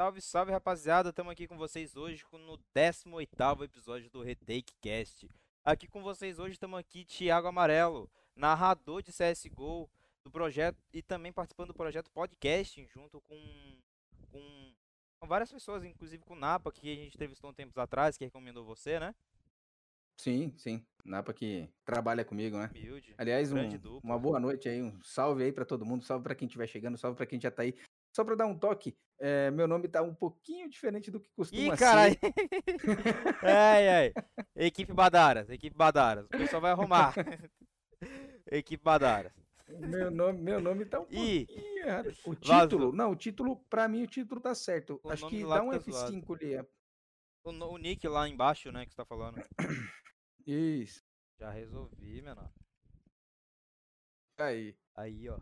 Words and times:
Salve, 0.00 0.20
salve 0.20 0.52
rapaziada, 0.52 1.08
estamos 1.08 1.32
aqui 1.32 1.48
com 1.48 1.58
vocês 1.58 1.96
hoje 1.96 2.24
no 2.30 2.56
18º 2.72 3.64
episódio 3.64 4.08
do 4.08 4.22
Retake 4.22 4.72
Cast. 4.80 5.28
Aqui 5.64 5.88
com 5.88 6.00
vocês 6.04 6.38
hoje 6.38 6.52
estamos 6.52 6.78
aqui 6.78 7.04
Thiago 7.04 7.48
Amarelo, 7.48 8.08
narrador 8.36 9.02
de 9.02 9.10
CSGO 9.10 9.90
do 10.22 10.30
projeto 10.30 10.78
e 10.92 11.02
também 11.02 11.32
participando 11.32 11.68
do 11.68 11.74
projeto 11.74 12.12
Podcasting 12.12 12.86
junto 12.86 13.20
com, 13.22 13.76
com, 14.30 15.26
várias 15.26 15.50
pessoas, 15.50 15.82
inclusive 15.82 16.24
com 16.24 16.34
o 16.34 16.38
Napa, 16.38 16.70
que 16.70 16.92
a 16.92 16.94
gente 16.94 17.16
entrevistou 17.16 17.50
um 17.50 17.52
tempos 17.52 17.76
atrás, 17.76 18.16
que 18.16 18.24
recomendou 18.24 18.64
você, 18.64 19.00
né? 19.00 19.12
Sim, 20.16 20.54
sim. 20.56 20.80
Napa 21.04 21.34
que 21.34 21.68
trabalha 21.84 22.24
comigo, 22.24 22.56
né? 22.56 22.70
Humilde. 22.72 23.16
Aliás, 23.18 23.52
um, 23.52 23.58
uma 24.04 24.16
boa 24.16 24.38
noite 24.38 24.68
aí, 24.68 24.80
um 24.80 24.96
salve 25.02 25.42
aí 25.42 25.52
pra 25.52 25.64
todo 25.64 25.84
mundo, 25.84 26.04
salve 26.04 26.22
pra 26.22 26.36
quem 26.36 26.46
estiver 26.46 26.68
chegando, 26.68 26.96
salve 26.96 27.16
pra 27.16 27.26
quem 27.26 27.40
já 27.40 27.50
tá 27.50 27.62
aí. 27.62 27.74
Só 28.18 28.24
pra 28.24 28.34
dar 28.34 28.46
um 28.46 28.58
toque, 28.58 28.98
é, 29.20 29.48
meu 29.52 29.68
nome 29.68 29.86
tá 29.86 30.02
um 30.02 30.12
pouquinho 30.12 30.68
diferente 30.68 31.08
do 31.08 31.20
que 31.20 31.30
costuma 31.36 31.62
Ih, 31.62 31.70
ser. 31.70 31.76
caralho! 31.76 32.16
ai, 33.44 33.88
ai. 33.88 34.12
Equipe 34.56 34.92
Badaras, 34.92 35.48
equipe 35.50 35.76
Badaras. 35.76 36.26
O 36.26 36.30
pessoal 36.30 36.60
vai 36.60 36.72
arrumar. 36.72 37.14
equipe 38.50 38.82
Badaras. 38.82 39.32
Meu 39.68 40.10
nome, 40.10 40.40
meu 40.42 40.60
nome 40.60 40.84
tá 40.84 40.98
um 40.98 41.06
Ih, 41.12 41.46
pouquinho 41.46 41.86
errado. 41.86 42.08
O 42.26 42.34
vazou. 42.34 42.60
título, 42.62 42.92
não, 42.92 43.12
o 43.12 43.16
título, 43.16 43.56
pra 43.70 43.86
mim, 43.86 44.02
o 44.02 44.08
título 44.08 44.40
tá 44.40 44.52
certo. 44.52 45.00
O 45.04 45.10
Acho 45.12 45.28
que 45.28 45.46
dá 45.46 45.62
um 45.62 45.70
tá 45.70 45.78
zoado. 45.78 46.12
F5 46.16 46.34
ali. 46.34 46.54
é. 46.54 46.66
O, 47.44 47.50
o 47.50 47.78
nick 47.78 48.08
lá 48.08 48.28
embaixo, 48.28 48.72
né, 48.72 48.84
que 48.84 48.90
você 48.90 48.96
tá 48.96 49.04
falando. 49.04 49.40
Isso. 50.44 51.04
Já 51.38 51.50
resolvi, 51.52 52.20
menor. 52.20 52.50
Aí. 54.38 54.76
Aí, 54.96 55.28
ó. 55.28 55.38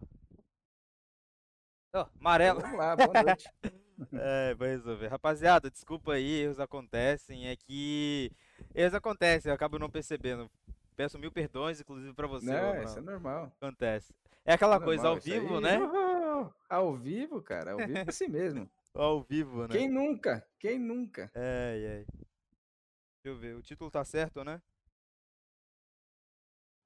Ó, 1.97 2.07
amarelo. 2.21 2.61
Vamos 2.61 2.79
lá, 2.79 2.97
boa 2.97 3.23
noite. 3.23 3.49
É, 4.13 4.55
vai 4.55 4.69
resolver. 4.69 5.09
Rapaziada, 5.09 5.71
desculpa 5.71 6.13
aí, 6.13 6.43
erros 6.43 6.61
acontecem. 6.61 7.49
É 7.49 7.57
que. 7.57 8.31
Erros 8.75 8.93
acontecem, 8.93 9.49
eu 9.49 9.55
acabo 9.55 9.79
não 9.79 9.89
percebendo. 9.89 10.51
Peço 10.95 11.19
mil 11.19 11.33
perdões, 11.33 11.81
inclusive 11.81 12.13
pra 12.13 12.27
você. 12.27 12.45
Não, 12.53 12.79
ô, 12.79 12.83
isso 12.83 12.99
é 12.99 13.01
normal. 13.01 13.51
Acontece. 13.59 14.13
É 14.45 14.53
aquela 14.53 14.77
é 14.77 14.81
coisa 14.81 15.05
normal, 15.05 15.17
ao 15.17 15.23
vivo, 15.23 15.57
aí- 15.57 15.63
né? 15.63 15.79
Ao 16.69 16.95
vivo, 16.95 17.41
cara, 17.41 17.73
ao 17.73 17.79
vivo 17.79 17.97
é 17.97 18.05
assim 18.07 18.29
mesmo. 18.29 18.69
Ao 18.95 19.23
vivo, 19.23 19.63
né? 19.67 19.75
Quem 19.75 19.89
nunca? 19.89 20.47
Quem 20.59 20.79
nunca? 20.79 21.31
Ai, 21.35 21.87
ai. 21.87 22.07
Deixa 22.07 23.25
eu 23.25 23.37
ver, 23.39 23.57
o 23.57 23.63
título 23.63 23.91
tá 23.91 24.05
certo, 24.05 24.45
né? 24.45 24.61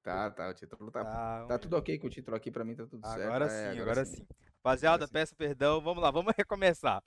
Tá, 0.01 0.31
tá, 0.31 0.49
o 0.49 0.53
título 0.53 0.89
tá, 0.91 1.03
Tá, 1.03 1.45
tá 1.47 1.59
tudo 1.59 1.77
ok 1.77 1.99
com 1.99 2.07
o 2.07 2.09
título 2.09 2.35
aqui, 2.37 2.49
pra 2.49 2.63
mim 2.63 2.75
tá 2.75 2.85
tudo 2.87 3.05
certo. 3.05 3.21
Agora 3.21 3.45
é, 3.45 3.71
sim, 3.73 3.79
agora 3.79 4.05
sim. 4.05 4.25
Rapaziada, 4.63 5.07
sim. 5.07 5.13
peço 5.13 5.35
perdão. 5.35 5.81
Vamos 5.81 6.03
lá, 6.03 6.11
vamos 6.11 6.33
recomeçar. 6.37 7.03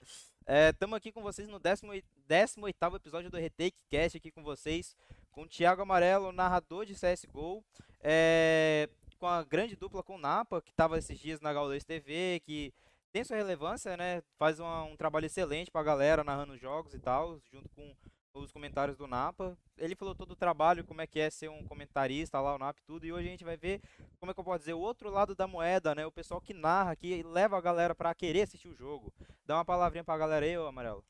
Estamos 0.69 0.97
aqui 0.97 1.11
com 1.11 1.21
vocês 1.21 1.47
no 1.47 1.57
18 1.59 2.95
episódio 2.97 3.31
do 3.31 3.37
Retake 3.37 3.77
Cast, 3.89 4.17
aqui 4.17 4.29
com 4.29 4.43
vocês, 4.43 4.93
com 5.31 5.43
o 5.43 5.47
Thiago 5.47 5.81
Amarelo, 5.81 6.31
narrador 6.33 6.85
de 6.85 6.93
CSGO, 6.93 7.63
é, 8.01 8.89
com 9.17 9.25
a 9.25 9.41
grande 9.43 9.75
dupla 9.75 10.03
com 10.03 10.15
o 10.15 10.19
Napa, 10.19 10.61
que 10.61 10.69
estava 10.71 10.97
esses 10.99 11.17
dias 11.17 11.39
na 11.39 11.53
Gaules 11.53 11.85
TV, 11.85 12.41
que 12.45 12.73
tem 13.13 13.23
sua 13.23 13.37
relevância, 13.37 13.95
né? 13.95 14.21
Faz 14.37 14.59
uma- 14.59 14.83
um 14.83 14.97
trabalho 14.97 15.25
excelente 15.25 15.71
pra 15.71 15.81
galera 15.81 16.23
narrando 16.25 16.57
jogos 16.57 16.93
e 16.93 16.99
tal, 16.99 17.39
junto 17.51 17.69
com 17.69 17.95
os 18.35 18.51
comentários 18.51 18.97
do 18.97 19.07
Napa. 19.07 19.57
Ele 19.77 19.95
falou 19.95 20.13
todo 20.13 20.31
o 20.31 20.35
trabalho, 20.35 20.83
como 20.83 21.01
é 21.01 21.07
que 21.07 21.19
é 21.19 21.29
ser 21.29 21.49
um 21.49 21.63
comentarista 21.63 22.39
lá, 22.39 22.55
o 22.55 22.57
Napa 22.59 22.79
e 22.79 22.85
tudo, 22.85 23.05
e 23.05 23.11
hoje 23.11 23.27
a 23.27 23.31
gente 23.31 23.43
vai 23.43 23.57
ver 23.57 23.81
como 24.19 24.31
é 24.31 24.33
que 24.33 24.39
eu 24.39 24.43
posso 24.43 24.59
dizer, 24.59 24.73
o 24.73 24.79
outro 24.79 25.09
lado 25.09 25.35
da 25.35 25.47
moeda, 25.47 25.95
né? 25.95 26.05
O 26.05 26.11
pessoal 26.11 26.41
que 26.41 26.53
narra, 26.53 26.95
que 26.95 27.23
leva 27.23 27.57
a 27.57 27.61
galera 27.61 27.95
pra 27.95 28.13
querer 28.13 28.43
assistir 28.43 28.67
o 28.67 28.75
jogo. 28.75 29.13
Dá 29.45 29.55
uma 29.55 29.65
palavrinha 29.65 30.03
pra 30.03 30.17
galera 30.17 30.45
aí, 30.45 30.57
ô 30.57 30.67
Amarelo. 30.67 31.03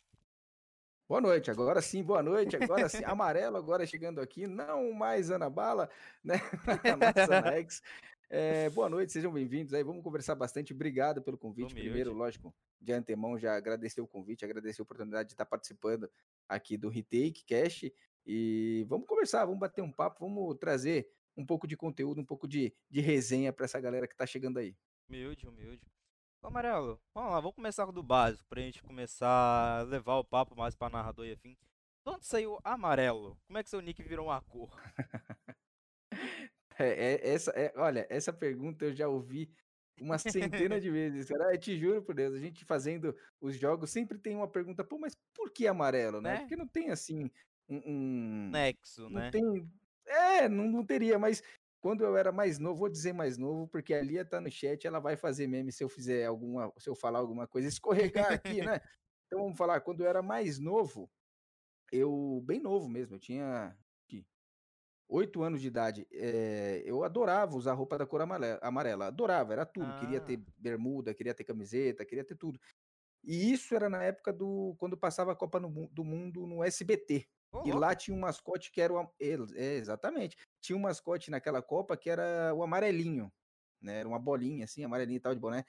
Boa 1.07 1.21
noite, 1.21 1.51
agora 1.51 1.83
sim, 1.83 2.01
boa 2.01 2.23
noite, 2.23 2.55
agora 2.55 2.89
sim, 2.89 3.03
amarelo 3.05 3.57
agora 3.57 3.85
chegando 3.85 4.19
aqui, 4.19 4.47
não 4.47 4.91
mais 4.91 5.29
Ana 5.29 5.47
Bala, 5.47 5.87
né, 6.23 6.41
a 6.83 6.97
nossa. 6.97 7.43
É, 8.29 8.69
boa 8.71 8.89
noite, 8.89 9.11
sejam 9.11 9.31
bem-vindos 9.31 9.73
aí, 9.73 9.83
vamos 9.83 10.03
conversar 10.03 10.33
bastante, 10.33 10.73
obrigado 10.73 11.21
pelo 11.21 11.37
convite, 11.37 11.73
Humilde. 11.73 11.81
primeiro, 11.81 12.13
lógico, 12.13 12.53
de 12.81 12.91
antemão 12.91 13.37
já 13.37 13.55
agradecer 13.55 14.01
o 14.01 14.07
convite, 14.07 14.43
agradecer 14.43 14.81
a 14.81 14.83
oportunidade 14.83 15.29
de 15.29 15.33
estar 15.33 15.45
participando 15.45 16.09
aqui 16.49 16.75
do 16.75 16.89
Retake 16.89 17.43
Cast, 17.45 17.93
e 18.25 18.85
vamos 18.89 19.07
conversar, 19.07 19.45
vamos 19.45 19.59
bater 19.59 19.81
um 19.83 19.91
papo, 19.91 20.25
vamos 20.25 20.57
trazer 20.57 21.07
um 21.37 21.45
pouco 21.45 21.67
de 21.67 21.77
conteúdo, 21.77 22.19
um 22.19 22.25
pouco 22.25 22.47
de, 22.47 22.73
de 22.89 22.99
resenha 22.99 23.53
para 23.53 23.65
essa 23.65 23.79
galera 23.79 24.07
que 24.07 24.15
tá 24.15 24.25
chegando 24.25 24.57
aí. 24.57 24.75
Humilde, 25.07 25.47
humilde. 25.47 25.85
Ô, 26.41 26.47
Amarelo, 26.47 26.99
vamos 27.13 27.31
lá, 27.31 27.39
vamos 27.39 27.55
começar 27.55 27.85
do 27.91 28.01
básico, 28.01 28.47
pra 28.49 28.61
gente 28.61 28.81
começar 28.81 29.79
a 29.79 29.83
levar 29.83 30.17
o 30.17 30.23
papo 30.23 30.55
mais 30.55 30.75
pra 30.75 30.89
narrador 30.89 31.25
e 31.25 31.33
afim. 31.33 31.55
De 32.05 32.11
onde 32.11 32.25
saiu 32.25 32.59
Amarelo? 32.63 33.37
Como 33.45 33.57
é 33.57 33.63
que 33.63 33.69
seu 33.69 33.81
nick 33.81 34.01
virou 34.03 34.27
uma 34.27 34.41
cor? 34.41 34.69
É, 36.77 37.13
é- 37.13 37.29
essa, 37.29 37.51
é, 37.51 37.73
olha, 37.75 38.05
essa 38.09 38.33
pergunta 38.33 38.85
eu 38.85 38.93
já 38.93 39.07
ouvi 39.07 39.51
uma 39.99 40.17
centena 40.17 40.79
de 40.79 40.89
vezes, 40.91 41.27
cara. 41.29 41.53
Eu 41.53 41.59
te 41.59 41.77
juro 41.77 42.03
por 42.03 42.15
Deus, 42.15 42.33
a 42.35 42.39
gente 42.39 42.65
fazendo 42.65 43.15
os 43.39 43.55
jogos 43.55 43.89
sempre 43.91 44.17
tem 44.17 44.35
uma 44.35 44.47
pergunta, 44.47 44.83
pô, 44.83 44.97
mas 44.97 45.15
por 45.33 45.51
que 45.51 45.67
amarelo, 45.67 46.21
né? 46.21 46.33
Né? 46.33 46.39
Porque 46.39 46.55
não 46.55 46.67
tem 46.67 46.89
assim 46.89 47.29
um. 47.69 47.81
um- 47.85 48.49
Nexo, 48.51 49.03
não 49.09 49.21
né? 49.21 49.31
tem. 49.31 49.71
É, 50.05 50.47
não, 50.47 50.69
não 50.69 50.85
teria, 50.85 51.17
mas 51.17 51.41
quando 51.79 52.03
eu 52.03 52.17
era 52.17 52.31
mais 52.31 52.59
novo, 52.59 52.79
vou 52.79 52.89
dizer 52.89 53.13
mais 53.13 53.37
novo, 53.37 53.67
porque 53.67 53.93
a 53.93 54.01
Lia 54.01 54.25
tá 54.25 54.41
no 54.41 54.51
chat, 54.51 54.85
ela 54.85 54.99
vai 54.99 55.15
fazer 55.15 55.47
meme 55.47 55.71
se 55.71 55.83
eu 55.83 55.89
fizer 55.89 56.25
alguma, 56.25 56.71
se 56.77 56.89
eu 56.89 56.95
falar 56.95 57.19
alguma 57.19 57.47
coisa, 57.47 57.67
escorregar 57.67 58.31
aqui, 58.33 58.61
né? 58.61 58.79
Então 59.27 59.39
vamos 59.43 59.57
falar, 59.57 59.81
quando 59.81 60.01
eu 60.03 60.07
era 60.07 60.21
mais 60.21 60.59
novo, 60.59 61.09
eu, 61.91 62.43
bem 62.45 62.59
novo 62.59 62.87
mesmo, 62.89 63.15
eu 63.15 63.19
tinha 63.19 63.75
oito 65.07 65.43
anos 65.43 65.61
de 65.61 65.67
idade, 65.67 66.07
eh, 66.11 66.81
eu 66.85 67.03
adorava 67.03 67.55
usar 67.55 67.73
roupa 67.73 67.97
da 67.97 68.05
cor 68.05 68.21
amarela, 68.21 69.07
adorava, 69.07 69.53
era 69.53 69.65
tudo, 69.65 69.87
queria 69.99 70.19
ter 70.21 70.39
Ah. 70.39 70.51
bermuda, 70.57 71.13
queria 71.13 71.33
ter 71.33 71.43
camiseta, 71.43 72.05
queria 72.05 72.23
ter 72.25 72.35
tudo. 72.35 72.59
E 73.23 73.51
isso 73.51 73.75
era 73.75 73.89
na 73.89 74.03
época 74.03 74.31
do, 74.33 74.75
quando 74.77 74.97
passava 74.97 75.31
a 75.31 75.35
Copa 75.35 75.59
do 75.59 76.03
Mundo 76.03 76.45
no 76.47 76.63
SBT. 76.63 77.27
Ô, 77.51 77.63
E 77.65 77.71
lá 77.71 77.95
tinha 77.95 78.15
um 78.15 78.19
mascote 78.19 78.71
que 78.71 78.81
era 78.81 78.93
o. 78.93 79.13
É, 79.19 79.75
exatamente. 79.75 80.37
Tinha 80.61 80.77
um 80.77 80.81
mascote 80.81 81.31
naquela 81.31 81.61
Copa 81.61 81.97
que 81.97 82.09
era 82.09 82.53
o 82.53 82.63
amarelinho. 82.63 83.31
Né? 83.81 83.99
Era 83.99 84.07
uma 84.07 84.19
bolinha 84.19 84.65
assim, 84.65 84.83
amarelinho 84.83 85.17
e 85.17 85.19
tal 85.21 85.33
de 85.33 85.39
boné. 85.41 85.65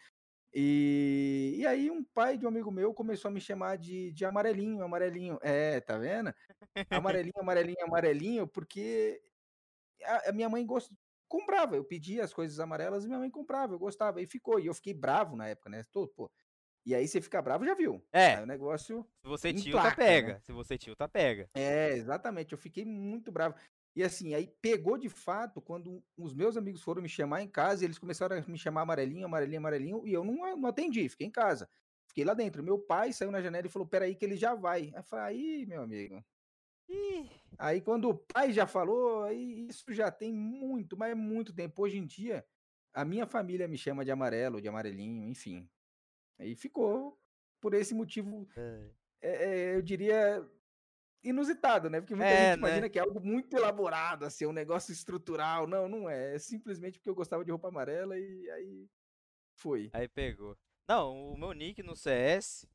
E, 0.58 1.56
e 1.58 1.66
aí 1.66 1.90
um 1.90 2.02
pai 2.02 2.38
de 2.38 2.46
um 2.46 2.48
amigo 2.48 2.70
meu 2.70 2.94
começou 2.94 3.28
a 3.28 3.32
me 3.32 3.42
chamar 3.42 3.76
de, 3.76 4.10
de 4.12 4.24
amarelinho, 4.24 4.82
amarelinho. 4.82 5.38
É, 5.42 5.80
tá 5.80 5.98
vendo? 5.98 6.34
Amarelinho, 6.88 7.38
amarelinho, 7.38 7.84
amarelinho, 7.84 8.46
porque 8.46 9.20
a, 10.02 10.30
a 10.30 10.32
minha 10.32 10.48
mãe 10.48 10.64
gost... 10.64 10.90
comprava. 11.28 11.76
Eu 11.76 11.84
pedia 11.84 12.24
as 12.24 12.32
coisas 12.32 12.58
amarelas 12.58 13.04
e 13.04 13.06
minha 13.06 13.18
mãe 13.18 13.30
comprava, 13.30 13.74
eu 13.74 13.78
gostava. 13.78 14.22
E 14.22 14.26
ficou. 14.26 14.58
E 14.58 14.64
eu 14.64 14.72
fiquei 14.72 14.94
bravo 14.94 15.36
na 15.36 15.46
época, 15.46 15.68
né? 15.68 15.82
Tô, 15.92 16.08
pô. 16.08 16.32
E 16.86 16.94
aí 16.94 17.06
você 17.06 17.20
fica 17.20 17.42
bravo, 17.42 17.66
já 17.66 17.74
viu. 17.74 18.02
É. 18.10 18.36
Aí 18.36 18.42
o 18.42 18.46
negócio. 18.46 19.06
Se 19.20 19.28
você 19.28 19.52
tilta, 19.52 19.72
placa, 19.72 19.88
né? 19.90 19.94
pega. 19.96 20.40
Se 20.40 20.52
você 20.52 20.78
tilta, 20.78 21.06
pega. 21.06 21.50
É, 21.52 21.90
exatamente. 21.90 22.52
Eu 22.52 22.58
fiquei 22.58 22.84
muito 22.86 23.30
bravo. 23.30 23.56
E 23.96 24.04
assim, 24.04 24.34
aí 24.34 24.46
pegou 24.60 24.98
de 24.98 25.08
fato 25.08 25.60
quando 25.60 26.04
os 26.16 26.34
meus 26.34 26.56
amigos 26.56 26.82
foram 26.82 27.00
me 27.00 27.08
chamar 27.08 27.42
em 27.42 27.48
casa 27.48 27.82
e 27.82 27.86
eles 27.86 27.98
começaram 27.98 28.36
a 28.36 28.42
me 28.42 28.58
chamar 28.58 28.82
amarelinho, 28.82 29.24
amarelinho, 29.24 29.58
amarelinho, 29.58 30.06
e 30.06 30.12
eu 30.12 30.22
não, 30.22 30.56
não 30.56 30.68
atendi, 30.68 31.08
fiquei 31.08 31.26
em 31.26 31.30
casa. 31.30 31.68
Fiquei 32.06 32.24
lá 32.24 32.34
dentro. 32.34 32.62
Meu 32.62 32.78
pai 32.78 33.12
saiu 33.12 33.30
na 33.30 33.40
janela 33.40 33.66
e 33.66 33.70
falou: 33.70 33.88
Peraí, 33.88 34.14
que 34.14 34.24
ele 34.24 34.36
já 34.36 34.54
vai. 34.54 34.82
Aí 34.82 34.92
eu 34.94 35.02
falei: 35.02 35.24
Aí, 35.24 35.66
meu 35.66 35.82
amigo. 35.82 36.24
Ih, 36.88 37.28
Aí 37.58 37.80
quando 37.80 38.08
o 38.08 38.14
pai 38.14 38.52
já 38.52 38.66
falou, 38.66 39.24
aí 39.24 39.66
isso 39.66 39.92
já 39.92 40.10
tem 40.10 40.32
muito, 40.32 40.96
mas 40.96 41.12
é 41.12 41.14
muito 41.14 41.54
tempo. 41.54 41.82
Hoje 41.82 41.98
em 41.98 42.06
dia, 42.06 42.44
a 42.92 43.04
minha 43.04 43.26
família 43.26 43.66
me 43.66 43.78
chama 43.78 44.04
de 44.04 44.10
amarelo, 44.10 44.60
de 44.60 44.68
amarelinho, 44.68 45.26
enfim. 45.28 45.68
Aí 46.38 46.54
ficou 46.54 47.18
por 47.60 47.74
esse 47.74 47.94
motivo 47.94 48.46
é. 48.56 48.90
é, 49.22 49.30
é, 49.30 49.76
eu 49.76 49.82
diria, 49.82 50.46
inusitado, 51.22 51.90
né? 51.90 52.00
Porque 52.00 52.14
muita 52.14 52.30
É, 52.32 52.38
gente 52.38 52.56
imagina 52.56 52.82
né? 52.82 52.88
que 52.88 52.98
é 52.98 53.02
algo 53.02 53.20
muito 53.20 53.56
elaborado, 53.56 54.24
assim, 54.24 54.46
um 54.46 54.52
negócio 54.52 54.92
estrutural. 54.92 55.66
Não, 55.66 55.88
não 55.88 56.08
é. 56.10 56.34
É 56.36 56.38
simplesmente 56.38 56.98
porque 56.98 57.10
eu 57.10 57.14
gostava 57.14 57.44
de 57.44 57.50
roupa 57.50 57.68
amarela 57.68 58.18
e 58.18 58.50
aí 58.50 58.88
foi. 59.54 59.92
Aí 59.92 60.08
pegou. 60.08 60.56
Não, 60.88 61.32
o 61.32 61.36
meu 61.38 61.52
nick 61.52 61.82
no 61.82 61.96
CS 61.96 62.66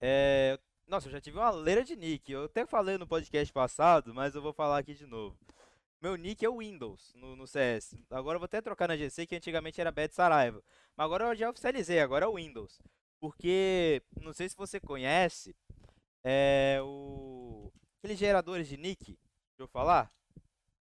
é. 0.00 0.58
Nossa, 0.86 1.08
eu 1.08 1.12
já 1.12 1.20
tive 1.20 1.38
uma 1.38 1.50
leira 1.50 1.82
de 1.84 1.96
nick. 1.96 2.30
Eu 2.30 2.44
até 2.44 2.66
falei 2.66 2.98
no 2.98 3.06
podcast 3.06 3.52
passado, 3.52 4.12
mas 4.14 4.34
eu 4.34 4.42
vou 4.42 4.52
falar 4.52 4.78
aqui 4.78 4.94
de 4.94 5.06
novo. 5.06 5.38
Meu 6.00 6.16
nick 6.16 6.44
é 6.44 6.48
o 6.48 6.58
Windows 6.58 7.12
no, 7.14 7.34
no 7.36 7.46
CS. 7.46 7.96
Agora 8.10 8.36
eu 8.36 8.40
vou 8.40 8.44
até 8.46 8.60
trocar 8.60 8.88
na 8.88 8.96
GC, 8.96 9.26
que 9.26 9.36
antigamente 9.36 9.80
era 9.80 9.90
Bad 9.92 10.14
Saraiva. 10.14 10.62
Mas 10.96 11.04
agora 11.06 11.24
eu 11.26 11.34
já 11.36 11.50
oficializei, 11.50 12.00
agora 12.00 12.26
é 12.26 12.28
o 12.28 12.34
Windows. 12.36 12.80
Porque, 13.20 14.02
não 14.20 14.32
sei 14.34 14.48
se 14.48 14.56
você 14.56 14.78
conhece, 14.80 15.56
é 16.24 16.80
o. 16.82 17.70
Aqueles 17.98 18.18
geradores 18.18 18.66
de 18.66 18.76
nick, 18.76 19.04
deixa 19.04 19.18
eu 19.58 19.68
falar? 19.68 20.12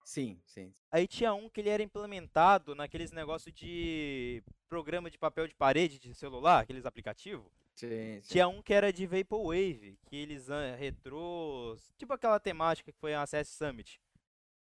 Sim, 0.05 0.41
sim. 0.45 0.73
Aí 0.91 1.07
tinha 1.07 1.33
um 1.33 1.49
que 1.49 1.61
ele 1.61 1.69
era 1.69 1.83
implementado 1.83 2.75
naqueles 2.75 3.13
negócios 3.13 3.55
de 3.55 4.43
programa 4.69 5.11
de 5.11 5.19
papel 5.19 5.47
de 5.47 5.55
parede 5.55 5.99
de 5.99 6.15
celular, 6.15 6.61
aqueles 6.61 6.85
aplicativos. 6.85 7.51
Sim, 7.75 8.21
sim. 8.23 8.33
Tinha 8.33 8.49
um 8.49 8.63
que 8.63 8.75
era 8.75 8.93
de 8.93 9.07
Vaporwave, 9.07 9.99
que 10.07 10.17
eles 10.17 10.51
ah, 10.51 10.75
retrôs, 10.77 11.93
tipo 11.97 12.13
aquela 12.13 12.39
temática 12.39 12.93
que 12.93 12.99
foi 12.99 13.15
a 13.15 13.27
CS 13.27 13.49
Summit. 13.49 14.01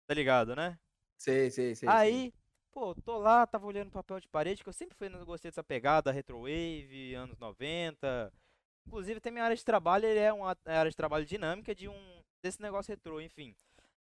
Tá 0.08 0.14
ligado, 0.14 0.56
né? 0.56 0.80
Sei, 1.18 1.50
sei. 1.52 1.76
sei. 1.76 1.90
Aí, 1.90 2.34
pô, 2.72 2.96
tô 2.96 3.18
lá, 3.18 3.46
tava 3.46 3.68
olhando 3.68 3.92
papel 3.92 4.20
de 4.20 4.28
parede, 4.28 4.64
que 4.64 4.70
eu 4.70 4.74
sempre 4.74 4.96
fui, 4.98 5.10
gostei 5.26 5.52
dessa 5.52 5.64
pegada, 5.64 6.12
retrowave, 6.12 7.14
anos 7.16 7.38
90. 7.38 8.32
Inclusive, 8.88 9.20
tem 9.20 9.34
minha 9.34 9.44
área 9.44 9.56
de 9.56 9.66
trabalho, 9.66 10.06
ele 10.06 10.20
é 10.20 10.32
uma 10.32 10.56
área 10.66 10.90
de 10.90 10.96
trabalho 10.96 11.26
dinâmica 11.26 11.76
de 11.76 11.90
um 11.90 12.24
desse 12.42 12.62
negócio 12.62 12.90
retrô, 12.90 13.20
enfim. 13.20 13.54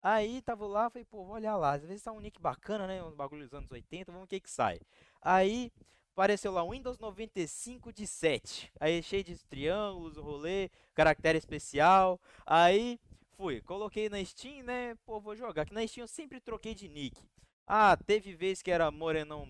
Aí 0.01 0.41
tava 0.41 0.65
lá, 0.65 0.89
falei, 0.89 1.05
pô, 1.05 1.23
vou 1.23 1.35
olhar 1.35 1.55
lá, 1.55 1.73
às 1.73 1.85
vezes 1.85 2.01
tá 2.01 2.11
um 2.11 2.19
nick 2.19 2.41
bacana, 2.41 2.87
né? 2.87 3.03
Um 3.03 3.11
bagulho 3.11 3.43
dos 3.43 3.53
anos 3.53 3.71
80, 3.71 4.11
vamos 4.11 4.21
ver 4.21 4.25
o 4.25 4.27
que 4.27 4.39
que 4.39 4.49
sai. 4.49 4.79
Aí 5.21 5.71
apareceu 6.13 6.51
lá 6.51 6.67
Windows 6.67 6.97
95 6.97 7.93
de 7.93 8.07
7. 8.07 8.71
Aí 8.79 9.03
cheio 9.03 9.23
de 9.23 9.37
triângulos, 9.45 10.17
rolê, 10.17 10.71
caractere 10.95 11.37
especial. 11.37 12.19
Aí 12.43 12.99
fui, 13.37 13.61
coloquei 13.61 14.09
na 14.09 14.23
Steam, 14.25 14.63
né? 14.63 14.95
Pô, 15.05 15.19
vou 15.19 15.35
jogar. 15.35 15.65
Que 15.65 15.73
na 15.73 15.85
Steam 15.85 16.03
eu 16.03 16.07
sempre 16.07 16.39
troquei 16.39 16.73
de 16.73 16.89
nick. 16.89 17.21
Ah, 17.67 17.95
teve 17.95 18.33
vez 18.33 18.63
que 18.63 18.71
era 18.71 18.89
Morenão 18.89 19.47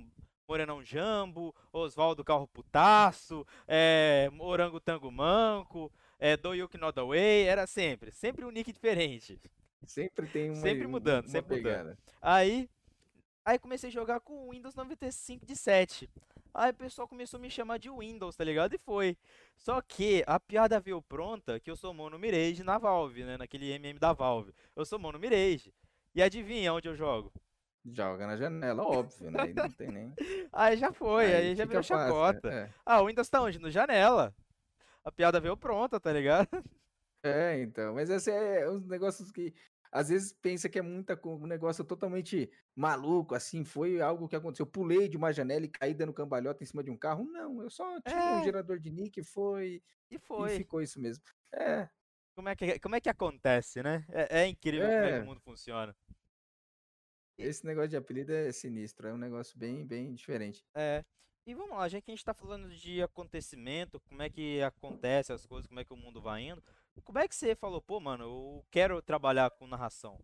Morenão 0.52 0.84
Jambo, 0.84 1.56
Oswaldo 1.72 2.26
Carro 2.26 2.46
Putaço, 2.46 3.48
é, 3.66 4.30
Morango 4.34 4.82
Tango 4.82 5.10
Manco, 5.10 5.90
é, 6.20 6.36
Do 6.36 6.54
You 6.54 6.70
Know 6.78 6.92
The 6.92 7.04
Way, 7.04 7.44
era 7.44 7.66
sempre, 7.66 8.12
sempre 8.12 8.44
um 8.44 8.52
nick 8.52 8.74
diferente. 8.74 9.40
Sempre 9.86 10.28
tem 10.28 10.50
uma. 10.50 10.60
Sempre 10.60 10.88
mudando, 10.88 11.24
uma 11.24 11.32
sempre 11.32 11.56
mudando. 11.56 11.72
pegada. 11.72 11.98
Aí, 12.22 12.70
aí 13.46 13.58
comecei 13.58 13.90
a 13.90 13.94
jogar 13.94 14.20
com 14.20 14.48
o 14.48 14.52
Windows 14.52 14.76
95 14.76 15.46
de 15.46 15.56
7. 15.56 16.10
Aí 16.54 16.72
o 16.72 16.76
pessoal 16.76 17.08
começou 17.08 17.38
a 17.38 17.42
me 17.42 17.50
chamar 17.50 17.78
de 17.78 17.90
Windows, 17.90 18.36
tá 18.36 18.44
ligado? 18.44 18.76
E 18.76 18.78
foi. 18.78 19.16
Só 19.56 19.82
que 19.82 20.22
a 20.28 20.38
piada 20.38 20.82
veio 20.82 21.02
pronta 21.02 21.62
que 21.62 21.72
eu 21.72 21.78
sou 21.78 21.94
Mono 21.94 22.20
Mirage 22.20 22.62
na 22.62 22.78
Valve, 22.78 23.24
né? 23.24 23.38
Naquele 23.38 23.72
MM 23.72 23.98
da 23.98 24.12
Valve. 24.12 24.54
Eu 24.76 24.84
sou 24.84 25.00
Mono 25.00 25.18
Mirage. 25.18 25.74
E 26.14 26.22
adivinha 26.22 26.74
onde 26.74 26.90
eu 26.90 26.96
jogo? 26.96 27.32
Joga 27.84 28.28
na 28.28 28.38
janela, 28.38 28.84
óbvio, 28.84 29.32
né? 29.32 29.42
Aí 29.42 29.54
não 29.54 29.70
tem 29.72 29.90
nem. 29.92 30.14
Aí 30.54 30.78
já 30.78 30.92
foi, 30.94 31.34
aí, 31.34 31.56
já 31.56 31.66
fica 31.66 31.66
virou 31.66 31.84
fácil, 31.84 32.14
chacota. 32.14 32.50
É. 32.50 32.74
Ah, 32.86 33.02
o 33.02 33.08
Windows 33.08 33.30
tá 33.30 33.42
onde? 33.42 33.58
No 33.60 33.72
janela. 33.72 34.36
A 35.04 35.12
piada 35.12 35.40
veio 35.42 35.58
pronta, 35.58 36.00
tá 36.00 36.12
ligado? 36.14 36.50
É, 37.24 37.62
então, 37.62 37.94
mas 37.94 38.10
esse 38.10 38.32
é 38.32 38.68
uns 38.68 38.84
negócios 38.88 39.32
que 39.32 39.54
às 39.92 40.10
vezes 40.10 40.34
pensa 40.34 40.68
que 40.68 40.80
é 40.80 40.82
muita 40.82 41.20
um 41.24 41.46
negócio 41.46 41.84
totalmente 41.86 42.50
maluco, 42.76 43.36
assim, 43.36 43.64
foi 43.64 44.02
algo 44.02 44.28
que 44.28 44.36
aconteceu. 44.36 44.66
Eu 44.66 44.72
pulei 44.72 45.08
de 45.08 45.18
uma 45.18 45.32
janela 45.32 45.66
e 45.66 45.70
caí 45.70 45.94
dando 45.94 46.14
cambalhota 46.14 46.64
em 46.64 46.66
cima 46.68 46.84
de 46.84 46.90
um 46.90 46.98
carro. 46.98 47.24
Não, 47.26 47.62
eu 47.62 47.70
só 47.70 47.98
um 47.98 48.00
É. 48.06 48.44
gerador 48.44 48.80
de 48.80 48.90
nick, 48.92 49.24
foi 49.24 49.84
E 50.10 50.20
e 50.36 50.48
foi. 50.48 50.50
ficou 50.50 50.82
isso 50.82 51.00
mesmo. 51.00 51.24
É, 51.54 51.88
Como 52.36 52.50
é 52.50 52.56
que, 52.56 52.80
como 52.80 52.96
é 52.96 53.02
que 53.02 53.10
acontece, 53.10 53.84
né? 53.84 54.04
É, 54.10 54.42
é 54.42 54.48
incrível 54.48 54.92
como 54.96 55.06
é 55.06 55.12
que 55.14 55.18
É. 55.18 55.20
o 55.20 55.26
mundo 55.26 55.42
funciona. 55.42 55.96
Esse 57.42 57.66
negócio 57.66 57.90
de 57.90 57.98
apelido 57.98 58.32
é 58.32 58.52
sinistro, 58.52 59.08
é 59.08 59.14
um 59.14 59.18
negócio 59.18 59.58
bem, 59.58 59.86
bem 59.86 60.14
diferente. 60.14 60.64
É. 60.76 61.04
E 61.46 61.56
vamos 61.56 61.76
lá, 61.76 61.90
já 61.90 62.00
que 62.00 62.12
a 62.12 62.14
gente 62.16 62.24
tá 62.24 62.34
falando 62.34 62.70
de 62.70 63.02
acontecimento, 63.02 64.00
como 64.02 64.22
é 64.22 64.30
que 64.30 64.62
acontece 64.62 65.34
as 65.34 65.46
coisas, 65.46 65.68
como 65.68 65.80
é 65.80 65.84
que 65.84 65.94
o 65.94 65.98
mundo 65.98 66.22
vai 66.22 66.44
indo. 66.44 66.64
Como 67.04 67.18
é 67.18 67.28
que 67.28 67.36
você 67.36 67.56
falou, 67.56 67.82
pô, 67.82 68.00
mano, 68.00 68.24
eu 68.26 68.66
quero 68.70 69.02
trabalhar 69.02 69.50
com 69.52 69.66
narração? 69.66 70.20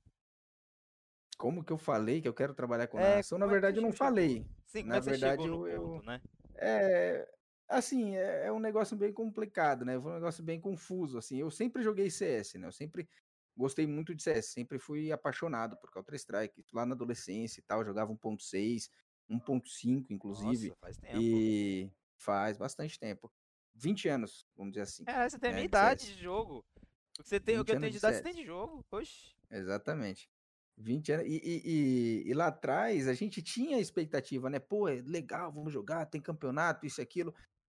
Como 1.37 1.63
que 1.63 1.71
eu 1.71 1.77
falei 1.77 2.21
que 2.21 2.27
eu 2.27 2.33
quero 2.33 2.53
trabalhar 2.53 2.87
com 2.87 2.97
É, 2.97 3.01
narração? 3.01 3.37
Na 3.37 3.45
é 3.45 3.49
verdade, 3.49 3.77
eu 3.77 3.81
não 3.81 3.91
chegou? 3.91 4.07
falei. 4.07 4.45
Sim, 4.65 4.83
Na 4.83 4.97
é 4.97 5.01
verdade, 5.01 5.47
eu- 5.47 5.65
ponto, 5.81 6.05
né? 6.05 6.21
É, 6.55 7.27
assim, 7.67 8.15
é, 8.15 8.47
é 8.47 8.51
um 8.51 8.59
negócio 8.59 8.97
bem 8.97 9.13
complicado, 9.13 9.85
né? 9.85 9.99
Foi 9.99 10.11
um 10.11 10.15
negócio 10.15 10.43
bem 10.43 10.59
confuso, 10.59 11.17
assim. 11.17 11.37
Eu 11.37 11.51
sempre 11.51 11.83
joguei 11.83 12.09
CS, 12.09 12.57
né? 12.57 12.67
Eu 12.67 12.71
sempre 12.71 13.07
gostei 13.57 13.87
muito 13.87 14.13
de 14.13 14.21
CS, 14.21 14.47
sempre 14.53 14.77
fui 14.79 15.11
apaixonado 15.11 15.75
por 15.77 15.91
Counter-Strike. 15.91 16.63
Lá 16.71 16.85
na 16.85 16.93
adolescência 16.93 17.59
e 17.59 17.63
tal, 17.63 17.83
jogava 17.83 18.11
1.6, 18.13 18.89
1.5, 19.29 20.05
inclusive. 20.11 20.69
Nossa, 20.69 20.79
faz 20.79 20.97
tempo. 20.97 21.17
E 21.19 21.91
faz 22.17 22.57
bastante 22.57 22.99
tempo. 22.99 23.31
20 23.75 24.07
anos, 24.07 24.47
vamos 24.55 24.73
dizer 24.73 24.83
assim. 24.83 25.03
É, 25.07 25.29
você 25.29 25.37
tem 25.37 25.49
a 25.49 25.53
né, 25.53 25.57
minha 25.57 25.67
de 25.67 25.67
idade 25.67 26.01
CS. 26.03 26.15
de 26.15 26.23
jogo. 26.23 26.65
O 27.19 27.23
que 27.23 27.29
você 27.29 27.39
tem, 27.39 27.59
o 27.59 27.65
que 27.65 27.71
20 27.71 27.75
eu 27.75 27.81
tenho 27.81 27.91
de 27.91 27.91
de 27.91 27.97
idade, 27.97 28.17
você 28.17 28.23
tem 28.23 28.33
de 28.35 28.45
jogo. 28.45 28.85
Oxi. 28.91 29.35
Exatamente. 29.49 30.29
20 30.77 31.11
anos. 31.11 31.25
E, 31.27 31.41
e- 31.43 31.61
e- 31.65 32.29
e 32.29 32.33
lá 32.33 32.47
atrás 32.47 33.07
a 33.07 33.13
gente 33.13 33.41
tinha 33.41 33.79
expectativa, 33.79 34.49
né? 34.49 34.59
Pô, 34.59 34.87
é 34.87 35.01
legal, 35.01 35.51
vamos 35.51 35.73
jogar, 35.73 36.05
tem 36.05 36.21
campeonato, 36.21 36.85
isso 36.85 37.01
e 37.01 37.03
aquilo. 37.03 37.33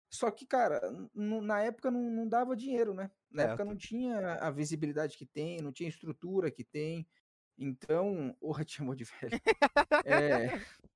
Só 0.09 0.29
que, 0.31 0.45
cara, 0.45 0.79
na 1.13 1.61
época 1.61 1.89
não, 1.91 2.09
não 2.09 2.27
dava 2.27 2.55
dinheiro, 2.55 2.93
né? 2.93 3.11
Na 3.33 3.43
época 3.43 3.65
não 3.65 3.75
tinha 3.75 4.35
a 4.35 4.51
visibilidade 4.51 5.17
que 5.17 5.25
tem, 5.25 5.57
não 5.59 5.71
tinha 5.71 5.89
estrutura 5.89 6.51
que 6.51 6.63
tem. 6.63 7.07
Então, 7.57 8.35
porra, 8.39 8.63
te 8.63 8.77
chamou 8.77 8.95
de 8.95 9.03
velho. 9.03 9.41
É, 10.05 10.47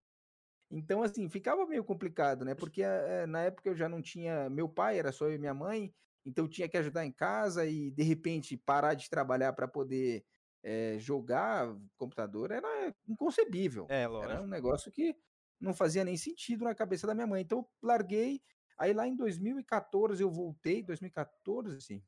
então, 0.71 1.01
assim, 1.01 1.29
ficava 1.29 1.65
meio 1.65 1.83
complicado, 1.83 2.45
né? 2.45 2.53
Porque 2.55 2.83
eh, 2.83 3.25
na 3.25 3.41
época 3.43 3.69
eu 3.69 3.75
já 3.75 3.89
não 3.89 4.01
tinha. 4.01 4.49
Meu 4.49 4.69
pai 4.69 4.99
era 4.99 5.11
só 5.11 5.25
eu 5.25 5.35
e 5.35 5.37
minha 5.37 5.53
mãe, 5.53 5.93
então 6.25 6.45
eu 6.45 6.49
tinha 6.49 6.69
que 6.69 6.77
ajudar 6.77 7.05
em 7.05 7.11
casa 7.11 7.65
e, 7.65 7.91
de 7.91 8.03
repente, 8.03 8.57
parar 8.57 8.93
de 8.93 9.09
trabalhar 9.09 9.53
para 9.53 9.67
poder 9.67 10.25
eh, 10.63 10.97
jogar 10.99 11.75
computador 11.95 12.51
era 12.51 12.93
inconcebível. 13.07 13.87
É, 13.89 14.03
Era 14.03 14.41
um 14.41 14.47
negócio 14.47 14.91
que 14.91 15.15
não 15.59 15.73
fazia 15.73 16.03
nem 16.03 16.17
sentido 16.17 16.63
na 16.65 16.75
cabeça 16.75 17.07
da 17.07 17.15
minha 17.15 17.27
mãe. 17.27 17.41
Então, 17.41 17.59
eu 17.59 17.69
larguei. 17.81 18.41
Aí, 18.77 18.93
lá 18.93 19.07
em 19.07 19.15
2014, 19.15 20.21
eu 20.21 20.29
voltei. 20.29 20.83
2014 20.83 22.03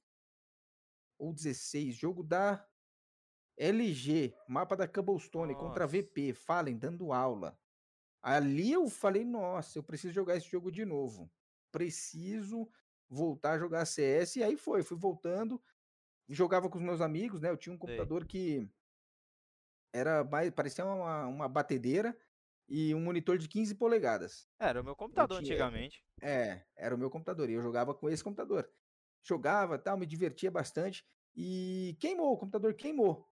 ou 1.20 1.34
16, 1.34 1.94
jogo 1.96 2.24
da 2.24 2.66
LG, 3.58 4.34
mapa 4.48 4.76
da 4.76 4.88
Cobblestone 4.88 5.54
contra 5.54 5.84
Nossa. 5.84 5.98
VP, 6.02 6.34
Fallen, 6.34 6.78
dando 6.78 7.12
aula. 7.12 7.60
Ali 8.22 8.72
eu 8.72 8.90
falei, 8.90 9.24
nossa, 9.26 9.78
eu 9.78 9.84
preciso 9.84 10.14
jogar 10.14 10.38
esse 10.38 10.50
jogo 10.50 10.72
de 10.72 10.86
novo. 10.86 11.30
Preciso 11.72 12.70
voltar 13.08 13.54
a 13.54 13.60
jogar 13.60 13.86
CS. 13.86 14.38
E 14.38 14.44
aí 14.44 14.56
foi, 14.58 14.82
fui 14.82 14.98
voltando. 14.98 15.62
Jogava 16.28 16.70
com 16.70 16.78
os 16.78 16.84
meus 16.84 17.02
amigos, 17.02 17.42
né? 17.42 17.50
Eu 17.50 17.58
tinha 17.58 17.74
um 17.74 17.78
computador 17.78 18.26
que 18.26 18.70
era 19.94 20.24
mais, 20.24 20.52
parecia 20.52 20.86
uma, 20.86 21.26
uma 21.28 21.50
batedeira 21.50 22.18
e 22.68 22.94
um 22.94 23.02
monitor 23.02 23.38
de 23.38 23.48
15 23.48 23.76
polegadas. 23.76 24.48
Era 24.60 24.82
o 24.82 24.84
meu 24.84 24.96
computador 24.96 25.40
tinha- 25.42 25.54
antigamente. 25.54 26.04
É, 26.22 26.64
era 26.76 26.94
o 26.94 26.98
meu 26.98 27.10
computador 27.10 27.50
e 27.50 27.54
eu 27.54 27.62
jogava 27.62 27.94
com 27.96 28.10
esse 28.10 28.24
computador. 28.24 28.70
Jogava, 29.24 29.78
tal, 29.78 29.98
me 29.98 30.06
divertia 30.06 30.50
bastante 30.50 31.06
e 31.36 31.96
queimou, 32.00 32.34
o 32.34 32.38
computador 32.38 32.74
queimou. 32.74 33.28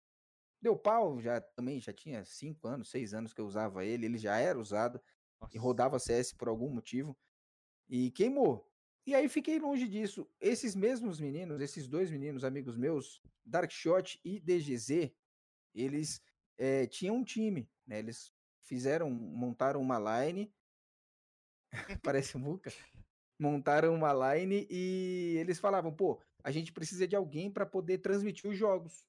Deu 0.61 0.76
pau, 0.76 1.21
já 1.21 1.40
também 1.40 1.81
já 1.81 1.93
tinha 1.93 2.25
5 2.25 2.66
anos, 2.66 2.90
6 2.90 3.14
anos 3.14 3.33
que 3.33 3.40
eu 3.40 3.47
usava 3.47 3.85
ele, 3.85 4.07
ele 4.07 4.19
já 4.19 4.37
era 4.38 4.59
usado 4.59 5.00
e 5.52 5.57
Nossa. 5.57 5.59
rodava 5.59 5.99
CS 5.99 6.33
por 6.33 6.49
algum 6.49 6.71
motivo 6.71 7.16
e 7.88 8.11
queimou. 8.11 8.71
E 9.07 9.14
aí 9.14 9.28
fiquei 9.28 9.59
longe 9.59 9.87
disso. 9.87 10.28
Esses 10.40 10.75
mesmos 10.75 11.21
meninos, 11.21 11.61
esses 11.61 11.87
dois 11.87 12.11
meninos 12.11 12.43
amigos 12.43 12.76
meus, 12.76 13.23
Darkshot 13.45 14.21
e 14.25 14.40
DGZ, 14.40 15.12
eles 15.73 16.21
eh, 16.59 16.87
tinham 16.87 17.16
um 17.16 17.25
time, 17.25 17.71
né? 17.87 18.00
Eles 18.00 18.33
fizeram, 18.62 19.09
montaram 19.11 19.81
uma 19.81 19.99
line, 19.99 20.52
parece 22.02 22.37
muca, 22.37 22.73
montaram 23.38 23.95
uma 23.95 24.35
line 24.35 24.66
e 24.71 25.37
eles 25.38 25.59
falavam, 25.59 25.93
pô, 25.95 26.21
a 26.43 26.50
gente 26.50 26.73
precisa 26.73 27.07
de 27.07 27.14
alguém 27.16 27.50
para 27.50 27.66
poder 27.66 27.99
transmitir 27.99 28.50
os 28.50 28.57
jogos, 28.57 29.07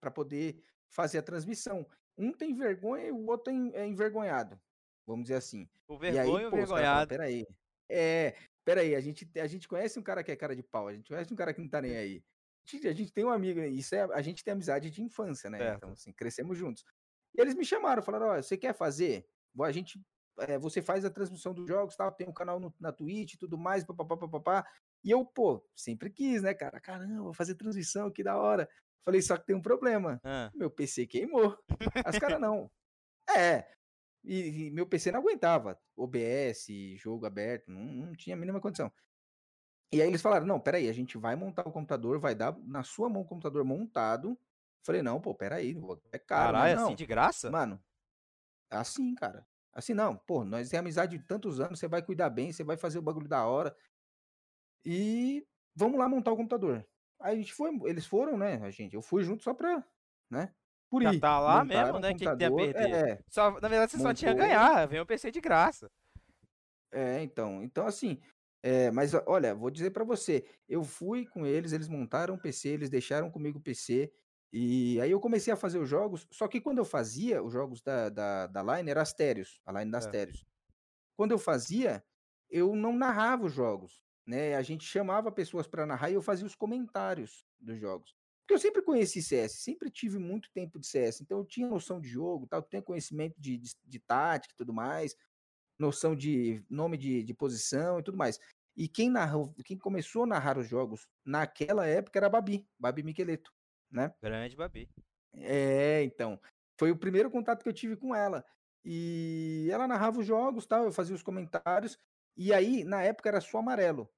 para 0.00 0.10
poder 0.10 0.62
fazer 0.90 1.18
a 1.18 1.22
transmissão. 1.22 1.86
Um 2.16 2.32
tem 2.32 2.54
vergonha 2.54 3.06
e 3.06 3.12
o 3.12 3.26
outro 3.26 3.52
é 3.52 3.56
en- 3.56 3.90
envergonhado, 3.90 4.60
vamos 5.06 5.24
dizer 5.24 5.36
assim. 5.36 5.68
O 5.86 5.94
aí, 5.94 6.12
vergonha 6.12 6.44
e 6.44 6.46
o 6.46 6.50
pô, 6.50 6.56
os 6.56 6.68
caras 6.68 6.68
falaram, 6.68 7.06
vergonhado. 7.06 7.08
peraí. 7.08 7.46
É, 7.90 8.34
peraí, 8.64 8.94
a 8.94 9.00
gente, 9.00 9.26
a 9.38 9.46
gente 9.46 9.66
conhece 9.68 9.98
um 9.98 10.02
cara 10.02 10.22
que 10.22 10.30
é 10.32 10.36
cara 10.36 10.54
de 10.54 10.62
pau, 10.62 10.88
a 10.88 10.94
gente 10.94 11.08
conhece 11.08 11.32
um 11.32 11.36
cara 11.36 11.54
que 11.54 11.60
não 11.60 11.68
tá 11.68 11.80
nem 11.80 11.96
aí. 11.96 12.22
A 12.66 12.70
gente, 12.70 12.88
a 12.88 12.92
gente 12.92 13.12
tem 13.12 13.24
um 13.24 13.30
amigo, 13.30 13.60
isso 13.60 13.94
é, 13.94 14.02
a 14.02 14.20
gente 14.20 14.44
tem 14.44 14.52
amizade 14.52 14.90
de 14.90 15.02
infância, 15.02 15.48
né? 15.48 15.58
Então, 15.76 15.92
assim, 15.92 16.12
crescemos 16.12 16.58
juntos. 16.58 16.84
E 17.34 17.40
eles 17.40 17.54
me 17.54 17.64
chamaram, 17.64 18.02
falaram, 18.02 18.26
ó, 18.26 18.36
você 18.42 18.58
quer 18.58 18.74
fazer? 18.74 19.24
A 19.60 19.72
gente, 19.72 19.98
é, 20.40 20.58
você 20.58 20.80
faz 20.82 21.04
a 21.04 21.10
transmissão 21.10 21.52
dos 21.54 21.66
jogos, 21.66 21.96
tal, 21.96 22.10
tem 22.12 22.28
um 22.28 22.32
canal 22.32 22.58
no- 22.60 22.74
na 22.80 22.92
Twitch 22.92 23.34
e 23.34 23.38
tudo 23.38 23.56
mais, 23.58 23.84
papapá, 23.84 24.16
papapá. 24.16 24.66
E 25.04 25.10
eu, 25.10 25.24
pô, 25.24 25.64
sempre 25.74 26.10
quis, 26.10 26.42
né, 26.42 26.54
cara? 26.54 26.80
Caramba, 26.80 27.22
vou 27.22 27.32
fazer 27.34 27.54
transmissão, 27.54 28.10
que 28.10 28.22
da 28.22 28.36
hora. 28.36 28.68
Falei, 29.04 29.22
só 29.22 29.36
que 29.36 29.46
tem 29.46 29.56
um 29.56 29.62
problema. 29.62 30.20
Ah, 30.24 30.50
Meu 30.54 30.70
PC 30.70 31.06
queimou. 31.06 31.56
As 32.04 32.18
caras 32.18 32.38
não. 32.40 32.70
É. 33.28 33.66
E, 34.24 34.66
e 34.66 34.70
meu 34.70 34.86
PC 34.86 35.10
não 35.12 35.20
aguentava. 35.20 35.80
OBS, 35.96 36.66
jogo 36.96 37.24
aberto, 37.24 37.70
não, 37.70 37.80
não 37.80 38.12
tinha 38.14 38.34
a 38.36 38.38
mínima 38.38 38.60
condição. 38.60 38.92
E 39.92 40.02
aí 40.02 40.08
eles 40.08 40.20
falaram: 40.20 40.44
não, 40.44 40.60
peraí, 40.60 40.88
a 40.88 40.92
gente 40.92 41.16
vai 41.16 41.34
montar 41.36 41.66
o 41.66 41.72
computador, 41.72 42.18
vai 42.18 42.34
dar 42.34 42.54
na 42.66 42.82
sua 42.82 43.08
mão 43.08 43.22
o 43.22 43.26
computador 43.26 43.64
montado. 43.64 44.38
Falei, 44.84 45.00
não, 45.02 45.20
pô, 45.20 45.34
peraí, 45.34 45.74
é 46.12 46.18
caro. 46.18 46.52
caralho, 46.52 46.76
não, 46.76 46.86
assim 46.86 46.94
de 46.96 47.06
graça? 47.06 47.50
Mano, 47.50 47.82
assim, 48.70 49.14
cara. 49.14 49.46
Assim, 49.78 49.94
não, 49.94 50.16
pô, 50.16 50.44
nós 50.44 50.68
temos 50.68 50.80
amizade 50.80 51.16
de 51.16 51.24
tantos 51.24 51.60
anos, 51.60 51.78
você 51.78 51.86
vai 51.86 52.02
cuidar 52.04 52.28
bem, 52.30 52.50
você 52.50 52.64
vai 52.64 52.76
fazer 52.76 52.98
o 52.98 53.02
bagulho 53.02 53.28
da 53.28 53.46
hora. 53.46 53.76
E 54.84 55.46
vamos 55.74 55.98
lá 56.00 56.08
montar 56.08 56.32
o 56.32 56.36
computador. 56.36 56.84
Aí 57.20 57.34
a 57.36 57.38
gente 57.38 57.52
foi, 57.54 57.70
eles 57.84 58.04
foram, 58.04 58.36
né, 58.36 58.56
a 58.64 58.70
gente, 58.70 58.94
eu 58.94 59.02
fui 59.02 59.22
junto 59.22 59.42
só 59.44 59.54
pra, 59.54 59.84
né, 60.28 60.52
por 60.90 61.02
Já 61.02 61.14
ir. 61.14 61.20
tá 61.20 61.38
lá 61.38 61.64
Montaram 61.64 61.64
mesmo, 61.64 61.98
o 61.98 62.00
né? 62.00 62.10
O 62.10 62.16
que, 62.16 62.28
que 62.28 62.36
tem 62.36 62.46
a 62.48 62.50
perder? 62.50 63.00
É, 63.16 63.24
Só, 63.30 63.50
na 63.60 63.68
verdade, 63.68 63.92
você 63.92 63.98
só 63.98 64.12
tinha 64.14 64.30
a 64.32 64.34
montou. 64.34 64.34
ganhar. 64.34 64.86
Vem 64.88 65.00
um 65.00 65.06
PC 65.06 65.30
de 65.30 65.40
graça. 65.40 65.90
É, 66.90 67.22
então, 67.22 67.62
então 67.62 67.86
assim, 67.86 68.18
é, 68.62 68.90
mas 68.90 69.12
olha, 69.26 69.54
vou 69.54 69.70
dizer 69.70 69.90
pra 69.90 70.04
você, 70.04 70.44
eu 70.68 70.82
fui 70.82 71.26
com 71.26 71.44
eles, 71.46 71.72
eles 71.72 71.88
montaram 71.88 72.34
o 72.34 72.38
PC, 72.40 72.70
eles 72.70 72.88
deixaram 72.90 73.30
comigo 73.30 73.58
o 73.58 73.62
PC, 73.62 74.12
e 74.52 75.00
aí 75.00 75.10
eu 75.10 75.20
comecei 75.20 75.52
a 75.52 75.56
fazer 75.56 75.78
os 75.78 75.88
jogos, 75.88 76.26
só 76.30 76.48
que 76.48 76.60
quando 76.60 76.78
eu 76.78 76.84
fazia 76.84 77.42
os 77.42 77.52
jogos 77.52 77.82
da, 77.82 78.08
da, 78.08 78.46
da 78.46 78.62
Line, 78.62 78.90
era 78.90 79.02
Asterios, 79.02 79.60
a 79.64 79.72
Line 79.72 79.90
da 79.90 79.98
É. 79.98 80.00
Asterios. 80.00 80.46
Quando 81.16 81.32
eu 81.32 81.38
fazia, 81.38 82.04
eu 82.48 82.74
não 82.74 82.96
narrava 82.96 83.44
os 83.46 83.52
jogos, 83.52 84.02
né? 84.26 84.54
A 84.54 84.62
gente 84.62 84.84
chamava 84.84 85.30
pessoas 85.30 85.66
para 85.66 85.84
narrar 85.84 86.10
e 86.10 86.14
eu 86.14 86.22
fazia 86.22 86.46
os 86.46 86.54
comentários 86.54 87.44
dos 87.58 87.78
jogos. 87.78 88.14
Porque 88.40 88.54
eu 88.54 88.58
sempre 88.58 88.80
conheci 88.80 89.22
CS, 89.22 89.52
sempre 89.52 89.90
tive 89.90 90.18
muito 90.18 90.50
tempo 90.52 90.78
de 90.78 90.86
CS, 90.86 91.20
então 91.20 91.38
eu 91.38 91.44
tinha 91.44 91.68
noção 91.68 92.00
de 92.00 92.08
jogo, 92.08 92.46
tal, 92.46 92.62
tinha 92.62 92.80
conhecimento 92.80 93.34
de, 93.38 93.58
de, 93.58 93.74
de 93.84 93.98
tática 93.98 94.54
e 94.54 94.56
tudo 94.56 94.72
mais, 94.72 95.14
noção 95.78 96.16
de 96.16 96.64
nome 96.70 96.96
de, 96.96 97.22
de 97.22 97.34
posição 97.34 97.98
e 97.98 98.02
tudo 98.02 98.16
mais. 98.16 98.40
E 98.74 98.88
quem 98.88 99.10
narrou, 99.10 99.52
quem 99.64 99.76
começou 99.76 100.22
a 100.22 100.26
narrar 100.26 100.56
os 100.56 100.66
jogos 100.66 101.06
naquela 101.24 101.86
época 101.86 102.18
era 102.18 102.28
a 102.28 102.30
Babi, 102.30 102.66
Babi 102.78 103.02
Miqueleto, 103.02 103.52
né? 103.90 104.12
Grande 104.22 104.56
Babi. 104.56 104.88
É, 105.34 106.02
então. 106.02 106.40
Foi 106.78 106.90
o 106.90 106.96
primeiro 106.98 107.30
contato 107.30 107.62
que 107.62 107.68
eu 107.68 107.72
tive 107.72 107.96
com 107.96 108.14
ela. 108.14 108.44
E 108.84 109.68
ela 109.70 109.88
narrava 109.88 110.20
os 110.20 110.26
jogos, 110.26 110.66
tal, 110.66 110.84
eu 110.84 110.92
fazia 110.92 111.14
os 111.14 111.22
comentários. 111.22 111.98
E 112.36 112.52
aí, 112.52 112.84
na 112.84 113.02
época, 113.02 113.28
era 113.28 113.40
só 113.40 113.58
amarelo. 113.58 114.08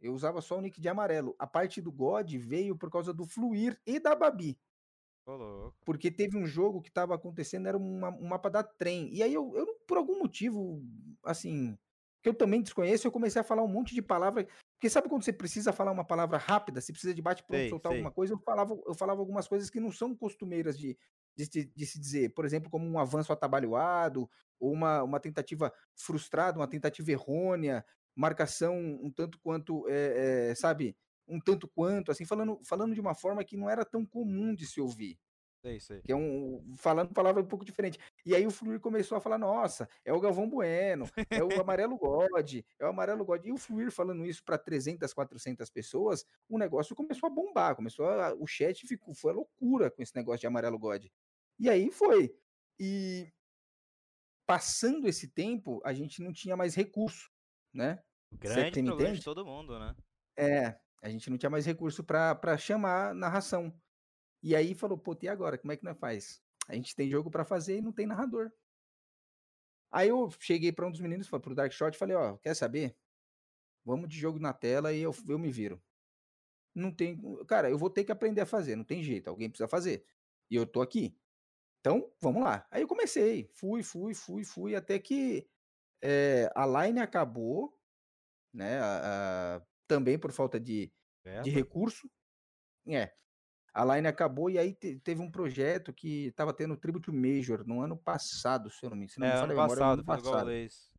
Eu 0.00 0.12
usava 0.12 0.40
só 0.40 0.58
o 0.58 0.60
nick 0.60 0.80
de 0.80 0.88
amarelo. 0.88 1.34
A 1.38 1.46
parte 1.46 1.80
do 1.80 1.90
God 1.90 2.32
veio 2.36 2.76
por 2.76 2.90
causa 2.90 3.12
do 3.12 3.26
Fluir 3.26 3.80
e 3.86 3.98
da 3.98 4.14
Babi. 4.14 4.56
Porque 5.84 6.10
teve 6.10 6.36
um 6.36 6.46
jogo 6.46 6.82
que 6.82 6.88
estava 6.88 7.14
acontecendo, 7.14 7.66
era 7.66 7.76
uma- 7.76 8.10
um 8.10 8.26
mapa 8.28 8.50
da 8.50 8.62
trem. 8.62 9.12
E 9.12 9.22
aí, 9.22 9.32
eu, 9.32 9.54
eu, 9.56 9.66
por 9.86 9.96
algum 9.96 10.18
motivo, 10.18 10.82
assim, 11.24 11.76
que 12.22 12.28
eu 12.28 12.34
também 12.34 12.62
desconheço, 12.62 13.06
eu 13.06 13.12
comecei 13.12 13.40
a 13.40 13.44
falar 13.44 13.62
um 13.62 13.68
monte 13.68 13.94
de 13.94 14.02
palavras. 14.02 14.46
Porque 14.84 14.90
sabe 14.90 15.08
quando 15.08 15.24
você 15.24 15.32
precisa 15.32 15.72
falar 15.72 15.92
uma 15.92 16.04
palavra 16.04 16.36
rápida, 16.36 16.78
você 16.78 16.92
precisa 16.92 17.14
de 17.14 17.22
bate-pronto, 17.22 17.70
soltar 17.70 17.90
sei. 17.90 17.96
alguma 17.96 18.10
coisa? 18.10 18.34
Eu 18.34 18.38
falava, 18.38 18.78
eu 18.86 18.92
falava 18.92 19.18
algumas 19.18 19.48
coisas 19.48 19.70
que 19.70 19.80
não 19.80 19.90
são 19.90 20.14
costumeiras 20.14 20.78
de, 20.78 20.98
de, 21.34 21.46
se- 21.46 21.72
de 21.74 21.86
se 21.86 21.98
dizer. 21.98 22.34
Por 22.34 22.44
exemplo, 22.44 22.68
como 22.68 22.86
um 22.86 22.98
avanço 22.98 23.32
atabalhoado, 23.32 24.28
ou 24.60 24.70
uma, 24.70 25.02
uma 25.02 25.18
tentativa 25.18 25.72
frustrada, 25.96 26.58
uma 26.58 26.68
tentativa 26.68 27.10
errônea, 27.10 27.82
marcação 28.14 28.76
um 28.76 29.10
tanto 29.10 29.40
quanto, 29.40 29.88
é, 29.88 30.50
é, 30.50 30.54
sabe, 30.54 30.94
um 31.26 31.40
tanto 31.40 31.66
quanto, 31.66 32.12
assim, 32.12 32.26
falando, 32.26 32.60
falando 32.62 32.92
de 32.94 33.00
uma 33.00 33.14
forma 33.14 33.42
que 33.42 33.56
não 33.56 33.70
era 33.70 33.86
tão 33.86 34.04
comum 34.04 34.54
de 34.54 34.66
se 34.66 34.82
ouvir 34.82 35.18
Sei, 35.64 35.80
sei. 35.80 36.02
que 36.02 36.12
é 36.12 36.16
um 36.16 36.74
falando 36.76 37.14
palavra 37.14 37.42
um 37.42 37.46
pouco 37.46 37.64
diferente. 37.64 37.98
E 38.26 38.34
aí 38.34 38.46
o 38.46 38.50
Fluir 38.50 38.78
começou 38.78 39.16
a 39.16 39.20
falar: 39.20 39.38
"Nossa, 39.38 39.88
é 40.04 40.12
o 40.12 40.20
Galvão 40.20 40.46
Bueno, 40.46 41.06
é 41.30 41.42
o 41.42 41.58
Amarelo 41.58 41.96
God, 41.96 42.56
é 42.78 42.84
o 42.84 42.88
Amarelo 42.88 43.24
God". 43.24 43.46
E 43.46 43.50
o 43.50 43.56
Fluir 43.56 43.90
falando 43.90 44.26
isso 44.26 44.44
para 44.44 44.58
300, 44.58 45.14
400 45.14 45.70
pessoas, 45.70 46.26
o 46.50 46.58
negócio 46.58 46.94
começou 46.94 47.28
a 47.28 47.30
bombar, 47.30 47.74
começou 47.74 48.06
a, 48.06 48.34
o 48.34 48.46
chat 48.46 48.86
ficou 48.86 49.14
foi 49.14 49.32
a 49.32 49.36
loucura 49.36 49.90
com 49.90 50.02
esse 50.02 50.14
negócio 50.14 50.40
de 50.40 50.46
Amarelo 50.46 50.78
God. 50.78 51.06
E 51.58 51.70
aí 51.70 51.90
foi. 51.90 52.36
E 52.78 53.32
passando 54.46 55.08
esse 55.08 55.28
tempo, 55.28 55.80
a 55.82 55.94
gente 55.94 56.22
não 56.22 56.30
tinha 56.30 56.58
mais 56.58 56.74
recurso, 56.74 57.30
né? 57.72 58.02
O 58.30 58.36
grande 58.36 58.82
problema 58.82 59.14
de 59.14 59.24
todo 59.24 59.46
mundo, 59.46 59.78
né? 59.78 59.96
É, 60.36 60.78
a 61.00 61.08
gente 61.08 61.30
não 61.30 61.38
tinha 61.38 61.48
mais 61.48 61.64
recurso 61.64 62.04
para 62.04 62.58
chamar 62.58 63.14
narração. 63.14 63.72
E 64.44 64.54
aí 64.54 64.74
falou, 64.74 64.98
pô, 64.98 65.16
e 65.22 65.26
agora? 65.26 65.56
Como 65.56 65.72
é 65.72 65.76
que 65.78 65.84
nós 65.84 65.98
faz? 65.98 66.42
A 66.68 66.74
gente 66.74 66.94
tem 66.94 67.08
jogo 67.10 67.30
para 67.30 67.46
fazer 67.46 67.78
e 67.78 67.82
não 67.82 67.92
tem 67.92 68.04
narrador. 68.06 68.52
Aí 69.90 70.08
eu 70.08 70.30
cheguei 70.38 70.70
para 70.70 70.86
um 70.86 70.90
dos 70.90 71.00
meninos, 71.00 71.26
falei, 71.26 71.42
pro 71.42 71.54
Dark 71.54 71.72
Shot, 71.72 71.96
falei, 71.96 72.14
ó, 72.14 72.36
quer 72.36 72.54
saber? 72.54 72.94
Vamos 73.84 74.08
de 74.08 74.18
jogo 74.18 74.38
na 74.38 74.52
tela 74.52 74.92
e 74.92 75.00
eu, 75.00 75.12
eu 75.28 75.38
me 75.38 75.50
viro. 75.50 75.82
Não 76.74 76.92
tem, 76.92 77.16
cara, 77.46 77.70
eu 77.70 77.78
vou 77.78 77.88
ter 77.88 78.04
que 78.04 78.12
aprender 78.12 78.42
a 78.42 78.46
fazer, 78.46 78.76
não 78.76 78.84
tem 78.84 79.02
jeito, 79.02 79.28
alguém 79.28 79.48
precisa 79.48 79.68
fazer. 79.68 80.04
E 80.50 80.56
eu 80.56 80.66
tô 80.66 80.82
aqui. 80.82 81.16
Então, 81.80 82.12
vamos 82.20 82.42
lá. 82.42 82.66
Aí 82.70 82.82
eu 82.82 82.88
comecei, 82.88 83.48
fui, 83.54 83.82
fui, 83.82 84.14
fui, 84.14 84.44
fui, 84.44 84.76
até 84.76 84.98
que 84.98 85.48
eh, 86.02 86.50
a 86.54 86.66
line 86.66 87.00
acabou, 87.00 87.78
né? 88.52 88.78
a- 88.80 89.56
a- 89.58 89.66
também 89.88 90.18
por 90.18 90.32
falta 90.32 90.60
de, 90.60 90.92
de 91.40 91.50
recurso. 91.50 92.10
É. 92.88 93.14
A 93.74 93.84
line 93.84 94.06
acabou 94.06 94.48
e 94.48 94.56
aí 94.56 94.72
te- 94.72 95.00
teve 95.00 95.20
um 95.20 95.30
projeto 95.30 95.92
que 95.92 96.26
estava 96.26 96.54
tendo 96.54 96.74
o 96.74 96.76
Tribute 96.76 97.10
Major 97.10 97.66
no 97.66 97.80
ano 97.80 97.96
passado, 97.96 98.70
se 98.70 98.86
eu 98.86 98.90
não 98.90 98.96
me, 98.96 99.08
se 99.08 99.18
não 99.18 99.26
É, 99.26 99.30
me 99.32 99.38
ano 99.40 99.54
passado, 99.56 99.92
ano 99.94 100.04
passado. 100.04 100.46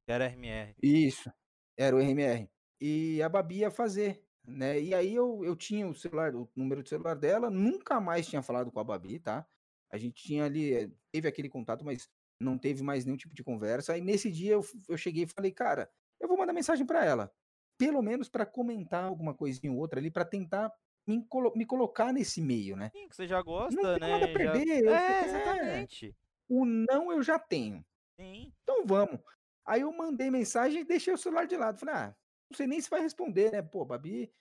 Que 0.05 0.11
era 0.11 0.25
RMR. 0.25 0.75
Isso, 0.83 1.31
era 1.77 1.95
o 1.95 1.99
RMR. 1.99 2.49
E 2.81 3.21
a 3.23 3.29
Babi 3.29 3.59
ia 3.59 3.71
fazer, 3.71 4.21
né? 4.45 4.79
E 4.81 4.93
aí 4.93 5.15
eu, 5.15 5.41
eu 5.45 5.55
tinha 5.55 5.87
o 5.87 5.95
celular, 5.95 6.35
o 6.35 6.49
número 6.53 6.83
de 6.83 6.89
celular 6.89 7.15
dela, 7.15 7.49
nunca 7.49 8.01
mais 8.01 8.27
tinha 8.27 8.41
falado 8.43 8.69
com 8.71 8.79
a 8.79 8.83
Babi, 8.83 9.19
tá? 9.19 9.47
A 9.89 9.97
gente 9.97 10.21
tinha 10.21 10.43
ali, 10.43 10.73
eh, 10.73 10.89
teve 11.13 11.29
aquele 11.29 11.47
contato, 11.47 11.85
mas 11.85 12.09
não 12.41 12.57
teve 12.57 12.83
mais 12.83 13.05
nenhum 13.05 13.15
tipo 13.17 13.33
de 13.33 13.43
conversa. 13.43 13.93
Aí 13.93 14.01
nesse 14.01 14.29
dia 14.29 14.51
eu, 14.51 14.61
eu 14.89 14.97
cheguei 14.97 15.23
e 15.23 15.27
falei, 15.27 15.51
cara, 15.51 15.89
eu 16.19 16.27
vou 16.27 16.37
mandar 16.37 16.51
mensagem 16.51 16.85
para 16.85 17.05
ela, 17.05 17.31
pelo 17.77 18.01
menos 18.01 18.27
para 18.27 18.45
comentar 18.45 19.05
alguma 19.05 19.33
coisinha 19.33 19.71
ou 19.71 19.79
outra 19.79 19.97
ali, 19.99 20.11
para 20.11 20.25
tentar 20.25 20.69
me, 21.05 21.25
colo- 21.27 21.53
me 21.55 21.65
colocar 21.65 22.11
nesse 22.11 22.41
meio, 22.41 22.75
né? 22.75 22.89
Sim, 22.93 23.07
que 23.07 23.15
você 23.15 23.27
já 23.27 23.41
gosta, 23.41 23.75
Não 23.81 23.99
tem 23.99 23.99
né? 23.99 24.07
nada 24.11 24.25
a 24.25 24.27
já- 24.27 24.33
perder, 24.33 24.83
eu- 24.83 24.93
É, 24.95 25.21
é. 25.21 25.25
exatamente. 25.25 26.15
O 26.47 26.65
não 26.65 27.11
eu 27.11 27.21
já 27.23 27.39
tenho. 27.39 27.85
Sim. 28.19 28.51
Então 28.63 28.85
vamos. 28.85 29.19
Aí 29.65 29.81
eu 29.81 29.91
mandei 29.91 30.29
mensagem 30.29 30.81
e 30.81 30.85
deixei 30.85 31.13
o 31.13 31.17
celular 31.17 31.45
de 31.47 31.57
lado. 31.57 31.79
Falei, 31.79 31.95
ah, 31.95 32.15
não 32.49 32.55
sei 32.57 32.67
nem 32.67 32.79
se 32.79 32.89
vai 32.89 33.01
responder, 33.01 33.51
né? 33.51 33.61
Pô, 33.61 33.83
Babi 33.85 34.31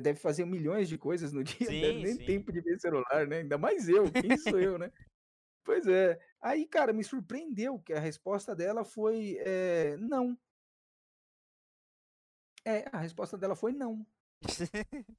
deve 0.00 0.14
fazer 0.14 0.44
milhões 0.44 0.88
de 0.88 0.96
coisas 0.96 1.32
no 1.32 1.42
dia, 1.66 1.68
deve 1.68 1.94
Sim, 1.94 2.02
nem 2.02 2.14
sim. 2.14 2.24
tempo 2.24 2.52
de 2.52 2.60
ver 2.60 2.78
celular, 2.78 3.26
né? 3.26 3.38
Ainda 3.38 3.58
mais 3.58 3.88
eu, 3.88 4.10
quem 4.12 4.36
sou 4.36 4.58
eu, 4.58 4.78
né? 4.78 4.92
Pois 5.64 5.86
é. 5.86 6.20
Aí, 6.40 6.66
cara, 6.66 6.92
me 6.92 7.02
surpreendeu 7.04 7.78
que 7.78 7.92
a 7.92 8.00
resposta 8.00 8.54
dela 8.54 8.84
foi 8.84 9.36
é, 9.40 9.96
não. 9.96 10.38
É, 12.64 12.84
a 12.92 12.98
resposta 12.98 13.36
dela 13.38 13.56
foi 13.56 13.72
não. 13.72 14.06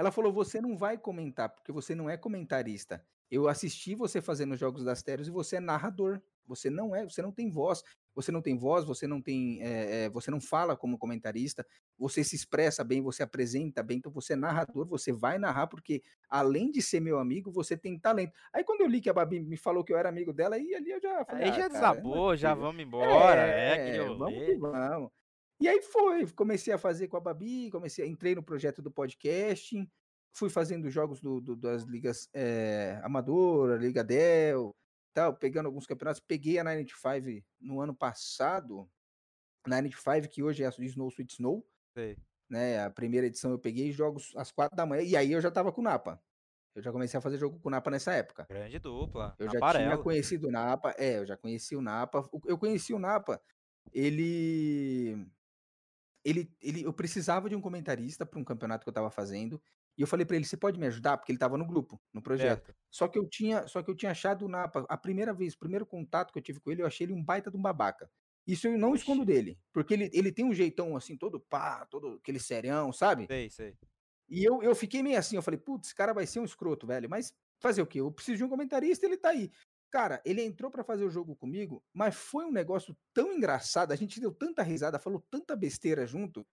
Ela 0.00 0.10
falou: 0.10 0.32
você 0.32 0.62
não 0.62 0.78
vai 0.78 0.96
comentar, 0.96 1.50
porque 1.50 1.70
você 1.70 1.94
não 1.94 2.08
é 2.08 2.16
comentarista. 2.16 3.04
Eu 3.30 3.46
assisti 3.48 3.94
você 3.94 4.22
fazendo 4.22 4.54
os 4.54 4.58
jogos 4.58 4.82
das 4.82 5.02
Teros 5.02 5.28
e 5.28 5.30
você 5.30 5.56
é 5.56 5.60
narrador. 5.60 6.22
Você 6.46 6.70
não 6.70 6.96
é, 6.96 7.04
você 7.04 7.20
não 7.20 7.30
tem 7.30 7.50
voz. 7.50 7.82
Você 8.14 8.32
não 8.32 8.40
tem 8.40 8.56
voz, 8.56 8.82
você 8.86 9.06
não 9.06 9.20
tem. 9.20 9.60
eh, 9.62 10.08
você 10.08 10.30
não 10.30 10.40
fala 10.40 10.74
como 10.74 10.96
comentarista, 10.98 11.64
você 11.98 12.24
se 12.24 12.34
expressa 12.34 12.82
bem, 12.82 13.02
você 13.02 13.22
apresenta 13.22 13.82
bem, 13.82 13.98
então 13.98 14.10
você 14.10 14.32
é 14.32 14.36
narrador, 14.36 14.86
você 14.86 15.12
vai 15.12 15.38
narrar, 15.38 15.66
porque 15.66 16.02
além 16.30 16.70
de 16.72 16.80
ser 16.80 16.98
meu 17.00 17.18
amigo, 17.18 17.52
você 17.52 17.76
tem 17.76 17.98
talento. 17.98 18.32
Aí 18.54 18.64
quando 18.64 18.80
eu 18.80 18.88
li 18.88 19.02
que 19.02 19.10
a 19.10 19.12
Babi 19.12 19.38
me 19.38 19.56
falou 19.58 19.84
que 19.84 19.92
eu 19.92 19.98
era 19.98 20.08
amigo 20.08 20.32
dela, 20.32 20.56
aí 20.56 20.74
ali 20.74 20.90
eu 20.90 21.00
já 21.00 21.24
falei. 21.26 21.44
Aí 21.44 21.50
"Ah, 21.50 21.52
já 21.52 21.56
cara, 21.56 21.66
é 21.66 21.72
desabou, 21.72 22.34
já 22.36 22.48
possível." 22.48 22.66
vamos 22.68 22.82
embora. 22.82 23.40
É, 23.42 23.72
aquele 23.74 23.98
vamos 23.98 24.18
rolê. 24.18 24.46
que 24.46 24.56
vamos. 24.56 25.10
E 25.60 25.68
aí 25.68 25.82
foi, 25.82 26.26
comecei 26.32 26.72
a 26.72 26.78
fazer 26.78 27.08
com 27.08 27.16
a 27.16 27.20
Babi, 27.20 27.70
comecei, 27.70 28.06
entrei 28.08 28.34
no 28.34 28.42
projeto 28.42 28.80
do 28.80 28.90
podcasting, 28.90 29.90
fui 30.32 30.48
fazendo 30.48 30.88
jogos 30.90 31.20
do, 31.20 31.40
do- 31.40 31.56
das 31.56 31.82
ligas 31.82 32.28
eh, 32.32 32.98
Amadora, 33.02 33.76
Liga 33.76 34.02
Del, 34.02 34.74
tal, 35.12 35.34
pegando 35.36 35.66
alguns 35.66 35.86
campeonatos. 35.86 36.22
Peguei 36.26 36.58
a 36.58 36.64
95 36.64 37.44
no 37.60 37.80
ano 37.80 37.94
passado, 37.94 38.88
95 39.66 40.28
que 40.28 40.42
hoje 40.42 40.62
é 40.62 40.66
a 40.66 40.70
Snow 40.70 41.08
Sweet 41.08 41.34
Snow, 41.34 41.66
Sei. 41.94 42.16
né? 42.48 42.82
A 42.82 42.90
primeira 42.90 43.26
edição 43.26 43.50
eu 43.50 43.58
peguei 43.58 43.92
jogos 43.92 44.32
às 44.36 44.50
quatro 44.50 44.74
da 44.74 44.86
manhã, 44.86 45.02
e 45.02 45.14
aí 45.14 45.30
eu 45.32 45.40
já 45.42 45.50
tava 45.50 45.70
com 45.72 45.82
o 45.82 45.84
Napa. 45.84 46.18
Eu 46.74 46.80
já 46.82 46.90
comecei 46.92 47.18
a 47.18 47.20
fazer 47.20 47.36
jogo 47.36 47.58
com 47.60 47.68
o 47.68 47.70
Napa 47.70 47.90
nessa 47.90 48.12
época. 48.14 48.46
Grande 48.48 48.78
dupla. 48.78 49.34
Eu 49.38 49.46
já 49.46 49.50
tinha 49.58 49.58
Aparelo. 49.68 50.02
conhecido 50.02 50.48
o 50.48 50.50
Napa, 50.50 50.94
é, 50.96 51.18
eu 51.18 51.26
já 51.26 51.36
conheci 51.36 51.76
o 51.76 51.82
Napa. 51.82 52.26
Eu 52.46 52.56
conheci 52.56 52.94
o 52.94 52.98
Napa, 52.98 53.42
ele, 53.92 55.26
ele, 56.24 56.52
ele, 56.60 56.82
eu 56.82 56.92
precisava 56.92 57.48
de 57.48 57.56
um 57.56 57.60
comentarista 57.60 58.26
para 58.26 58.38
um 58.38 58.44
campeonato 58.44 58.84
que 58.84 58.88
eu 58.88 58.92
estava 58.92 59.10
fazendo. 59.10 59.60
E 59.96 60.02
eu 60.02 60.06
falei 60.06 60.24
para 60.24 60.36
ele, 60.36 60.44
você 60.44 60.56
pode 60.56 60.78
me 60.78 60.86
ajudar? 60.86 61.18
Porque 61.18 61.32
ele 61.32 61.36
estava 61.36 61.58
no 61.58 61.66
grupo, 61.66 62.00
no 62.12 62.22
projeto. 62.22 62.66
Certo. 62.66 62.78
Só 62.90 63.08
que 63.08 63.18
eu 63.18 63.28
tinha, 63.28 63.66
só 63.66 63.82
que 63.82 63.90
eu 63.90 63.94
tinha 63.94 64.12
achado 64.12 64.48
Napa, 64.48 64.86
a 64.88 64.96
primeira 64.96 65.32
vez, 65.32 65.54
o 65.54 65.58
primeiro 65.58 65.84
contato 65.84 66.32
que 66.32 66.38
eu 66.38 66.42
tive 66.42 66.60
com 66.60 66.70
ele, 66.70 66.82
eu 66.82 66.86
achei 66.86 67.06
ele 67.06 67.12
um 67.12 67.22
baita 67.22 67.50
de 67.50 67.56
um 67.56 67.62
babaca. 67.62 68.10
Isso 68.46 68.66
eu 68.66 68.78
não 68.78 68.94
escondo 68.94 69.22
Oxi. 69.22 69.32
dele, 69.32 69.58
porque 69.72 69.94
ele, 69.94 70.10
ele 70.12 70.32
tem 70.32 70.44
um 70.44 70.54
jeitão 70.54 70.96
assim, 70.96 71.16
todo 71.16 71.38
pá, 71.38 71.86
todo 71.86 72.14
aquele 72.14 72.40
serião, 72.40 72.92
sabe? 72.92 73.26
Sei, 73.26 73.50
sei. 73.50 73.76
E 74.28 74.44
eu, 74.44 74.62
eu 74.62 74.74
fiquei 74.74 75.02
meio 75.02 75.18
assim, 75.18 75.36
eu 75.36 75.42
falei, 75.42 75.58
putz, 75.58 75.88
esse 75.88 75.94
cara 75.94 76.14
vai 76.14 76.26
ser 76.26 76.40
um 76.40 76.44
escroto, 76.44 76.86
velho. 76.86 77.10
Mas 77.10 77.34
fazer 77.60 77.82
o 77.82 77.86
quê? 77.86 78.00
Eu 78.00 78.10
preciso 78.10 78.38
de 78.38 78.44
um 78.44 78.48
comentarista, 78.48 79.04
ele 79.04 79.16
tá 79.16 79.30
aí. 79.30 79.50
Cara, 79.90 80.22
ele 80.24 80.42
entrou 80.42 80.70
pra 80.70 80.84
fazer 80.84 81.04
o 81.04 81.10
jogo 81.10 81.34
comigo, 81.34 81.82
mas 81.92 82.14
foi 82.14 82.44
um 82.44 82.52
negócio 82.52 82.96
tão 83.12 83.32
engraçado, 83.32 83.92
a 83.92 83.96
gente 83.96 84.20
deu 84.20 84.32
tanta 84.32 84.62
risada, 84.62 84.98
falou 85.00 85.20
tanta 85.30 85.56
besteira 85.56 86.06
junto, 86.06 86.46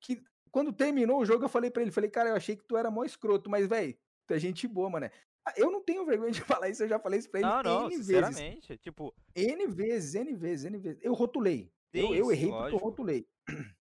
que 0.00 0.22
quando 0.50 0.72
terminou 0.72 1.20
o 1.20 1.24
jogo, 1.26 1.44
eu 1.44 1.48
falei 1.48 1.70
pra 1.70 1.82
ele, 1.82 1.92
falei, 1.92 2.10
cara, 2.10 2.30
eu 2.30 2.36
achei 2.36 2.56
que 2.56 2.64
tu 2.66 2.76
era 2.76 2.90
mó 2.90 3.04
escroto, 3.04 3.50
mas, 3.50 3.66
velho, 3.66 3.98
tu 4.26 4.34
é 4.34 4.38
gente 4.38 4.66
boa, 4.68 4.90
mano. 4.90 5.10
Eu 5.56 5.70
não 5.70 5.82
tenho 5.84 6.06
vergonha 6.06 6.32
de 6.32 6.40
falar 6.64 6.68
isso, 6.70 6.82
eu 6.84 6.88
já 6.88 6.98
falei 6.98 7.18
isso 7.20 7.30
pra 7.30 7.40
ele 7.40 7.48
Não, 7.48 7.62
não, 7.62 7.84
N 7.84 7.96
vezes. 7.98 8.06
sinceramente. 8.06 8.78
Tipo, 8.78 9.14
N 9.34 9.66
vezes, 9.68 10.14
N 10.14 10.34
vezes, 10.36 10.64
N 10.66 10.78
vezes. 10.78 11.00
Eu 11.02 11.14
rotulei. 11.14 11.72
Eu, 11.94 12.06
sim, 12.08 12.14
eu 12.14 12.26
sim, 12.26 12.32
errei 12.32 12.46
porque 12.48 12.74
eu 12.74 12.78
lógico. 12.78 12.88
rotulei. 12.88 13.26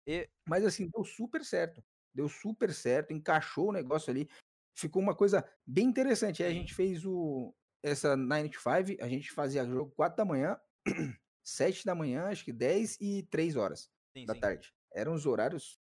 E- 0.07 0.29
Mas 0.49 0.65
assim, 0.65 0.89
deu 0.93 1.05
super 1.05 1.45
certo. 1.45 1.83
Deu 2.15 2.29
super 2.29 2.73
certo, 2.75 3.13
encaixou 3.13 3.69
o 3.69 3.73
negócio 3.73 4.11
ali. 4.11 4.29
Ficou 4.77 5.03
uma 5.03 5.15
coisa 5.15 5.45
bem 5.67 5.87
interessante. 5.87 6.43
Aí 6.43 6.51
a 6.51 6.55
gente 6.55 6.75
fez 6.75 7.05
o 7.07 7.55
essa 7.83 8.17
Night 8.17 8.57
Five, 8.59 8.99
a 9.01 9.09
gente 9.09 9.31
fazia 9.33 9.65
jogo 9.67 9.93
4 9.97 10.17
da 10.17 10.25
manhã, 10.25 10.59
7 11.43 11.85
da 11.85 11.95
manhã, 11.95 12.27
acho 12.29 12.45
que 12.45 12.53
10 12.53 12.99
e 13.01 13.23
3 13.31 13.57
horas 13.57 13.91
sim, 14.17 14.25
da 14.27 14.35
sim. 14.35 14.41
tarde. 14.41 14.73
Eram 14.93 15.15
os 15.15 15.27
horários 15.27 15.81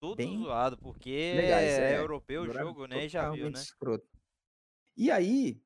Tudo 0.00 0.16
bem 0.16 0.38
zoado, 0.38 0.76
porque 0.78 1.34
legais. 1.36 1.68
é, 1.78 1.94
É, 1.94 1.98
europeu 1.98 2.42
o 2.42 2.50
jogo, 2.52 2.86
né? 2.86 3.04
E 3.06 3.08
já 3.08 3.30
viu, 3.30 3.50
né? 3.50 3.58
escroto. 3.58 4.06
E 4.96 5.10
aí, 5.10 5.62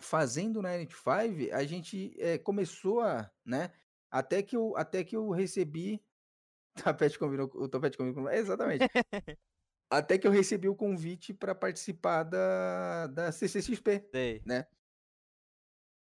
fazendo 0.00 0.62
na 0.62 0.70
Night 0.76 0.94
Five, 0.94 1.50
a 1.52 1.64
gente 1.64 2.14
eh, 2.20 2.38
começou 2.38 3.00
a, 3.00 3.30
né? 3.44 3.72
Até 4.10 4.42
que 4.42 4.56
eu, 4.56 4.76
até 4.76 5.02
que 5.04 5.16
eu 5.16 5.30
recebi. 5.30 6.02
Tapete 6.96 7.18
combinou, 7.18 7.48
com- 7.48 7.58
o 7.58 7.68
Topete 7.68 7.96
combinou. 7.98 8.24
com- 8.24 8.30
Exatamente. 8.30 8.84
até 9.90 10.18
que 10.18 10.26
eu 10.26 10.30
recebi 10.30 10.68
o 10.68 10.76
convite 10.76 11.32
para 11.34 11.54
participar 11.54 12.22
da, 12.24 13.06
da 13.08 13.32
CCXP, 13.32 14.10
Sei. 14.12 14.42
né? 14.44 14.66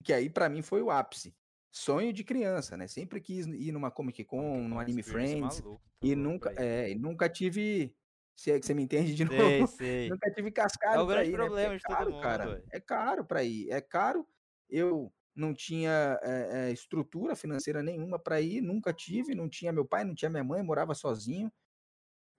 Que 0.04 0.14
aí 0.14 0.30
pra 0.30 0.50
mim 0.50 0.62
foi 0.62 0.82
o 0.82 0.90
ápice. 0.92 1.36
Sonho 1.72 2.12
de 2.12 2.24
criança, 2.24 2.76
né? 2.76 2.88
Sempre 2.88 3.22
quis 3.22 3.46
ir 3.48 3.72
numa 3.72 3.92
Comic 3.92 4.24
Con, 4.26 4.58
uma 4.66 4.82
Anime 4.82 5.02
experiência 5.02 5.38
Friends. 5.38 5.38
maluca, 5.38 5.84
tá 6.00 6.08
E 6.08 6.16
nunca, 6.16 6.52
é, 6.58 6.94
nunca 6.96 7.30
tive. 7.30 7.96
Se 8.36 8.52
é 8.52 8.60
que 8.60 8.66
você 8.66 8.74
me 8.74 8.84
entende 8.84 9.14
de 9.16 9.24
Sei, 9.30 9.68
novo. 9.68 9.68
sei. 9.68 10.10
Nunca 10.10 10.32
tive 10.34 10.50
É 10.50 10.52
cascalho 10.52 11.00
o 11.00 11.08
grande 11.08 11.32
ir, 11.32 11.38
né? 11.40 11.50
Porque 11.50 11.66
problema 11.66 11.74
é 11.76 11.78
de 11.78 11.86
todo 11.86 11.98
caro, 11.98 12.12
mundo, 12.12 12.22
cara. 12.22 12.64
É 12.72 12.80
caro 12.80 13.26
pra 13.26 13.44
ir. 13.44 13.70
É 13.70 13.80
caro. 13.82 14.28
Eu 14.70 15.14
não 15.36 15.54
tinha 15.54 16.20
é, 16.24 16.70
é, 16.70 16.72
estrutura 16.72 17.36
financeira 17.36 17.82
nenhuma 17.84 18.20
pra 18.20 18.42
ir, 18.42 18.62
nunca 18.62 18.94
tive. 18.94 19.36
Não 19.36 19.48
tinha 19.50 19.72
meu 19.72 19.86
pai, 19.86 20.04
não 20.04 20.16
tinha 20.16 20.30
minha 20.30 20.44
mãe, 20.44 20.64
morava 20.64 20.94
sozinho, 20.96 21.52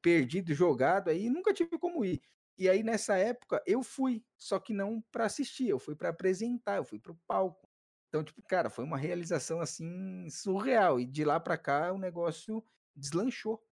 perdido, 0.02 0.52
jogado 0.52 1.08
aí, 1.08 1.30
nunca 1.30 1.54
tive 1.54 1.78
como 1.78 2.04
ir. 2.04 2.20
E 2.58 2.68
aí 2.68 2.82
nessa 2.82 3.16
época 3.16 3.62
eu 3.66 3.82
fui, 3.82 4.22
só 4.36 4.58
que 4.58 4.74
não 4.74 5.00
pra 5.10 5.24
assistir, 5.26 5.68
eu 5.68 5.78
fui 5.78 5.94
pra 5.96 6.10
apresentar, 6.10 6.76
eu 6.76 6.84
fui 6.84 6.98
pro 6.98 7.14
palco. 7.26 7.66
Então, 8.08 8.22
tipo, 8.22 8.42
cara, 8.42 8.68
foi 8.68 8.84
uma 8.84 8.98
realização 8.98 9.60
assim 9.60 10.28
surreal. 10.28 11.00
E 11.00 11.06
de 11.06 11.24
lá 11.24 11.40
pra 11.40 11.56
cá 11.56 11.90
o 11.92 11.98
negócio 11.98 12.62
deslanchou. 12.94 13.64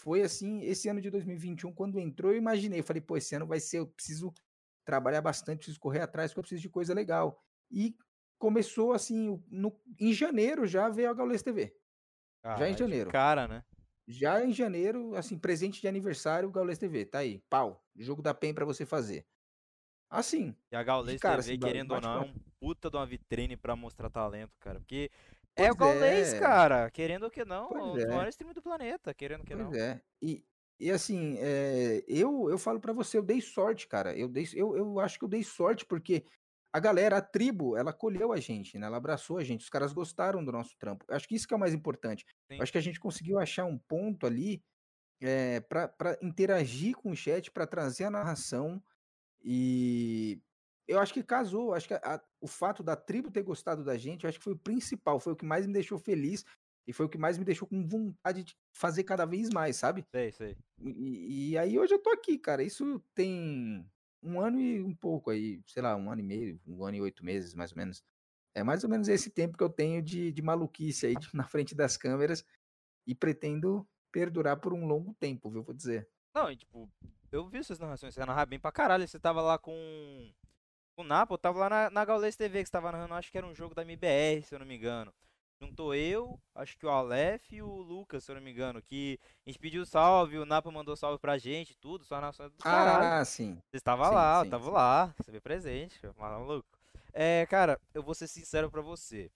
Foi 0.00 0.22
assim, 0.22 0.62
esse 0.62 0.88
ano 0.88 1.00
de 1.02 1.10
2021, 1.10 1.72
quando 1.74 2.00
entrou, 2.00 2.32
eu 2.32 2.38
imaginei, 2.38 2.82
falei, 2.82 3.02
pô, 3.02 3.16
esse 3.16 3.34
ano 3.34 3.46
vai 3.46 3.60
ser, 3.60 3.78
eu 3.80 3.86
preciso 3.86 4.32
trabalhar 4.86 5.20
bastante, 5.20 5.58
preciso 5.58 5.78
correr 5.80 6.00
atrás, 6.00 6.30
porque 6.32 6.38
eu 6.40 6.42
preciso 6.42 6.62
de 6.62 6.68
coisa 6.70 6.94
legal. 6.94 7.38
E 7.70 7.94
começou 8.38 8.92
assim, 8.92 9.28
o- 9.28 9.44
no, 9.50 9.78
em 10.00 10.12
janeiro 10.12 10.66
já 10.66 10.88
veio 10.88 11.10
a 11.10 11.14
Gaules 11.14 11.42
TV. 11.42 11.76
Já 12.58 12.68
em 12.68 12.76
janeiro. 12.76 13.10
cara, 13.10 13.46
né? 13.46 13.64
Já 14.06 14.44
em 14.44 14.52
janeiro, 14.52 15.14
assim, 15.16 15.38
presente 15.38 15.80
de 15.80 15.88
aniversário, 15.88 16.50
Gaules 16.50 16.78
TV, 16.78 17.06
tá 17.06 17.18
aí, 17.20 17.40
pau, 17.48 17.82
jogo 17.96 18.20
da 18.22 18.34
PEN 18.34 18.52
pra 18.54 18.64
você 18.64 18.84
fazer. 18.84 19.26
Assim, 20.10 20.54
E 20.70 20.76
a 20.76 20.82
Gaules 20.82 21.20
cara, 21.20 21.42
TV, 21.42 21.52
assim, 21.52 21.58
querendo 21.58 21.92
ou 21.92 22.00
bate 22.00 22.06
não, 22.06 22.16
é 22.16 22.20
um 22.20 22.34
puta 22.60 22.90
de 22.90 22.96
uma 22.96 23.06
vitrine 23.06 23.56
pra 23.56 23.74
mostrar 23.74 24.10
talento, 24.10 24.52
cara. 24.60 24.78
Porque 24.78 25.10
é 25.56 25.70
o 25.70 25.76
Gaules, 25.76 26.32
é. 26.32 26.38
cara. 26.40 26.90
Querendo 26.90 27.24
ou 27.24 27.30
que 27.30 27.44
não, 27.44 27.68
Pois 27.68 28.04
é. 28.04 28.06
maiores 28.08 28.34
streams 28.34 28.54
do 28.54 28.62
planeta. 28.62 29.14
Querendo 29.14 29.40
ou 29.40 29.46
que 29.46 29.54
não. 29.54 29.70
Pois 29.70 29.80
é. 29.80 30.02
E, 30.22 30.44
e 30.78 30.90
assim, 30.90 31.36
é, 31.38 32.02
eu, 32.06 32.48
eu 32.50 32.58
falo 32.58 32.80
pra 32.80 32.92
você, 32.92 33.18
eu 33.18 33.22
dei 33.22 33.40
sorte, 33.40 33.86
cara. 33.86 34.16
Eu, 34.16 34.28
dei, 34.28 34.46
eu, 34.54 34.76
eu 34.76 35.00
acho 35.00 35.18
que 35.18 35.24
eu 35.24 35.28
dei 35.28 35.42
sorte 35.42 35.84
porque 35.86 36.24
a 36.74 36.80
galera, 36.80 37.18
a 37.18 37.22
tribo, 37.22 37.76
ela 37.76 37.90
acolheu 37.90 38.32
a 38.32 38.40
gente, 38.40 38.78
né? 38.78 38.86
Ela 38.86 38.98
abraçou 38.98 39.38
a 39.38 39.44
gente. 39.44 39.62
Os 39.62 39.70
caras 39.70 39.92
gostaram 39.92 40.44
do 40.44 40.52
nosso 40.52 40.76
trampo. 40.78 41.04
Acho 41.10 41.28
que 41.28 41.34
isso 41.36 41.48
que 41.48 41.54
é 41.54 41.56
o 41.56 41.60
mais 41.60 41.74
importante. 41.74 42.24
Acho 42.58 42.72
que 42.72 42.78
a 42.78 42.82
gente 42.82 43.00
conseguiu 43.00 43.38
achar 43.38 43.64
um 43.66 43.78
ponto 43.78 44.26
ali 44.26 44.62
é, 45.22 45.60
para 45.60 46.18
interagir 46.22 46.96
com 46.96 47.10
o 47.12 47.16
chat, 47.16 47.50
para 47.50 47.66
trazer 47.66 48.04
a 48.04 48.10
narração. 48.10 48.82
E 49.42 50.40
eu 50.88 51.00
acho 51.00 51.14
que 51.14 51.22
casou. 51.22 51.74
Acho 51.74 51.88
que 51.88 51.94
a- 51.94 52.00
a- 52.16 52.22
o 52.40 52.46
fato 52.48 52.82
da 52.82 52.96
tribo 52.96 53.30
ter 53.30 53.42
gostado 53.42 53.84
da 53.84 53.96
gente, 53.98 54.24
eu 54.24 54.28
acho 54.30 54.38
que 54.38 54.44
foi 54.44 54.54
o 54.54 54.58
principal, 54.58 55.20
foi 55.20 55.32
o 55.32 55.36
que 55.36 55.44
mais 55.46 55.66
me 55.66 55.72
deixou 55.72 55.98
feliz 55.98 56.44
e 56.86 56.92
foi 56.92 57.06
o 57.06 57.08
que 57.08 57.18
mais 57.18 57.38
me 57.38 57.44
deixou 57.44 57.68
com 57.68 57.86
vontade 57.86 58.44
de 58.44 58.54
fazer 58.76 59.04
cada 59.04 59.24
vez 59.26 59.50
mais, 59.50 59.76
sabe? 59.76 60.06
Sei, 60.12 60.32
sei. 60.32 60.56
E, 60.80 61.52
e 61.52 61.58
aí 61.58 61.78
hoje 61.78 61.94
eu 61.94 62.02
tô 62.02 62.10
aqui, 62.10 62.38
cara. 62.38 62.62
Isso 62.62 63.00
tem 63.14 63.86
um 64.24 64.40
ano 64.40 64.60
e 64.60 64.82
um 64.82 64.94
pouco 64.94 65.30
aí, 65.30 65.62
sei 65.66 65.82
lá, 65.82 65.94
um 65.96 66.10
ano 66.10 66.20
e 66.20 66.24
meio, 66.24 66.60
um 66.66 66.84
ano 66.84 66.96
e 66.96 67.00
oito 67.02 67.24
meses, 67.24 67.54
mais 67.54 67.72
ou 67.72 67.78
menos. 67.78 68.02
É 68.54 68.62
mais 68.62 68.84
ou 68.84 68.90
menos 68.90 69.08
esse 69.08 69.30
tempo 69.30 69.56
que 69.58 69.64
eu 69.64 69.68
tenho 69.70 70.02
de, 70.02 70.32
de 70.32 70.42
maluquice 70.42 71.06
aí 71.06 71.14
de- 71.16 71.28
na 71.34 71.46
frente 71.46 71.74
das 71.74 71.96
câmeras 71.96 72.44
e 73.06 73.14
pretendo 73.14 73.86
perdurar 74.12 74.58
por 74.60 74.72
um 74.72 74.86
longo 74.86 75.14
tempo, 75.14 75.50
viu? 75.50 75.62
Vou 75.62 75.74
dizer. 75.74 76.08
Não, 76.34 76.50
e 76.50 76.56
tipo, 76.56 76.88
eu 77.30 77.48
vi 77.48 77.62
suas 77.62 77.78
narrações, 77.78 78.14
você 78.14 78.24
narrava 78.24 78.46
bem 78.46 78.58
pra 78.60 78.72
caralho. 78.72 79.06
Você 79.06 79.18
tava 79.18 79.40
lá 79.42 79.58
com. 79.58 79.74
O 80.96 81.02
Napo, 81.02 81.36
tava 81.36 81.58
lá 81.58 81.68
na, 81.68 81.90
na 81.90 82.04
Gaules 82.04 82.36
TV 82.36 82.60
que 82.60 82.66
você 82.66 82.72
tava 82.72 82.92
narrando, 82.92 83.14
acho 83.14 83.30
que 83.30 83.36
era 83.36 83.46
um 83.46 83.54
jogo 83.54 83.74
da 83.74 83.82
MBR, 83.82 84.42
se 84.44 84.54
eu 84.54 84.60
não 84.60 84.66
me 84.66 84.76
engano. 84.76 85.12
Juntou 85.66 85.94
eu, 85.94 86.38
acho 86.54 86.76
que 86.78 86.86
o 86.86 86.90
Aleph 86.90 87.52
e 87.52 87.62
o 87.62 87.68
Lucas, 87.68 88.24
se 88.24 88.30
eu 88.30 88.36
não 88.36 88.42
me 88.42 88.50
engano, 88.50 88.82
que 88.82 89.18
a 89.46 89.50
gente 89.50 89.58
pediu 89.58 89.84
salve, 89.86 90.38
o 90.38 90.44
Napo 90.46 90.70
mandou 90.72 90.96
salve 90.96 91.18
pra 91.18 91.38
gente, 91.38 91.76
tudo, 91.76 92.04
só 92.04 92.16
narrações 92.20 92.52
do 92.52 92.64
caralho. 92.64 93.12
Ah, 93.12 93.24
sim. 93.24 93.62
Você 93.70 93.78
estava 93.78 94.08
sim, 94.08 94.10
lá, 94.10 94.40
eu 94.40 94.46
sim, 94.46 94.46
tava 94.46 94.70
sim. 94.70 94.70
lá, 94.70 95.14
você 95.18 95.30
veio 95.30 95.42
presente, 95.42 96.00
maluco. 96.18 96.66
É, 97.12 97.46
cara, 97.46 97.80
eu 97.94 98.02
vou 98.02 98.14
ser 98.14 98.28
sincero 98.28 98.70
pra 98.70 98.80
você. 98.82 99.30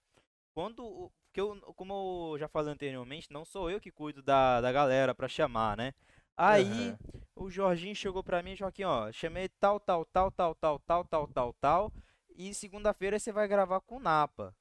Quando, 0.53 0.83
o- 0.85 1.11
porque 1.27 1.41
eu, 1.41 1.55
como 1.75 2.33
eu 2.33 2.39
já 2.39 2.47
falei 2.47 2.73
anteriormente, 2.73 3.31
não 3.31 3.45
sou 3.45 3.69
eu 3.69 3.79
que 3.79 3.91
cuido 3.91 4.21
da, 4.23 4.61
da 4.61 4.71
galera 4.71 5.15
pra 5.15 5.27
chamar, 5.27 5.77
né? 5.77 5.93
Aí, 6.37 6.95
Aham. 6.95 6.99
o 7.35 7.49
Jorginho 7.49 7.95
chegou 7.95 8.23
pra 8.23 8.43
mim, 8.43 8.55
Joaquim, 8.55 8.83
ó, 8.83 9.11
chamei 9.11 9.49
tal, 9.59 9.79
tal, 9.79 10.05
tal, 10.05 10.31
tal, 10.31 10.55
tal, 10.55 10.79
tal, 10.79 11.05
tal, 11.05 11.27
tal, 11.27 11.53
tal, 11.61 11.93
e 12.35 12.53
segunda-feira 12.53 13.19
você 13.19 13.31
vai 13.31 13.47
gravar 13.47 13.81
com 13.81 13.97
o 13.97 13.99
Napa. 13.99 14.55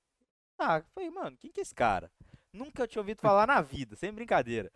Ah, 0.58 0.82
falei, 0.94 1.10
mano, 1.10 1.36
quem 1.36 1.52
que 1.52 1.60
é 1.60 1.62
esse 1.62 1.74
cara? 1.74 2.10
Nunca 2.52 2.86
tinha 2.86 3.00
ouvido 3.00 3.20
falar 3.20 3.46
na 3.46 3.60
vida, 3.60 3.94
sem 3.96 4.12
brincadeira. 4.12 4.70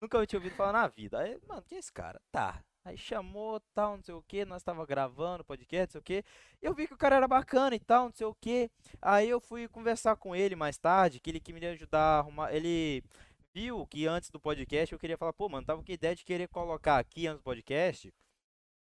Nunca 0.00 0.26
tinha 0.26 0.38
ouvido 0.38 0.56
falar 0.56 0.72
na 0.72 0.88
vida. 0.88 1.20
Aí, 1.20 1.38
mano, 1.46 1.62
quem 1.62 1.76
é 1.76 1.78
esse 1.78 1.92
cara? 1.92 2.20
Tá. 2.32 2.62
Aí 2.84 2.96
chamou, 2.96 3.60
tal, 3.74 3.96
não 3.96 4.02
sei 4.02 4.14
o 4.14 4.22
que, 4.22 4.44
nós 4.44 4.62
tava 4.62 4.86
gravando 4.86 5.44
podcast, 5.44 5.88
não 5.88 5.92
sei 5.92 6.00
o 6.00 6.02
que. 6.02 6.28
Eu 6.62 6.74
vi 6.74 6.86
que 6.86 6.94
o 6.94 6.96
cara 6.96 7.16
era 7.16 7.28
bacana 7.28 7.76
e 7.76 7.78
tal, 7.78 8.06
não 8.06 8.12
sei 8.14 8.26
o 8.26 8.34
que. 8.34 8.70
Aí 9.02 9.28
eu 9.28 9.38
fui 9.38 9.68
conversar 9.68 10.16
com 10.16 10.34
ele 10.34 10.56
mais 10.56 10.78
tarde, 10.78 11.20
que 11.20 11.30
ele 11.30 11.40
que 11.40 11.52
me 11.52 11.64
ajudar 11.66 12.00
a 12.00 12.18
arrumar. 12.18 12.54
Ele 12.54 13.04
viu 13.52 13.86
que 13.86 14.06
antes 14.06 14.30
do 14.30 14.40
podcast 14.40 14.92
eu 14.92 14.98
queria 14.98 15.18
falar, 15.18 15.32
pô, 15.34 15.48
mano, 15.48 15.66
tava 15.66 15.82
com 15.82 15.92
a 15.92 15.94
ideia 15.94 16.16
de 16.16 16.24
querer 16.24 16.48
colocar 16.48 16.98
aqui 16.98 17.26
antes 17.26 17.40
do 17.40 17.44
podcast. 17.44 18.12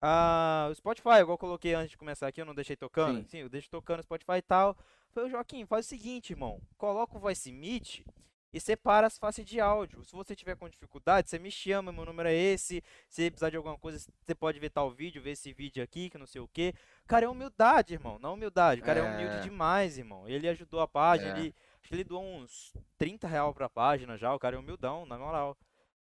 Ah, 0.02 0.68
o 0.70 0.74
Spotify, 0.74 1.20
igual 1.20 1.34
eu 1.34 1.38
coloquei 1.38 1.74
antes 1.74 1.90
de 1.90 1.98
começar 1.98 2.26
aqui, 2.26 2.40
eu 2.40 2.46
não 2.46 2.54
deixei 2.54 2.76
tocando. 2.76 3.18
Sim. 3.18 3.26
Sim, 3.28 3.38
eu 3.38 3.48
deixo 3.48 3.68
tocando 3.70 4.00
o 4.00 4.02
Spotify 4.02 4.36
e 4.38 4.42
tal. 4.42 4.76
Falei, 5.10 5.28
Joaquim, 5.30 5.66
faz 5.66 5.86
o 5.86 5.88
seguinte, 5.88 6.30
irmão. 6.32 6.60
Coloca 6.78 7.16
o 7.16 7.20
Voice 7.20 7.50
Meet 7.52 8.00
e 8.52 8.60
separa 8.60 9.06
as 9.06 9.18
faces 9.18 9.44
de 9.44 9.60
áudio. 9.60 10.02
Se 10.04 10.12
você 10.12 10.34
tiver 10.34 10.56
com 10.56 10.68
dificuldade, 10.68 11.28
você 11.28 11.38
me 11.38 11.50
chama, 11.50 11.92
meu 11.92 12.04
número 12.04 12.28
é 12.28 12.34
esse. 12.34 12.82
Se 13.08 13.30
precisar 13.30 13.50
de 13.50 13.56
alguma 13.56 13.76
coisa, 13.78 13.98
você 13.98 14.34
pode 14.34 14.58
ver 14.58 14.70
tal 14.70 14.90
vídeo, 14.90 15.20
ver 15.20 15.32
esse 15.32 15.52
vídeo 15.52 15.82
aqui, 15.82 16.08
que 16.08 16.16
não 16.18 16.26
sei 16.26 16.40
o 16.40 16.48
que. 16.48 16.72
Cara, 17.06 17.26
é 17.26 17.28
humildade, 17.28 17.94
irmão. 17.94 18.18
Não 18.20 18.34
humildade. 18.34 18.80
O 18.80 18.84
cara 18.84 19.00
é, 19.00 19.02
humilde 19.02 19.36
É. 19.36 19.40
demais, 19.40 19.98
irmão. 19.98 20.26
Ele 20.28 20.48
ajudou 20.48 20.80
a 20.80 20.88
página, 20.88 21.36
É. 21.36 21.40
ele, 21.40 21.54
acho 21.80 21.88
que 21.88 21.94
ele 21.94 22.04
doou 22.04 22.24
uns 22.24 22.72
30 22.96 23.28
real 23.28 23.52
pra 23.52 23.68
página 23.68 24.16
já. 24.16 24.32
O 24.34 24.38
cara 24.38 24.56
é 24.56 24.58
humildão, 24.58 25.04
na 25.04 25.18
moral. 25.18 25.56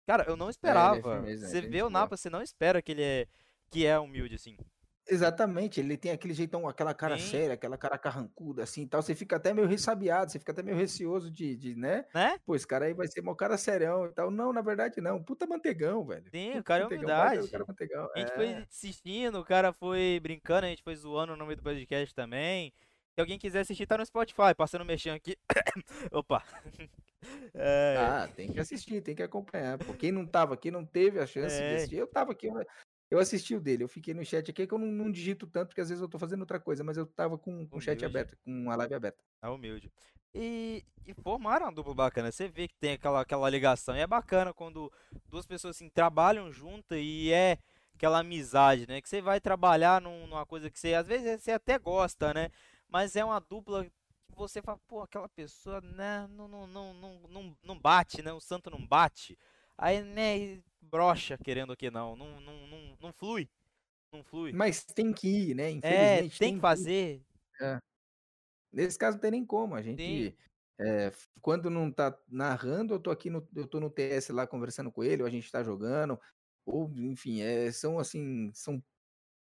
Cara, 0.06 0.24
eu 0.28 0.36
não 0.36 0.48
esperava. 0.50 1.00
firmeza, 1.20 1.48
você 1.48 1.60
gente 1.62 1.70
vê 1.70 1.82
o. 1.82 1.90
Napa, 1.90 2.16
você 2.16 2.30
não 2.30 2.42
espera 2.42 2.82
que 2.82 2.92
ele 2.92 3.02
é, 3.02 3.26
que 3.74 3.86
é 3.86 3.98
humilde 3.98 4.34
assim. 4.36 4.56
Exatamente, 5.06 5.80
ele 5.80 5.98
tem 5.98 6.12
aquele 6.12 6.32
jeitão, 6.32 6.66
aquela 6.66 6.94
cara 6.94 7.18
Sim. 7.18 7.26
séria, 7.30 7.52
aquela 7.54 7.76
cara 7.76 7.98
carrancuda, 7.98 8.62
assim 8.62 8.82
e 8.84 8.86
tal. 8.86 9.02
Você 9.02 9.14
fica 9.14 9.36
até 9.36 9.52
meio 9.52 9.66
ressabiado, 9.68 10.32
você 10.32 10.38
fica 10.38 10.52
até 10.52 10.62
meio 10.62 10.78
receoso 10.78 11.30
de, 11.30 11.54
de, 11.56 11.74
né? 11.76 12.06
Né? 12.14 12.38
Pô, 12.46 12.56
esse 12.56 12.66
cara 12.66 12.86
aí 12.86 12.94
vai 12.94 13.06
ser 13.06 13.20
mó 13.20 13.34
cara 13.34 13.58
serão 13.58 14.06
e 14.06 14.12
tal. 14.14 14.30
Não, 14.30 14.50
na 14.50 14.62
verdade, 14.62 15.02
não. 15.02 15.22
Puta 15.22 15.46
mantegão, 15.46 16.06
velho. 16.06 16.24
Sim, 16.30 16.52
o 16.52 16.52
Puta 16.52 16.62
cara 16.62 16.80
é 16.80 16.84
mantegão, 16.84 17.06
baita 17.06 17.24
do 17.24 17.30
humildade. 17.34 17.50
cara 17.52 17.64
mantegão. 17.68 18.10
A 18.14 18.18
gente 18.18 18.32
É. 18.32 18.34
foi 18.34 18.54
assistindo, 18.54 19.38
o 19.40 19.44
cara 19.44 19.74
foi 19.74 20.18
brincando, 20.22 20.64
a 20.66 20.70
gente 20.70 20.82
foi 20.82 20.96
zoando 20.96 21.36
no 21.36 21.44
meio 21.44 21.58
do 21.58 21.62
podcast 21.62 22.14
também. 22.14 22.72
Se 23.14 23.20
alguém 23.20 23.38
quiser 23.38 23.60
assistir, 23.60 23.86
tá 23.86 23.98
no 23.98 24.06
Spotify, 24.06 24.54
passando 24.56 24.86
mexendo 24.86 25.16
aqui. 25.16 25.36
Opa! 26.12 26.42
É, 27.54 27.96
Ah, 27.98 28.28
tem 28.36 28.52
que 28.52 28.60
assistir, 28.60 29.00
tem 29.00 29.14
que 29.14 29.22
acompanhar. 29.22 29.78
Pô, 29.78 29.94
quem 29.94 30.12
não 30.12 30.26
tava 30.26 30.52
aqui, 30.52 30.70
não 30.70 30.84
teve 30.84 31.18
a 31.18 31.26
chance 31.26 31.56
de 31.56 31.62
É. 31.62 31.76
assistir. 31.76 31.96
Eu 31.96 32.06
tava 32.06 32.32
aqui, 32.32 32.50
eu 33.10 33.18
assisti 33.18 33.54
o 33.54 33.60
dele, 33.60 33.84
eu 33.84 33.88
fiquei 33.88 34.14
no 34.14 34.24
chat 34.24 34.50
aqui 34.50 34.66
que 34.66 34.74
eu 34.74 34.78
não, 34.78 34.86
não 34.86 35.10
digito 35.10 35.46
tanto, 35.46 35.68
porque 35.68 35.80
às 35.80 35.88
vezes 35.88 36.02
eu 36.02 36.08
tô 36.08 36.18
fazendo 36.18 36.40
outra 36.40 36.58
coisa, 36.58 36.82
mas 36.82 36.96
eu 36.96 37.06
tava 37.06 37.38
com, 37.38 37.66
com 37.66 37.76
o 37.76 37.80
chat 37.80 38.04
aberto, 38.04 38.36
com 38.44 38.70
a 38.70 38.76
live 38.76 38.94
aberta. 38.94 39.22
É 39.42 39.48
humilde. 39.48 39.92
E, 40.34 40.84
e 41.06 41.14
formaram 41.14 41.66
uma 41.66 41.72
dupla 41.72 41.94
bacana. 41.94 42.32
Você 42.32 42.48
vê 42.48 42.66
que 42.66 42.74
tem 42.74 42.94
aquela, 42.94 43.20
aquela 43.20 43.48
ligação. 43.48 43.96
E 43.96 44.00
é 44.00 44.06
bacana 44.06 44.52
quando 44.52 44.92
duas 45.28 45.46
pessoas 45.46 45.76
assim 45.76 45.88
trabalham 45.88 46.50
juntas 46.50 46.98
e 47.00 47.30
é 47.30 47.58
aquela 47.94 48.18
amizade, 48.18 48.86
né? 48.88 49.00
Que 49.00 49.08
você 49.08 49.22
vai 49.22 49.40
trabalhar 49.40 50.00
num, 50.00 50.26
numa 50.26 50.44
coisa 50.44 50.68
que 50.68 50.78
você 50.78 50.94
às 50.94 51.06
vezes 51.06 51.40
você 51.40 51.52
até 51.52 51.78
gosta, 51.78 52.34
né? 52.34 52.50
Mas 52.88 53.14
é 53.14 53.24
uma 53.24 53.38
dupla 53.38 53.84
que 53.84 53.92
você 54.36 54.60
fala, 54.60 54.78
pô, 54.88 55.02
aquela 55.02 55.28
pessoa, 55.28 55.80
né, 55.80 56.26
não, 56.30 56.48
não, 56.48 56.66
não, 56.66 56.94
não, 56.94 57.20
não, 57.28 57.56
não 57.62 57.78
bate, 57.78 58.20
né? 58.20 58.32
O 58.32 58.40
santo 58.40 58.70
não 58.70 58.84
bate. 58.84 59.38
Aí, 59.76 60.02
né, 60.02 60.62
brocha, 60.80 61.36
querendo 61.38 61.76
que 61.76 61.90
não. 61.90 62.16
Não, 62.16 62.40
não, 62.40 62.66
não, 62.66 62.96
não 63.00 63.12
flui. 63.12 63.48
Não 64.12 64.22
flui. 64.22 64.52
Mas 64.52 64.84
tem 64.84 65.12
que 65.12 65.28
ir, 65.28 65.54
né? 65.54 65.64
É, 65.64 65.72
Infelizmente. 65.74 66.38
tem 66.38 66.54
que 66.54 66.60
fazer. 66.60 67.22
É. 67.60 67.78
Nesse 68.72 68.98
caso 68.98 69.16
não 69.16 69.22
tem 69.22 69.30
nem 69.30 69.44
como. 69.44 69.74
A 69.74 69.82
gente. 69.82 70.36
É, 70.78 71.12
quando 71.40 71.70
não 71.70 71.90
tá 71.90 72.18
narrando, 72.28 72.94
eu 72.94 72.98
tô 72.98 73.10
aqui 73.10 73.30
no, 73.30 73.46
eu 73.54 73.66
tô 73.66 73.78
no 73.78 73.88
TS 73.88 74.30
lá 74.30 74.46
conversando 74.46 74.90
com 74.90 75.04
ele, 75.04 75.22
ou 75.22 75.26
a 75.28 75.30
gente 75.30 75.50
tá 75.50 75.62
jogando, 75.62 76.18
ou 76.66 76.90
enfim, 76.96 77.42
é, 77.42 77.70
são 77.70 77.96
assim, 77.98 78.50
são 78.52 78.82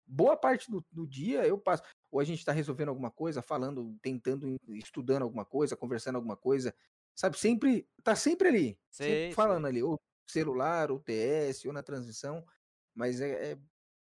boa 0.08 0.38
parte 0.38 0.72
do, 0.72 0.86
do 0.92 1.06
dia 1.06 1.46
eu 1.46 1.58
passo, 1.58 1.84
ou 2.12 2.20
a 2.20 2.24
gente 2.24 2.46
tá 2.46 2.54
resolvendo 2.54 2.90
alguma 2.90 3.12
coisa, 3.12 3.42
falando, 3.42 3.98
tentando, 4.02 4.58
estudando 4.70 5.24
alguma 5.24 5.46
coisa, 5.46 5.76
conversando 5.76 6.16
alguma 6.16 6.38
coisa, 6.38 6.74
sabe? 7.14 7.38
Sempre, 7.38 7.86
tá 8.04 8.16
sempre 8.16 8.48
ali, 8.48 8.80
Sei, 8.90 9.08
sempre 9.08 9.36
falando 9.36 9.64
sei. 9.64 9.72
ali, 9.72 9.84
ou 9.84 10.00
celular, 10.32 10.92
ou 10.92 11.00
TS, 11.00 11.66
ou 11.66 11.74
na 11.74 11.84
transmissão, 11.84 12.46
mas 12.94 13.22
é, 13.22 13.52
é 13.52 13.58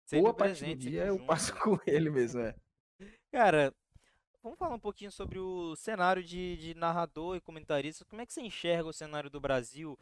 Sempre 0.06 0.22
boa 0.22 0.34
parte 0.34 0.64
do 0.64 0.76
dia 0.76 0.92
sempre 0.92 1.08
eu 1.08 1.18
junto, 1.18 1.26
passo 1.26 1.54
né? 1.54 1.60
com 1.64 1.80
ele 1.88 2.10
mesmo, 2.10 2.42
é. 2.42 2.56
Cara, 3.32 3.74
vamos 4.42 4.58
falar 4.58 4.76
um 4.76 4.80
pouquinho 4.80 5.12
sobre 5.12 5.40
o 5.40 5.76
cenário 5.76 6.24
de, 6.24 6.58
de 6.58 6.74
narrador 6.76 7.36
e 7.36 7.42
comentarista. 7.42 8.06
Como 8.06 8.22
é 8.22 8.26
que 8.26 8.34
você 8.34 8.42
enxerga 8.42 8.90
o 8.90 8.94
cenário 8.94 9.30
do 9.30 9.40
Brasil? 9.40 9.98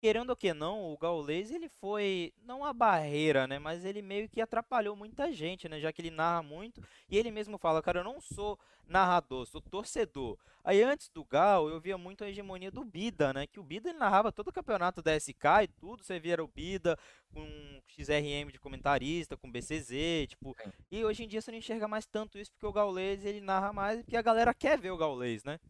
Querendo 0.00 0.30
ou 0.30 0.36
que 0.36 0.54
não, 0.54 0.90
o 0.90 0.96
Gaules 0.96 1.50
ele 1.50 1.68
foi 1.68 2.32
não 2.42 2.64
a 2.64 2.72
barreira, 2.72 3.46
né, 3.46 3.58
mas 3.58 3.84
ele 3.84 4.00
meio 4.00 4.30
que 4.30 4.40
atrapalhou 4.40 4.96
muita 4.96 5.30
gente, 5.30 5.68
né, 5.68 5.78
já 5.78 5.92
que 5.92 6.00
ele 6.00 6.10
narra 6.10 6.42
muito 6.42 6.82
e 7.10 7.18
ele 7.18 7.30
mesmo 7.30 7.58
fala, 7.58 7.82
cara, 7.82 8.00
eu 8.00 8.04
não 8.04 8.18
sou 8.18 8.58
narrador, 8.86 9.44
sou 9.44 9.60
torcedor. 9.60 10.38
Aí 10.64 10.82
antes 10.82 11.10
do 11.10 11.22
Gal, 11.22 11.68
eu 11.68 11.78
via 11.78 11.98
muito 11.98 12.24
a 12.24 12.30
hegemonia 12.30 12.70
do 12.70 12.82
Bida, 12.82 13.34
né, 13.34 13.46
que 13.46 13.60
o 13.60 13.62
Bida 13.62 13.90
ele 13.90 13.98
narrava 13.98 14.32
todo 14.32 14.48
o 14.48 14.52
campeonato 14.52 15.02
da 15.02 15.14
SK 15.14 15.64
e 15.64 15.68
tudo, 15.68 16.02
você 16.02 16.18
via 16.18 16.42
o 16.42 16.48
Bida 16.48 16.98
com 17.30 17.82
XRM 17.86 18.50
de 18.50 18.58
comentarista, 18.58 19.36
com 19.36 19.52
BCZ, 19.52 20.28
tipo, 20.28 20.56
e 20.90 21.04
hoje 21.04 21.24
em 21.24 21.28
dia 21.28 21.42
você 21.42 21.50
não 21.50 21.58
enxerga 21.58 21.86
mais 21.86 22.06
tanto 22.06 22.38
isso 22.38 22.50
porque 22.52 22.66
o 22.66 22.72
Gaules 22.72 23.22
ele 23.22 23.42
narra 23.42 23.70
mais 23.70 24.00
porque 24.00 24.16
a 24.16 24.22
galera 24.22 24.54
quer 24.54 24.78
ver 24.78 24.92
o 24.92 24.96
Gaules, 24.96 25.44
né? 25.44 25.60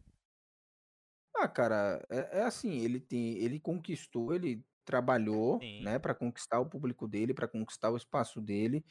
Ah, 1.35 1.47
cara, 1.47 2.05
é, 2.09 2.39
é 2.39 2.43
assim, 2.43 2.79
ele 2.79 2.99
tem, 2.99 3.37
ele 3.37 3.59
conquistou, 3.59 4.33
ele 4.33 4.65
trabalhou, 4.85 5.61
Sim, 5.61 5.79
né, 5.79 5.97
para 5.99 6.13
conquistar 6.13 6.59
o 6.59 6.69
público 6.69 7.07
dele, 7.07 7.33
para 7.33 7.47
conquistar 7.47 7.89
o 7.91 7.97
espaço 7.97 8.41
dele. 8.41 8.83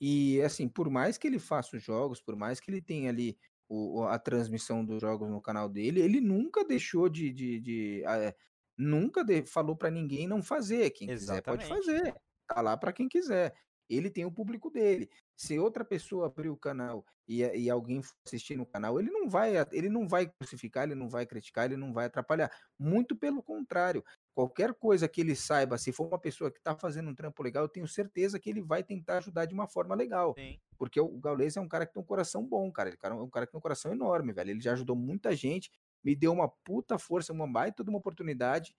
E 0.00 0.40
assim, 0.42 0.68
por 0.68 0.88
mais 0.90 1.18
que 1.18 1.26
ele 1.26 1.38
faça 1.40 1.76
os 1.76 1.82
jogos, 1.82 2.20
por 2.20 2.36
mais 2.36 2.60
que 2.60 2.70
ele 2.70 2.80
tenha 2.80 3.10
ali 3.10 3.36
o, 3.68 4.04
a 4.04 4.18
transmissão 4.18 4.84
dos 4.84 5.00
jogos 5.00 5.28
no 5.30 5.42
canal 5.42 5.68
dele, 5.68 6.00
ele 6.00 6.20
nunca 6.20 6.64
deixou 6.64 7.08
de, 7.08 7.32
de, 7.32 7.60
de, 7.60 8.04
ah, 8.06 8.16
é, 8.18 8.34
nunca 8.76 9.24
de- 9.24 9.44
falou 9.46 9.76
para 9.76 9.90
ninguém 9.90 10.28
não 10.28 10.42
fazer. 10.42 10.90
Quem 10.90 11.10
quiser 11.10 11.42
pode 11.42 11.64
exatamente. 11.64 11.66
fazer. 11.66 12.14
Tá 12.46 12.60
lá 12.62 12.76
para 12.76 12.92
quem 12.92 13.08
quiser. 13.08 13.54
Ele 13.88 14.10
tem 14.10 14.24
o 14.24 14.30
público 14.30 14.70
dele. 14.70 15.08
Se 15.36 15.58
outra 15.58 15.84
pessoa 15.84 16.26
abrir 16.26 16.50
o 16.50 16.56
canal 16.56 17.04
e, 17.26 17.42
e 17.42 17.70
alguém 17.70 18.02
for 18.02 18.14
assistir 18.26 18.56
no 18.56 18.66
canal, 18.66 18.98
ele 18.98 19.10
não 19.10 19.28
vai, 19.28 19.54
ele 19.72 19.88
não 19.88 20.06
vai 20.06 20.26
crucificar, 20.26 20.84
ele 20.84 20.94
não 20.94 21.08
vai 21.08 21.24
criticar, 21.24 21.66
ele 21.66 21.76
não 21.76 21.92
vai 21.92 22.06
atrapalhar. 22.06 22.50
Muito 22.78 23.16
pelo 23.16 23.42
contrário. 23.42 24.04
Qualquer 24.34 24.74
coisa 24.74 25.08
que 25.08 25.20
ele 25.20 25.34
saiba, 25.34 25.78
se 25.78 25.92
for 25.92 26.06
uma 26.06 26.18
pessoa 26.18 26.50
que 26.50 26.58
está 26.58 26.76
fazendo 26.76 27.10
um 27.10 27.14
trampo 27.14 27.42
legal, 27.42 27.64
eu 27.64 27.68
tenho 27.68 27.88
certeza 27.88 28.38
que 28.38 28.50
ele 28.50 28.62
vai 28.62 28.82
tentar 28.82 29.18
ajudar 29.18 29.46
de 29.46 29.54
uma 29.54 29.66
forma 29.66 29.94
legal. 29.94 30.34
Sim, 30.38 30.58
Porque 30.76 31.00
o 31.00 31.18
Gaules 31.18 31.56
é 31.56 31.60
um 31.60 31.68
cara 31.68 31.86
que 31.86 31.92
tem 31.92 32.02
um 32.02 32.06
coração 32.06 32.46
bom, 32.46 32.70
cara. 32.70 32.88
Ele 32.88 32.98
é 33.02 33.12
um 33.14 33.30
cara 33.30 33.46
que 33.46 33.52
tem 33.52 33.58
um 33.58 33.62
coração 33.62 33.92
enorme, 33.92 34.32
velho. 34.32 34.50
Ele 34.50 34.60
já 34.60 34.72
ajudou 34.72 34.94
muita 34.94 35.34
gente, 35.34 35.70
me 36.04 36.14
deu 36.14 36.32
uma 36.32 36.48
puta 36.48 36.98
força, 36.98 37.32
uma 37.32 37.50
baita 37.50 37.82
de 37.82 37.90
uma 37.90 37.98
oportunidade 37.98 38.74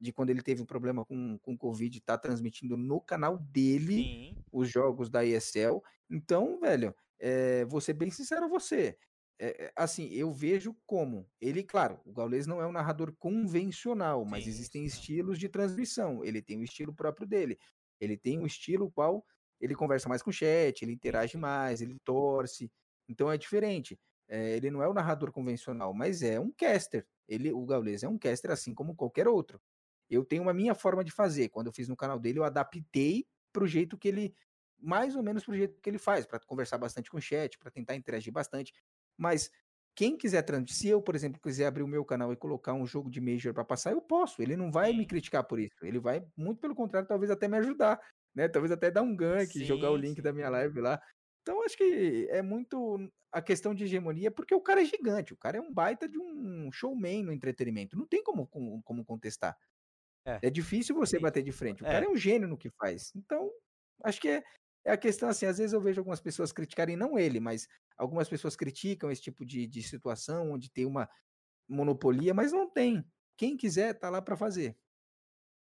de 0.00 0.12
quando 0.12 0.30
ele 0.30 0.42
teve 0.42 0.62
um 0.62 0.66
problema 0.66 1.04
com, 1.04 1.38
com 1.38 1.56
Covid, 1.56 2.00
tá 2.00 2.18
transmitindo 2.18 2.76
no 2.76 3.00
canal 3.00 3.38
dele 3.38 4.02
sim, 4.02 4.44
os 4.52 4.68
jogos 4.68 5.08
da 5.08 5.24
ESL. 5.24 5.82
Então, 6.10 6.58
velho, 6.60 6.94
é, 7.18 7.64
vou 7.64 7.80
ser 7.80 7.94
bem 7.94 8.10
sincero 8.10 8.44
a 8.44 8.48
você. 8.48 8.98
É, 9.40 9.72
assim, 9.74 10.08
eu 10.12 10.32
vejo 10.32 10.76
como 10.86 11.28
ele, 11.40 11.64
claro, 11.64 12.00
o 12.04 12.12
Gaules 12.12 12.46
não 12.46 12.60
é 12.60 12.66
um 12.66 12.72
narrador 12.72 13.12
convencional, 13.18 14.24
mas 14.24 14.44
sim, 14.44 14.50
existem 14.50 14.84
estilos 14.84 15.38
de 15.38 15.48
transmissão. 15.48 16.24
Ele 16.24 16.40
tem 16.40 16.58
o 16.60 16.64
estilo 16.64 16.94
próprio 16.94 17.26
dele. 17.26 17.58
Ele 18.00 18.16
tem 18.16 18.38
um 18.38 18.46
estilo 18.46 18.90
qual 18.90 19.24
ele 19.60 19.74
conversa 19.74 20.08
mais 20.08 20.22
com 20.22 20.30
o 20.30 20.32
chat, 20.32 20.82
ele 20.82 20.92
interage 20.92 21.32
sim. 21.32 21.38
mais, 21.38 21.80
ele 21.80 21.96
torce. 22.04 22.70
Então 23.08 23.30
é 23.30 23.36
diferente. 23.36 23.98
É, 24.28 24.56
ele 24.56 24.70
não 24.70 24.82
é 24.82 24.88
o 24.88 24.94
narrador 24.94 25.32
convencional, 25.32 25.92
mas 25.92 26.22
é 26.22 26.38
um 26.38 26.50
caster. 26.50 27.06
Ele, 27.28 27.52
o 27.52 27.64
Gaules 27.64 28.02
é 28.02 28.08
um 28.08 28.18
caster 28.18 28.50
assim 28.50 28.74
como 28.74 28.94
qualquer 28.94 29.26
outro. 29.28 29.60
Eu 30.10 30.24
tenho 30.24 30.42
uma 30.42 30.54
minha 30.54 30.74
forma 30.74 31.04
de 31.04 31.12
fazer. 31.12 31.48
Quando 31.48 31.68
eu 31.68 31.72
fiz 31.72 31.88
no 31.88 31.96
canal 31.96 32.18
dele, 32.18 32.38
eu 32.38 32.44
adaptei 32.44 33.26
pro 33.52 33.66
jeito 33.66 33.96
que 33.98 34.08
ele, 34.08 34.34
mais 34.80 35.16
ou 35.16 35.22
menos 35.22 35.44
pro 35.44 35.54
jeito 35.56 35.80
que 35.80 35.88
ele 35.90 35.98
faz, 35.98 36.26
para 36.26 36.40
conversar 36.40 36.78
bastante 36.78 37.10
com 37.10 37.18
o 37.18 37.20
chat, 37.20 37.58
para 37.58 37.70
tentar 37.70 37.94
interagir 37.96 38.32
bastante. 38.32 38.72
Mas 39.16 39.50
quem 39.94 40.16
quiser 40.16 40.42
transmitir, 40.42 40.76
se 40.76 40.88
eu, 40.88 41.00
por 41.00 41.14
exemplo, 41.14 41.40
quiser 41.40 41.66
abrir 41.66 41.82
o 41.82 41.88
meu 41.88 42.04
canal 42.04 42.32
e 42.32 42.36
colocar 42.36 42.74
um 42.74 42.86
jogo 42.86 43.08
de 43.10 43.20
Major 43.20 43.54
para 43.54 43.64
passar, 43.64 43.92
eu 43.92 44.02
posso. 44.02 44.42
Ele 44.42 44.56
não 44.56 44.70
vai 44.70 44.92
me 44.92 45.04
Sim. 45.04 45.06
criticar 45.06 45.44
por 45.44 45.58
isso. 45.60 45.76
Ele 45.82 45.98
vai, 46.00 46.26
muito 46.36 46.60
pelo 46.60 46.74
contrário, 46.74 47.08
talvez 47.08 47.30
até 47.30 47.46
me 47.46 47.56
ajudar, 47.58 48.00
né? 48.34 48.48
Talvez 48.48 48.72
até 48.72 48.90
dar 48.90 49.02
um 49.02 49.14
gank, 49.16 49.62
jogar 49.62 49.90
o 49.90 49.96
Sim, 49.96 50.04
link 50.04 50.20
sim. 50.20 50.22
da 50.22 50.32
minha 50.32 50.48
live 50.50 50.80
lá. 50.80 51.00
Então, 51.42 51.62
acho 51.62 51.76
que 51.76 52.26
é 52.30 52.42
muito 52.42 52.98
a 53.30 53.42
questão 53.42 53.74
de 53.74 53.84
hegemonia, 53.84 54.30
porque 54.30 54.54
o 54.54 54.60
cara 54.60 54.82
é 54.82 54.84
gigante, 54.84 55.32
o 55.32 55.36
cara 55.36 55.58
é 55.58 55.60
um 55.60 55.72
baita 55.72 56.08
de 56.08 56.18
um 56.18 56.70
showman 56.72 57.22
no 57.22 57.32
entretenimento. 57.32 57.96
Não 57.96 58.06
tem 58.06 58.22
como, 58.22 58.46
como, 58.46 58.82
como 58.82 59.04
contestar. 59.04 59.56
É, 60.24 60.42
É 60.42 60.50
difícil 60.50 60.94
você 60.94 61.18
difícil. 61.18 61.20
bater 61.20 61.42
de 61.42 61.52
frente. 61.52 61.82
O 61.82 61.86
cara 61.86 62.04
É, 62.04 62.06
é 62.06 62.08
um 62.08 62.16
gênio 62.16 62.48
no 62.48 62.58
que 62.58 62.70
faz. 62.70 63.12
Então, 63.16 63.50
acho 64.04 64.20
que 64.20 64.28
é, 64.28 64.42
é 64.84 64.92
a 64.92 64.96
questão 64.98 65.28
assim, 65.28 65.46
às 65.46 65.58
vezes 65.58 65.72
eu 65.72 65.80
vejo 65.80 66.00
algumas 66.00 66.20
pessoas 66.20 66.52
criticarem, 66.52 66.96
não 66.96 67.18
ele, 67.18 67.40
mas 67.40 67.66
algumas 67.96 68.28
pessoas 68.28 68.56
criticam 68.56 69.10
esse 69.10 69.22
tipo 69.22 69.44
de, 69.44 69.66
de 69.66 69.82
situação, 69.82 70.52
onde 70.52 70.70
tem 70.70 70.86
uma 70.86 71.08
monopolia, 71.68 72.34
mas 72.34 72.52
não 72.52 72.70
tem. 72.70 73.04
Quem 73.38 73.56
quiser, 73.56 73.94
tá 73.94 74.10
lá 74.10 74.22
para 74.22 74.36
fazer. 74.36 74.78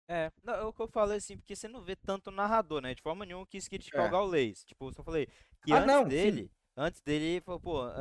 é. 0.08 0.30
Não, 0.42 0.54
é 0.54 0.62
o 0.64 0.72
que 0.72 0.80
eu 0.82 0.88
falei 0.88 1.18
assim, 1.18 1.36
porque 1.36 1.54
você 1.56 1.68
não 1.68 1.82
vê 1.82 1.94
tanto 1.96 2.30
narrador, 2.30 2.80
né? 2.80 2.94
De 2.94 3.02
forma 3.02 3.24
nenhuma 3.26 3.42
eu 3.42 3.46
quis 3.46 3.68
criticar 3.68 4.04
o 4.06 4.08
É. 4.08 4.10
Gaules. 4.10 4.64
Tipo, 4.64 4.88
eu 4.88 4.92
só 4.94 5.02
falei 5.04 5.28
que 5.62 5.74
Ah, 5.74 5.80
antes 5.80 6.00
não, 6.00 6.10
sim. 6.10 6.40
dele, 6.40 6.50
antes 6.76 7.00
dele, 7.02 7.40
pô, 7.42 7.58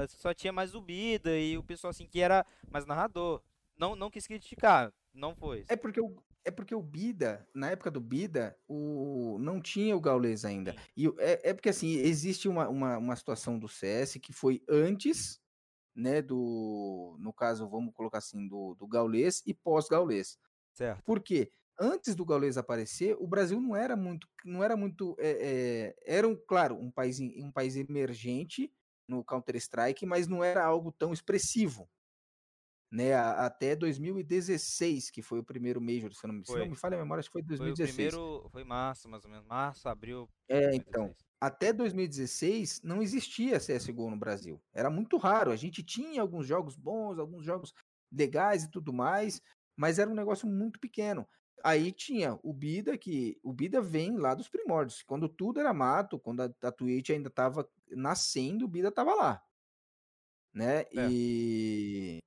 só 0.09 0.33
tinha 0.33 0.53
mais 0.53 0.73
o 0.75 0.81
Bida 0.81 1.37
e 1.39 1.57
o 1.57 1.63
pessoal 1.63 1.91
assim 1.91 2.07
que 2.07 2.19
era 2.19 2.45
mais 2.69 2.85
narrador. 2.85 3.41
Não, 3.77 3.95
não 3.95 4.09
quis 4.09 4.25
criticar, 4.27 4.91
não 5.17 5.35
foi. 5.35 5.65
É 5.67 5.75
porque 5.75 5.99
o, 5.99 6.15
é 6.45 6.51
porque 6.51 6.73
o 6.73 6.81
Bida, 6.81 7.45
na 7.53 7.71
época 7.71 7.91
do 7.91 7.99
Bida, 7.99 8.57
o, 8.67 9.37
não 9.39 9.59
tinha 9.59 9.97
o 9.97 9.99
Gaules 9.99 10.45
ainda. 10.45 10.71
Sim. 10.71 10.77
E 10.95 11.07
é, 11.19 11.49
é 11.49 11.53
porque 11.53 11.69
assim, 11.69 11.97
existe 11.97 12.47
uma, 12.47 12.69
uma, 12.69 12.97
uma 12.97 13.15
situação 13.15 13.59
do 13.59 13.67
CS 13.67 14.13
que 14.21 14.31
foi 14.31 14.63
antes, 14.69 15.41
né, 15.95 16.21
do, 16.21 17.17
no 17.19 17.33
caso, 17.33 17.67
vamos 17.67 17.93
colocar 17.93 18.19
assim, 18.19 18.47
do, 18.47 18.75
do 18.75 18.87
Gaules 18.87 19.43
e 19.45 19.53
pós-Gaules. 19.53 20.37
Certo. 20.73 21.03
Por 21.03 21.19
quê? 21.19 21.51
Antes 21.79 22.15
do 22.15 22.25
Gaules 22.25 22.57
aparecer, 22.57 23.15
o 23.19 23.27
Brasil 23.27 23.59
não 23.59 23.75
era 23.75 23.95
muito, 23.95 24.27
não 24.45 24.63
era 24.63 24.77
muito, 24.77 25.15
é, 25.19 25.93
é, 26.05 26.15
era 26.17 26.27
um, 26.27 26.35
claro, 26.47 26.75
um 26.75 26.89
país, 26.89 27.19
um 27.19 27.51
país 27.51 27.75
emergente 27.75 28.71
no 29.07 29.23
Counter 29.23 29.55
Strike, 29.55 30.05
mas 30.05 30.27
não 30.27 30.43
era 30.43 30.63
algo 30.63 30.91
tão 30.91 31.11
expressivo, 31.11 31.89
né? 32.91 33.13
Até 33.15 33.75
2016 33.75 35.09
que 35.11 35.21
foi 35.21 35.39
o 35.39 35.43
primeiro 35.43 35.81
Major, 35.81 36.13
se 36.13 36.25
não, 36.27 36.35
me- 36.35 36.45
se 36.45 36.57
não 36.59 36.65
Foi. 36.65 36.69
me 36.69 36.75
falha 36.75 36.95
a 36.95 36.99
memória, 36.99 37.19
acho 37.19 37.29
que 37.29 37.33
foi 37.33 37.43
Foi 37.55 37.71
o 37.71 37.75
2016. 37.75 38.13
primeiro, 38.15 38.49
foi 38.49 38.63
março, 38.63 39.09
mais 39.09 39.23
ou 39.25 39.31
menos. 39.31 39.47
Março, 39.47 39.87
abril, 39.89 40.29
É, 40.49 40.73
então, 40.75 41.13
2016. 41.13 41.27
até 41.41 41.73
2016 41.73 42.81
não 42.83 43.01
existia 43.01 43.59
CSGO 43.59 44.09
no 44.09 44.17
Brasil. 44.17 44.61
Era 44.73 44.89
muito 44.89 45.17
raro. 45.17 45.51
A 45.51 45.55
gente 45.55 45.83
tinha 45.83 46.21
alguns 46.21 46.47
jogos 46.47 46.75
bons, 46.75 47.19
alguns 47.19 47.43
jogos 47.45 47.73
legais 48.11 48.63
e 48.63 48.71
tudo 48.71 48.93
mais, 48.93 49.41
mas 49.75 49.99
era 49.99 50.09
um 50.09 50.15
negócio 50.15 50.47
muito 50.47 50.79
pequeno. 50.79 51.27
Aí 51.63 51.91
tinha 51.91 52.39
o 52.43 52.53
Bida, 52.53 52.97
que 52.97 53.37
o 53.43 53.51
Bida 53.51 53.81
vem 53.81 54.15
lá 54.17 54.33
dos 54.35 54.47
primórdios. 54.47 55.03
Quando 55.03 55.27
tudo 55.27 55.59
era 55.59 55.73
mato, 55.73 56.19
quando 56.19 56.41
a, 56.41 56.49
a 56.63 56.71
Twitch 56.71 57.09
ainda 57.09 57.29
estava 57.29 57.67
nascendo, 57.89 58.65
o 58.65 58.67
Bida 58.67 58.89
estava 58.89 59.13
lá, 59.15 59.41
né? 60.53 60.85
É. 60.95 61.09
E, 61.09 62.19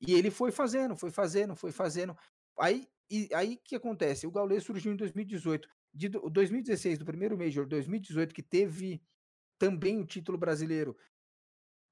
e 0.00 0.14
ele 0.14 0.30
foi 0.30 0.50
fazendo, 0.50 0.96
foi 0.96 1.10
fazendo, 1.10 1.56
foi 1.56 1.72
fazendo. 1.72 2.16
Aí, 2.58 2.88
e, 3.10 3.28
aí 3.34 3.56
que 3.56 3.74
acontece? 3.74 4.26
O 4.26 4.30
Gaules 4.30 4.64
surgiu 4.64 4.92
em 4.92 4.96
2018. 4.96 5.68
de 5.92 6.08
2016, 6.08 6.98
do 6.98 7.04
primeiro 7.04 7.36
Major, 7.36 7.66
2018, 7.66 8.34
que 8.34 8.42
teve 8.42 9.02
também 9.58 9.98
o 9.98 10.06
título 10.06 10.38
brasileiro, 10.38 10.96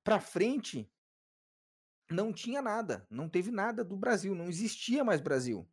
para 0.05 0.21
frente, 0.21 0.89
não 2.09 2.33
tinha 2.33 2.63
nada, 2.63 3.05
não 3.11 3.29
teve 3.29 3.51
nada 3.51 3.83
do 3.85 3.97
Brasil, 3.97 4.35
não 4.35 4.49
existia 4.49 5.03
mais 5.03 5.21
Brasil. 5.21 5.69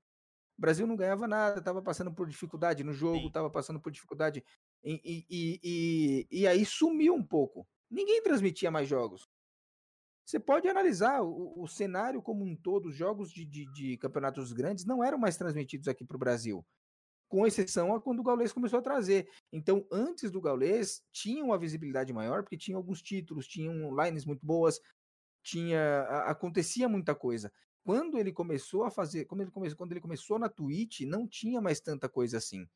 O 0.58 0.62
Brasil 0.62 0.88
não 0.88 0.96
ganhava 0.96 1.28
nada, 1.28 1.60
estava 1.60 1.82
passando 1.82 2.12
por 2.12 2.28
dificuldade 2.28 2.84
no 2.84 2.94
jogo, 2.94 3.28
estava 3.28 3.50
passando 3.50 3.80
por 3.80 3.92
dificuldade 3.92 4.44
e, 4.84 5.26
e, 5.30 5.58
e, 5.64 6.28
e, 6.32 6.48
aí 6.48 6.66
sumiu 6.66 7.14
um 7.14 7.24
pouco. 7.24 7.68
Ninguém 7.90 8.22
transmitia 8.22 8.72
mais 8.72 8.88
jogos. 8.88 9.30
Você 10.26 10.40
pode 10.40 10.68
analisar 10.68 11.22
o, 11.22 11.62
o 11.62 11.68
cenário 11.68 12.22
como 12.22 12.46
um 12.46 12.56
todo, 12.56 12.88
os 12.90 12.96
jogos 12.96 13.32
de, 13.32 13.46
de, 13.46 13.66
de 13.74 13.98
campeonatos 13.98 14.54
grandes 14.54 14.86
não 14.86 15.04
eram 15.04 15.18
mais 15.18 15.38
transmitidos 15.38 15.88
aqui 15.88 16.06
para 16.06 16.16
o 16.16 16.20
Brasil 16.20 16.66
com 17.34 17.48
exceção 17.48 17.96
a 17.96 18.00
quando 18.00 18.20
o 18.20 18.24
Gaules 18.24 18.54
começou 18.54 18.78
a 18.78 18.82
trazer. 18.84 19.28
Então, 19.52 19.88
antes 19.92 20.30
do 20.30 20.40
Gaules, 20.40 21.02
tinha 21.12 21.44
uma 21.44 21.58
visibilidade 21.58 22.14
maior, 22.14 22.44
porque 22.44 22.56
tinha 22.56 22.78
alguns 22.78 23.02
títulos, 23.02 23.48
tinham 23.48 23.90
lines 24.00 24.24
muito 24.24 24.46
boas, 24.46 24.80
tinha 25.42 26.04
acontecia 26.28 26.88
muita 26.88 27.16
coisa. 27.16 27.52
Quando 27.84 28.20
ele 28.20 28.32
começou 28.32 28.84
a 28.84 28.92
fazer, 28.92 29.26
quando 29.26 29.42
ele 29.42 29.50
começou, 29.50 29.78
quando 29.78 29.92
ele 29.94 30.00
começou 30.00 30.38
na 30.38 30.48
Twitch, 30.48 31.02
não 31.02 31.28
tinha 31.28 31.60
mais 31.60 31.80
tanta 31.80 32.08
coisa 32.08 32.38
assim. 32.38 32.68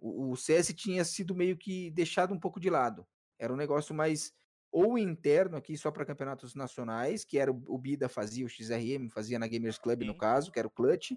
O, 0.00 0.32
o 0.32 0.36
CS 0.36 0.74
tinha 0.74 1.04
sido 1.04 1.32
meio 1.32 1.56
que 1.56 1.92
deixado 1.92 2.34
um 2.34 2.40
pouco 2.40 2.58
de 2.58 2.68
lado. 2.68 3.06
Era 3.38 3.52
um 3.52 3.56
negócio 3.56 3.94
mais 3.94 4.32
ou 4.72 4.96
interno 4.96 5.56
aqui 5.56 5.76
só 5.76 5.90
para 5.90 6.04
campeonatos 6.04 6.54
nacionais, 6.54 7.24
que 7.24 7.38
era 7.38 7.50
o, 7.50 7.62
o 7.66 7.78
Bida 7.78 8.08
fazia, 8.08 8.46
o 8.46 8.48
XRM 8.48 9.08
fazia 9.10 9.38
na 9.38 9.48
Gamers 9.48 9.78
Club 9.78 10.02
Sim. 10.02 10.06
no 10.06 10.16
caso, 10.16 10.52
que 10.52 10.58
era 10.58 10.68
o 10.68 10.70
Clutch, 10.70 11.12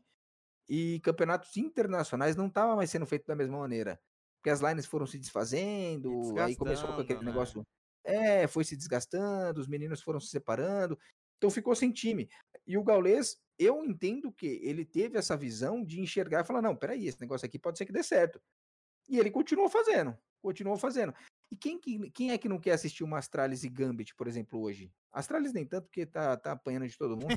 e 0.68 1.00
campeonatos 1.02 1.56
internacionais 1.58 2.36
não 2.36 2.48
estava 2.48 2.76
mais 2.76 2.90
sendo 2.90 3.06
feito 3.06 3.26
da 3.28 3.36
mesma 3.36 3.58
maneira. 3.58 4.00
Porque 4.38 4.50
as 4.50 4.62
lines 4.62 4.86
foram 4.86 5.06
se 5.06 5.18
desfazendo, 5.18 6.38
aí 6.40 6.56
começou 6.56 6.94
com 6.94 7.02
aquele 7.02 7.20
né? 7.20 7.26
negócio. 7.26 7.66
É, 8.04 8.48
foi 8.48 8.66
se 8.66 8.76
desgastando, 8.76 9.62
os 9.62 9.68
meninos 9.68 10.02
foram 10.02 10.20
se 10.20 10.28
separando, 10.28 10.98
então 11.38 11.50
ficou 11.50 11.76
sem 11.76 11.92
time. 11.92 12.28
E 12.66 12.78
o 12.78 12.84
Gaules, 12.84 13.38
eu 13.58 13.84
entendo 13.84 14.32
que 14.32 14.60
ele 14.64 14.86
teve 14.86 15.18
essa 15.18 15.38
visão 15.38 15.84
de 15.84 16.02
enxergar 16.02 16.42
e 16.42 16.48
falar: 16.48 16.62
não, 16.62 16.76
peraí, 16.76 17.08
esse 17.08 17.20
negócio 17.22 17.46
aqui 17.46 17.60
pode 17.60 17.78
ser 17.78 17.86
que 17.86 17.94
dê 17.94 18.04
certo. 18.04 18.42
E 19.10 19.20
ele 19.20 19.32
continuou 19.32 19.70
fazendo, 19.70 20.18
continuou 20.42 20.78
fazendo. 20.78 21.14
E 21.54 21.56
quem, 21.56 21.80
quem 22.10 22.32
é 22.32 22.38
que 22.40 22.50
não 22.50 22.60
quer 22.60 22.72
assistir 22.72 23.04
uma 23.04 23.20
Astralis 23.20 23.64
e 23.64 23.70
Gambit, 23.70 24.16
por 24.16 24.28
exemplo, 24.28 24.60
hoje? 24.60 24.92
Astralis 25.12 25.54
nem 25.54 25.64
tanto, 25.64 25.86
porque 25.86 26.04
tá, 26.04 26.36
tá 26.36 26.54
apanhando 26.54 26.88
de 26.88 26.98
todo 26.98 27.16
mundo. 27.16 27.28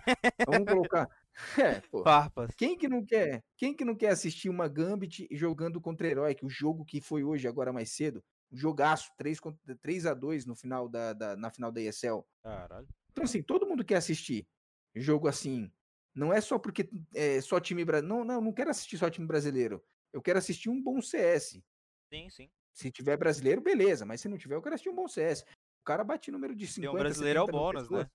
Vamos 0.47 0.67
colocar. 0.67 1.07
É, 1.59 1.83
pô. 1.91 2.03
Farpas. 2.03 2.55
Quem 2.55 2.79
que 2.79 2.89
não 2.89 3.05
quer? 3.05 3.45
Quem 3.59 3.75
que 3.75 3.85
não 3.85 3.95
quer 3.95 4.09
assistir 4.09 4.49
uma 4.49 4.69
Gambit 4.69 5.29
jogando 5.31 5.79
contra 5.83 6.09
Heroic, 6.09 6.43
o 6.47 6.49
jogo 6.49 6.83
que 6.83 6.99
foi 6.99 7.23
hoje, 7.23 7.47
agora 7.47 7.75
mais 7.75 7.91
cedo? 7.91 8.25
Um 8.51 8.57
jogaço, 8.57 9.13
3, 9.19 9.39
3 9.83 10.07
a 10.07 10.15
2 10.15 10.47
no 10.47 10.57
final 10.57 10.89
da, 10.89 11.13
da, 11.13 11.37
na 11.37 11.51
final 11.51 11.71
da 11.71 11.83
ESL. 11.83 12.25
Caralho. 12.43 12.89
Então, 13.13 13.25
assim, 13.25 13.43
todo 13.43 13.67
mundo 13.67 13.85
quer 13.85 13.97
assistir 13.97 14.49
jogo 14.95 15.29
assim. 15.29 15.71
Não 16.15 16.33
é 16.33 16.41
só 16.41 16.59
porque 16.59 16.89
é 17.15 17.39
só 17.43 17.61
time 17.61 17.85
brasileiro. 17.85 18.17
Não, 18.17 18.25
não, 18.25 18.41
não 18.41 18.53
quero 18.55 18.71
assistir 18.71 18.97
só 18.97 19.11
time 19.11 19.27
brasileiro. 19.27 19.85
Eu 20.11 20.23
quero 20.23 20.39
assistir 20.39 20.71
um 20.71 20.83
bom 20.83 21.03
CS. 21.03 21.63
Sim, 22.11 22.31
sim. 22.31 22.51
Se 22.77 22.91
tiver 22.91 23.17
brasileiro, 23.17 23.63
beleza, 23.63 24.05
mas 24.05 24.21
se 24.21 24.29
não 24.29 24.37
tiver, 24.37 24.55
eu 24.55 24.61
quero 24.61 24.75
assistir 24.75 24.91
um 24.91 24.95
bom 24.95 25.09
CS. 25.09 25.41
O 25.81 25.85
cara 25.87 26.05
bate 26.05 26.31
número 26.31 26.55
de 26.55 26.67
50. 26.67 26.87
E 26.87 26.95
o 26.95 26.99
brasileiro 26.99 27.39
é 27.39 27.43
o 27.43 27.47
bônus, 27.47 27.89
né? 27.89 28.11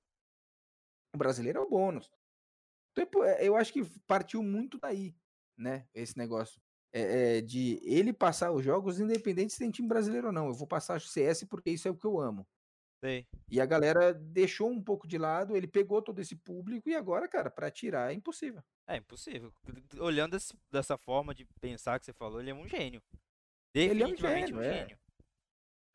O 1.16 1.18
brasileiro 1.18 1.58
é 1.58 1.62
o 1.64 1.70
bônus. 1.70 2.12
Então, 2.96 3.24
é, 3.24 3.44
eu 3.44 3.56
acho 3.56 3.74
que 3.74 3.84
partiu 4.06 4.44
muito 4.44 4.78
daí, 4.78 5.16
né? 5.58 5.88
Esse 5.96 6.16
negócio. 6.16 6.62
É, 6.94 7.38
é, 7.38 7.42
de 7.42 7.80
ele 7.82 8.14
passar 8.14 8.52
os 8.52 8.64
jogos, 8.64 9.00
independente 9.00 9.54
se 9.54 9.60
tem 9.60 9.72
time 9.72 9.88
brasileiro 9.88 10.28
ou 10.28 10.34
não. 10.34 10.48
Eu 10.48 10.54
vou 10.54 10.68
passar 10.68 10.98
o 10.98 11.02
CS 11.02 11.44
porque 11.46 11.72
isso 11.72 11.88
é 11.88 11.92
o 11.92 11.98
que 11.98 12.06
eu 12.06 12.20
amo. 12.20 12.46
Sei. 13.04 13.26
E 13.50 13.60
a 13.60 13.66
galera 13.66 14.14
deixou 14.14 14.70
um 14.70 14.80
pouco 14.80 15.08
de 15.08 15.18
lado, 15.18 15.56
ele 15.56 15.68
pegou 15.68 16.04
todo 16.04 16.20
esse 16.20 16.36
público 16.36 16.88
e 16.88 16.94
agora, 16.94 17.28
cara, 17.28 17.50
para 17.50 17.72
tirar 17.72 18.12
é 18.12 18.14
impossível. 18.14 18.62
É 18.88 18.98
impossível. 18.98 19.52
Olhando 20.00 20.38
dessa 20.70 20.98
forma 21.00 21.34
de 21.34 21.46
pensar 21.60 22.00
que 22.00 22.06
você 22.06 22.14
falou, 22.14 22.40
ele 22.40 22.52
é 22.52 22.54
um 22.54 22.68
gênio. 22.68 23.02
Ele 23.74 24.04
é 24.04 24.08
um 24.08 24.16
gênio, 24.16 24.58
um 24.58 24.62
é. 24.62 24.80
gênio. 24.80 24.98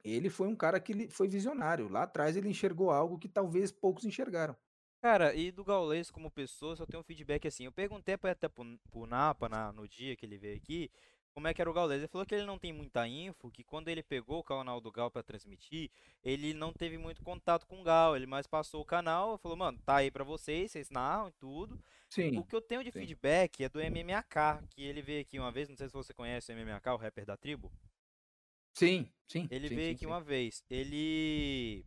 Ele 0.05 0.31
foi 0.31 0.47
um 0.47 0.55
cara 0.55 0.79
que 0.79 1.09
foi 1.09 1.29
visionário. 1.29 1.89
Lá 1.89 2.05
atrás 2.05 2.37
ele 2.37 2.49
enxergou 2.49 2.91
algo 2.91 3.19
que 3.19 3.29
talvez 3.29 3.73
poucos 3.73 4.05
enxergaram. 4.05 4.57
Cara, 5.03 5.35
e 5.35 5.51
do 5.51 5.65
Gaules 5.65 6.11
como 6.11 6.31
pessoa, 6.31 6.77
só 6.77 6.87
tem 6.87 6.99
um 6.99 7.03
feedback 7.03 7.47
assim. 7.47 7.65
Eu 7.65 7.73
perguntei 7.73 8.15
até 8.15 8.49
pro, 8.49 8.79
pro 8.91 9.07
Napa 9.07 9.49
na, 9.49 9.73
no 9.73 9.87
dia 9.87 10.17
que 10.17 10.25
ele 10.25 10.39
veio 10.39 10.57
aqui, 10.57 10.91
como 11.37 11.49
é 11.49 11.53
que 11.53 11.61
era 11.61 11.70
o 11.70 11.75
Gaules. 11.75 11.99
Ele 11.99 12.09
falou 12.09 12.27
que 12.27 12.35
ele 12.35 12.46
não 12.46 12.59
tem 12.59 12.72
muita 12.72 13.07
info, 13.07 13.51
que 13.51 13.62
quando 13.62 13.88
ele 13.88 14.03
pegou 14.03 14.38
o 14.38 14.42
canal 14.42 14.81
do 14.81 14.90
Gal 14.90 15.11
para 15.11 15.22
transmitir, 15.22 15.90
ele 16.25 16.55
não 16.55 16.72
teve 16.72 16.96
muito 16.96 17.22
contato 17.22 17.66
com 17.66 17.83
o 17.83 17.85
Gal, 17.85 18.16
ele 18.16 18.25
mais 18.25 18.46
passou 18.46 18.81
o 18.81 18.87
canal, 18.87 19.37
falou, 19.37 19.55
mano, 19.55 19.79
tá 19.85 19.96
aí 19.96 20.11
para 20.11 20.25
vocês, 20.25 20.72
vocês 20.72 20.88
narram 20.88 21.29
e 21.29 21.33
tudo. 21.33 21.79
Sim. 22.09 22.38
O 22.38 22.44
que 22.44 22.57
eu 22.57 22.62
tenho 22.62 22.83
de 22.83 22.90
sim. 22.90 23.01
feedback 23.01 23.62
é 23.62 23.68
do 23.68 23.81
MMAK, 23.81 24.66
que 24.70 24.83
ele 24.83 25.03
veio 25.03 25.20
aqui 25.20 25.38
uma 25.38 25.53
vez, 25.53 25.68
não 25.68 25.77
sei 25.77 25.88
se 25.88 25.92
você 25.92 26.14
conhece 26.14 26.51
o 26.51 26.57
MMAK, 26.57 26.88
o 26.88 26.96
rapper 26.96 27.27
da 27.27 27.37
tribo. 27.37 27.70
Sim, 28.72 29.07
sim. 29.29 29.46
Ele 29.51 29.68
sim, 29.68 29.77
veio 29.77 29.88
sim, 29.90 29.94
aqui 29.94 30.07
uma 30.07 30.22
vez. 30.22 30.64
Ele 30.70 31.85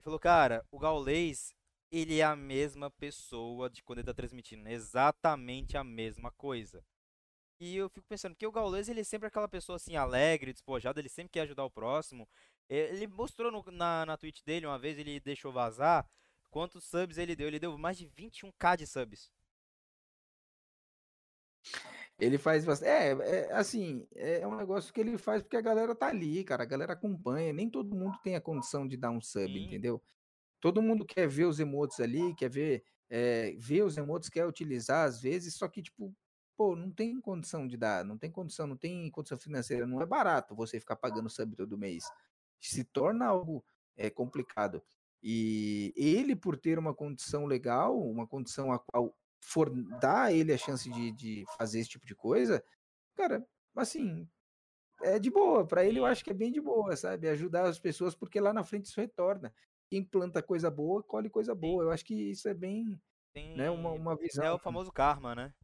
falou, 0.00 0.18
cara, 0.18 0.66
o 0.72 0.78
Gaulês, 0.78 1.54
ele 1.88 2.18
é 2.18 2.24
a 2.24 2.34
mesma 2.34 2.90
pessoa 2.90 3.70
de 3.70 3.80
quando 3.80 4.00
ele 4.00 4.06
tá 4.06 4.14
transmitindo, 4.14 4.68
exatamente 4.68 5.76
a 5.76 5.84
mesma 5.84 6.32
coisa. 6.32 6.84
E 7.60 7.76
eu 7.76 7.88
fico 7.88 8.06
pensando 8.06 8.36
que 8.36 8.46
o 8.46 8.52
Gaules, 8.52 8.88
ele 8.88 9.00
é 9.00 9.04
sempre 9.04 9.26
aquela 9.26 9.48
pessoa 9.48 9.76
assim, 9.76 9.96
alegre, 9.96 10.52
despojada, 10.52 11.00
ele 11.00 11.08
sempre 11.08 11.32
quer 11.32 11.40
ajudar 11.40 11.64
o 11.64 11.70
próximo. 11.70 12.28
Ele 12.68 13.06
mostrou 13.06 13.50
no, 13.50 13.64
na, 13.72 14.06
na 14.06 14.16
tweet 14.16 14.44
dele, 14.44 14.66
uma 14.66 14.78
vez 14.78 14.98
ele 14.98 15.18
deixou 15.18 15.50
vazar 15.50 16.08
quantos 16.50 16.84
subs 16.84 17.18
ele 17.18 17.34
deu. 17.34 17.48
Ele 17.48 17.58
deu 17.58 17.76
mais 17.76 17.98
de 17.98 18.06
21k 18.06 18.76
de 18.76 18.86
subs. 18.86 19.32
Ele 22.18 22.36
faz 22.36 22.64
bastante. 22.64 22.90
É, 22.90 23.10
é, 23.12 23.52
assim, 23.52 24.06
é 24.14 24.46
um 24.46 24.56
negócio 24.56 24.92
que 24.92 25.00
ele 25.00 25.16
faz 25.16 25.42
porque 25.42 25.56
a 25.56 25.60
galera 25.60 25.94
tá 25.94 26.08
ali, 26.08 26.44
cara. 26.44 26.62
A 26.62 26.66
galera 26.66 26.92
acompanha. 26.92 27.52
Nem 27.52 27.70
todo 27.70 27.96
mundo 27.96 28.18
tem 28.22 28.34
a 28.34 28.40
condição 28.40 28.86
de 28.86 28.96
dar 28.96 29.10
um 29.10 29.20
sub, 29.20 29.52
Sim. 29.52 29.66
entendeu? 29.66 30.02
Todo 30.60 30.82
mundo 30.82 31.04
quer 31.04 31.28
ver 31.28 31.44
os 31.44 31.60
emotes 31.60 32.00
ali, 32.00 32.34
quer 32.34 32.50
ver, 32.50 32.84
é, 33.08 33.54
ver 33.56 33.82
os 33.82 33.96
emotes, 33.96 34.28
quer 34.28 34.44
utilizar 34.44 35.06
às 35.06 35.20
vezes, 35.20 35.54
só 35.54 35.68
que, 35.68 35.80
tipo, 35.80 36.12
pô, 36.58 36.74
não 36.74 36.90
tem 36.90 37.20
condição 37.20 37.68
de 37.68 37.76
dar, 37.76 38.04
não 38.04 38.18
tem 38.18 38.32
condição, 38.32 38.66
não 38.66 38.76
tem 38.76 39.08
condição 39.12 39.38
financeira, 39.38 39.86
não 39.86 40.02
é 40.02 40.06
barato 40.06 40.56
você 40.56 40.80
ficar 40.80 40.96
pagando 40.96 41.30
sub 41.30 41.54
todo 41.54 41.78
mês. 41.78 42.10
Se 42.60 42.82
torna 42.82 43.26
algo 43.26 43.64
é, 43.96 44.10
complicado. 44.10 44.82
E 45.22 45.94
ele, 45.96 46.34
por 46.34 46.56
ter 46.56 46.76
uma 46.76 46.92
condição 46.92 47.46
legal, 47.46 47.96
uma 47.96 48.26
condição 48.26 48.72
a 48.72 48.78
qual 48.80 49.14
for 49.40 49.70
dar 50.00 50.24
a 50.24 50.32
ele 50.32 50.52
a 50.52 50.58
chance 50.58 50.90
de, 50.90 51.12
de 51.12 51.44
fazer 51.56 51.78
esse 51.78 51.90
tipo 51.90 52.04
de 52.04 52.16
coisa, 52.16 52.62
cara, 53.14 53.46
assim, 53.76 54.28
é 55.00 55.16
de 55.16 55.30
boa. 55.30 55.64
Para 55.64 55.84
ele, 55.84 56.00
eu 56.00 56.06
acho 56.06 56.24
que 56.24 56.30
é 56.30 56.34
bem 56.34 56.50
de 56.50 56.60
boa, 56.60 56.96
sabe? 56.96 57.28
Ajudar 57.28 57.66
as 57.66 57.78
pessoas, 57.78 58.16
porque 58.16 58.40
lá 58.40 58.52
na 58.52 58.64
frente 58.64 58.86
isso 58.86 59.00
retorna. 59.00 59.54
Quem 59.88 60.02
planta 60.02 60.42
coisa 60.42 60.68
boa, 60.68 61.04
colhe 61.04 61.30
coisa 61.30 61.54
boa. 61.54 61.84
Eu 61.84 61.92
acho 61.92 62.04
que 62.04 62.14
isso 62.14 62.48
é 62.48 62.54
bem. 62.54 63.00
Né, 63.56 63.70
uma, 63.70 63.92
uma 63.92 64.16
visão. 64.16 64.44
É 64.44 64.52
o 64.52 64.58
famoso 64.58 64.90
karma, 64.90 65.36
né? 65.36 65.54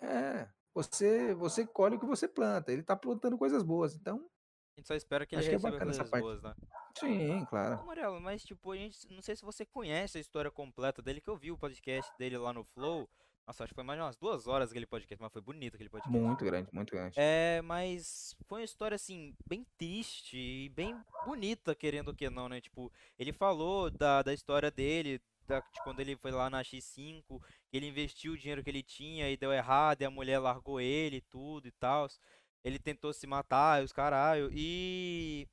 É, 0.00 0.48
você, 0.74 1.34
você 1.34 1.66
colhe 1.66 1.96
o 1.96 2.00
que 2.00 2.06
você 2.06 2.28
planta. 2.28 2.72
Ele 2.72 2.82
tá 2.82 2.96
plantando 2.96 3.38
coisas 3.38 3.62
boas, 3.62 3.94
então. 3.94 4.18
A 4.76 4.80
gente 4.80 4.88
só 4.88 4.94
espera 4.94 5.24
que 5.24 5.34
ele 5.34 5.40
Acho 5.40 5.50
receba 5.52 5.70
que 5.70 5.82
é 5.82 5.84
coisas 5.86 6.10
boas, 6.10 6.42
né? 6.42 6.54
Sim, 6.98 7.46
claro. 7.46 7.82
Ô, 7.82 8.20
mas 8.20 8.44
tipo, 8.44 8.72
a 8.72 8.76
gente 8.76 9.10
não 9.10 9.22
sei 9.22 9.34
se 9.34 9.42
você 9.42 9.64
conhece 9.64 10.18
a 10.18 10.20
história 10.20 10.50
completa 10.50 11.00
dele, 11.00 11.20
que 11.20 11.30
eu 11.30 11.36
vi 11.36 11.50
o 11.50 11.56
podcast 11.56 12.12
dele 12.18 12.36
lá 12.36 12.52
no 12.52 12.62
Flow. 12.62 13.08
Nossa, 13.46 13.62
acho 13.62 13.70
que 13.70 13.76
foi 13.76 13.84
mais 13.84 13.98
de 13.98 14.04
umas 14.04 14.16
duas 14.16 14.46
horas 14.46 14.70
aquele 14.70 14.86
podcast, 14.86 15.22
mas 15.22 15.32
foi 15.32 15.40
bonito 15.40 15.76
aquele 15.76 15.88
podcast. 15.88 16.18
Muito 16.18 16.44
grande, 16.44 16.68
muito 16.72 16.90
grande. 16.90 17.14
É, 17.16 17.62
mas 17.62 18.34
foi 18.46 18.60
uma 18.60 18.64
história, 18.64 18.96
assim, 18.96 19.34
bem 19.46 19.64
triste 19.78 20.36
e 20.36 20.68
bem 20.70 20.94
bonita, 21.24 21.74
querendo 21.74 22.12
que 22.12 22.28
não, 22.28 22.48
né? 22.48 22.60
Tipo, 22.60 22.92
ele 23.16 23.32
falou 23.32 23.88
da, 23.88 24.20
da 24.20 24.34
história 24.34 24.68
dele, 24.68 25.22
da, 25.46 25.60
de 25.60 25.82
quando 25.84 26.00
ele 26.00 26.16
foi 26.16 26.32
lá 26.32 26.50
na 26.50 26.60
X5, 26.62 27.22
que 27.65 27.65
ele 27.76 27.86
investiu 27.86 28.32
o 28.32 28.36
dinheiro 28.36 28.62
que 28.62 28.70
ele 28.70 28.82
tinha 28.82 29.30
e 29.30 29.36
deu 29.36 29.52
errado, 29.52 30.02
e 30.02 30.04
a 30.04 30.10
mulher 30.10 30.38
largou 30.38 30.80
ele 30.80 31.16
e 31.16 31.20
tudo 31.20 31.68
e 31.68 31.72
tal. 31.72 32.08
Ele 32.64 32.78
tentou 32.78 33.12
se 33.12 33.26
matar, 33.26 33.80
e 33.80 33.84
os 33.84 33.92
caralho. 33.92 34.50
E. 34.52 35.48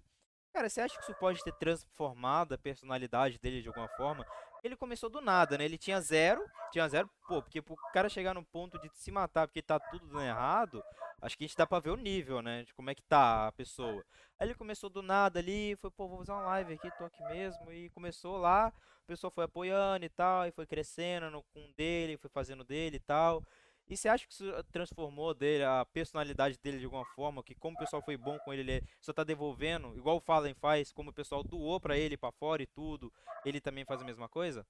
Cara, 0.53 0.69
você 0.69 0.81
acha 0.81 0.95
que 0.95 1.03
isso 1.03 1.15
pode 1.15 1.43
ter 1.43 1.53
transformado 1.53 2.53
a 2.53 2.57
personalidade 2.57 3.39
dele 3.39 3.61
de 3.61 3.67
alguma 3.67 3.87
forma? 3.89 4.25
Ele 4.63 4.75
começou 4.75 5.09
do 5.09 5.19
nada, 5.19 5.57
né? 5.57 5.65
Ele 5.65 5.77
tinha 5.77 5.99
zero, 5.99 6.41
tinha 6.71 6.87
zero, 6.87 7.09
pô, 7.27 7.41
porque 7.41 7.61
pro 7.61 7.75
cara 7.91 8.07
chegar 8.07 8.33
no 8.33 8.45
ponto 8.45 8.79
de 8.79 8.89
se 8.93 9.11
matar 9.11 9.47
porque 9.47 9.61
tá 9.61 9.79
tudo 9.79 10.07
dando 10.07 10.21
errado, 10.21 10.81
acho 11.21 11.37
que 11.37 11.43
a 11.43 11.47
gente 11.47 11.57
dá 11.57 11.67
pra 11.67 11.79
ver 11.79 11.89
o 11.89 11.97
nível, 11.97 12.41
né? 12.41 12.63
De 12.63 12.73
como 12.73 12.89
é 12.89 12.95
que 12.95 13.01
tá 13.01 13.47
a 13.47 13.51
pessoa. 13.51 14.05
Aí 14.39 14.47
ele 14.47 14.55
começou 14.55 14.89
do 14.89 15.01
nada 15.01 15.39
ali, 15.39 15.75
foi, 15.75 15.91
pô, 15.91 16.07
vou 16.07 16.19
fazer 16.19 16.31
uma 16.31 16.43
live 16.43 16.73
aqui, 16.73 16.89
tô 16.97 17.03
aqui 17.03 17.23
mesmo, 17.25 17.73
e 17.73 17.89
começou 17.89 18.37
lá, 18.37 18.71
o 19.03 19.07
pessoal 19.07 19.31
foi 19.31 19.43
apoiando 19.43 20.05
e 20.05 20.09
tal, 20.09 20.47
e 20.47 20.51
foi 20.51 20.65
crescendo 20.65 21.29
no 21.29 21.43
com 21.43 21.71
dele, 21.77 22.17
foi 22.17 22.29
fazendo 22.29 22.63
dele 22.63 22.97
e 22.97 22.99
tal. 22.99 23.43
E 23.89 23.97
você 23.97 24.07
acha 24.07 24.25
que 24.25 24.31
isso 24.33 24.45
transformou 24.71 25.33
dele, 25.33 25.63
a 25.63 25.85
personalidade 25.85 26.57
dele 26.57 26.79
de 26.79 26.85
alguma 26.85 27.05
forma? 27.05 27.43
Que 27.43 27.53
como 27.53 27.75
o 27.75 27.79
pessoal 27.79 28.01
foi 28.01 28.15
bom 28.15 28.39
com 28.39 28.53
ele, 28.53 28.61
ele 28.61 28.87
só 29.01 29.11
tá 29.11 29.23
devolvendo, 29.23 29.95
igual 29.97 30.17
o 30.17 30.21
Fallen 30.21 30.53
faz, 30.53 30.91
como 30.91 31.09
o 31.09 31.13
pessoal 31.13 31.43
doou 31.43 31.79
para 31.79 31.97
ele 31.97 32.17
para 32.17 32.31
fora 32.31 32.63
e 32.63 32.67
tudo, 32.67 33.11
ele 33.45 33.59
também 33.59 33.83
faz 33.85 34.01
a 34.01 34.05
mesma 34.05 34.29
coisa? 34.29 34.65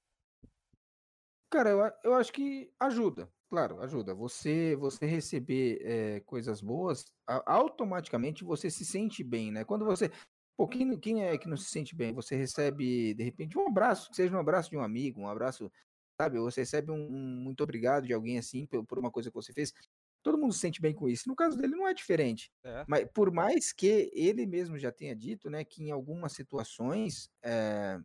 Cara, 1.51 1.69
eu, 1.69 1.91
eu 2.03 2.13
acho 2.15 2.33
que 2.33 2.73
ajuda, 2.79 3.31
claro, 3.47 3.79
ajuda. 3.81 4.15
Você 4.15 4.75
você 4.75 5.05
receber 5.05 5.79
é, 5.83 6.19
coisas 6.21 6.59
boas, 6.59 7.05
automaticamente 7.45 8.43
você 8.43 8.71
se 8.71 8.83
sente 8.83 9.23
bem, 9.23 9.51
né? 9.51 9.63
Quando 9.63 9.85
você. 9.85 10.09
Pô, 10.55 10.67
quem, 10.67 10.97
quem 10.99 11.23
é 11.23 11.37
que 11.37 11.47
não 11.47 11.57
se 11.57 11.69
sente 11.69 11.95
bem? 11.95 12.13
Você 12.13 12.35
recebe, 12.35 13.13
de 13.13 13.23
repente, 13.23 13.57
um 13.57 13.67
abraço, 13.67 14.09
que 14.09 14.15
seja 14.15 14.35
um 14.35 14.39
abraço 14.39 14.69
de 14.69 14.77
um 14.77 14.83
amigo, 14.83 15.21
um 15.21 15.27
abraço, 15.27 15.71
sabe? 16.19 16.37
Você 16.39 16.61
recebe 16.61 16.91
um, 16.91 17.07
um 17.07 17.41
muito 17.41 17.63
obrigado 17.63 18.05
de 18.05 18.13
alguém 18.13 18.37
assim 18.37 18.65
por, 18.65 18.85
por, 18.85 18.99
uma 18.99 19.11
coisa 19.11 19.29
que 19.29 19.35
você 19.35 19.51
fez. 19.51 19.73
Todo 20.21 20.37
mundo 20.37 20.53
se 20.53 20.59
sente 20.59 20.79
bem 20.79 20.93
com 20.93 21.09
isso. 21.09 21.27
No 21.27 21.35
caso 21.35 21.57
dele, 21.57 21.75
não 21.75 21.87
é 21.87 21.93
diferente. 21.93 22.51
É. 22.63 22.85
Mas 22.87 23.09
por 23.11 23.31
mais 23.31 23.73
que 23.73 24.11
ele 24.13 24.45
mesmo 24.45 24.77
já 24.77 24.91
tenha 24.91 25.15
dito, 25.15 25.49
né, 25.49 25.63
que 25.63 25.83
em 25.83 25.91
algumas 25.91 26.33
situações. 26.33 27.29
É, 27.43 27.99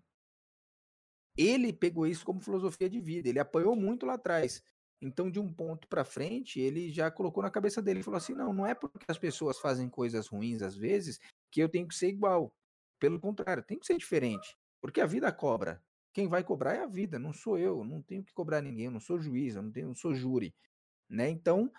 ele 1.37 1.73
pegou 1.73 2.05
isso 2.05 2.25
como 2.25 2.41
filosofia 2.41 2.91
de 2.91 3.01
vida, 3.01 3.29
ele 3.29 3.39
apanhou 3.39 3.77
muito 3.77 4.05
lá 4.05 4.15
atrás. 4.15 4.61
Então, 5.01 5.31
de 5.31 5.39
um 5.39 5.53
ponto 5.53 5.87
para 5.87 6.05
frente, 6.05 6.59
ele 6.59 6.91
já 6.91 7.09
colocou 7.09 7.41
na 7.41 7.51
cabeça 7.51 7.81
dele 7.81 8.03
falou 8.03 8.19
assim: 8.19 8.35
não, 8.35 8.53
não 8.53 8.67
é 8.67 8.75
porque 8.75 9.05
as 9.07 9.19
pessoas 9.19 9.61
fazem 9.61 9.89
coisas 9.89 10.27
ruins 10.27 10.63
às 10.63 10.77
vezes 10.77 11.21
que 11.51 11.61
eu 11.61 11.69
tenho 11.69 11.87
que 11.89 11.95
ser 11.95 12.09
igual. 12.09 12.55
Pelo 12.99 13.21
contrário, 13.21 13.63
tem 13.63 13.79
que 13.79 13.87
ser 13.87 13.97
diferente. 13.97 14.57
Porque 14.81 15.01
a 15.01 15.07
vida 15.07 15.31
cobra. 15.33 15.83
Quem 16.13 16.29
vai 16.29 16.43
cobrar 16.43 16.75
é 16.75 16.83
a 16.83 16.87
vida, 16.87 17.19
não 17.19 17.33
sou 17.33 17.59
eu, 17.59 17.85
não 17.85 18.03
tenho 18.03 18.25
que 18.25 18.33
cobrar 18.33 18.61
ninguém, 18.61 18.87
eu 18.87 18.91
não 18.91 19.01
sou 19.01 19.21
juiz, 19.21 19.55
eu 19.55 19.63
não, 19.63 19.71
tenho, 19.71 19.89
não 19.89 19.95
sou 19.95 20.15
júri. 20.15 20.55
Né? 21.09 21.29
Então, 21.31 21.71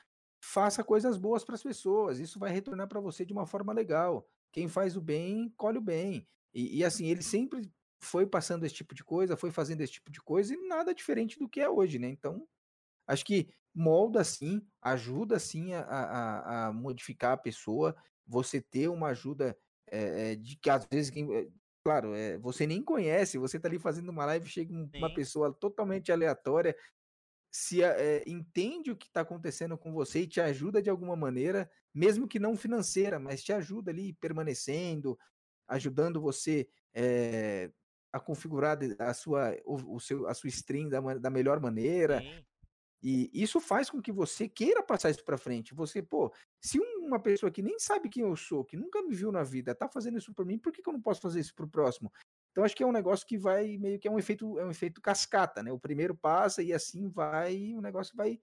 faça 0.42 0.84
coisas 0.84 1.18
boas 1.18 1.44
para 1.44 1.56
as 1.56 1.64
pessoas, 1.64 2.20
isso 2.20 2.40
vai 2.40 2.52
retornar 2.52 2.88
para 2.88 3.02
você 3.02 3.26
de 3.26 3.34
uma 3.34 3.46
forma 3.46 3.74
legal. 3.74 4.26
Quem 4.52 4.68
faz 4.68 4.96
o 4.96 5.02
bem, 5.02 5.54
colhe 5.58 5.78
o 5.78 5.82
bem. 5.82 6.28
E, 6.54 6.78
e 6.78 6.84
assim, 6.84 7.08
ele 7.08 7.22
sempre 7.22 7.70
foi 8.02 8.26
passando 8.26 8.66
esse 8.66 8.76
tipo 8.76 8.96
de 8.96 9.04
coisa, 9.04 9.36
foi 9.36 9.52
fazendo 9.52 9.82
esse 9.82 9.94
tipo 9.94 10.12
de 10.12 10.22
coisa 10.22 10.54
e 10.54 10.68
nada 10.68 10.94
diferente 10.94 11.38
do 11.38 11.50
que 11.50 11.60
é 11.60 11.70
hoje, 11.70 12.00
né? 12.00 12.08
Então, 12.08 12.48
acho 13.08 13.26
que 13.26 13.50
molda 13.74 14.24
sim, 14.24 14.66
ajuda 14.82 15.38
sim 15.38 15.74
a, 15.74 15.82
a, 15.82 16.68
a 16.68 16.74
modificar 16.74 17.34
a 17.34 17.38
pessoa, 17.38 17.96
você 18.30 18.62
ter 18.62 18.88
uma 18.88 19.08
ajuda 19.08 19.58
é, 19.88 20.36
de 20.36 20.56
que 20.56 20.70
às 20.70 20.86
vezes, 20.86 21.10
quem, 21.10 21.28
claro, 21.84 22.14
é, 22.14 22.38
você 22.38 22.68
nem 22.68 22.84
conhece, 22.84 23.40
você 23.40 23.60
tá 23.60 23.68
ali 23.68 23.80
fazendo 23.80 24.10
uma 24.10 24.26
live, 24.26 24.48
chega 24.48 24.72
uma 24.72 25.10
sim. 25.10 25.16
pessoa 25.16 25.52
totalmente 25.52 26.12
aleatória, 26.12 26.76
se 27.52 27.82
é, 27.82 28.24
entende 28.28 28.92
o 28.92 28.96
que 28.96 29.08
está 29.08 29.22
acontecendo 29.22 29.76
com 29.76 29.92
você 29.92 30.22
e 30.22 30.28
te 30.28 30.40
ajuda 30.40 30.82
de 30.82 30.90
alguma 30.90 31.16
maneira, 31.16 31.70
mesmo 31.94 32.28
que 32.28 32.38
não 32.38 32.56
financeira, 32.56 33.20
mas 33.20 33.44
te 33.44 33.52
ajuda 33.52 33.90
ali 33.90 34.14
permanecendo, 34.14 35.18
ajudando 35.68 36.22
você 36.22 36.70
é, 36.94 37.72
a 38.14 38.20
configurar 38.20 38.78
a 39.00 39.14
sua, 39.16 39.58
o, 39.66 39.96
o 39.96 40.00
seu, 40.00 40.28
a 40.28 40.34
sua 40.36 40.50
stream 40.50 40.90
da, 40.90 41.00
da 41.16 41.30
melhor 41.32 41.60
maneira. 41.60 42.22
Sim. 42.22 42.46
E 43.02 43.32
isso 43.34 43.60
faz 43.62 43.90
com 43.90 44.02
que 44.02 44.12
você 44.12 44.48
queira 44.48 44.84
passar 44.84 45.10
isso 45.10 45.24
para 45.24 45.38
frente. 45.38 45.74
Você, 45.74 46.02
pô, 46.02 46.34
se 46.62 46.80
uma 47.10 47.20
pessoa 47.20 47.52
que 47.52 47.62
nem 47.62 47.78
sabe 47.80 48.10
quem 48.10 48.24
eu 48.24 48.36
sou, 48.36 48.64
que 48.64 48.78
nunca 48.78 49.02
me 49.02 49.14
viu 49.14 49.32
na 49.32 49.44
vida, 49.44 49.76
tá 49.76 49.88
fazendo 49.88 50.18
isso 50.18 50.34
por 50.34 50.46
mim, 50.46 50.58
por 50.58 50.72
que, 50.72 50.82
que 50.82 50.90
eu 50.90 50.94
não 50.94 51.02
posso 51.02 51.22
fazer 51.22 51.40
isso 51.40 51.54
pro 51.54 51.68
próximo? 51.68 52.12
Então 52.52 52.64
acho 52.64 52.76
que 52.76 52.84
é 52.84 52.88
um 52.88 52.92
negócio 52.92 53.26
que 53.28 53.38
vai 53.38 53.78
meio 53.78 54.00
que 54.00 54.08
é 54.08 54.12
um 54.12 54.20
efeito, 54.20 54.60
é 54.60 54.66
um 54.66 54.72
efeito 54.72 55.02
cascata, 55.02 55.62
né? 55.62 55.72
O 55.72 55.80
primeiro 55.80 56.16
passa 56.16 56.64
e 56.64 56.74
assim 56.74 57.10
vai, 57.10 57.74
o 57.76 57.82
negócio 57.82 58.16
vai 58.16 58.40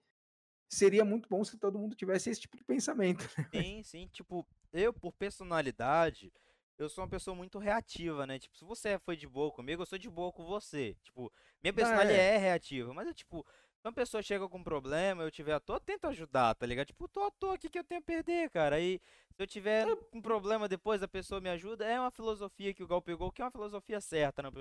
seria 0.69 1.05
muito 1.05 1.29
bom 1.29 1.43
se 1.43 1.57
todo 1.57 1.79
mundo 1.79 1.95
tivesse 1.95 2.29
esse 2.29 2.41
tipo 2.41 2.57
de 2.57 2.63
pensamento. 2.63 3.27
Né? 3.53 3.63
Sim, 3.63 3.83
sim, 3.83 4.07
tipo, 4.11 4.45
eu 4.73 4.91
por 4.93 5.11
personalidade, 5.13 6.31
eu 6.77 6.89
sou 6.89 7.03
uma 7.03 7.09
pessoa 7.09 7.35
muito 7.35 7.57
reativa, 7.57 8.27
né? 8.27 8.37
Tipo, 8.37 8.57
se 8.57 8.65
você 8.65 8.99
foi 8.99 9.15
de 9.15 9.27
boa 9.27 9.51
comigo, 9.51 9.81
eu 9.81 9.85
sou 9.85 9.97
de 9.97 10.09
boa 10.09 10.31
com 10.31 10.45
você. 10.45 10.95
Tipo, 11.03 11.31
minha 11.63 11.73
personalidade 11.73 12.19
é. 12.19 12.35
é 12.35 12.37
reativa, 12.37 12.93
mas 12.93 13.07
eu, 13.07 13.13
tipo, 13.13 13.45
uma 13.87 13.93
pessoa 13.93 14.21
chega 14.21 14.47
com 14.47 14.57
um 14.57 14.63
problema, 14.63 15.23
eu 15.23 15.31
tiver 15.31 15.53
à 15.53 15.59
toa, 15.59 15.79
tento 15.79 16.05
ajudar, 16.07 16.53
tá 16.55 16.65
ligado? 16.65 16.87
Tipo, 16.87 17.07
tô 17.07 17.23
à 17.23 17.31
toa 17.31 17.55
aqui 17.55 17.69
que 17.69 17.79
eu 17.79 17.83
tenho 17.83 17.99
a 18.01 18.03
perder, 18.03 18.49
cara. 18.49 18.75
Aí, 18.75 18.99
se 19.35 19.41
eu 19.41 19.47
tiver 19.47 19.87
é. 19.87 19.97
um 20.13 20.21
problema 20.21 20.67
depois, 20.67 21.01
a 21.01 21.07
pessoa 21.07 21.41
me 21.41 21.49
ajuda. 21.49 21.85
É 21.85 21.99
uma 21.99 22.11
filosofia 22.11 22.73
que 22.73 22.83
o 22.83 22.87
Gal 22.87 23.01
pegou, 23.01 23.31
que 23.31 23.41
é 23.41 23.45
uma 23.45 23.51
filosofia 23.51 24.01
certa, 24.01 24.41
na, 24.41 24.51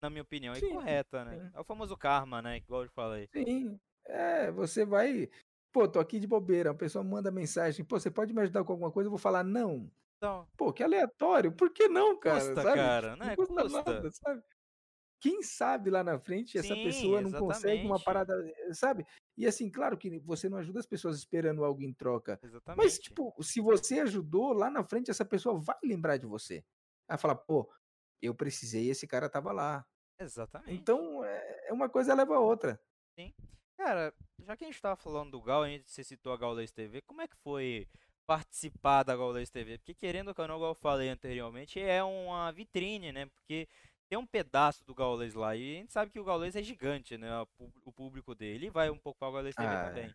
na 0.00 0.10
minha 0.10 0.22
opinião, 0.22 0.54
Sim. 0.54 0.66
e 0.66 0.72
correta, 0.72 1.24
né? 1.24 1.50
É 1.54 1.60
o 1.60 1.64
famoso 1.64 1.96
karma, 1.96 2.42
né? 2.42 2.58
Igual 2.58 2.82
eu 2.84 2.90
falei. 2.90 3.28
Sim. 3.32 3.78
É, 4.06 4.50
você 4.50 4.84
vai. 4.84 5.28
Pô, 5.72 5.88
tô 5.88 6.00
aqui 6.00 6.18
de 6.18 6.26
bobeira. 6.26 6.70
A 6.70 6.74
pessoa 6.74 7.04
manda 7.04 7.30
mensagem, 7.30 7.84
pô, 7.84 7.98
você 7.98 8.10
pode 8.10 8.34
me 8.34 8.42
ajudar 8.42 8.64
com 8.64 8.72
alguma 8.72 8.90
coisa? 8.90 9.06
Eu 9.06 9.12
vou 9.12 9.18
falar, 9.18 9.44
não. 9.44 9.90
Então. 10.16 10.46
Pô, 10.56 10.72
que 10.72 10.82
aleatório. 10.82 11.52
Por 11.52 11.70
que 11.70 11.88
não, 11.88 12.18
cara? 12.18 12.38
Custa, 12.38 12.62
sabe? 12.62 12.76
cara, 12.76 13.16
né? 13.16 13.26
Não 13.26 13.36
custa, 13.36 13.62
custa. 13.62 13.92
nada, 13.92 14.10
sabe? 14.10 14.42
Quem 15.22 15.40
sabe 15.40 15.88
lá 15.88 16.02
na 16.02 16.18
frente 16.18 16.58
essa 16.58 16.74
Sim, 16.74 16.82
pessoa 16.82 17.20
não 17.20 17.28
exatamente. 17.28 17.54
consegue 17.54 17.86
uma 17.86 18.00
parada, 18.02 18.34
sabe? 18.72 19.06
E 19.38 19.46
assim, 19.46 19.70
claro 19.70 19.96
que 19.96 20.18
você 20.18 20.48
não 20.48 20.58
ajuda 20.58 20.80
as 20.80 20.86
pessoas 20.86 21.16
esperando 21.16 21.64
algo 21.64 21.80
em 21.80 21.92
troca. 21.92 22.40
Exatamente. 22.42 22.84
Mas, 22.84 22.98
tipo, 22.98 23.32
se 23.40 23.60
você 23.60 24.00
ajudou, 24.00 24.52
lá 24.52 24.68
na 24.68 24.82
frente 24.82 25.12
essa 25.12 25.24
pessoa 25.24 25.60
vai 25.60 25.78
lembrar 25.84 26.16
de 26.16 26.26
você. 26.26 26.64
Vai 27.08 27.16
falar, 27.16 27.36
pô, 27.36 27.72
eu 28.20 28.34
precisei, 28.34 28.90
esse 28.90 29.06
cara 29.06 29.30
tava 29.30 29.52
lá. 29.52 29.86
Exatamente. 30.18 30.72
Então, 30.72 31.24
é, 31.24 31.68
é 31.68 31.72
uma 31.72 31.88
coisa 31.88 32.14
leva 32.14 32.34
a 32.34 32.40
outra. 32.40 32.80
Sim. 33.16 33.32
Cara, 33.76 34.12
já 34.40 34.56
que 34.56 34.64
a 34.64 34.66
gente 34.66 34.82
tava 34.82 34.96
falando 34.96 35.30
do 35.30 35.40
Gal, 35.40 35.62
a 35.62 35.68
gente 35.68 35.88
você 35.88 36.02
citou 36.02 36.32
a 36.32 36.36
Gaules 36.36 36.72
TV, 36.72 37.00
como 37.02 37.20
é 37.20 37.28
que 37.28 37.36
foi 37.36 37.86
participar 38.26 39.02
da 39.02 39.16
Gaules 39.16 39.50
TV, 39.50 39.78
porque 39.78 39.94
querendo 39.94 40.34
ou 40.36 40.48
não, 40.48 40.56
igual 40.56 40.70
eu 40.72 40.74
falei 40.74 41.08
anteriormente, 41.08 41.80
é 41.80 42.02
uma 42.02 42.50
vitrine, 42.50 43.12
né? 43.12 43.26
Porque 43.26 43.68
tem 44.12 44.18
um 44.18 44.26
pedaço 44.26 44.84
do 44.84 44.94
Gaules 44.94 45.32
lá 45.32 45.56
e 45.56 45.76
a 45.76 45.80
gente 45.80 45.90
sabe 45.90 46.10
que 46.10 46.20
o 46.20 46.24
Gaules 46.24 46.54
é 46.54 46.62
gigante, 46.62 47.16
né? 47.16 47.30
O 47.58 47.90
público 47.90 48.34
dele 48.34 48.68
vai 48.68 48.90
um 48.90 48.98
pouco 48.98 49.18
para 49.18 49.28
o 49.30 49.32
Gaules 49.32 49.54
TV 49.54 49.66
ah, 49.66 49.84
também. 49.86 50.14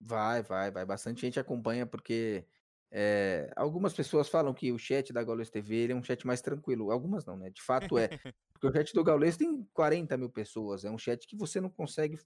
Vai, 0.00 0.42
vai, 0.42 0.70
vai. 0.70 0.86
Bastante 0.86 1.20
gente 1.20 1.38
acompanha 1.38 1.84
porque 1.84 2.46
é, 2.90 3.52
algumas 3.56 3.92
pessoas 3.92 4.30
falam 4.30 4.54
que 4.54 4.72
o 4.72 4.78
chat 4.78 5.12
da 5.12 5.22
Gaules 5.22 5.50
TV 5.50 5.92
é 5.92 5.94
um 5.94 6.02
chat 6.02 6.26
mais 6.26 6.40
tranquilo. 6.40 6.90
Algumas 6.90 7.26
não, 7.26 7.36
né? 7.36 7.50
De 7.50 7.60
fato 7.60 7.98
é. 7.98 8.08
porque 8.54 8.66
o 8.66 8.72
chat 8.72 8.94
do 8.94 9.04
Gaules 9.04 9.36
tem 9.36 9.68
40 9.74 10.16
mil 10.16 10.30
pessoas. 10.30 10.82
É 10.82 10.90
um 10.90 10.96
chat 10.96 11.28
que 11.28 11.36
você 11.36 11.60
não 11.60 11.68
consegue. 11.68 12.18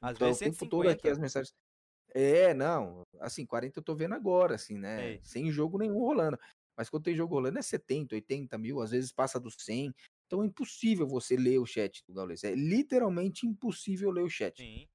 Às 0.00 0.18
vezes 0.18 0.38
o 0.38 0.44
tempo 0.46 0.56
150. 0.56 0.68
todo 0.68 0.88
aqui 0.88 1.08
as 1.08 1.18
mensagens. 1.18 1.54
É, 2.12 2.52
não. 2.52 3.02
Assim, 3.20 3.46
40 3.46 3.78
eu 3.78 3.84
tô 3.84 3.94
vendo 3.94 4.16
agora, 4.16 4.56
assim, 4.56 4.76
né? 4.76 5.20
Sem 5.22 5.48
jogo 5.52 5.78
nenhum 5.78 6.00
rolando. 6.00 6.36
Mas 6.76 6.88
quando 6.90 7.04
tem 7.04 7.16
jogo 7.16 7.34
rolando 7.34 7.58
é 7.58 7.62
70, 7.62 8.14
80 8.14 8.58
mil, 8.58 8.80
às 8.80 8.90
vezes 8.90 9.12
passa 9.12 9.40
dos 9.40 9.56
100. 9.58 9.94
Então 10.26 10.42
é 10.42 10.46
impossível 10.46 11.06
você 11.06 11.36
ler 11.36 11.58
o 11.58 11.66
chat 11.66 12.04
do 12.06 12.14
Gaules. 12.14 12.44
É 12.44 12.54
literalmente 12.54 13.46
impossível 13.46 14.10
ler 14.10 14.24
o 14.24 14.28
chat. 14.28 14.56
Sim. 14.56 14.86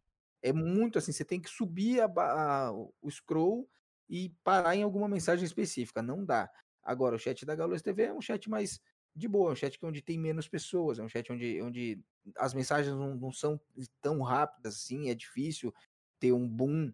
É 0.43 0.51
muito 0.51 0.97
assim, 0.97 1.11
você 1.11 1.23
tem 1.23 1.39
que 1.39 1.49
subir 1.49 2.01
a, 2.01 2.05
a, 2.05 2.71
o 2.71 3.09
scroll 3.09 3.69
e 4.09 4.33
parar 4.43 4.75
em 4.75 4.83
alguma 4.83 5.07
mensagem 5.07 5.45
específica. 5.45 6.01
Não 6.01 6.25
dá. 6.25 6.49
Agora, 6.83 7.15
o 7.15 7.19
chat 7.19 7.45
da 7.45 7.55
Gaules 7.55 7.81
TV 7.81 8.03
é 8.03 8.13
um 8.13 8.21
chat 8.21 8.49
mais 8.49 8.79
de 9.15 9.27
boa, 9.27 9.51
é 9.51 9.53
um 9.53 9.55
chat 9.55 9.77
onde 9.83 10.01
tem 10.01 10.17
menos 10.17 10.47
pessoas, 10.47 10.99
é 10.99 11.03
um 11.03 11.09
chat 11.09 11.31
onde, 11.31 11.61
onde 11.61 11.99
as 12.37 12.53
mensagens 12.53 12.95
não, 12.95 13.15
não 13.15 13.31
são 13.31 13.59
tão 14.01 14.21
rápidas 14.21 14.75
assim, 14.75 15.09
é 15.09 15.13
difícil 15.13 15.73
ter 16.19 16.31
um 16.31 16.47
boom 16.47 16.91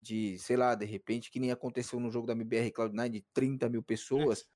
de, 0.00 0.38
sei 0.38 0.56
lá, 0.56 0.74
de 0.74 0.86
repente, 0.86 1.30
que 1.30 1.40
nem 1.40 1.50
aconteceu 1.50 2.00
no 2.00 2.10
jogo 2.10 2.26
da 2.26 2.32
MBR 2.32 2.70
Cloud9 2.72 3.08
de 3.10 3.20
30 3.32 3.68
mil 3.68 3.82
pessoas. 3.82 4.46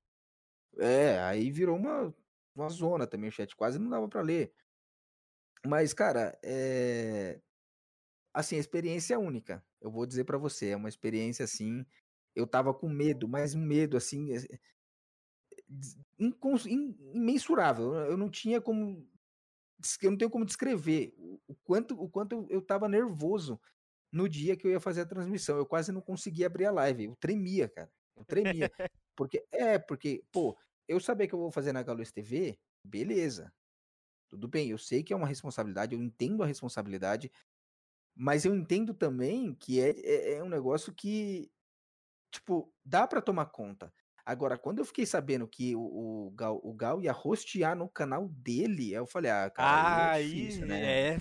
É, 0.79 1.21
aí 1.21 1.51
virou 1.51 1.77
uma, 1.77 2.15
uma 2.55 2.69
zona 2.69 3.07
também 3.07 3.29
o 3.29 3.33
chat, 3.33 3.55
quase 3.55 3.79
não 3.79 3.91
dava 3.91 4.09
para 4.09 4.23
ler. 4.23 4.53
Mas, 5.67 5.93
cara, 5.93 6.39
é. 6.43 7.41
Assim, 8.33 8.57
a 8.57 8.61
experiência 8.61 9.15
é 9.15 9.19
única. 9.19 9.65
Eu 9.81 9.91
vou 9.91 10.05
dizer 10.07 10.25
para 10.25 10.39
você, 10.39 10.71
é 10.71 10.77
uma 10.77 10.89
experiência 10.89 11.45
assim. 11.45 11.87
Eu 12.35 12.47
tava 12.47 12.75
com 12.75 12.89
medo, 12.89 13.29
mas 13.29 13.55
um 13.55 13.65
medo 13.65 13.97
assim. 13.97 14.35
É, 14.35 14.41
imensurável. 17.15 17.95
Eu 17.95 18.17
não 18.17 18.31
tinha 18.31 18.61
como. 18.61 19.09
Eu 20.03 20.11
não 20.11 20.19
tenho 20.19 20.31
como 20.31 20.45
descrever 20.45 21.15
o 21.47 21.55
quanto, 21.63 22.01
o 22.01 22.09
quanto 22.09 22.47
eu 22.49 22.63
tava 22.63 22.89
nervoso 22.89 23.61
no 24.15 24.29
dia 24.29 24.57
que 24.57 24.65
eu 24.65 24.71
ia 24.71 24.81
fazer 24.81 25.01
a 25.01 25.07
transmissão. 25.07 25.57
Eu 25.57 25.67
quase 25.67 25.91
não 25.91 26.01
conseguia 26.01 26.47
abrir 26.47 26.67
a 26.67 26.71
live. 26.71 27.05
Eu 27.05 27.17
tremia, 27.17 27.69
cara. 27.69 27.91
Eu 28.17 28.25
tremia. 28.25 28.71
porque, 29.17 29.45
é, 29.51 29.77
porque, 29.77 30.25
pô, 30.31 30.57
eu 30.87 31.01
saber 31.01 31.27
que 31.27 31.35
eu 31.35 31.39
vou 31.41 31.51
fazer 31.51 31.73
na 31.73 31.83
Galus 31.83 32.13
TV, 32.13 32.57
beleza. 32.85 33.53
Tudo 34.31 34.47
bem, 34.47 34.71
eu 34.71 34.79
sei 34.79 35.03
que 35.03 35.13
é 35.13 35.17
uma 35.17 35.27
responsabilidade, 35.27 35.95
eu 35.95 36.03
entendo 36.03 36.43
a 36.43 36.47
responsabilidade, 36.47 37.31
mas 38.17 38.45
eu 38.45 38.55
entendo 38.55 38.95
também 38.95 39.53
que 39.55 39.81
é, 39.81 39.91
é, 39.91 40.35
é 40.35 40.45
um 40.45 40.49
negócio 40.49 40.95
que, 40.95 41.51
tipo, 42.31 42.73
dá 42.85 43.07
para 43.09 43.21
tomar 43.21 43.47
conta. 43.47 43.93
Agora, 44.25 44.57
quando 44.57 44.79
eu 44.79 44.85
fiquei 44.85 45.05
sabendo 45.05 45.47
que 45.47 45.75
o, 45.75 45.81
o, 46.27 46.31
Gal, 46.31 46.61
o 46.63 46.73
Gal 46.73 47.03
ia 47.03 47.13
rostear 47.13 47.77
no 47.77 47.89
canal 47.89 48.29
dele, 48.29 48.93
eu 48.93 49.07
falei, 49.07 49.31
ah, 49.31 49.51
cara, 49.51 50.13
ah, 50.13 50.21
é 50.21 50.25
difícil, 50.25 50.67
né? 50.67 51.15
É, 51.15 51.21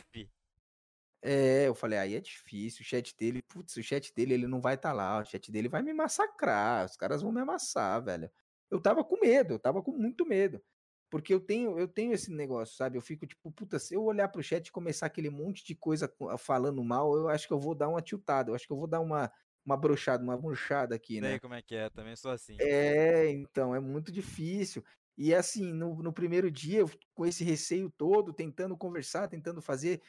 É, 1.26 1.68
eu 1.68 1.74
falei, 1.74 1.98
aí 1.98 2.16
é 2.16 2.20
difícil, 2.20 2.82
o 2.82 2.86
chat 2.86 3.16
dele, 3.16 3.42
putz, 3.42 3.78
o 3.78 3.84
chat 3.84 4.14
dele, 4.14 4.34
ele 4.34 4.48
não 4.48 4.60
vai 4.60 4.76
estar 4.76 4.92
lá, 4.92 5.22
o 5.22 5.26
chat 5.26 5.50
dele 5.50 5.70
vai 5.70 5.82
me 5.82 5.94
massacrar, 5.94 6.86
os 6.86 6.98
caras 6.98 7.22
vão 7.22 7.32
me 7.32 7.40
amassar, 7.40 8.04
velho. 8.04 8.30
Eu 8.70 8.82
tava 8.82 9.06
com 9.06 9.18
medo, 9.20 9.54
eu 9.54 9.60
tava 9.60 9.82
com 9.82 9.92
muito 9.92 10.26
medo. 10.26 10.62
Porque 11.10 11.34
eu 11.34 11.40
tenho, 11.40 11.78
eu 11.80 11.88
tenho 11.88 12.12
esse 12.12 12.32
negócio, 12.34 12.76
sabe? 12.76 12.98
Eu 12.98 13.02
fico 13.02 13.26
tipo, 13.28 13.52
puta, 13.52 13.80
se 13.80 13.94
eu 13.94 14.04
olhar 14.04 14.28
pro 14.28 14.44
chat 14.44 14.68
e 14.68 14.72
começar 14.72 15.06
aquele 15.06 15.30
monte 15.30 15.64
de 15.64 15.76
coisa 15.76 16.12
falando 16.40 16.84
mal, 16.84 17.16
eu 17.16 17.30
acho 17.30 17.48
que 17.48 17.54
eu 17.54 17.60
vou 17.60 17.76
dar 17.76 17.88
uma 17.88 18.02
tiltada, 18.02 18.50
eu 18.50 18.56
acho 18.56 18.66
que 18.66 18.74
eu 18.74 18.78
vou 18.78 18.88
dar 18.88 19.00
uma, 19.00 19.32
uma 19.66 19.78
brochada, 19.78 20.24
uma 20.24 20.36
murchada 20.36 20.96
aqui, 20.96 21.14
Sei 21.14 21.22
né? 21.22 21.40
como 21.40 21.54
é 21.54 21.62
que 21.62 21.76
é, 21.76 21.90
também 21.90 22.16
sou 22.16 22.32
assim. 22.32 22.58
É, 22.60 23.30
então, 23.30 23.74
é 23.74 23.80
muito 23.80 24.12
difícil. 24.12 24.84
E 25.18 25.34
assim, 25.34 25.72
no, 25.72 26.02
no 26.02 26.12
primeiro 26.12 26.50
dia, 26.50 26.80
eu, 26.80 26.90
com 27.14 27.26
esse 27.26 27.44
receio 27.44 27.90
todo, 27.92 28.34
tentando 28.34 28.76
conversar, 28.76 29.28
tentando 29.28 29.62
fazer. 29.62 30.02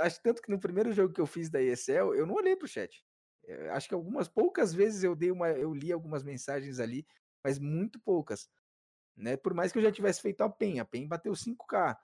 Acho 0.00 0.22
tanto 0.22 0.42
que 0.42 0.50
no 0.50 0.60
primeiro 0.60 0.92
jogo 0.92 1.12
que 1.12 1.20
eu 1.20 1.26
fiz 1.26 1.50
da 1.50 1.62
ESL, 1.62 2.14
eu 2.14 2.26
não 2.26 2.34
olhei 2.34 2.56
pro 2.56 2.68
chat. 2.68 3.04
Eu 3.44 3.72
acho 3.72 3.88
que 3.88 3.94
algumas 3.94 4.28
poucas 4.28 4.72
vezes 4.72 5.02
eu 5.02 5.16
dei 5.16 5.30
uma, 5.30 5.50
eu 5.50 5.72
li 5.72 5.92
algumas 5.92 6.22
mensagens 6.22 6.78
ali, 6.78 7.06
mas 7.42 7.58
muito 7.58 7.98
poucas. 8.00 8.48
Né? 9.16 9.36
Por 9.36 9.54
mais 9.54 9.72
que 9.72 9.78
eu 9.78 9.82
já 9.82 9.90
tivesse 9.90 10.20
feito 10.20 10.42
a 10.42 10.48
PEN, 10.48 10.80
a 10.80 10.84
PEN 10.84 11.08
bateu 11.08 11.32
5k 11.32 11.96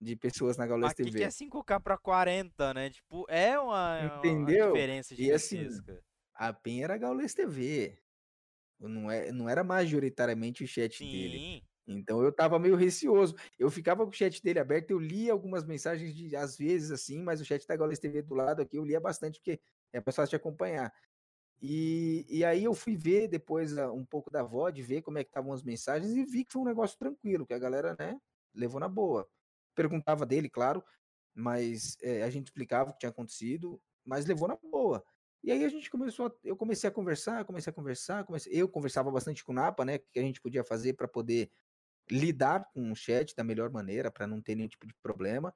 de 0.00 0.16
pessoas 0.16 0.56
na 0.56 0.66
Gaules 0.66 0.94
TV. 0.94 1.10
que 1.10 1.24
é 1.24 1.28
5K 1.28 1.80
pra 1.82 1.96
40, 1.96 2.74
né? 2.74 2.90
Tipo, 2.90 3.26
é 3.28 3.58
uma, 3.58 3.98
é 3.98 4.06
uma 4.06 4.18
Entendeu? 4.18 4.72
diferença 4.72 5.14
E 5.18 5.32
assim. 5.32 5.68
A 6.34 6.52
PEN 6.52 6.82
era 6.82 6.98
Gaules 6.98 7.34
TV. 7.34 7.98
Não, 8.78 9.10
é, 9.10 9.32
não 9.32 9.48
era 9.48 9.64
majoritariamente 9.64 10.62
o 10.62 10.66
chat 10.66 10.98
dele. 10.98 11.65
Então 11.86 12.22
eu 12.22 12.32
tava 12.32 12.58
meio 12.58 12.74
receoso. 12.74 13.36
Eu 13.58 13.70
ficava 13.70 14.04
com 14.04 14.10
o 14.10 14.14
chat 14.14 14.42
dele 14.42 14.58
aberto, 14.58 14.90
eu 14.90 14.98
lia 14.98 15.32
algumas 15.32 15.64
mensagens 15.64 16.14
de 16.14 16.34
às 16.34 16.56
vezes 16.56 16.90
assim, 16.90 17.22
mas 17.22 17.40
o 17.40 17.44
chat 17.44 17.66
da 17.66 17.76
Gaules 17.76 17.98
TV 17.98 18.22
do 18.22 18.34
lado 18.34 18.62
aqui 18.62 18.76
eu 18.76 18.84
lia 18.84 19.00
bastante 19.00 19.38
porque 19.38 19.60
é 19.92 20.02
mais 20.04 20.16
fácil 20.16 20.30
de 20.30 20.36
acompanhar. 20.36 20.92
E, 21.60 22.26
e 22.28 22.44
aí 22.44 22.64
eu 22.64 22.74
fui 22.74 22.96
ver 22.96 23.28
depois 23.28 23.76
ah, 23.78 23.90
um 23.90 24.04
pouco 24.04 24.30
da 24.30 24.42
VOD, 24.42 24.82
ver 24.82 25.02
como 25.02 25.18
é 25.18 25.24
que 25.24 25.30
estavam 25.30 25.52
as 25.52 25.62
mensagens 25.62 26.12
e 26.14 26.24
vi 26.24 26.44
que 26.44 26.52
foi 26.52 26.62
um 26.62 26.66
negócio 26.66 26.98
tranquilo, 26.98 27.46
que 27.46 27.54
a 27.54 27.58
galera, 27.58 27.96
né, 27.98 28.20
levou 28.54 28.78
na 28.78 28.88
boa. 28.88 29.26
Perguntava 29.74 30.26
dele, 30.26 30.50
claro, 30.50 30.84
mas 31.34 31.96
é, 32.02 32.22
a 32.22 32.30
gente 32.30 32.46
explicava 32.46 32.90
o 32.90 32.92
que 32.92 33.00
tinha 33.00 33.10
acontecido, 33.10 33.80
mas 34.04 34.26
levou 34.26 34.48
na 34.48 34.56
boa. 34.56 35.02
E 35.42 35.50
aí 35.50 35.64
a 35.64 35.68
gente 35.68 35.90
começou, 35.90 36.26
a, 36.26 36.32
eu 36.44 36.56
comecei 36.56 36.88
a 36.88 36.92
conversar, 36.92 37.44
comecei 37.44 37.70
a 37.70 37.74
conversar, 37.74 38.24
comecei, 38.24 38.52
eu 38.52 38.68
conversava 38.68 39.10
bastante 39.10 39.44
com 39.44 39.52
o 39.52 39.54
Napa, 39.54 39.84
né, 39.84 39.98
que 39.98 40.18
a 40.18 40.22
gente 40.22 40.40
podia 40.40 40.64
fazer 40.64 40.92
para 40.94 41.08
poder 41.08 41.50
lidar 42.10 42.64
com 42.72 42.90
o 42.92 42.96
chat 42.96 43.34
da 43.34 43.44
melhor 43.44 43.70
maneira, 43.70 44.10
para 44.10 44.26
não 44.26 44.40
ter 44.40 44.54
nenhum 44.54 44.68
tipo 44.68 44.86
de 44.86 44.94
problema. 45.02 45.54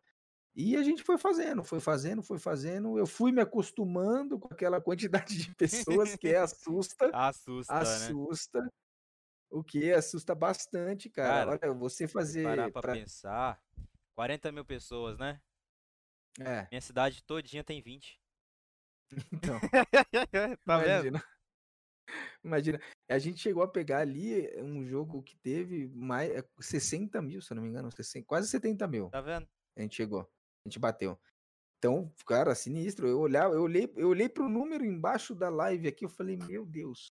E 0.55 0.76
a 0.76 0.82
gente 0.82 1.03
foi 1.03 1.16
fazendo, 1.16 1.62
foi 1.62 1.80
fazendo, 1.80 2.22
foi 2.22 2.38
fazendo. 2.38 2.98
Eu 2.98 3.07
fui 3.07 3.30
me 3.32 3.40
acostumando 3.40 4.38
com 4.38 4.53
aquela 4.53 4.80
quantidade 4.82 5.38
de 5.38 5.55
pessoas 5.55 6.16
que 6.16 6.28
é 6.28 6.38
assusta, 6.38 7.11
Assusta, 7.14 7.74
né? 7.74 7.80
assusta. 7.80 8.72
O 9.48 9.64
que 9.64 9.92
assusta 9.92 10.34
bastante, 10.34 11.09
cara. 11.11 11.57
Cara, 11.57 11.68
Olha, 11.72 11.78
você 11.78 12.07
fazer 12.07 12.44
parar 12.44 12.70
pra 12.70 12.82
pra... 12.82 12.92
pensar, 12.92 13.61
40 14.14 14.53
mil 14.53 14.64
pessoas, 14.64 15.18
né? 15.18 15.40
É, 16.38 16.68
Minha 16.70 16.80
cidade 16.80 17.22
todinha 17.24 17.64
tem 17.64 17.82
20. 17.82 18.20
então, 19.32 19.59
tá 20.64 20.78
vendo? 20.78 21.20
Imagina. 22.44 22.80
A 23.08 23.18
gente 23.18 23.40
chegou 23.40 23.62
a 23.62 23.68
pegar 23.68 23.98
ali 23.98 24.48
um 24.62 24.84
jogo 24.84 25.22
que 25.22 25.36
teve 25.36 25.88
mais 25.88 26.30
é, 26.30 26.44
60 26.58 27.20
mil, 27.22 27.40
se 27.40 27.52
eu 27.52 27.56
não 27.56 27.62
me 27.62 27.68
engano, 27.68 27.90
60, 27.90 28.24
quase 28.26 28.48
70 28.48 28.86
mil. 28.86 29.08
Tá 29.11 29.20
vendo? 29.20 29.48
A 29.76 29.82
gente 29.82 29.96
chegou, 29.96 30.20
a 30.20 30.68
gente 30.68 30.78
bateu. 30.78 31.18
Então, 31.78 32.12
cara, 32.26 32.54
sinistro. 32.54 33.08
Eu 33.08 33.20
olhava, 33.20 33.54
eu 33.54 33.62
olhei, 33.62 33.90
eu 33.96 34.08
olhei 34.08 34.28
pro 34.28 34.48
número 34.48 34.84
embaixo 34.84 35.34
da 35.34 35.48
live 35.48 35.88
aqui, 35.88 36.04
eu 36.04 36.11
falei, 36.11 36.36
meu 36.36 36.66
Deus. 36.66 37.11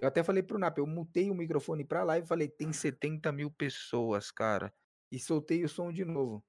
Eu 0.00 0.06
até 0.06 0.22
falei 0.22 0.42
pro 0.42 0.58
Nap, 0.58 0.78
eu 0.78 0.86
mutei 0.86 1.30
o 1.30 1.34
microfone 1.34 1.84
pra 1.84 2.04
live 2.04 2.24
e 2.24 2.28
falei, 2.28 2.48
tem 2.48 2.72
70 2.72 3.32
mil 3.32 3.50
pessoas, 3.50 4.30
cara. 4.30 4.72
E 5.10 5.18
soltei 5.18 5.64
o 5.64 5.68
som 5.68 5.90
de 5.90 6.04
novo. 6.04 6.44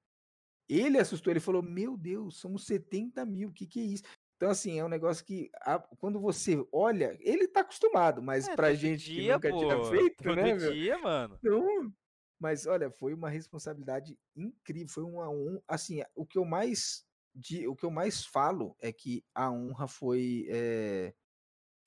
Ele 0.68 0.98
assustou, 0.98 1.32
ele 1.32 1.40
falou, 1.40 1.62
meu 1.62 1.96
Deus, 1.96 2.36
somos 2.36 2.64
70 2.66 3.24
mil, 3.24 3.48
o 3.48 3.52
que 3.52 3.66
que 3.66 3.80
é 3.80 3.84
isso? 3.84 4.04
Então, 4.40 4.50
assim, 4.50 4.78
é 4.78 4.84
um 4.84 4.88
negócio 4.88 5.22
que 5.24 5.50
a- 5.60 5.78
quando 5.98 6.18
você 6.18 6.66
olha, 6.72 7.14
ele 7.20 7.46
tá 7.46 7.60
acostumado, 7.60 8.22
mas 8.22 8.48
É, 8.48 8.56
pra 8.56 8.72
gente 8.72 9.10
que 9.12 9.20
dia, 9.20 9.22
nunca 9.22 9.52
tinha 9.52 9.78
pô. 9.78 9.82
feito, 9.82 10.24
Todo 10.24 10.32
né, 10.32 10.50
meu? 10.52 10.78
dia, 10.80 10.98
mano. 10.98 11.38
Não, 11.42 11.92
mas 12.40 12.66
olha, 12.66 12.90
foi 12.90 13.14
uma 13.14 13.30
responsabilidade 13.30 14.18
incrível, 14.36 14.88
foi 14.88 15.04
uma 15.04 15.28
hon- 15.30 15.62
assim, 15.68 16.02
o 16.14 16.26
que 16.26 16.38
eu 16.38 16.44
mais 16.46 17.06
de, 17.34 17.68
o 17.68 17.76
que 17.76 17.84
eu 17.86 17.90
mais 17.90 18.24
falo 18.26 18.76
é 18.80 18.92
que 18.92 19.24
a 19.34 19.50
honra 19.50 19.88
foi 19.88 20.46
eh, 20.50 21.14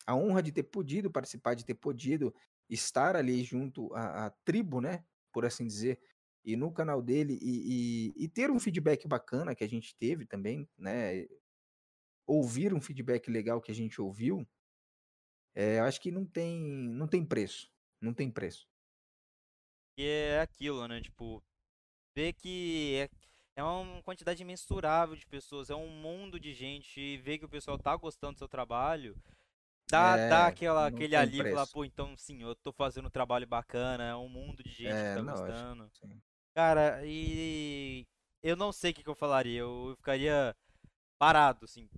a 0.05 0.15
honra 0.15 0.41
de 0.43 0.51
ter 0.51 0.63
podido 0.63 1.11
participar, 1.11 1.53
de 1.55 1.65
ter 1.65 1.75
podido 1.75 2.33
estar 2.69 3.15
ali 3.15 3.43
junto 3.43 3.93
à, 3.93 4.27
à 4.27 4.29
tribo, 4.29 4.81
né, 4.81 5.05
por 5.31 5.45
assim 5.45 5.65
dizer, 5.67 5.99
e 6.43 6.55
no 6.55 6.71
canal 6.73 7.01
dele 7.01 7.37
e, 7.41 8.09
e, 8.17 8.25
e 8.25 8.27
ter 8.29 8.51
um 8.51 8.59
feedback 8.59 9.07
bacana 9.07 9.55
que 9.55 9.63
a 9.63 9.69
gente 9.69 9.95
teve 9.97 10.25
também, 10.25 10.69
né, 10.77 11.25
ouvir 12.25 12.73
um 12.73 12.81
feedback 12.81 13.29
legal 13.29 13.61
que 13.61 13.71
a 13.71 13.75
gente 13.75 14.01
ouviu, 14.01 14.47
é, 15.55 15.79
eu 15.79 15.83
acho 15.85 16.01
que 16.01 16.11
não 16.11 16.25
tem 16.25 16.59
não 16.59 17.07
tem 17.07 17.25
preço, 17.25 17.71
não 18.01 18.13
tem 18.13 18.29
preço. 18.31 18.67
E 19.97 20.05
é 20.05 20.41
aquilo, 20.41 20.87
né? 20.87 21.01
Tipo, 21.01 21.43
ver 22.15 22.33
que 22.33 23.09
é, 23.55 23.61
é 23.61 23.63
uma 23.63 24.01
quantidade 24.03 24.41
imensurável 24.43 25.15
de 25.15 25.27
pessoas, 25.27 25.69
é 25.69 25.75
um 25.75 25.89
mundo 25.89 26.39
de 26.39 26.53
gente, 26.53 26.99
e 27.01 27.17
ver 27.17 27.39
que 27.39 27.45
o 27.45 27.49
pessoal 27.49 27.79
tá 27.79 27.95
gostando 27.97 28.33
do 28.35 28.39
seu 28.39 28.47
trabalho, 28.49 29.15
dá, 29.89 30.17
dá 30.17 30.47
É, 30.47 30.47
aquela, 30.47 30.87
não 30.87 31.03
aquele 31.03 31.15
alívio, 31.15 31.35
preço. 31.35 31.73
pô, 31.73 31.85
então 31.85 32.17
sim, 32.17 32.41
eu 32.43 32.55
tô 32.55 32.73
fazendo 32.73 33.07
um 33.07 33.11
trabalho 33.11 33.47
bacana, 33.47 34.03
é 34.05 34.15
um 34.15 34.29
mundo 34.29 34.63
de 34.63 34.71
gente 34.71 35.03
que 35.05 35.11
É, 35.11 35.13
tá 35.13 35.21
não, 35.21 35.23
gostando. 35.23 35.91
Cara, 36.55 37.01
e 37.05 38.05
eu 38.43 38.55
não 38.55 38.71
sei 38.73 38.91
o 38.91 38.93
que, 38.95 39.03
que 39.03 39.09
eu 39.09 39.15
falaria, 39.15 39.61
eu 39.61 39.95
ficaria 39.97 40.55
parado, 41.19 41.65
assim. 41.65 41.89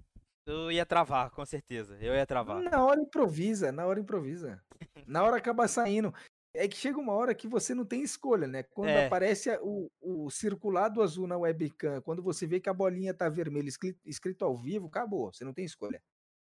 Eu 0.45 0.71
ia 0.71 0.85
travar, 0.85 1.31
com 1.31 1.43
certeza, 1.45 1.97
eu 1.99 2.13
ia 2.13 2.25
travar. 2.25 2.61
Na 2.61 2.83
hora 2.83 3.01
improvisa, 3.01 3.71
na 3.71 3.85
hora 3.85 3.99
improvisa. 3.99 4.63
Na 5.07 5.23
hora 5.23 5.37
acaba 5.37 5.67
saindo. 5.67 6.13
É 6.53 6.67
que 6.67 6.77
chega 6.77 6.97
uma 6.97 7.13
hora 7.13 7.35
que 7.35 7.47
você 7.47 7.73
não 7.73 7.83
tem 7.83 8.01
escolha, 8.01 8.47
né? 8.47 8.63
Quando 8.63 8.89
É. 8.89 9.07
aparece 9.07 9.49
o, 9.61 9.89
o 9.99 10.29
circulado 10.29 11.01
azul 11.01 11.27
na 11.27 11.37
webcam, 11.37 12.01
quando 12.01 12.23
você 12.23 12.47
vê 12.47 12.59
que 12.61 12.69
a 12.69 12.73
bolinha 12.73 13.13
tá 13.13 13.27
vermelha 13.27 13.67
escrito, 13.67 13.99
escrito 14.05 14.45
ao 14.45 14.55
vivo, 14.55 14.87
acabou. 14.87 15.33
Você 15.33 15.43
não 15.43 15.53
tem 15.53 15.65
escolha. 15.65 16.01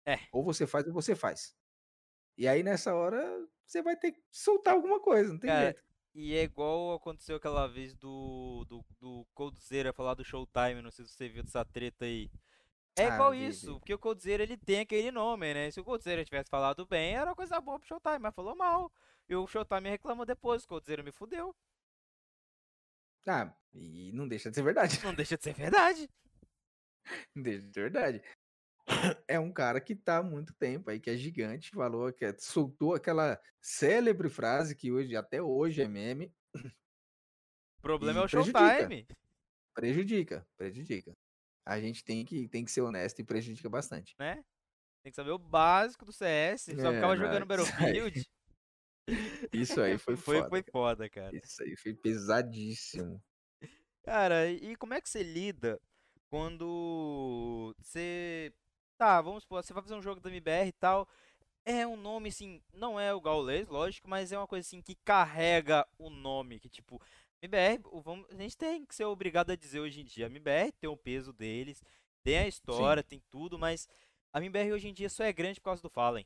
É. 0.05 0.17
Ou 0.31 0.43
você 0.43 0.65
faz 0.65 0.87
ou 0.87 0.93
você 0.93 1.13
faz. 1.13 1.53
E 2.37 2.47
aí 2.47 2.63
nessa 2.63 2.95
hora 2.95 3.21
você 3.65 3.83
vai 3.83 3.95
ter 3.95 4.13
que 4.13 4.21
soltar 4.31 4.73
alguma 4.73 4.99
coisa, 4.99 5.31
não 5.31 5.39
tem 5.39 5.49
Cara, 5.49 5.65
jeito. 5.65 5.83
E 6.15 6.33
é 6.33 6.43
igual 6.43 6.93
aconteceu 6.93 7.35
aquela 7.35 7.67
vez 7.67 7.93
do, 7.95 8.65
do, 8.67 8.83
do 8.99 9.27
Coldzera 9.33 9.93
falar 9.93 10.15
do 10.15 10.23
Showtime, 10.23 10.81
não 10.81 10.89
sei 10.89 11.05
se 11.05 11.11
você 11.13 11.29
viu 11.29 11.43
dessa 11.43 11.63
treta 11.63 12.05
aí. 12.05 12.31
É 12.99 13.05
Ah, 13.07 13.15
igual 13.15 13.33
isso, 13.33 13.73
vi. 13.73 13.79
porque 13.79 13.93
o 13.93 13.99
Coldzera 13.99 14.43
ele 14.43 14.57
tem 14.57 14.81
aquele 14.81 15.11
nome, 15.11 15.53
né? 15.53 15.71
Se 15.71 15.79
o 15.79 15.83
Coldzera 15.83 16.23
tivesse 16.25 16.49
falado 16.49 16.85
bem, 16.85 17.15
era 17.15 17.33
coisa 17.35 17.59
boa 17.61 17.79
pro 17.79 17.87
Showtime, 17.87 18.19
mas 18.19 18.35
falou 18.35 18.55
mal. 18.55 18.91
E 19.27 19.35
o 19.35 19.47
Showtime 19.47 19.89
reclamou 19.89 20.25
depois, 20.25 20.63
o 20.63 20.67
Coldzera 20.67 21.01
me 21.03 21.11
fudeu. 21.11 21.55
Ah, 23.27 23.53
e 23.73 24.11
não 24.13 24.27
deixa 24.27 24.49
de 24.49 24.55
ser 24.55 24.63
verdade. 24.63 24.99
Não 25.03 25.13
deixa 25.13 25.37
de 25.37 25.43
ser 25.43 25.53
verdade. 25.53 26.09
Não 27.35 27.41
deixa 27.43 27.61
de 27.61 27.73
ser 27.73 27.81
verdade. 27.81 28.21
É 29.27 29.39
um 29.39 29.51
cara 29.51 29.79
que 29.79 29.95
tá 29.95 30.17
há 30.17 30.23
muito 30.23 30.53
tempo 30.53 30.89
aí, 30.89 30.99
que 30.99 31.09
é 31.09 31.15
gigante, 31.17 31.69
falou 31.71 32.11
que 32.11 32.25
é- 32.25 32.35
soltou 32.37 32.93
aquela 32.95 33.39
célebre 33.61 34.29
frase 34.29 34.75
que 34.75 34.91
hoje, 34.91 35.15
até 35.15 35.41
hoje 35.41 35.81
é 35.81 35.87
meme, 35.87 36.33
O 37.77 37.81
problema 37.81 38.21
é 38.21 38.23
o 38.23 38.27
prejudica. 38.27 38.59
Showtime, 38.67 39.07
prejudica, 39.73 40.47
prejudica. 40.57 41.13
A 41.69 41.79
gente 41.79 42.03
tem 42.03 42.25
que, 42.25 42.47
tem 42.47 42.65
que 42.65 42.71
ser 42.71 42.81
honesto 42.81 43.19
e 43.19 43.23
prejudica 43.23 43.69
bastante. 43.69 44.15
né? 44.17 44.43
Tem 45.03 45.11
que 45.11 45.15
saber 45.15 45.31
o 45.31 45.37
básico 45.37 46.03
do 46.03 46.11
CS, 46.11 46.63
só 46.63 46.91
É, 46.91 46.95
ficava 46.95 47.15
jogando 47.15 47.45
Battlefield. 47.45 48.27
Isso 49.53 49.81
aí 49.81 49.97
foi 49.97 50.15
Foi, 50.17 50.37
foda. 50.37 50.49
foi 50.49 50.63
foda, 50.71 51.09
cara. 51.09 51.35
Isso 51.35 51.63
aí 51.63 51.75
foi 51.77 51.93
pesadíssimo. 51.93 53.21
Cara, 54.03 54.49
e 54.49 54.75
como 54.75 54.93
é 54.93 55.01
que 55.01 55.09
você 55.09 55.23
lida 55.23 55.79
quando 56.29 57.73
você. 57.77 58.53
Tá, 58.97 59.21
vamos 59.21 59.43
supor, 59.43 59.63
você 59.63 59.73
vai 59.73 59.81
fazer 59.83 59.95
um 59.95 60.01
jogo 60.01 60.19
da 60.19 60.29
MBR 60.29 60.67
e 60.67 60.73
tal. 60.73 61.07
É 61.65 61.85
um 61.85 61.95
nome 61.95 62.29
assim, 62.29 62.61
não 62.73 62.99
é 62.99 63.13
o 63.13 63.21
Gaules, 63.21 63.67
lógico, 63.67 64.09
mas 64.09 64.31
é 64.31 64.37
uma 64.37 64.47
coisa 64.47 64.65
assim 64.67 64.81
que 64.81 64.95
carrega 65.05 65.87
o 65.97 66.09
nome. 66.09 66.59
Que 66.59 66.69
tipo, 66.69 67.01
MBR, 67.41 67.81
vamos, 68.03 68.27
a 68.29 68.35
gente 68.35 68.57
tem 68.57 68.85
que 68.85 68.93
ser 68.93 69.05
obrigado 69.05 69.51
a 69.51 69.55
dizer 69.55 69.79
hoje 69.79 70.01
em 70.01 70.05
dia. 70.05 70.25
A 70.25 70.29
MBR 70.29 70.71
tem 70.73 70.89
o 70.89 70.97
peso 70.97 71.31
deles, 71.31 71.81
tem 72.21 72.37
a 72.37 72.47
história, 72.47 73.01
tem 73.01 73.21
tudo, 73.29 73.57
mas 73.57 73.87
a 74.33 74.39
MBR 74.39 74.73
hoje 74.73 74.89
em 74.89 74.93
dia 74.93 75.09
só 75.09 75.23
é 75.23 75.31
grande 75.31 75.59
por 75.59 75.65
causa 75.65 75.81
do 75.81 75.89
Fallen. 75.89 76.25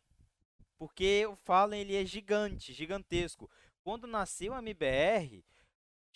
Porque 0.78 1.26
o 1.28 1.36
Fallen 1.36 1.82
ele 1.82 1.96
é 1.96 2.04
gigante, 2.04 2.74
gigantesco. 2.74 3.50
Quando 3.84 4.08
nasceu 4.08 4.54
a 4.54 4.60
MBR, 4.60 5.44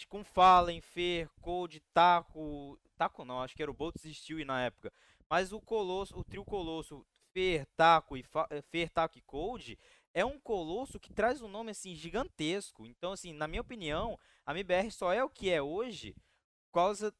com 0.05 0.23
Fallen, 0.23 0.81
Fer, 0.81 1.29
Cold, 1.41 1.79
Taco. 1.93 2.79
Taco 2.97 3.23
não, 3.23 3.41
acho 3.41 3.55
que 3.55 3.61
era 3.61 3.71
o 3.71 3.75
Boltz 3.75 4.03
Steel 4.03 4.45
na 4.45 4.63
época. 4.63 4.91
Mas 5.29 5.51
o 5.51 5.61
Colosso, 5.61 6.17
o 6.17 6.23
trio 6.23 6.43
Colosso, 6.43 7.05
Fer, 7.33 7.65
Taco 7.75 8.17
e 8.17 8.23
Fa 8.23 8.47
eh, 8.49 8.61
Fer, 8.61 8.89
Taco 8.89 9.17
e 9.17 9.21
Cold 9.21 9.77
é 10.17 10.25
um 10.25 10.39
colosso 10.39 10.99
que 10.99 11.13
traz 11.13 11.43
um 11.43 11.47
nome 11.47 11.69
assim 11.69 11.93
gigantesco. 11.93 12.87
Então, 12.87 13.11
assim, 13.11 13.33
na 13.33 13.47
minha 13.47 13.61
opinião, 13.61 14.17
a 14.43 14.51
MBR 14.51 14.89
só 14.89 15.13
é 15.13 15.23
o 15.23 15.29
que 15.29 15.47
é 15.47 15.61
hoje 15.61 16.15
por 16.65 16.81
causa 16.81 17.13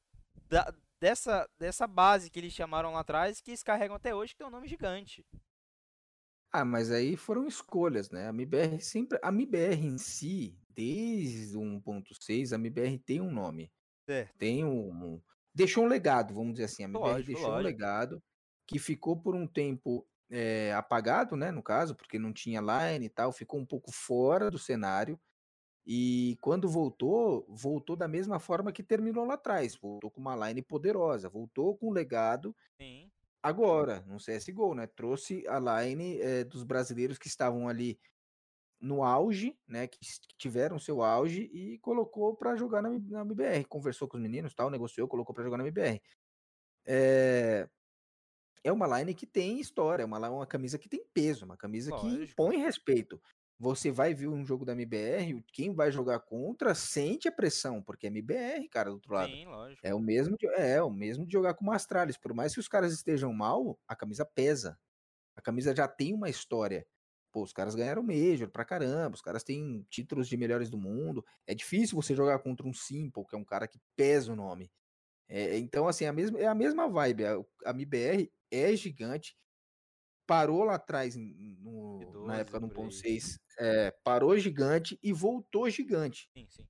da, 0.50 0.74
dessa, 1.00 1.48
dessa 1.60 1.86
base 1.86 2.32
que 2.32 2.40
eles 2.40 2.54
chamaram 2.54 2.94
lá 2.94 3.02
atrás, 3.02 3.40
que 3.40 3.52
eles 3.52 3.62
carregam 3.62 3.96
até 3.96 4.16
hoje, 4.16 4.34
que 4.34 4.40
tem 4.40 4.48
um 4.48 4.52
nome 4.52 4.68
gigante. 4.68 5.24
Ah, 6.52 6.66
mas 6.66 6.90
aí 6.90 7.16
foram 7.16 7.46
escolhas, 7.46 8.10
né? 8.10 8.26
A 8.26 8.30
MBR 8.30 8.82
sempre. 8.82 9.20
A 9.22 9.30
MBR 9.30 9.86
em 9.86 10.00
si, 10.00 10.60
desde 10.68 11.56
o 11.56 11.62
1.6, 11.62 12.52
a 12.52 12.56
MBR 12.56 12.98
tem 12.98 13.22
um 13.22 13.32
nome. 13.32 13.72
Certo. 14.10 14.36
Tem 14.40 14.66
um. 14.66 15.22
Deixou 15.54 15.84
um 15.84 15.88
legado, 15.88 16.34
vamos 16.34 16.54
dizer 16.54 16.66
assim. 16.66 16.84
A 16.84 16.88
MBR 16.88 17.12
Lógico, 17.12 17.28
deixou 17.28 17.46
um 17.46 17.52
lógico. 17.52 17.64
legado 17.64 18.24
que 18.66 18.80
ficou 18.80 19.22
por 19.22 19.36
um 19.36 19.46
tempo 19.46 20.04
eh, 20.30 20.74
apagado, 20.74 21.36
né? 21.36 21.52
No 21.52 21.64
caso, 21.64 21.96
porque 21.96 22.20
não 22.20 22.34
tinha 22.34 22.62
line 22.62 23.06
e 23.08 23.10
tal, 23.10 23.32
ficou 23.32 23.60
um 23.60 23.66
pouco 23.66 23.92
fora 23.92 24.52
do 24.52 24.60
cenário. 24.60 25.20
E 25.86 26.38
quando 26.42 26.70
voltou, 26.70 27.46
voltou 27.50 27.96
da 27.96 28.08
mesma 28.08 28.40
forma 28.40 28.72
que 28.74 28.84
terminou 28.84 29.26
lá 29.26 29.36
atrás. 29.36 29.76
Voltou 29.76 30.12
com 30.12 30.22
uma 30.22 30.36
line 30.48 30.62
poderosa, 30.64 31.30
voltou 31.30 31.78
com 31.78 31.90
um 31.90 31.94
legado 31.94 32.56
Sim. 32.80 33.12
agora, 33.44 34.02
no 34.08 34.20
CSGO, 34.20 34.74
né? 34.76 34.88
Trouxe 34.88 35.46
a 35.48 35.60
line 35.60 36.20
eh, 36.22 36.44
dos 36.44 36.64
brasileiros 36.64 37.18
que 37.18 37.28
estavam 37.28 37.68
ali 37.70 38.00
no 38.80 39.04
auge, 39.04 39.58
né? 39.68 39.88
Que 39.88 40.00
tiveram 40.38 40.80
seu 40.80 41.02
auge 41.02 41.44
e 41.54 41.80
colocou 41.80 42.36
para 42.36 42.56
jogar 42.56 42.82
na, 42.82 42.90
na 42.92 43.22
MBR. 43.22 43.66
Conversou 43.66 44.08
com 44.08 44.18
os 44.18 44.24
meninos, 44.24 44.54
tal, 44.56 44.70
negociou, 44.70 45.08
colocou 45.08 45.34
para 45.36 45.44
jogar 45.44 45.58
na 45.58 45.64
MBR. 45.64 46.02
É, 46.88 47.70
é 48.64 48.72
uma 48.72 49.00
line 49.00 49.14
que 49.14 49.26
tem 49.26 49.60
história, 49.60 50.04
é 50.04 50.06
uma, 50.06 50.30
uma 50.30 50.48
camisa 50.48 50.78
que 50.78 50.90
tem 50.90 51.04
peso, 51.14 51.46
uma 51.46 51.58
camisa 51.58 51.92
que 51.92 52.06
Lógico. 52.06 52.32
impõe 52.32 52.58
respeito. 52.58 53.22
Você 53.60 53.90
vai 53.90 54.14
ver 54.14 54.28
um 54.28 54.46
jogo 54.46 54.64
da 54.64 54.74
MBR, 54.74 55.44
quem 55.52 55.74
vai 55.74 55.92
jogar 55.92 56.20
contra 56.20 56.76
sente 56.76 57.28
a 57.28 57.32
pressão, 57.32 57.82
porque 57.82 58.06
é 58.06 58.10
MBR, 58.10 58.68
cara, 58.70 58.90
do 58.90 58.96
outro 58.96 59.14
lado. 59.14 59.32
Sim, 59.32 59.46
lógico. 59.48 59.82
É 59.84 59.96
o 59.96 60.00
mesmo 60.00 60.38
de, 60.38 60.48
é, 60.48 60.82
o 60.82 60.92
mesmo 60.92 61.26
de 61.26 61.34
jogar 61.34 61.56
com 61.56 61.66
o 61.66 61.72
Astralis. 61.72 62.18
Por 62.18 62.36
mais 62.36 62.54
que 62.54 62.60
os 62.60 62.68
caras 62.68 62.94
estejam 62.94 63.34
mal, 63.34 63.80
a 63.88 63.96
camisa 63.96 64.24
pesa. 64.24 64.78
A 65.36 65.42
camisa 65.42 65.76
já 65.76 65.88
tem 65.88 66.14
uma 66.14 66.30
história. 66.30 66.86
Pô, 67.32 67.42
os 67.44 67.52
caras 67.52 67.74
ganharam 67.74 68.04
Major 68.04 68.50
pra 68.50 68.64
caramba, 68.64 69.16
os 69.16 69.22
caras 69.22 69.44
têm 69.44 69.86
títulos 69.90 70.28
de 70.28 70.38
melhores 70.38 70.70
do 70.70 70.78
mundo. 70.78 71.26
É 71.48 71.56
difícil 71.56 71.96
você 71.96 72.16
jogar 72.16 72.38
contra 72.40 72.68
um 72.68 72.74
Simple, 72.74 73.26
que 73.26 73.36
é 73.36 73.38
um 73.40 73.46
cara 73.46 73.68
que 73.68 73.80
pesa 73.96 74.32
o 74.34 74.36
nome. 74.36 74.72
É, 75.28 75.58
então, 75.58 75.88
assim, 75.88 76.06
a 76.06 76.14
mesma, 76.14 76.40
é 76.40 76.46
a 76.46 76.56
mesma 76.56 76.88
vibe. 76.88 77.26
A, 77.26 77.38
a 77.66 77.72
MBR 77.72 78.32
é 78.52 78.76
gigante. 78.76 79.36
Parou 80.26 80.64
lá 80.64 80.76
atrás, 80.76 81.16
no- 81.16 82.00
na 82.26 82.36
12 82.36 82.42
época 82.42 82.60
do 82.60 82.70
por 82.70 82.82
aí. 82.82 82.88
1.6, 82.88 83.40
é, 83.60 83.92
parou 84.04 84.38
gigante 84.38 85.00
e 85.02 85.14
voltou 85.14 85.70
gigante. 85.70 86.30
Sim, 86.36 86.48
sim. 86.50 86.68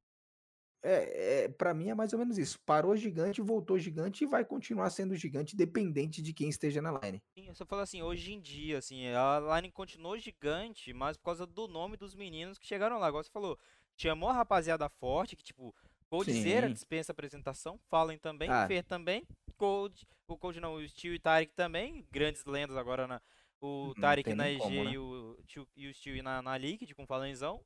É, 0.83 1.43
é, 1.45 1.49
para 1.49 1.73
mim 1.73 1.89
é 1.89 1.95
mais 1.95 2.13
ou 2.13 2.19
menos 2.19 2.37
isso. 2.37 2.59
Parou 2.65 2.95
gigante, 2.95 3.41
voltou 3.41 3.79
gigante 3.79 4.23
e 4.23 4.27
vai 4.27 4.45
continuar 4.45 4.89
sendo 4.91 5.15
gigante, 5.15 5.55
dependente 5.55 6.21
de 6.21 6.33
quem 6.33 6.49
esteja 6.49 6.81
na 6.81 6.91
line. 6.99 7.21
Sim, 7.37 7.47
eu 7.47 7.55
só 7.55 7.65
falo 7.65 7.81
assim, 7.81 8.01
hoje 8.03 8.31
em 8.33 8.39
dia, 8.39 8.77
assim, 8.77 9.07
a 9.07 9.55
line 9.59 9.71
continuou 9.71 10.17
gigante, 10.19 10.93
mas 10.93 11.17
por 11.17 11.23
causa 11.25 11.47
do 11.47 11.67
nome 11.67 11.97
dos 11.97 12.13
meninos 12.13 12.59
que 12.59 12.67
chegaram 12.67 12.99
lá. 12.99 13.09
Igual 13.09 13.23
você 13.23 13.29
falou, 13.31 13.57
chamou 13.97 14.29
a 14.29 14.33
rapaziada 14.33 14.87
forte, 14.87 15.35
que 15.35 15.43
tipo, 15.43 15.73
Coldzera 16.09 16.69
dispensa 16.69 17.11
apresentação, 17.11 17.77
Fallen 17.89 18.17
também, 18.19 18.47
Ah. 18.49 18.65
Fer 18.67 18.83
também, 18.83 19.27
Cold, 19.57 20.07
o 20.27 20.37
Cold 20.37 20.59
não, 20.59 20.75
o 20.75 20.87
Steel 20.87 21.15
e 21.15 21.19
Tarek 21.19 21.53
também, 21.53 22.05
grandes 22.11 22.45
lendas 22.45 22.77
agora 22.77 23.07
na. 23.07 23.21
O 23.59 23.87
Não 23.87 23.93
Tarek 23.95 24.35
na 24.35 24.49
EG 24.49 24.59
como, 24.59 24.83
né? 24.83 24.91
e, 24.91 24.97
o, 24.99 25.37
e 25.75 25.87
o 25.87 25.93
Steel 25.93 26.21
na, 26.23 26.43
na 26.43 26.55
Liquid 26.57 26.93
com 26.93 27.07
Falenzão. 27.07 27.59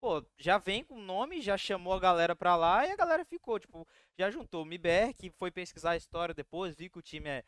Pô, 0.00 0.24
já 0.38 0.56
vem 0.56 0.82
com 0.82 0.94
o 0.94 1.02
nome, 1.02 1.42
já 1.42 1.58
chamou 1.58 1.92
a 1.92 2.00
galera 2.00 2.34
pra 2.34 2.56
lá 2.56 2.86
e 2.86 2.90
a 2.90 2.96
galera 2.96 3.24
ficou, 3.24 3.58
tipo, 3.58 3.86
já 4.18 4.30
juntou 4.30 4.62
o 4.62 4.66
MBR, 4.66 5.12
que 5.14 5.30
foi 5.30 5.50
pesquisar 5.50 5.90
a 5.90 5.96
história 5.96 6.34
depois, 6.34 6.74
viu 6.74 6.90
que 6.90 6.98
o 6.98 7.02
time 7.02 7.28
é 7.28 7.44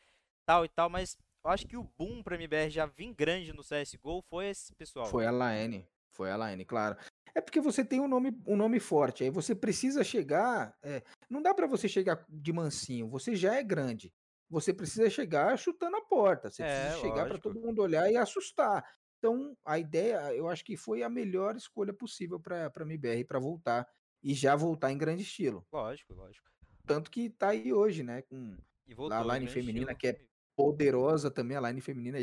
tal 0.47 0.65
e 0.65 0.69
tal, 0.69 0.91
mas 0.91 1.17
eu 1.45 1.51
acho 1.51 1.67
que 1.67 1.77
o 1.77 1.85
boom 1.97 2.23
pra 2.23 2.35
MBR 2.35 2.71
já 2.71 2.85
vir 2.85 3.15
grande 3.15 3.53
no 3.53 3.63
CSGO 3.63 4.23
foi 4.29 4.49
esse 4.49 4.75
pessoal. 4.75 5.07
Foi 5.07 5.27
a 5.27 5.33
line. 5.33 5.87
Foi 6.11 6.31
a 6.31 6.37
line, 6.37 6.65
claro. 6.65 6.97
É 7.39 7.41
porque 7.41 7.61
você 7.61 7.85
tem 7.85 8.01
um 8.01 8.09
nome, 8.09 8.33
um 8.49 8.57
nome 8.57 8.81
forte, 8.81 9.23
aí 9.23 9.31
você 9.31 9.55
precisa 9.55 10.03
chegar. 10.03 10.77
é, 10.83 11.05
não 11.31 11.41
dá 11.41 11.55
pra 11.55 11.69
você 11.69 11.89
chegar 11.89 12.27
de 12.29 12.53
mansinho, 12.53 13.09
você 13.09 13.37
já 13.37 13.55
é 13.55 13.63
grande. 13.63 14.13
Você 14.51 14.75
precisa 14.75 15.09
chegar 15.09 15.57
chutando 15.57 15.97
a 15.99 16.05
porta. 16.05 16.51
Você 16.51 16.65
É, 16.65 16.67
precisa 16.67 17.01
chegar 17.01 17.29
lógico. 17.29 17.39
todo 17.49 17.61
mundo 17.61 17.81
olhar 17.81 18.11
e 18.11 18.17
assustar. 18.17 18.85
Então, 19.19 19.57
a 19.65 19.79
ideia, 19.79 20.35
eu 20.35 20.49
acho 20.49 20.65
que 20.65 20.77
foi 20.77 21.05
a 21.05 21.09
melhor 21.09 21.55
escolha 21.55 21.93
possível 21.95 22.41
para 22.41 22.73
MBR 22.81 23.25
para 23.25 23.39
voltar 23.39 23.87
e 24.21 24.35
já 24.35 24.57
voltar 24.57 24.91
em 24.91 24.99
grande 24.99 25.23
estilo. 25.23 25.65
Lógico, 25.73 26.15
lógico. 26.15 26.51
Tanto 26.87 27.09
que 27.09 27.31
tá 27.31 27.51
aí 27.51 27.73
hoje, 27.73 28.03
né, 28.03 28.23
com 28.23 28.57
voltou 28.97 29.17
a 29.17 29.39
line 29.39 29.47
feminina, 29.47 29.93
estilo. 29.93 29.99
que 29.99 30.09
é 30.09 30.21
poderosa 30.57 31.31
também, 31.31 31.57
a 31.57 31.61
line 31.61 31.81
feminina 31.81 32.19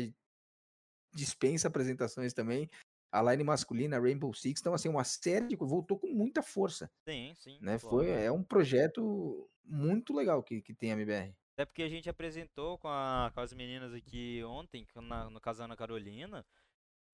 dispensa 1.14 1.68
apresentações 1.68 2.34
também. 2.34 2.68
A 3.12 3.22
line 3.22 3.44
masculina, 3.44 3.98
Rainbow 4.00 4.32
Six, 4.34 4.60
então 4.60 4.74
assim, 4.74 4.88
uma 4.88 5.04
série 5.04 5.46
de 5.46 5.56
voltou 5.56 5.98
com 5.98 6.08
muita 6.08 6.42
força, 6.42 6.90
Sim, 7.08 7.32
sim. 7.36 7.58
né? 7.60 7.78
Foi 7.78 8.08
é 8.08 8.30
um 8.30 8.42
projeto 8.42 9.48
muito 9.64 10.12
legal 10.14 10.42
que, 10.42 10.60
que 10.60 10.74
tem 10.74 10.90
a 10.92 10.94
MBR. 10.94 11.34
Até 11.54 11.64
porque 11.64 11.82
a 11.82 11.88
gente 11.88 12.08
apresentou 12.10 12.76
com, 12.78 12.88
a- 12.88 13.30
com 13.32 13.40
as 13.40 13.52
meninas 13.52 13.94
aqui 13.94 14.42
ontem, 14.44 14.86
na- 14.96 15.30
no 15.30 15.40
caso 15.40 15.62
Ana 15.62 15.76
Carolina, 15.76 16.44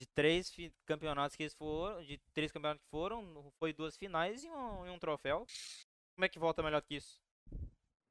de 0.00 0.06
três 0.08 0.52
campeonatos 0.84 1.36
que 1.36 1.44
eles 1.44 1.54
foram, 1.54 2.02
de 2.02 2.18
três 2.34 2.50
campeonatos 2.50 2.82
que 2.82 2.90
foram, 2.90 3.52
foi 3.58 3.72
duas 3.72 3.96
finais 3.96 4.42
e 4.42 4.48
um, 4.50 4.86
e 4.86 4.90
um 4.90 4.98
troféu. 4.98 5.46
Como 6.16 6.24
é 6.24 6.28
que 6.28 6.38
volta 6.40 6.62
melhor 6.62 6.82
que 6.82 6.96
isso? 6.96 7.20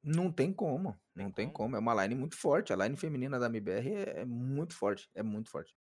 Não 0.02 0.32
tem 0.32 0.52
como, 0.52 0.98
não 1.14 1.30
tem 1.30 1.46
como. 1.46 1.68
como. 1.70 1.76
É 1.76 1.78
uma 1.78 2.02
line 2.02 2.14
muito 2.14 2.36
forte. 2.36 2.72
A 2.72 2.76
line 2.76 2.96
feminina 2.96 3.38
da 3.38 3.46
MBR 3.46 3.94
é, 3.94 4.20
é 4.20 4.24
muito 4.24 4.74
forte, 4.74 5.08
é 5.14 5.22
muito 5.22 5.50
forte. 5.50 5.76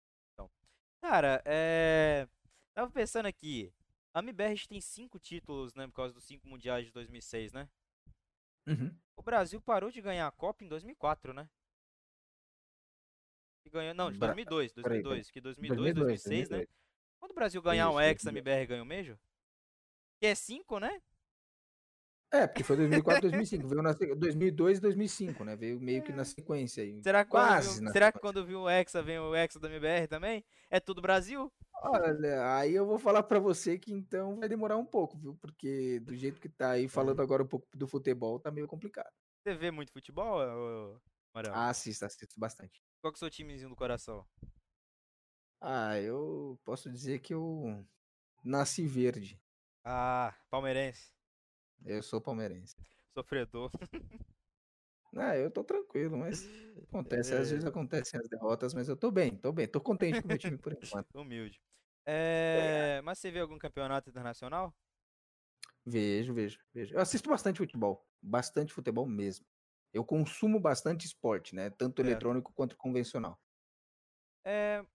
Cara, 1.01 1.41
é. 1.45 2.27
Tava 2.73 2.89
pensando 2.91 3.25
aqui. 3.25 3.71
A 4.13 4.19
MBR 4.19 4.67
tem 4.67 4.81
cinco 4.81 5.19
títulos, 5.19 5.73
né? 5.75 5.87
Por 5.87 5.93
causa 5.93 6.13
dos 6.13 6.23
cinco 6.23 6.47
mundiais 6.47 6.85
de 6.85 6.91
2006, 6.91 7.53
né? 7.53 7.69
Uhum. 8.67 8.95
O 9.15 9.21
Brasil 9.21 9.61
parou 9.61 9.91
de 9.91 10.01
ganhar 10.01 10.27
a 10.27 10.31
Copa 10.31 10.63
em 10.63 10.67
2004, 10.67 11.33
né? 11.33 11.49
E 13.65 13.69
ganhou, 13.69 13.93
não, 13.93 14.11
de 14.11 14.17
Bra- 14.17 14.33
2002, 14.33 14.73
peraí, 14.73 14.83
peraí. 14.83 15.03
2002, 15.03 15.31
que 15.31 15.41
2002, 15.41 15.77
2002, 15.77 16.23
2006, 16.23 16.49
né? 16.49 16.57
2002. 16.57 16.79
Quando 17.19 17.31
o 17.31 17.35
Brasil 17.35 17.61
ganhar 17.61 17.89
um 17.89 17.99
Hexa, 17.99 18.29
a 18.29 18.31
2002. 18.31 18.35
MBR 18.37 18.67
ganha 18.67 18.83
o 18.83 18.85
Major? 18.85 19.17
Que 20.19 20.25
é 20.27 20.35
5, 20.35 20.79
né? 20.79 21.01
É, 22.31 22.45
porque 22.45 22.63
foi 22.63 22.75
2004, 22.75 23.21
2005. 23.21 23.67
Veio 23.69 23.81
na 23.81 23.93
se- 23.93 24.15
2002 24.15 24.77
e 24.77 24.81
2005, 24.81 25.43
né? 25.43 25.55
Veio 25.55 25.79
meio 25.79 26.03
que 26.03 26.11
na 26.11 26.23
sequência 26.23 26.83
aí. 26.83 27.01
Será 27.01 27.23
que, 27.25 27.31
quando 27.31 27.43
Quase 27.43 27.81
na 27.81 27.91
será 27.91 28.11
que 28.11 28.19
quando 28.19 28.45
viu 28.45 28.61
o 28.61 28.69
Hexa, 28.69 29.01
vem 29.01 29.19
o 29.19 29.35
Hexa 29.35 29.59
da 29.59 29.67
MBR 29.67 30.07
também? 30.07 30.45
É 30.69 30.79
tudo 30.79 31.01
Brasil? 31.01 31.51
Olha, 31.81 32.55
aí 32.57 32.73
eu 32.73 32.85
vou 32.85 32.99
falar 32.99 33.23
pra 33.23 33.39
você 33.39 33.79
que 33.79 33.91
então 33.91 34.35
vai 34.37 34.49
demorar 34.49 34.77
um 34.77 34.85
pouco, 34.85 35.17
viu? 35.17 35.35
Porque 35.41 35.99
do 36.01 36.13
jeito 36.15 36.39
que 36.39 36.49
tá 36.49 36.71
aí, 36.71 36.87
falando 36.87 37.21
agora 37.21 37.41
um 37.41 37.47
pouco 37.47 37.65
do 37.73 37.87
futebol, 37.87 38.39
tá 38.39 38.51
meio 38.51 38.67
complicado. 38.67 39.09
Você 39.41 39.55
vê 39.55 39.71
muito 39.71 39.91
futebol, 39.91 40.39
Marão? 41.33 41.53
Ah, 41.53 41.69
assisto, 41.69 42.05
assisto 42.05 42.37
bastante. 42.37 42.81
Qual 43.01 43.13
que 43.13 43.17
é 43.17 43.19
o 43.19 43.19
seu 43.19 43.29
timezinho 43.29 43.69
do 43.69 43.75
coração? 43.75 44.25
Ah, 45.61 45.97
eu 45.99 46.59
posso 46.65 46.89
dizer 46.89 47.19
que 47.19 47.33
eu 47.33 47.85
nasci 48.43 48.85
verde. 48.85 49.41
Ah, 49.83 50.35
palmeirense. 50.49 51.18
Eu 51.85 52.03
sou 52.03 52.21
palmeirense. 52.21 52.75
Sofredor. 53.13 53.71
Ah, 55.15 55.35
eu 55.35 55.49
tô 55.49 55.63
tranquilo, 55.63 56.17
mas 56.17 56.47
acontece, 56.87 57.33
às 57.33 57.49
É. 57.49 57.53
vezes 57.53 57.65
acontecem 57.65 58.19
as 58.19 58.29
derrotas, 58.29 58.73
mas 58.73 58.87
eu 58.87 58.95
tô 58.95 59.09
bem, 59.09 59.35
tô 59.35 59.51
bem, 59.51 59.67
tô 59.67 59.81
contente 59.81 60.21
com 60.21 60.27
o 60.27 60.29
meu 60.29 60.37
time 60.37 60.57
por 60.57 60.71
enquanto. 60.71 61.07
Humilde. 61.15 61.59
É, 62.05 63.01
mas 63.03 63.19
você 63.19 63.31
vê 63.31 63.39
algum 63.39 63.57
campeonato 63.57 64.09
internacional? 64.09 64.73
Vejo, 65.85 66.33
vejo, 66.33 66.59
vejo. 66.73 66.93
Eu 66.93 67.01
assisto 67.01 67.29
bastante 67.29 67.57
futebol, 67.57 68.07
bastante 68.21 68.71
futebol 68.73 69.07
mesmo. 69.07 69.45
Eu 69.91 70.05
consumo 70.05 70.59
bastante 70.59 71.05
esporte, 71.05 71.55
né? 71.55 71.69
Tanto 71.71 72.01
Certo. 72.01 72.11
eletrônico 72.11 72.53
quanto 72.53 72.77
convencional. 72.77 73.39
É, 74.45 74.85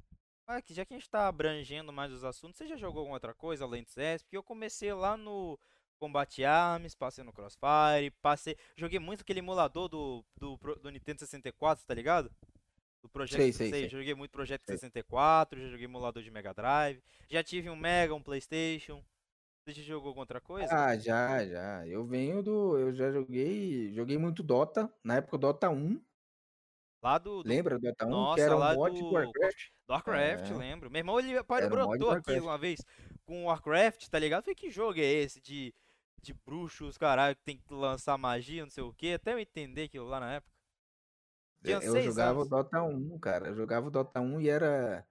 aqui, 0.47 0.73
já 0.73 0.85
que 0.85 0.95
a 0.95 0.99
gente 0.99 1.11
tá 1.11 1.27
abrangendo 1.27 1.93
mais 1.93 2.13
os 2.13 2.25
assuntos, 2.25 2.57
você 2.59 2.67
já 2.67 2.77
jogou 2.77 3.01
alguma 3.01 3.17
outra 3.17 3.35
coisa 3.35 3.65
além 3.65 3.83
do 3.83 3.91
CS? 3.91 4.23
Porque 4.25 4.37
eu 4.37 4.43
comecei 4.43 4.93
lá 4.93 5.17
no 5.17 5.59
Combate 5.99 6.45
Arms, 6.45 6.95
passei 6.95 7.25
no 7.25 7.33
Crossfire, 7.33 8.11
passei. 8.21 8.57
Joguei 8.77 8.99
muito 8.99 9.23
aquele 9.23 9.39
emulador 9.39 9.89
do, 9.89 10.25
do, 10.37 10.57
do 10.83 10.91
Nintendo 10.91 11.21
64, 11.21 11.85
tá 11.87 11.95
ligado? 11.95 12.31
Do 13.03 13.09
Project 13.09 13.37
Sei, 13.37 13.53
sei, 13.53 13.71
sei. 13.71 13.89
joguei 13.89 14.15
muito 14.15 14.31
Project 14.31 14.65
Sei. 14.67 14.77
64, 14.79 15.61
já 15.61 15.69
joguei 15.69 15.85
emulador 15.85 16.23
de 16.23 16.31
Mega 16.31 16.55
Drive, 16.55 17.03
já 17.29 17.43
tive 17.43 17.69
um 17.69 17.77
Mega, 17.77 18.15
um 18.15 18.23
Playstation. 18.23 19.05
Você 19.67 19.73
já 19.75 19.83
jogou 19.83 20.15
outra 20.17 20.41
coisa? 20.41 20.69
Ah, 20.71 20.97
já, 20.99 21.47
já. 21.47 21.87
Eu 21.87 22.05
venho 22.05 22.43
do. 22.43 22.79
Eu 22.79 22.93
já 22.93 23.11
joguei. 23.11 23.91
Joguei 23.95 24.19
muito 24.19 24.43
Dota. 24.43 24.93
Na 25.03 25.17
época, 25.17 25.39
Dota 25.39 25.71
1. 25.71 25.99
Lá 27.03 27.17
do. 27.19 27.43
Lembra 27.47 27.79
do 27.79 27.83
Dota 27.83 28.07
1? 28.07 28.11
Nossa, 28.11 28.35
que 28.37 28.41
era 28.43 28.55
lá 28.57 28.73
um 28.73 28.77
mod 28.77 28.99
do- 28.99 29.11
Warcraft. 29.13 29.69
do 29.87 29.93
Warcraft, 29.93 30.51
É. 30.51 30.55
lembro. 30.55 30.91
Meu 30.91 30.99
irmão, 31.01 31.19
ele 31.19 31.43
parou, 31.45 31.67
um 31.67 31.71
brotou 31.71 31.99
do 31.99 32.11
aqui 32.11 32.39
uma 32.41 32.59
vez 32.59 32.81
com 33.25 33.43
o 33.45 33.47
Warcraft, 33.47 34.09
tá 34.09 34.19
ligado? 34.19 34.45
Falei, 34.45 34.55
que 34.55 34.71
jogo 34.71 34.99
é 34.99 35.03
esse 35.05 35.41
de, 35.41 35.75
de 36.25 36.35
bruxos, 36.35 36.99
caralho, 36.99 37.37
que 37.37 37.43
tem 37.43 37.57
que 37.59 37.73
lançar 37.73 38.17
magia, 38.19 38.63
não 38.63 38.71
sei 38.71 38.83
o 38.83 38.93
quê. 38.93 39.13
Até 39.15 39.33
eu 39.33 39.39
entender 39.39 39.85
aquilo 39.85 40.07
lá 40.07 40.21
na 40.21 40.35
época. 40.35 40.53
Tinha 41.63 41.79
Eu 41.83 42.01
jogava 42.03 42.41
o 42.41 42.43
anos. 42.43 42.51
Dota 42.51 42.83
1, 42.83 43.19
cara. 43.19 43.49
Eu 43.49 43.55
jogava 43.55 43.89
o 43.89 43.91
Dota 43.91 44.21
1 44.21 44.41
e 44.41 44.49
era. 44.49 45.07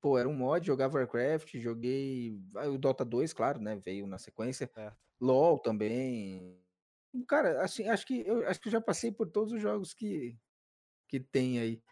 Pô, 0.00 0.18
era 0.18 0.28
um 0.28 0.34
mod, 0.34 0.66
jogava 0.66 0.98
Warcraft, 0.98 1.56
joguei. 1.58 2.40
ah, 2.56 2.68
O 2.68 2.78
Dota 2.78 3.04
2, 3.04 3.32
claro, 3.32 3.60
né? 3.60 3.76
Veio 3.76 4.06
na 4.06 4.18
sequência. 4.18 4.70
Certo. 4.74 4.98
LOL 5.20 5.58
também. 5.60 6.60
Cara, 7.28 7.62
assim, 7.62 7.88
acho 7.88 8.06
que 8.06 8.26
eu 8.26 8.46
acho 8.48 8.60
que 8.60 8.68
eu 8.68 8.72
já 8.72 8.80
passei 8.80 9.12
por 9.12 9.28
todos 9.30 9.52
os 9.52 9.60
jogos 9.60 9.94
que, 9.94 10.38
que 11.08 11.20
tem 11.20 11.58
aí. 11.58 11.82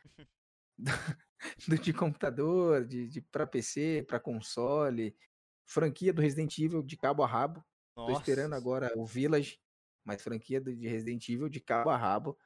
Do, 1.67 1.79
de 1.79 1.93
computador, 1.95 2.85
de, 2.85 3.09
de 3.09 3.23
para 3.23 3.47
PC, 3.47 4.05
para 4.07 4.21
console, 4.21 5.17
franquia 5.65 6.13
do 6.13 6.21
Resident 6.21 6.59
Evil 6.59 6.83
de 6.83 6.99
cabo 6.99 7.23
a 7.23 7.27
rabo. 7.27 7.65
Tô 7.95 8.11
esperando 8.13 8.51
Nossa, 8.51 8.63
agora 8.63 8.93
o 8.97 9.05
Village, 9.05 9.61
mas 10.05 10.23
franquia 10.23 10.61
de 10.61 10.89
Resident 10.89 11.29
Evil 11.29 11.49
de 11.49 11.61
cabo 11.61 11.91
a 11.91 11.97
rabo. 11.97 12.39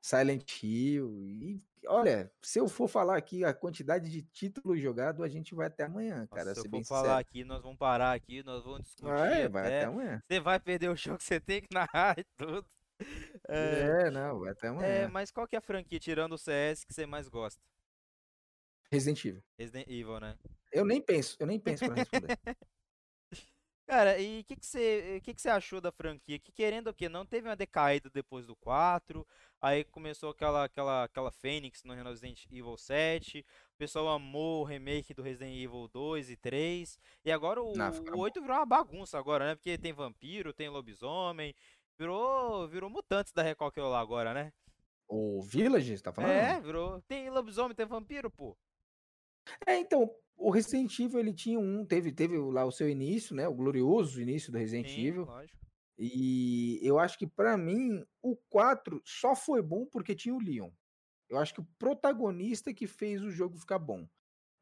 Silent 0.00 0.62
Hill. 0.62 1.24
E 1.26 1.62
olha, 1.86 2.32
se 2.42 2.58
eu 2.60 2.68
for 2.68 2.88
falar 2.88 3.16
aqui 3.16 3.44
a 3.44 3.52
quantidade 3.52 4.10
de 4.10 4.22
títulos 4.22 4.80
jogados, 4.80 5.22
a 5.24 5.28
gente 5.28 5.54
vai 5.54 5.66
até 5.66 5.84
amanhã, 5.84 6.26
cara. 6.28 6.50
Nossa, 6.50 6.54
se 6.54 6.60
ser 6.62 6.66
eu 6.68 6.70
for 6.70 6.84
falar 6.84 7.02
sincero. 7.02 7.20
aqui, 7.20 7.44
nós 7.44 7.62
vamos 7.62 7.78
parar 7.78 8.12
aqui, 8.12 8.42
nós 8.42 8.64
vamos 8.64 8.82
discutir 8.82 9.10
Ah, 9.10 9.26
é, 9.26 9.48
vai 9.48 9.66
até 9.66 9.84
amanhã. 9.84 10.22
Você 10.28 10.40
vai 10.40 10.60
perder 10.60 10.90
o 10.90 10.96
jogo 10.96 11.18
que 11.18 11.24
você 11.24 11.40
tem 11.40 11.60
que 11.62 11.68
narrar 11.72 12.18
e 12.18 12.24
tudo. 12.36 12.66
É, 13.48 14.06
É, 14.06 14.10
não, 14.10 14.40
vai 14.40 14.50
até 14.50 14.66
é, 14.66 14.70
amanhã. 14.70 15.08
mas 15.08 15.30
qual 15.30 15.46
que 15.46 15.56
é 15.56 15.58
a 15.58 15.62
franquia, 15.62 15.98
tirando 15.98 16.32
o 16.32 16.38
CS, 16.38 16.84
que 16.84 16.92
você 16.92 17.06
mais 17.06 17.28
gosta? 17.28 17.60
Resident 18.90 19.24
Evil. 19.24 19.42
Resident 19.58 19.88
Evil, 19.88 20.20
né? 20.20 20.36
Eu 20.72 20.84
nem 20.84 21.00
penso, 21.00 21.36
eu 21.38 21.46
nem 21.46 21.58
penso 21.60 21.84
pra 21.84 21.94
responder. 21.94 22.38
Cara, 23.88 24.18
e 24.18 24.40
o 24.40 24.44
que, 24.44 24.54
que, 24.54 24.66
você, 24.66 25.18
que, 25.24 25.32
que 25.32 25.40
você 25.40 25.48
achou 25.48 25.80
da 25.80 25.90
franquia? 25.90 26.38
Que 26.38 26.52
querendo 26.52 26.88
ou 26.88 26.92
que 26.92 27.08
não 27.08 27.24
teve 27.24 27.48
uma 27.48 27.56
decaída 27.56 28.10
depois 28.12 28.46
do 28.46 28.54
4, 28.54 29.26
aí 29.62 29.82
começou 29.82 30.28
aquela, 30.28 30.64
aquela, 30.64 31.04
aquela 31.04 31.30
Fênix 31.32 31.82
no 31.84 31.94
Resident 31.94 32.44
Evil 32.52 32.76
7, 32.76 33.38
o 33.38 33.78
pessoal 33.78 34.08
amou 34.08 34.60
o 34.60 34.64
remake 34.64 35.14
do 35.14 35.22
Resident 35.22 35.56
Evil 35.56 35.88
2 35.88 36.28
e 36.28 36.36
3, 36.36 36.98
e 37.24 37.32
agora 37.32 37.62
o, 37.62 37.72
Não, 37.74 37.90
o 38.14 38.18
8 38.18 38.42
virou 38.42 38.58
uma 38.58 38.66
bagunça 38.66 39.18
agora, 39.18 39.46
né? 39.46 39.54
Porque 39.54 39.78
tem 39.78 39.94
vampiro, 39.94 40.52
tem 40.52 40.68
lobisomem, 40.68 41.54
virou, 41.98 42.68
virou 42.68 42.90
mutantes 42.90 43.32
da 43.32 43.42
Record 43.42 43.74
lá 43.78 44.00
agora, 44.00 44.34
né? 44.34 44.52
O 45.08 45.40
Village, 45.40 45.96
você 45.96 46.02
tá 46.02 46.12
falando? 46.12 46.30
É, 46.30 46.60
virou. 46.60 47.00
Tem 47.08 47.30
lobisomem, 47.30 47.74
tem 47.74 47.86
vampiro, 47.86 48.30
pô. 48.30 48.54
É, 49.66 49.78
então, 49.78 50.10
o 50.36 50.50
Resident 50.50 50.98
Evil 50.98 51.18
ele 51.20 51.32
tinha 51.32 51.58
um, 51.58 51.84
teve, 51.84 52.12
teve 52.12 52.38
lá 52.38 52.64
o 52.64 52.72
seu 52.72 52.88
início, 52.88 53.34
né? 53.34 53.48
O 53.48 53.54
glorioso 53.54 54.20
início 54.20 54.52
do 54.52 54.58
Resident 54.58 54.88
Sim, 54.88 55.06
Evil. 55.06 55.24
lógico. 55.24 55.58
E 55.98 56.78
eu 56.82 56.98
acho 56.98 57.18
que 57.18 57.26
pra 57.26 57.56
mim 57.56 58.04
o 58.22 58.36
4 58.48 59.02
só 59.04 59.34
foi 59.34 59.60
bom 59.60 59.84
porque 59.84 60.14
tinha 60.14 60.34
o 60.34 60.40
Leon. 60.40 60.70
Eu 61.28 61.38
acho 61.38 61.52
que 61.52 61.60
o 61.60 61.68
protagonista 61.78 62.72
que 62.72 62.86
fez 62.86 63.22
o 63.22 63.30
jogo 63.30 63.58
ficar 63.58 63.78
bom. 63.80 64.08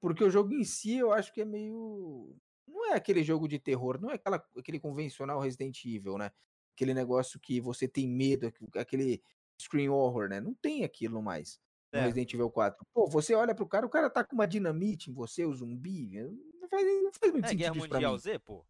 Porque 0.01 0.25
o 0.25 0.31
jogo 0.31 0.53
em 0.55 0.65
si 0.65 0.97
eu 0.97 1.13
acho 1.13 1.33
que 1.33 1.43
é 1.43 1.45
meio. 1.45 2.35
Não 2.67 2.87
é 2.93 2.95
aquele 2.95 3.23
jogo 3.23 3.47
de 3.47 3.59
terror, 3.59 4.01
não 4.01 4.11
é 4.11 4.15
aquela, 4.15 4.43
aquele 4.57 4.81
convencional 4.81 5.39
Resident 5.41 5.85
Evil, 5.85 6.17
né? 6.19 6.31
Aquele 6.75 6.95
negócio 6.95 7.39
que 7.39 7.61
você 7.61 7.87
tem 7.87 8.09
medo, 8.09 8.47
aqu- 8.47 8.69
aquele 8.79 9.23
screen 9.61 9.89
horror, 9.89 10.29
né? 10.29 10.41
Não 10.41 10.55
tem 10.55 10.85
aquilo 10.85 11.23
mais 11.23 11.61
no 11.97 12.03
Certo. 12.03 12.07
Resident 12.07 12.35
Evil 12.35 12.51
4. 12.51 12.87
Pô, 12.93 13.09
você 13.09 13.35
olha 13.35 13.55
pro 13.55 13.67
cara, 13.69 13.87
o 13.87 13.91
cara 13.91 14.11
tá 14.11 14.25
com 14.25 14.35
uma 14.35 14.47
dinamite 14.47 15.11
em 15.11 15.15
você, 15.15 15.45
o 15.45 15.55
zumbi. 15.55 16.21
Não 16.61 16.69
faz, 16.69 16.85
não 16.87 17.11
faz 17.13 17.33
muito 17.33 17.45
É 17.47 17.49
sentido 17.49 17.59
Guerra 17.59 17.77
isso 17.77 17.89
pra 17.89 17.97
Mundial 17.97 18.13
mim. 18.13 18.19
Z, 18.19 18.39
pô. 18.41 18.67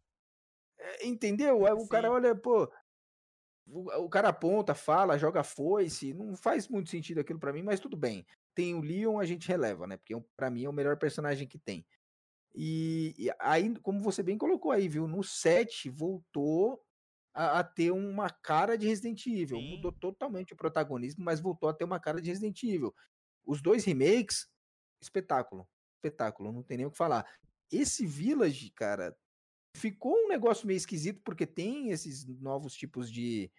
É, 0.79 1.07
Entendeu? 1.07 1.65
Aí 1.65 1.73
o 1.73 1.87
cara 1.87 2.07
Sim. 2.07 2.13
olha, 2.13 2.35
pô. 2.35 2.71
O, 3.69 4.05
o 4.05 4.09
cara 4.09 4.29
aponta, 4.29 4.73
fala, 4.73 5.17
joga 5.17 5.43
foice. 5.43 6.13
Não 6.13 6.35
faz 6.35 6.67
muito 6.67 6.89
sentido 6.89 7.19
aquilo 7.19 7.39
pra 7.39 7.51
mim, 7.53 7.63
mas 7.63 7.79
tudo 7.79 7.97
bem. 7.97 8.25
Tem 8.55 8.73
o 8.73 8.81
Leon, 8.81 9.19
a 9.19 9.25
gente 9.25 9.47
releva, 9.47 9.85
né? 9.85 9.97
Porque 9.97 10.15
pra 10.35 10.49
mim 10.49 10.63
é 10.65 10.69
o 10.69 10.73
melhor 10.73 10.97
personagem 10.97 11.47
que 11.47 11.59
tem. 11.59 11.85
E, 12.55 13.13
e 13.17 13.29
aí, 13.39 13.75
como 13.81 13.99
você 14.01 14.23
bem 14.23 14.37
colocou 14.37 14.71
aí, 14.71 14.87
viu? 14.87 15.07
No 15.07 15.23
7 15.23 15.89
voltou 15.89 16.81
a, 17.33 17.59
a 17.59 17.63
ter 17.63 17.91
uma 17.91 18.29
cara 18.29 18.75
de 18.77 18.87
Resident 18.87 19.27
Evil. 19.27 19.59
Sim. 19.59 19.75
Mudou 19.75 19.91
totalmente 19.91 20.53
o 20.53 20.57
protagonismo, 20.57 21.23
mas 21.23 21.39
voltou 21.39 21.69
a 21.69 21.73
ter 21.73 21.83
uma 21.83 21.99
cara 21.99 22.19
de 22.19 22.29
Resident 22.29 22.63
Evil. 22.63 22.93
Os 23.47 23.61
dois 23.61 23.85
remakes, 23.85 24.47
espetáculo. 25.01 25.67
Espetáculo, 25.97 26.51
não 26.51 26.61
tem 26.63 26.77
nem 26.77 26.85
o 26.85 26.91
que 26.91 26.97
falar. 26.97 27.25
Esse 27.71 28.05
Village, 28.05 28.71
cara, 28.71 29.17
ficou 29.75 30.13
um 30.13 30.27
negócio 30.27 30.67
meio 30.67 30.77
esquisito, 30.77 31.21
porque 31.23 31.45
tem 31.47 31.91
esses 31.91 32.25
novos 32.25 32.73
tipos 32.73 33.11
de, 33.11 33.51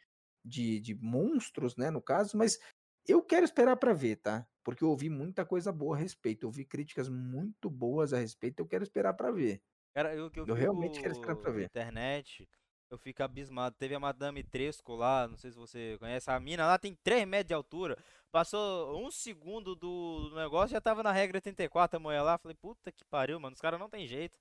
de, 0.45 0.80
de 0.80 0.95
monstros, 0.95 1.76
né, 1.76 1.91
no 1.91 2.03
caso, 2.03 2.36
mas 2.36 2.59
eu 3.07 3.22
quero 3.22 3.45
esperar 3.45 3.76
pra 3.76 3.93
ver, 3.93 4.16
tá? 4.16 4.47
Porque 4.64 4.84
eu 4.84 4.91
ouvi 4.91 5.09
muita 5.09 5.47
coisa 5.47 5.72
boa 5.72 5.97
a 5.97 5.99
respeito, 5.99 6.45
eu 6.45 6.49
ouvi 6.49 6.64
críticas 6.64 7.09
muito 7.09 7.70
boas 7.70 8.12
a 8.12 8.18
respeito, 8.18 8.61
eu 8.61 8.66
quero 8.66 8.84
esperar 8.84 9.14
pra 9.14 9.30
ver. 9.30 9.62
Cara, 9.95 10.14
eu, 10.14 10.30
eu, 10.34 10.47
Eu 10.47 10.55
realmente 10.55 11.01
quero 11.01 11.12
esperar 11.12 11.36
pra 11.36 11.51
ver. 11.51 11.64
internet, 11.64 12.49
eu 12.91 12.99
fico 12.99 13.22
abismado. 13.22 13.76
Teve 13.76 13.95
a 13.95 14.01
Madame 14.01 14.43
Tresco 14.43 14.95
lá, 14.95 15.26
não 15.28 15.36
sei 15.36 15.51
se 15.51 15.57
você 15.59 15.97
conhece. 15.99 16.30
A 16.30 16.41
mina 16.41 16.66
lá 16.66 16.78
tem 16.78 16.95
3 17.03 17.26
metros 17.26 17.49
de 17.49 17.55
altura. 17.55 17.97
Passou 18.30 19.05
um 19.07 19.11
segundo 19.11 19.74
do 19.74 20.30
do 20.30 20.36
negócio, 20.36 20.70
já 20.74 20.80
tava 20.80 21.03
na 21.03 21.12
regra 21.12 21.41
34 21.41 21.97
a 21.97 22.01
mulher 22.01 22.22
lá. 22.22 22.39
Falei, 22.39 22.57
puta 22.57 22.93
que 22.93 23.05
pariu, 23.05 23.41
mano. 23.41 23.55
Os 23.55 23.61
caras 23.61 23.80
não 23.80 23.89
tem 23.91 24.07
jeito. 24.07 24.39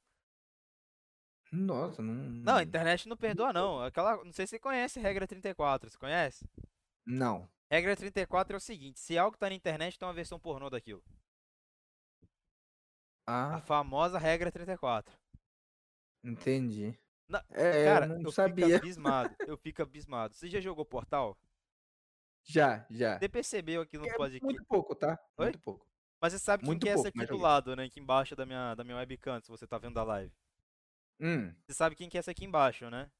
Nossa, 1.51 2.01
não. 2.01 2.15
Não, 2.43 2.55
a 2.57 2.63
internet 2.63 3.07
não 3.07 3.17
perdoa, 3.17 3.51
não. 3.53 3.81
Aquela, 3.83 4.23
não 4.23 4.31
sei 4.31 4.47
se 4.47 4.51
você 4.51 4.59
conhece 4.59 4.99
regra 4.99 5.27
34. 5.27 5.89
Você 5.89 5.97
conhece? 5.97 6.45
Não. 7.05 7.49
Regra 7.71 7.95
34 7.95 8.55
é 8.55 8.57
o 8.57 8.59
seguinte: 8.59 8.99
se 8.99 9.17
algo 9.17 9.37
tá 9.37 9.47
na 9.49 9.55
internet, 9.55 9.97
tem 9.97 10.05
uma 10.07 10.13
versão 10.13 10.37
pornô 10.39 10.69
daquilo. 10.69 11.01
A 13.51 13.57
Ah, 13.57 13.59
famosa 13.59 14.19
regra 14.19 14.51
34. 14.51 15.17
entendi. 16.23 16.95
Na- 17.27 17.43
É, 17.51 17.85
Cara, 17.85 18.05
eu 18.05 18.09
eu 18.11 18.15
não 18.15 18.17
fico 18.19 18.31
sabia. 18.31 18.77
abismado. 18.77 19.35
Eu 19.47 19.57
fico 19.57 19.81
abismado. 19.81 20.33
Você 20.33 20.49
já 20.49 20.59
jogou 20.61 20.85
Portal? 20.85 21.37
Já, 22.43 22.85
já. 22.89 23.19
Você 23.19 23.27
percebeu 23.27 23.81
aqui 23.81 23.97
no 23.97 24.05
É 24.07 24.13
podcast. 24.15 24.43
muito 24.45 24.63
pouco, 24.65 24.95
tá? 24.95 25.19
Oi? 25.37 25.45
Muito 25.45 25.59
pouco. 25.59 25.85
Mas 26.21 26.33
você 26.33 26.39
sabe 26.39 26.61
quem 26.61 26.67
muito 26.67 26.81
que 26.83 26.89
é 26.89 26.93
essa 26.93 27.03
pouco, 27.03 27.19
aqui 27.21 27.27
do 27.27 27.37
lado, 27.37 27.75
né? 27.75 27.83
Aqui 27.85 27.99
embaixo 27.99 28.35
da 28.35 28.45
minha, 28.45 28.73
da 28.73 28.83
minha 28.83 28.97
webcam, 28.97 29.39
se 29.41 29.49
você 29.49 29.67
tá 29.67 29.77
vendo 29.77 29.99
a 29.99 30.03
live. 30.03 30.33
Hum, 31.19 31.53
Você 31.65 31.73
sabe 31.73 31.95
quem 31.95 32.07
que 32.09 32.17
é 32.17 32.19
essa 32.19 32.31
aqui 32.31 32.45
embaixo, 32.45 32.89
né? 32.89 33.11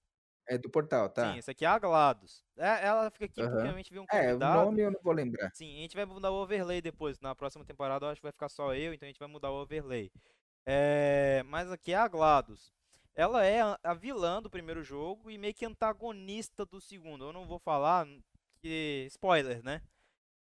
é 0.50 0.58
do 0.58 0.70
portal, 0.70 1.10
tá? 1.10 1.34
Sim, 1.34 1.40
essa 1.40 1.52
aqui 1.52 1.66
é 1.66 1.68
a 1.68 1.78
GLaDOS. 1.78 2.42
É, 2.56 2.86
ela 2.88 3.10
fica 3.12 3.26
aqui 3.26 3.42
porque 3.42 3.58
Aham. 3.58 3.74
a 3.74 3.78
gente 3.78 3.92
viu 3.92 4.02
um 4.04 4.06
É, 4.10 4.28
o 4.28 4.28
convidado. 4.28 4.66
nome 4.66 4.82
eu 4.82 4.92
não 4.92 5.02
vou 5.04 5.12
lembrar. 5.12 5.52
Sim, 5.54 5.78
a 5.78 5.82
gente 5.82 5.94
vai 5.96 6.06
mudar 6.06 6.32
o 6.32 6.36
overlay 6.42 6.80
depois. 6.82 7.20
Na 7.20 7.36
próxima 7.36 7.66
temporada 7.66 8.06
eu 8.06 8.10
acho 8.12 8.22
que 8.22 8.26
vai 8.26 8.32
ficar 8.32 8.48
só 8.48 8.74
eu, 8.74 8.94
então 8.94 9.06
a 9.06 9.10
gente 9.12 9.20
vai 9.20 9.28
mudar 9.28 9.52
o 9.52 9.62
overlay. 9.62 10.10
É, 10.66 11.44
mas 11.48 11.70
aqui 11.70 11.92
é 11.92 11.98
a 11.98 12.08
GLaDOS. 12.08 12.72
Ela 13.18 13.44
é 13.44 13.62
a- 13.62 13.96
vilã 13.96 14.40
do 14.40 14.48
primeiro 14.48 14.84
jogo 14.84 15.32
e 15.32 15.40
meio 15.40 15.52
que 15.52 15.66
antagonista 15.66 16.64
do 16.64 16.80
segundo. 16.80 17.26
Eu 17.26 17.34
não 17.34 17.48
vou 17.48 17.58
falar, 17.58 18.06
que 18.60 19.08
spoiler, 19.10 19.64
né? 19.64 19.82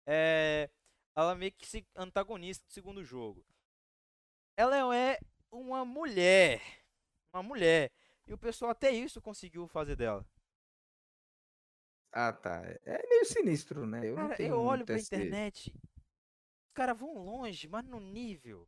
É, 0.08 0.68
ela 1.16 1.36
meio 1.36 1.52
que 1.52 1.68
se 1.68 1.86
antagonista 1.96 2.66
do 2.66 2.72
segundo 2.72 3.04
jogo. 3.04 3.46
Ela 4.58 4.76
é 4.76 5.20
uma 5.52 5.86
mulher, 5.86 6.62
uma 7.32 7.44
mulher. 7.44 7.92
E 8.26 8.34
o 8.34 8.38
pessoal 8.40 8.72
até 8.72 8.90
isso 8.90 9.22
conseguiu 9.22 9.68
fazer 9.68 9.96
dela. 9.96 10.26
Ah, 12.12 12.34
tá. 12.34 12.64
É 12.86 13.08
meio 13.08 13.26
sinistro, 13.26 13.86
né? 13.86 14.02
Eu 14.04 14.16
Cara, 14.16 14.42
eu 14.42 14.60
olho 14.60 14.84
pra 14.84 14.96
esse... 14.96 15.14
internet, 15.14 15.72
os 15.76 16.74
caras 16.74 16.98
vão 16.98 17.14
longe, 17.14 17.68
mas 17.68 17.86
no 17.86 18.00
nível. 18.00 18.68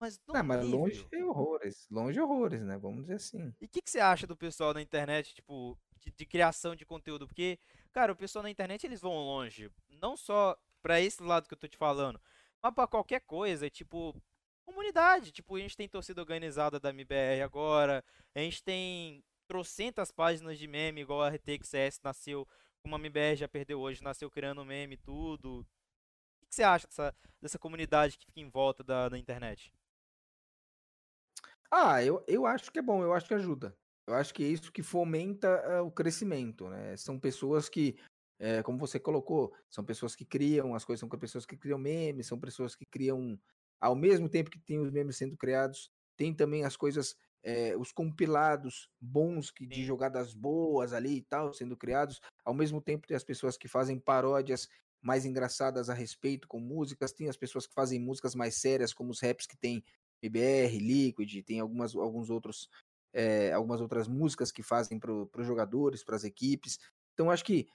Mas 0.00 0.18
no 0.26 0.32
Não, 0.32 0.42
mas 0.42 0.66
longe 0.66 1.06
é 1.12 1.22
horrores. 1.22 1.86
Longe 1.90 2.18
é 2.18 2.22
horrores, 2.22 2.62
né? 2.62 2.78
Vamos 2.78 3.02
dizer 3.02 3.14
assim. 3.16 3.54
E 3.60 3.66
o 3.66 3.68
que, 3.68 3.82
que 3.82 3.90
você 3.90 4.00
acha 4.00 4.26
do 4.26 4.34
pessoal 4.34 4.72
na 4.72 4.80
internet, 4.80 5.34
tipo, 5.34 5.78
de, 5.98 6.10
de 6.10 6.24
criação 6.26 6.74
de 6.74 6.86
conteúdo? 6.86 7.26
Porque, 7.26 7.58
cara, 7.92 8.12
o 8.12 8.16
pessoal 8.16 8.42
na 8.42 8.50
internet 8.50 8.84
eles 8.84 9.02
vão 9.02 9.12
longe. 9.12 9.70
Não 9.90 10.16
só 10.16 10.56
pra 10.80 11.00
esse 11.00 11.22
lado 11.22 11.46
que 11.46 11.52
eu 11.52 11.58
tô 11.58 11.68
te 11.68 11.76
falando, 11.76 12.18
mas 12.62 12.74
pra 12.74 12.86
qualquer 12.86 13.20
coisa, 13.20 13.68
tipo, 13.68 14.14
comunidade. 14.64 15.32
Tipo, 15.32 15.56
a 15.56 15.60
gente 15.60 15.76
tem 15.76 15.86
torcida 15.86 16.22
organizada 16.22 16.80
da 16.80 16.88
MBR 16.88 17.42
agora, 17.42 18.02
a 18.34 18.38
gente 18.38 18.62
tem 18.64 19.22
trocentas 19.46 20.10
páginas 20.10 20.58
de 20.58 20.66
meme, 20.66 21.02
igual 21.02 21.22
a 21.22 21.28
RTXS 21.28 22.00
nasceu, 22.02 22.48
como 22.82 22.96
a 22.96 22.98
MBR 22.98 23.36
já 23.36 23.48
perdeu 23.48 23.80
hoje, 23.80 24.02
nasceu 24.02 24.30
criando 24.30 24.64
meme 24.64 24.94
e 24.94 24.98
tudo. 24.98 25.60
O 25.60 25.64
que, 26.40 26.46
que 26.46 26.54
você 26.54 26.62
acha 26.62 26.86
dessa, 26.86 27.14
dessa 27.42 27.58
comunidade 27.58 28.16
que 28.16 28.24
fica 28.24 28.40
em 28.40 28.48
volta 28.48 28.82
da, 28.82 29.10
da 29.10 29.18
internet? 29.18 29.70
Ah, 31.70 32.02
eu, 32.02 32.24
eu 32.26 32.46
acho 32.46 32.70
que 32.72 32.78
é 32.78 32.82
bom, 32.82 33.02
eu 33.02 33.12
acho 33.12 33.28
que 33.28 33.34
ajuda. 33.34 33.76
Eu 34.06 34.14
acho 34.14 34.34
que 34.34 34.42
é 34.42 34.48
isso 34.48 34.72
que 34.72 34.82
fomenta 34.82 35.80
uh, 35.80 35.86
o 35.86 35.90
crescimento, 35.92 36.68
né? 36.68 36.96
São 36.96 37.18
pessoas 37.18 37.68
que, 37.68 37.96
é, 38.40 38.62
como 38.62 38.76
você 38.76 38.98
colocou, 38.98 39.54
são 39.70 39.84
pessoas 39.84 40.16
que 40.16 40.24
criam 40.24 40.74
as 40.74 40.84
coisas, 40.84 41.00
são 41.00 41.08
pessoas 41.08 41.46
que 41.46 41.56
criam 41.56 41.78
memes, 41.78 42.26
são 42.26 42.38
pessoas 42.40 42.74
que 42.74 42.84
criam, 42.84 43.38
ao 43.80 43.94
mesmo 43.94 44.28
tempo 44.28 44.50
que 44.50 44.58
tem 44.58 44.80
os 44.80 44.90
memes 44.90 45.16
sendo 45.16 45.36
criados, 45.36 45.92
tem 46.16 46.34
também 46.34 46.64
as 46.64 46.76
coisas, 46.76 47.14
é, 47.42 47.76
os 47.76 47.92
compilados 47.92 48.88
bons 49.00 49.52
que, 49.52 49.64
de 49.64 49.84
jogadas 49.84 50.34
boas 50.34 50.92
ali 50.92 51.18
e 51.18 51.22
tal, 51.22 51.54
sendo 51.54 51.76
criados, 51.76 52.20
ao 52.44 52.52
mesmo 52.52 52.80
tempo 52.80 53.06
tem 53.06 53.16
as 53.16 53.24
pessoas 53.24 53.56
que 53.56 53.68
fazem 53.68 53.98
paródias 53.98 54.68
mais 55.00 55.24
engraçadas 55.24 55.88
a 55.88 55.94
respeito 55.94 56.48
com 56.48 56.58
músicas, 56.58 57.12
tem 57.12 57.28
as 57.28 57.36
pessoas 57.36 57.66
que 57.66 57.72
fazem 57.72 58.00
músicas 58.00 58.34
mais 58.34 58.56
sérias, 58.56 58.92
como 58.92 59.10
os 59.10 59.20
raps 59.20 59.46
que 59.46 59.56
tem 59.56 59.84
BBR, 60.22 60.78
Liquid, 60.78 61.42
tem 61.44 61.60
algumas, 61.60 61.94
alguns 61.94 62.30
outros, 62.30 62.68
é, 63.12 63.52
algumas 63.52 63.80
outras 63.80 64.08
músicas 64.08 64.52
que 64.52 64.62
fazem 64.62 64.98
para 64.98 65.12
os 65.12 65.46
jogadores, 65.46 66.04
para 66.04 66.16
as 66.16 66.24
equipes. 66.24 66.78
Então, 67.14 67.30
acho 67.30 67.44
que 67.44 67.68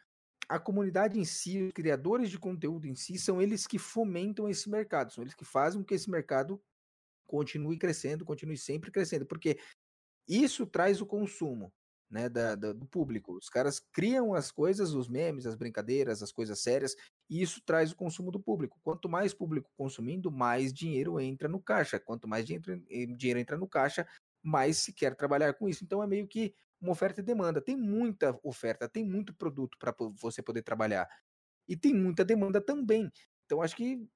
a 0.48 0.60
comunidade 0.60 1.20
em 1.20 1.26
si, 1.26 1.64
os 1.64 1.74
criadores 1.74 2.30
de 2.30 2.38
conteúdo 2.38 2.88
em 2.88 2.96
si, 2.96 3.18
são 3.18 3.42
eles 3.42 3.66
que 3.66 3.80
fomentam 3.80 4.48
esse 4.48 4.70
mercado, 4.70 5.12
são 5.12 5.24
eles 5.24 5.34
que 5.34 5.46
fazem 5.46 5.82
com 5.82 5.86
que 5.86 5.96
esse 5.96 6.10
mercado 6.10 6.62
continue 7.26 7.78
crescendo, 7.78 8.24
continue 8.24 8.58
sempre 8.58 8.92
crescendo, 8.92 9.26
porque 9.26 9.58
isso 10.28 10.66
traz 10.66 11.02
o 11.02 11.06
consumo 11.06 11.74
né, 12.16 12.30
da, 12.30 12.56
da, 12.56 12.72
do 12.72 12.86
público. 12.86 13.34
Os 13.34 13.50
caras 13.50 13.82
criam 13.92 14.34
as 14.34 14.50
coisas, 14.50 14.94
os 14.94 15.10
memes, 15.10 15.46
as 15.46 15.54
brincadeiras, 15.54 16.24
as 16.24 16.32
coisas 16.32 16.62
sérias, 16.62 16.96
e 17.30 17.42
isso 17.42 17.62
traz 17.66 17.92
o 17.92 17.96
consumo 17.96 18.32
do 18.32 18.40
público. 18.40 18.80
Quanto 18.82 19.10
mais 19.10 19.34
público 19.34 19.70
consumindo, 19.76 20.32
mais 20.32 20.72
dinheiro 20.72 21.20
entra 21.20 21.50
no 21.50 21.60
caixa. 21.60 22.00
Quanto 22.00 22.26
mais 22.26 22.46
dinheiro, 22.46 23.38
entra 23.38 23.58
no 23.58 23.68
caixa, 23.68 24.08
mais 24.42 24.78
se 24.78 24.94
quer 24.94 25.14
trabalhar 25.14 25.54
com 25.56 25.68
isso. 25.68 25.84
Então 25.84 26.02
é 26.02 26.08
meio 26.08 26.26
que 26.26 26.56
uma 26.80 26.94
oferta 26.94 27.20
e 27.20 27.24
demanda. 27.24 27.60
Tem 27.60 27.76
muita 27.76 28.40
oferta, 28.42 28.88
tem 28.88 29.04
muito 29.04 29.36
produto 29.36 29.78
para 29.78 29.94
você 30.14 30.42
poder 30.42 30.62
trabalhar. 30.62 31.10
E 31.68 31.76
tem 31.76 31.94
muita 31.94 32.24
demanda 32.24 32.62
também. 32.62 33.12
Então 33.46 33.62
acho 33.62 33.76
que 33.76 34.08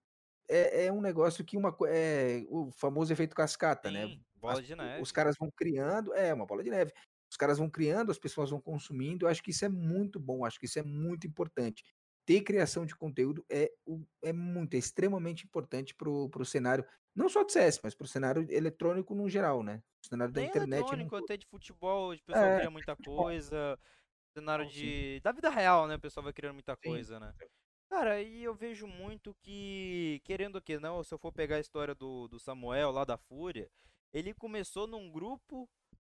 é, 0.48 0.86
é 0.86 0.92
um 0.92 1.02
negócio 1.02 1.44
que 1.44 1.58
uma 1.58 1.76
é 1.88 2.46
o 2.48 2.72
famoso 2.72 3.12
efeito 3.12 3.36
cascata, 3.36 3.92
né? 3.92 4.08
Sim, 4.08 4.16
né? 4.16 4.22
Bola 4.36 4.64
de 4.64 4.74
neve. 4.74 5.02
Os 5.02 5.12
caras 5.12 5.36
vão 5.38 5.52
criando, 5.52 6.14
é 6.14 6.34
uma 6.34 6.46
bola 6.46 6.64
de 6.64 6.70
neve. 6.70 6.94
Caras 7.40 7.58
vão 7.58 7.70
criando, 7.70 8.12
as 8.12 8.20
pessoas 8.20 8.50
vão 8.50 8.60
consumindo. 8.60 9.26
Eu 9.26 9.30
acho 9.30 9.42
que 9.42 9.52
isso 9.52 9.64
é 9.64 9.70
muito 9.70 10.20
bom, 10.20 10.46
acho 10.46 10.60
que 10.60 10.66
isso 10.66 10.78
é 10.78 10.84
muito 10.84 11.26
importante. 11.26 11.84
Ter 12.26 12.42
criação 12.42 12.86
de 12.86 12.94
conteúdo 12.96 13.44
é, 13.50 13.72
é 14.22 14.34
muito, 14.34 14.76
é 14.76 14.78
extremamente 14.78 15.46
importante 15.46 15.96
para 15.96 16.10
o 16.10 16.46
cenário, 16.46 16.86
não 17.16 17.30
só 17.30 17.44
de 17.44 17.54
CS, 17.54 17.80
mas 17.82 17.96
para 17.96 18.06
o 18.06 18.08
cenário 18.08 18.46
eletrônico 18.52 19.16
no 19.16 19.30
geral, 19.30 19.64
né? 19.64 19.82
O 20.04 20.08
cenário 20.10 20.34
da 20.34 20.42
Nem 20.42 20.50
internet. 20.50 20.80
eletrônico, 20.80 21.16
até 21.16 21.38
de 21.38 21.48
futebol, 21.48 22.14
o 22.14 22.24
pessoal 22.24 22.46
é, 22.46 22.58
cria 22.58 22.70
muita 22.70 22.96
coisa. 22.98 23.80
Cenário 24.38 24.68
de. 24.68 25.20
Da 25.22 25.32
vida 25.32 25.50
real, 25.50 25.88
né? 25.88 25.96
O 25.96 26.00
pessoal 26.00 26.24
vai 26.24 26.34
criando 26.34 26.54
muita 26.54 26.76
sim. 26.76 26.90
coisa, 26.90 27.20
né? 27.20 27.34
Cara, 27.90 28.22
e 28.22 28.44
eu 28.44 28.54
vejo 28.54 28.86
muito 28.86 29.34
que, 29.42 30.22
querendo 30.24 30.62
que 30.62 30.78
não, 30.78 31.04
se 31.04 31.12
eu 31.12 31.18
for 31.18 31.32
pegar 31.32 31.56
a 31.56 31.62
história 31.62 31.96
do, 31.96 32.28
do 32.28 32.40
Samuel 32.40 32.92
lá 32.92 33.04
da 33.04 33.18
Fúria, 33.18 33.68
ele 34.14 34.34
começou 34.34 34.86
num 34.86 35.12
grupo, 35.12 35.68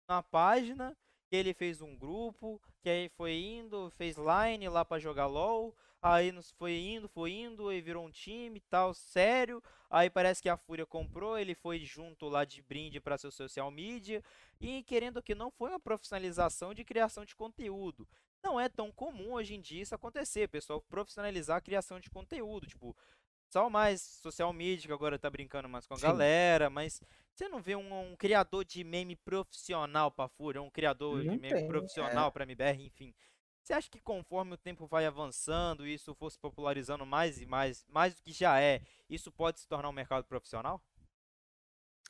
na 0.09 0.20
página, 0.20 0.97
que 1.29 1.37
ele 1.37 1.53
fez 1.53 1.81
um 1.83 1.97
grupo, 1.97 2.61
que 2.81 2.89
aí 2.89 3.09
foi 3.11 3.35
indo, 3.35 3.91
fez 3.91 4.16
line 4.16 4.68
lá 4.68 4.85
para 4.85 4.99
jogar 4.99 5.26
LoL, 5.26 5.76
aí 6.01 6.33
foi 6.57 6.76
indo, 6.79 7.09
foi 7.09 7.33
indo, 7.33 7.72
e 7.72 7.81
virou 7.81 8.07
um 8.07 8.11
time 8.11 8.61
tal, 8.61 8.95
sério. 8.95 9.62
Aí 9.91 10.09
parece 10.09 10.43
que 10.43 10.49
a 10.49 10.57
Fúria 10.57 10.87
comprou, 10.87 11.39
ele 11.39 11.55
foi 11.55 11.81
junto 11.81 12.29
lá 12.29 12.45
de 12.45 12.62
brinde 12.62 13.01
para 13.01 13.18
seu 13.18 13.31
social 13.31 13.70
media. 13.70 14.22
E 14.61 14.83
querendo 14.85 15.22
que 15.22 15.35
não 15.35 15.51
foi 15.51 15.70
uma 15.70 15.81
profissionalização 15.81 16.72
de 16.72 16.85
criação 16.85 17.24
de 17.24 17.37
conteúdo. 17.37 18.09
Não 18.43 18.59
é 18.59 18.68
tão 18.68 18.91
comum 18.91 19.33
hoje 19.33 19.55
em 19.55 19.61
dia 19.61 19.83
isso 19.83 19.95
acontecer, 19.95 20.49
pessoal 20.49 20.81
profissionalizar 20.81 21.57
a 21.57 21.61
criação 21.61 21.99
de 21.99 22.09
conteúdo, 22.09 22.66
tipo, 22.66 22.97
só 23.51 23.71
mais 23.71 24.01
social 24.01 24.53
media 24.53 24.87
que 24.87 24.93
agora 24.93 25.19
tá 25.19 25.31
brincando 25.31 25.69
mais 25.69 25.87
com 25.87 25.95
a 25.95 25.97
Sim. 25.97 26.03
galera, 26.03 26.69
mas 26.69 27.01
você 27.35 27.49
não 27.49 27.63
vê 27.63 27.75
um, 27.77 28.13
um, 28.13 28.17
criador 28.17 28.65
de 28.65 28.85
meme 28.85 29.17
profissional 29.17 30.11
pra 30.11 30.29
Fúria, 30.29 30.61
um 30.61 30.71
criador 30.71 31.25
não 31.25 31.35
de 31.35 31.41
meme 31.41 31.49
tem, 31.49 31.69
profissional 31.69 32.29
é. 32.29 32.31
pra 32.31 32.45
MBR, 32.45 32.85
enfim. 32.85 33.15
Você 33.63 33.73
acha 33.73 33.91
que 33.91 34.01
conforme 34.01 34.55
o 34.55 34.59
tempo 34.59 34.87
vai 34.87 35.05
avançando 35.05 35.87
e 35.87 35.95
isso 35.95 36.15
for 36.15 36.31
se 36.31 36.39
popularizando 36.39 37.05
mais 37.05 37.41
e 37.41 37.47
mais, 37.47 37.85
mais 37.89 38.15
do 38.15 38.23
que 38.23 38.33
já 38.33 38.61
é, 38.61 38.81
isso 39.11 39.31
pode 39.31 39.61
se 39.61 39.69
tornar 39.69 39.89
um 39.89 39.93
mercado 39.93 40.25
profissional? 40.25 40.83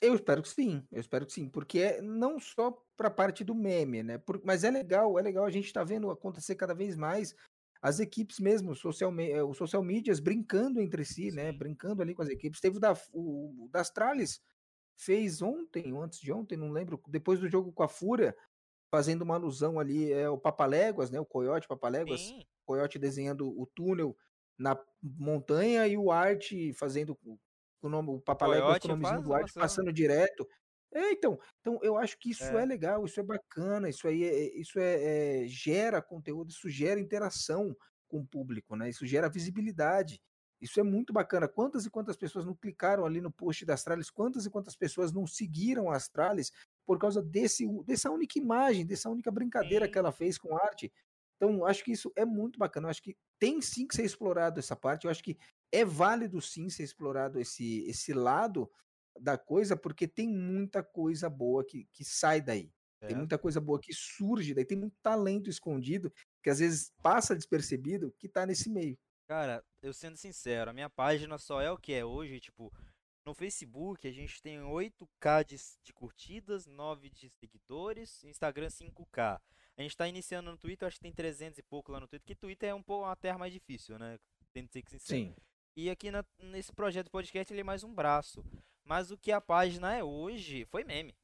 Eu 0.01 0.15
espero 0.15 0.43
que 0.43 0.49
sim, 0.49 0.87
eu 0.93 1.01
espero 1.01 1.27
que 1.27 1.33
sim, 1.33 1.49
porque 1.49 1.81
é 1.81 2.01
não 2.01 2.39
só 2.39 2.71
para 2.97 3.09
a 3.09 3.11
parte 3.11 3.43
do 3.43 3.55
meme, 3.55 4.03
né? 4.05 4.19
Por, 4.19 4.41
mas 4.45 4.63
é 4.63 4.71
legal, 4.71 5.19
é 5.19 5.23
legal 5.23 5.45
a 5.45 5.51
gente 5.51 5.67
estar 5.67 5.81
tá 5.81 5.85
vendo 5.85 6.09
acontecer 6.11 6.55
cada 6.55 6.73
vez 6.73 6.97
mais 6.97 7.35
as 7.81 8.01
equipes 8.01 8.41
mesmo, 8.41 8.75
social, 8.75 9.13
eh, 9.21 9.43
os 9.43 9.57
social 9.57 9.83
medias 9.83 10.21
brincando 10.21 10.81
entre 10.81 11.05
si, 11.05 11.31
né? 11.31 11.31
sim. 11.31 11.37
né? 11.37 11.53
Brincando 11.53 12.03
ali 12.03 12.15
com 12.15 12.23
as 12.23 12.29
equipes. 12.29 12.61
Teve 12.61 12.79
o, 12.79 12.81
da, 12.81 12.93
o, 13.13 13.65
o 13.65 13.69
das 13.71 13.91
Trales, 13.91 14.41
fez 14.97 15.41
ontem, 15.41 15.93
ou 15.93 16.03
antes 16.03 16.21
de 16.21 16.33
ontem, 16.33 16.57
não 16.57 16.73
lembro, 16.73 17.01
depois 17.07 17.39
do 17.39 17.49
jogo 17.49 17.73
com 17.73 17.85
a 17.85 17.89
Fúria, 17.89 18.37
fazendo 18.91 19.23
uma 19.23 19.37
alusão 19.37 19.79
ali, 19.79 20.13
é 20.13 20.29
o 20.29 20.39
Papaléguas, 20.39 21.11
né? 21.11 21.21
O 21.21 21.27
Coyote 21.27 21.69
Papaléguas, 21.69 22.21
Sim. 22.21 22.43
Coyote 22.65 22.99
desenhando 22.99 23.49
o 23.49 23.67
túnel 23.67 24.17
na 24.59 24.79
montanha 25.03 25.87
e 25.87 25.97
o 25.97 26.11
Art 26.11 26.51
fazendo 26.75 27.17
o 27.81 27.89
nome, 27.89 28.11
o 28.11 28.21
Papaléguas 28.21 28.79
com 28.79 28.89
o 28.89 28.91
nomezinho 28.97 29.23
do 29.23 29.33
Art 29.33 29.53
passando 29.55 29.93
direto. 29.93 30.47
É, 30.93 31.13
então, 31.13 31.39
então 31.61 31.79
eu 31.83 31.99
acho 31.99 32.19
que 32.19 32.31
isso 32.31 32.45
é. 32.45 32.63
é 32.63 32.65
legal, 32.65 33.05
isso 33.05 33.21
é 33.21 33.23
bacana, 33.23 33.89
isso 33.89 34.09
aí 34.09 34.25
é, 34.25 34.59
isso 34.59 34.79
é, 34.79 35.43
é, 35.43 35.47
gera 35.47 36.01
conteúdo, 36.01 36.51
isso 36.51 36.69
gera 36.69 36.99
interação 36.99 37.77
com 38.09 38.21
o 38.21 38.27
público, 38.27 38.75
né? 38.75 38.89
Isso 38.89 39.07
gera 39.07 39.29
visibilidade. 39.29 40.21
Isso 40.61 40.81
é 40.81 40.83
muito 40.83 41.13
bacana. 41.13 41.47
Quantas 41.47 41.87
e 41.87 41.91
quantas 41.91 42.17
pessoas 42.17 42.45
não 42.45 42.55
clicaram 42.55 43.05
ali 43.05 43.21
no 43.21 43.31
post 43.31 43.65
da 43.65 43.75
Astralis? 43.75 44.11
Quantas 44.11 44.45
e 44.45 44.51
quantas 44.51 44.75
pessoas 44.75 45.13
não 45.13 45.27
seguiram 45.27 45.91
a 45.91 45.97
Astralis 45.97 46.51
por 46.85 46.99
causa 46.99 47.23
desse, 47.23 47.65
dessa 47.85 48.11
única 48.11 48.39
imagem, 48.39 48.85
dessa 48.85 49.09
única 49.09 49.31
brincadeira 49.31 49.87
sim. 49.87 49.93
que 49.93 49.99
ela 49.99 50.11
fez 50.11 50.37
com 50.37 50.57
arte? 50.57 50.93
Então, 51.37 51.65
acho 51.65 51.85
que 51.85 51.93
isso 51.93 52.11
é 52.17 52.25
muito 52.25 52.59
bacana. 52.59 52.87
Eu 52.87 52.91
acho 52.91 53.03
que 53.03 53.17
tem 53.39 53.61
sim 53.63 53.87
que 53.87 53.95
ser 53.95 54.05
explorado 54.05 54.59
essa 54.59 54.75
parte. 54.75 55.05
Eu 55.05 55.11
acho 55.11 55.23
que 55.23 55.39
é 55.71 55.85
válido 55.85 56.41
sim 56.41 56.69
ser 56.69 56.83
explorado 56.83 57.39
esse, 57.39 57.85
esse 57.89 58.13
lado 58.13 58.69
da 59.21 59.39
coisa, 59.39 59.77
porque 59.77 60.07
tem 60.07 60.29
muita 60.29 60.83
coisa 60.83 61.29
boa 61.29 61.65
que, 61.65 61.87
que 61.93 62.05
sai 62.05 62.41
daí. 62.41 62.73
É. 63.01 63.09
Tem 63.09 63.17
muita 63.17 63.39
coisa 63.39 63.61
boa 63.61 63.81
que 63.81 63.93
surge 63.93 64.55
daí, 64.55 64.65
tem 64.65 64.79
muito 64.79 64.97
talento 65.03 65.49
escondido 65.49 66.13
que 66.43 66.51
às 66.51 66.59
vezes 66.59 66.93
passa 67.03 67.35
despercebido 67.35 68.13
que 68.19 68.29
tá 68.29 68.45
nesse 68.45 68.69
meio. 68.69 68.99
Cara, 69.29 69.63
eu 69.83 69.93
sendo 69.93 70.17
sincero, 70.17 70.71
a 70.71 70.75
minha 70.75 70.89
página 70.89 71.39
só 71.39 71.61
é 71.61 71.71
o 71.71 71.79
que 71.79 71.93
é 71.93 72.05
hoje, 72.05 72.41
tipo, 72.41 72.73
no 73.25 73.35
Facebook 73.35 74.09
a 74.09 74.11
gente 74.11 74.41
tem 74.41 74.59
8k 74.61 75.45
de, 75.45 75.57
de 75.85 75.93
curtidas, 75.93 76.67
9 76.67 77.11
de 77.11 77.29
seguidores, 77.29 78.25
Instagram 78.25 78.69
5k. 78.69 79.39
A 79.77 79.83
gente 79.83 79.97
tá 79.97 80.09
iniciando 80.09 80.51
no 80.51 80.57
Twitter, 80.57 80.89
acho 80.89 80.97
que 80.97 81.03
tem 81.03 81.13
300 81.13 81.59
e 81.59 81.63
pouco 81.63 81.93
lá 81.93 82.01
no 82.01 82.09
Twitter, 82.09 82.27
que 82.27 82.35
Twitter 82.35 82.71
é 82.71 82.75
um 82.75 82.83
pouco 82.83 83.05
uma 83.05 83.15
terra 83.15 83.39
mais 83.39 83.53
difícil, 83.53 83.99
né? 83.99 84.19
Tem 84.53 84.67
que 84.67 84.73
ser 84.91 84.99
sincero. 84.99 85.21
Sim. 85.21 85.37
E 85.77 85.91
aqui 85.91 86.11
na, 86.11 86.25
nesse 86.41 86.73
projeto 86.73 87.11
podcast 87.11 87.53
ele 87.53 87.61
é 87.61 87.65
mais 87.65 87.85
um 87.85 87.95
braço. 87.95 88.43
Mas 88.89 89.11
o 89.11 89.19
que 89.19 89.31
a 89.31 89.39
página 89.39 89.95
é 89.95 90.03
hoje 90.03 90.65
foi 90.65 90.83
meme. 90.83 91.15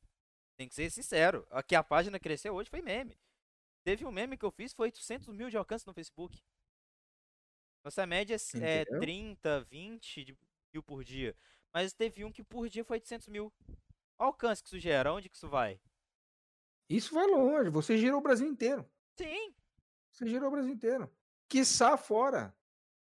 Tem 0.54 0.68
que 0.68 0.74
ser 0.74 0.90
sincero. 0.90 1.46
O 1.50 1.62
que 1.62 1.74
a 1.74 1.82
página 1.82 2.20
cresceu 2.20 2.54
hoje 2.54 2.68
foi 2.68 2.82
meme. 2.82 3.18
Teve 3.82 4.04
um 4.04 4.12
meme 4.12 4.36
que 4.36 4.44
eu 4.44 4.50
fiz, 4.50 4.74
foi 4.74 4.88
800 4.88 5.28
mil 5.28 5.48
de 5.48 5.56
alcance 5.56 5.86
no 5.86 5.94
Facebook. 5.94 6.44
Nossa 7.82 8.04
média 8.06 8.36
é, 8.60 8.80
é 8.82 8.84
30, 8.84 9.62
20 9.62 10.38
mil 10.74 10.82
por 10.82 11.02
dia. 11.02 11.34
Mas 11.72 11.94
teve 11.94 12.22
um 12.22 12.30
que 12.30 12.44
por 12.44 12.68
dia 12.68 12.84
foi 12.84 12.98
800 12.98 13.28
mil. 13.28 13.50
Olha 13.66 13.78
o 14.18 14.24
alcance 14.24 14.62
que 14.62 14.68
isso 14.68 14.78
gera, 14.78 15.14
onde 15.14 15.30
que 15.30 15.36
isso 15.36 15.48
vai? 15.48 15.80
Isso 16.86 17.14
vai 17.14 17.26
longe, 17.26 17.70
você 17.70 17.96
girou 17.96 18.20
o 18.20 18.22
Brasil 18.22 18.46
inteiro. 18.46 18.86
Sim. 19.16 19.54
Você 20.12 20.26
girou 20.26 20.48
o 20.48 20.52
Brasil 20.52 20.70
inteiro. 20.70 21.10
Quiçá 21.48 21.96
fora. 21.96 22.54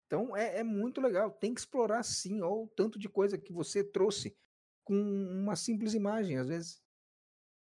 Então 0.05 0.38
é, 0.38 0.59
é 0.59 0.64
muito 0.64 1.01
legal. 1.01 1.32
Tem 1.32 1.51
que 1.51 1.59
explorar 1.59 2.03
sim. 2.03 2.41
Olha 2.41 2.64
o 2.64 2.68
tanto 2.68 2.99
de 2.99 3.09
coisa 3.09 3.39
que 3.39 3.51
você 3.51 3.84
trouxe 3.84 4.38
com 4.84 4.95
uma 4.95 5.55
simples 5.55 5.93
imagem, 5.93 6.38
às 6.38 6.47
vezes. 6.47 6.82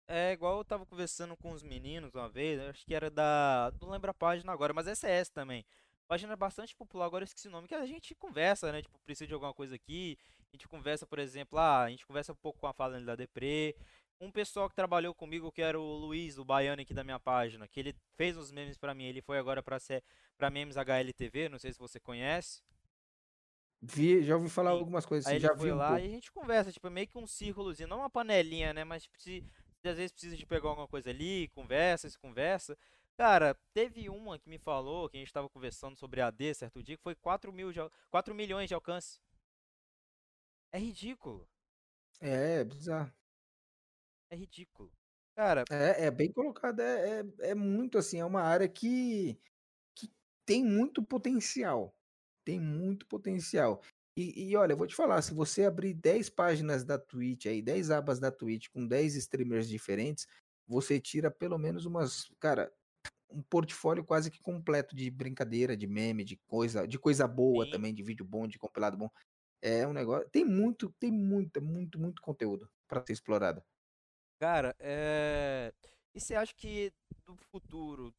É 0.06 0.32
igual 0.32 0.58
eu 0.58 0.64
tava 0.64 0.86
conversando 0.86 1.36
com 1.36 1.52
os 1.52 1.62
meninos 1.62 2.14
uma 2.14 2.28
vez, 2.28 2.60
acho 2.60 2.84
que 2.86 2.94
era 2.94 3.10
da. 3.10 3.72
Não 3.80 3.90
lembro 3.90 4.10
a 4.10 4.14
página 4.14 4.52
agora, 4.52 4.72
mas 4.72 4.86
SS 4.86 5.30
também 5.30 5.64
página 6.08 6.34
bastante 6.34 6.74
popular, 6.74 7.04
agora 7.04 7.22
eu 7.22 7.26
esqueci 7.26 7.48
o 7.48 7.50
nome, 7.50 7.68
que 7.68 7.74
a 7.74 7.84
gente 7.84 8.14
conversa, 8.14 8.72
né? 8.72 8.80
Tipo, 8.80 8.98
precisa 9.04 9.26
de 9.26 9.34
alguma 9.34 9.52
coisa 9.52 9.74
aqui. 9.74 10.18
A 10.50 10.56
gente 10.56 10.66
conversa, 10.66 11.06
por 11.06 11.18
exemplo, 11.18 11.58
ah, 11.58 11.82
a 11.82 11.90
gente 11.90 12.06
conversa 12.06 12.32
um 12.32 12.36
pouco 12.36 12.58
com 12.58 12.66
a 12.66 12.72
fala 12.72 12.98
da 13.00 13.14
Depre. 13.14 13.76
Um 14.18 14.32
pessoal 14.32 14.68
que 14.68 14.74
trabalhou 14.74 15.14
comigo, 15.14 15.52
que 15.52 15.62
era 15.62 15.78
o 15.78 15.96
Luiz, 15.96 16.38
o 16.38 16.44
baiano 16.44 16.82
aqui 16.82 16.94
da 16.94 17.04
minha 17.04 17.20
página, 17.20 17.68
que 17.68 17.78
ele 17.78 17.94
fez 18.16 18.36
uns 18.36 18.50
memes 18.50 18.78
para 18.78 18.94
mim. 18.94 19.04
Ele 19.04 19.20
foi 19.20 19.38
agora 19.38 19.62
para 19.62 19.78
ser 19.78 20.02
para 20.36 20.50
memes 20.50 20.76
HLTV, 20.76 21.50
não 21.50 21.58
sei 21.58 21.72
se 21.72 21.78
você 21.78 22.00
conhece. 22.00 22.62
Vi, 23.80 24.22
já 24.22 24.36
ouvi 24.36 24.48
falar 24.48 24.70
algumas 24.70 25.06
coisas 25.06 25.26
assim, 25.26 25.38
já 25.38 25.52
vi 25.52 25.70
um 25.70 25.76
lá 25.76 25.90
pouco. 25.90 26.02
e 26.02 26.06
a 26.06 26.10
gente 26.10 26.32
conversa, 26.32 26.72
tipo, 26.72 26.90
meio 26.90 27.06
que 27.06 27.16
um 27.16 27.26
círculozinho, 27.26 27.88
não 27.88 27.98
uma 27.98 28.10
panelinha, 28.10 28.72
né? 28.72 28.82
Mas 28.82 29.04
tipo, 29.04 29.18
se 29.20 29.44
às 29.84 29.96
vezes 29.96 30.12
precisa 30.12 30.36
de 30.36 30.44
pegar 30.44 30.68
alguma 30.68 30.88
coisa 30.88 31.10
ali, 31.10 31.48
conversa, 31.48 32.10
se 32.10 32.18
conversa. 32.18 32.76
Cara, 33.16 33.56
teve 33.72 34.08
uma 34.08 34.38
que 34.38 34.48
me 34.48 34.58
falou, 34.58 35.08
que 35.08 35.16
a 35.16 35.20
gente 35.20 35.28
estava 35.28 35.48
conversando 35.48 35.96
sobre 35.96 36.20
AD 36.20 36.54
certo 36.54 36.82
dia, 36.82 36.96
que 36.96 37.02
foi 37.02 37.14
4, 37.14 37.52
mil 37.52 37.72
de, 37.72 37.80
4 38.10 38.34
milhões 38.34 38.68
de 38.68 38.74
alcance. 38.74 39.20
É 40.72 40.78
ridículo. 40.78 41.48
É, 42.20 42.60
é 42.60 42.64
bizarro. 42.64 43.12
É 44.30 44.36
ridículo. 44.36 44.92
Cara. 45.34 45.64
É, 45.70 46.06
é 46.06 46.10
bem 46.10 46.30
colocado. 46.32 46.80
É, 46.80 47.20
é, 47.20 47.50
é, 47.50 47.54
muito 47.54 47.96
assim, 47.96 48.18
é 48.20 48.24
uma 48.24 48.42
área 48.42 48.68
que, 48.68 49.40
que 49.94 50.12
tem 50.44 50.64
muito 50.64 51.02
potencial. 51.02 51.94
Tem 52.48 52.58
muito 52.58 53.04
potencial. 53.04 53.82
E, 54.16 54.48
e, 54.48 54.56
olha, 54.56 54.72
eu 54.72 54.76
vou 54.78 54.86
te 54.86 54.94
falar, 54.94 55.20
se 55.20 55.34
você 55.34 55.66
abrir 55.66 55.92
10 55.92 56.30
páginas 56.30 56.82
da 56.82 56.98
Twitch 56.98 57.44
aí, 57.44 57.60
10 57.60 57.90
abas 57.90 58.18
da 58.18 58.32
Twitch 58.32 58.68
com 58.70 58.86
10 58.86 59.16
streamers 59.16 59.68
diferentes, 59.68 60.26
você 60.66 60.98
tira 60.98 61.30
pelo 61.30 61.58
menos 61.58 61.84
umas, 61.84 62.32
cara, 62.40 62.72
um 63.30 63.42
portfólio 63.42 64.02
quase 64.02 64.30
que 64.30 64.40
completo 64.40 64.96
de 64.96 65.10
brincadeira, 65.10 65.76
de 65.76 65.86
meme, 65.86 66.24
de 66.24 66.38
coisa, 66.46 66.88
de 66.88 66.98
coisa 66.98 67.28
boa 67.28 67.66
Sim. 67.66 67.70
também, 67.70 67.92
de 67.92 68.02
vídeo 68.02 68.24
bom, 68.24 68.48
de 68.48 68.58
compilado 68.58 68.96
bom. 68.96 69.10
É 69.60 69.86
um 69.86 69.92
negócio, 69.92 70.26
tem 70.30 70.42
muito, 70.42 70.88
tem 70.98 71.12
muito, 71.12 71.60
muito, 71.60 72.00
muito 72.00 72.22
conteúdo 72.22 72.66
para 72.88 73.04
ser 73.04 73.12
explorado. 73.12 73.62
Cara, 74.40 74.74
é... 74.78 75.70
e 76.14 76.18
você 76.18 76.34
acha 76.34 76.54
que 76.54 76.90
no 77.26 77.36
futuro, 77.36 78.10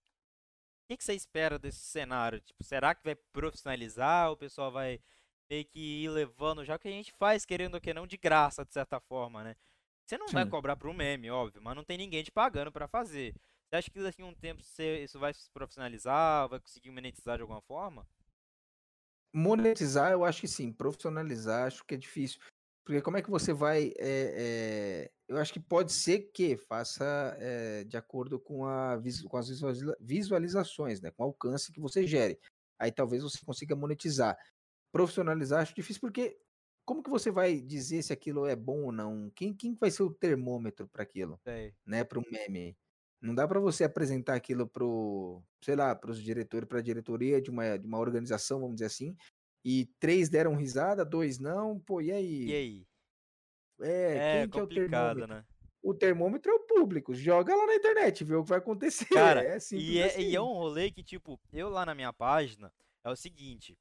que, 0.90 0.98
que 0.98 1.04
você 1.04 1.14
espera 1.14 1.60
desse 1.60 1.82
cenário? 1.82 2.42
Tipo, 2.42 2.64
será 2.64 2.96
que 2.96 3.04
vai 3.04 3.16
profissionalizar? 3.16 4.32
O 4.32 4.38
pessoal 4.38 4.72
vai 4.72 5.00
meio 5.50 5.66
que 5.66 5.80
ir 6.04 6.10
levando, 6.10 6.66
já 6.66 6.80
que 6.80 6.88
a 6.88 6.92
gente 6.92 7.12
faz, 7.12 7.46
querendo 7.46 7.76
ou 7.76 7.82
que 7.82 7.94
não, 7.94 8.08
de 8.08 8.18
graça, 8.18 8.66
de 8.66 8.74
certa 8.74 9.00
forma, 9.00 9.44
né? 9.44 9.56
Você 10.06 10.18
não 10.18 10.28
Sim. 10.30 10.34
vai 10.34 10.46
cobrar 10.48 10.76
para 10.76 10.90
um 10.90 10.94
meme, 10.94 11.30
óbvio, 11.30 11.62
mas 11.62 11.76
não 11.76 11.84
tem 11.84 11.98
ninguém 11.98 12.24
te 12.24 12.32
pagando 12.32 12.72
para 12.72 12.88
fazer. 12.88 13.36
Você 13.68 13.76
acha 13.76 13.92
que 13.92 14.02
daqui 14.02 14.22
a 14.24 14.26
um 14.26 14.34
tempo 14.34 14.64
você, 14.64 15.04
isso 15.04 15.20
vai 15.20 15.34
se 15.34 15.50
profissionalizar, 15.52 16.50
vai 16.50 16.60
conseguir 16.60 16.90
monetizar 16.90 17.38
de 17.38 17.44
alguma 17.44 17.62
forma? 17.62 18.08
Monetizar, 19.34 20.12
eu 20.12 20.26
acho 20.26 20.42
que 20.42 20.48
sim. 20.48 20.72
Profissionalizar, 20.74 21.68
acho 21.68 21.84
que 21.86 21.94
é 21.94 21.98
difícil. 21.98 22.40
Porque 22.90 23.04
como 23.04 23.18
é 23.18 23.22
que 23.22 23.30
você 23.30 23.54
vai. 23.54 23.94
É, 24.00 25.06
é, 25.06 25.12
eu 25.28 25.38
acho 25.38 25.54
que 25.54 25.60
pode 25.60 25.94
ser 25.94 26.32
que 26.34 26.58
faça 26.58 27.38
é, 27.40 27.84
de 27.84 27.96
acordo 27.96 28.40
com, 28.40 28.66
a, 28.66 29.00
com 29.30 29.38
as 29.38 29.48
visualizações, 30.00 31.00
né? 31.00 31.12
Com 31.12 31.22
o 31.22 31.28
alcance 31.28 31.72
que 31.72 31.80
você 31.80 32.08
gere. 32.08 32.40
Aí 32.80 32.92
talvez 32.92 33.22
você 33.22 33.38
consiga 33.46 33.76
monetizar 33.76 34.36
profissionalizar 34.92 35.62
acho 35.62 35.76
difícil 35.76 36.02
porque 36.02 36.36
como 36.84 37.04
que 37.04 37.12
você 37.12 37.30
vai 37.30 37.62
dizer 37.62 38.02
se 38.02 38.12
aquilo 38.12 38.48
é 38.48 38.56
bom 38.56 38.86
ou 38.86 38.92
não? 38.92 39.30
Quem, 39.36 39.54
quem 39.54 39.76
vai 39.76 39.92
ser 39.92 40.02
o 40.02 40.12
termômetro 40.12 40.88
para 40.88 41.04
aquilo? 41.04 41.40
Sei. 41.44 41.76
Né, 41.86 42.04
para 42.04 42.18
um 42.18 42.24
meme. 42.32 42.76
Não 43.22 43.36
dá 43.36 43.48
para 43.48 43.60
você 43.60 43.84
apresentar 43.84 44.34
aquilo 44.34 44.68
pro, 44.68 45.44
sei 45.64 45.76
lá, 45.76 45.94
para 45.94 46.10
os 46.10 46.20
diretores, 46.20 46.68
para 46.68 46.80
a 46.80 46.82
diretoria 46.82 47.40
de 47.40 47.52
uma, 47.52 47.78
de 47.78 47.86
uma 47.86 48.00
organização, 48.00 48.62
vamos 48.62 48.78
dizer 48.78 48.88
assim, 48.88 49.16
e 49.64 49.86
três 50.00 50.30
deram 50.30 50.56
risada, 50.56 51.04
dois 51.06 51.40
não, 51.40 51.80
pô, 51.80 52.02
e 52.02 52.12
aí? 52.12 52.46
E 52.46 52.54
aí? 52.54 52.88
É, 53.82 54.18
é 54.18 54.40
quem 54.42 54.50
que 54.50 54.60
é 54.60 54.64
o 54.64 54.68
termômetro? 54.68 55.28
Né? 55.28 55.46
O 55.82 55.94
termômetro 55.94 56.52
é 56.52 56.56
o 56.56 56.60
público. 56.60 57.14
Joga 57.14 57.56
lá 57.56 57.66
na 57.66 57.76
internet, 57.76 58.24
vê 58.24 58.36
o 58.36 58.44
que 58.44 58.50
vai 58.50 58.58
acontecer. 58.58 59.06
Cara, 59.06 59.42
é 59.42 59.58
e, 59.72 60.00
é, 60.00 60.06
assim. 60.06 60.20
e 60.20 60.36
é 60.36 60.42
um 60.42 60.54
rolê 60.54 60.92
que, 60.92 61.02
tipo, 61.02 61.40
eu 61.54 61.70
lá 61.70 61.86
na 61.86 61.96
minha 61.96 62.12
página, 62.12 62.72
é 63.04 63.10
o 63.10 63.16
seguinte, 63.16 63.78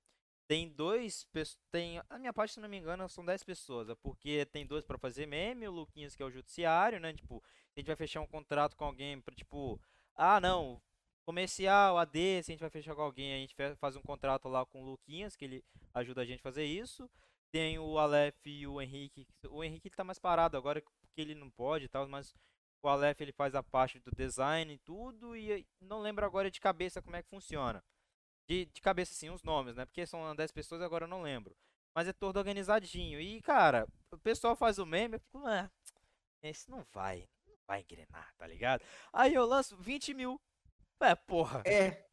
tem 0.47 0.68
dois. 0.68 1.26
Tem, 1.70 2.01
a 2.09 2.18
minha 2.18 2.33
parte, 2.33 2.55
se 2.55 2.61
não 2.61 2.68
me 2.68 2.79
engano, 2.79 3.09
são 3.09 3.24
10 3.24 3.43
pessoas. 3.43 3.89
É 3.89 3.95
porque 3.97 4.47
tem 4.47 4.66
dois 4.66 4.85
para 4.85 4.99
fazer 4.99 5.26
meme, 5.26 5.68
o 5.68 5.72
Luquinhas, 5.72 6.14
que 6.14 6.22
é 6.22 6.26
o 6.26 6.31
judiciário, 6.31 7.01
né? 7.01 7.12
Tipo, 7.12 7.43
a 7.76 7.81
gente 7.81 7.87
vai 7.87 7.97
fechar 7.97 8.20
um 8.20 8.26
contrato 8.26 8.76
com 8.76 8.85
alguém 8.85 9.20
pra, 9.20 9.35
tipo, 9.35 9.81
ah, 10.14 10.41
não, 10.41 10.81
comercial, 11.29 11.99
AD, 11.99 12.43
se 12.43 12.51
a 12.51 12.53
gente 12.55 12.61
vai 12.61 12.70
fechar 12.70 12.95
com 12.95 13.03
alguém, 13.03 13.35
a 13.35 13.37
gente 13.37 13.55
faz 13.76 13.95
um 13.95 14.01
contrato 14.01 14.49
lá 14.49 14.64
com 14.64 14.81
o 14.81 14.85
Luquinhas, 14.87 15.37
que 15.37 15.45
ele 15.45 15.62
ajuda 15.93 16.22
a 16.22 16.24
gente 16.24 16.41
a 16.41 16.43
fazer 16.43 16.64
isso. 16.64 17.07
Tem 17.53 17.79
o 17.79 17.99
Aleph 17.99 18.47
e 18.47 18.66
o 18.66 18.81
Henrique. 18.81 19.26
O 19.51 19.62
Henrique 19.62 19.91
tá 19.91 20.03
mais 20.03 20.18
parado 20.18 20.57
agora 20.57 20.81
porque 20.81 21.20
ele 21.20 21.35
não 21.35 21.51
pode 21.51 21.85
e 21.85 21.89
tal, 21.89 22.09
mas 22.09 22.35
o 22.83 22.89
Aleph 22.89 23.20
ele 23.20 23.33
faz 23.33 23.55
a 23.55 23.62
parte 23.62 23.99
do 23.99 24.11
design 24.11 24.72
e 24.72 24.79
tudo. 24.79 25.37
E 25.37 25.66
não 25.83 26.01
lembro 26.01 26.24
agora 26.24 26.51
de 26.51 26.62
cabeça 26.62 27.03
como 27.03 27.16
é 27.16 27.22
que 27.22 27.29
funciona. 27.29 27.85
De, 28.49 28.64
de 28.64 28.81
cabeça, 28.81 29.12
assim, 29.12 29.29
os 29.29 29.43
nomes, 29.43 29.76
né? 29.76 29.85
Porque 29.85 30.07
são 30.07 30.35
10 30.35 30.51
pessoas 30.51 30.81
agora 30.81 31.05
eu 31.05 31.09
não 31.09 31.20
lembro. 31.20 31.55
Mas 31.95 32.09
é 32.09 32.12
todo 32.14 32.39
organizadinho. 32.39 33.20
E, 33.20 33.43
cara, 33.43 33.87
o 34.11 34.16
pessoal 34.16 34.57
faz 34.57 34.79
o 34.79 34.87
meme, 34.87 35.16
eu 35.16 35.20
fico, 35.20 35.47
ah, 35.47 35.70
esse 36.43 36.70
não 36.70 36.87
vai, 36.91 37.29
não 37.47 37.59
vai 37.66 37.83
engrenar, 37.83 38.33
tá 38.39 38.47
ligado? 38.47 38.83
Aí 39.12 39.35
eu 39.35 39.45
lanço 39.45 39.76
20 39.76 40.14
mil. 40.14 40.41
É, 41.01 41.15
porra. 41.15 41.63
É. 41.67 42.09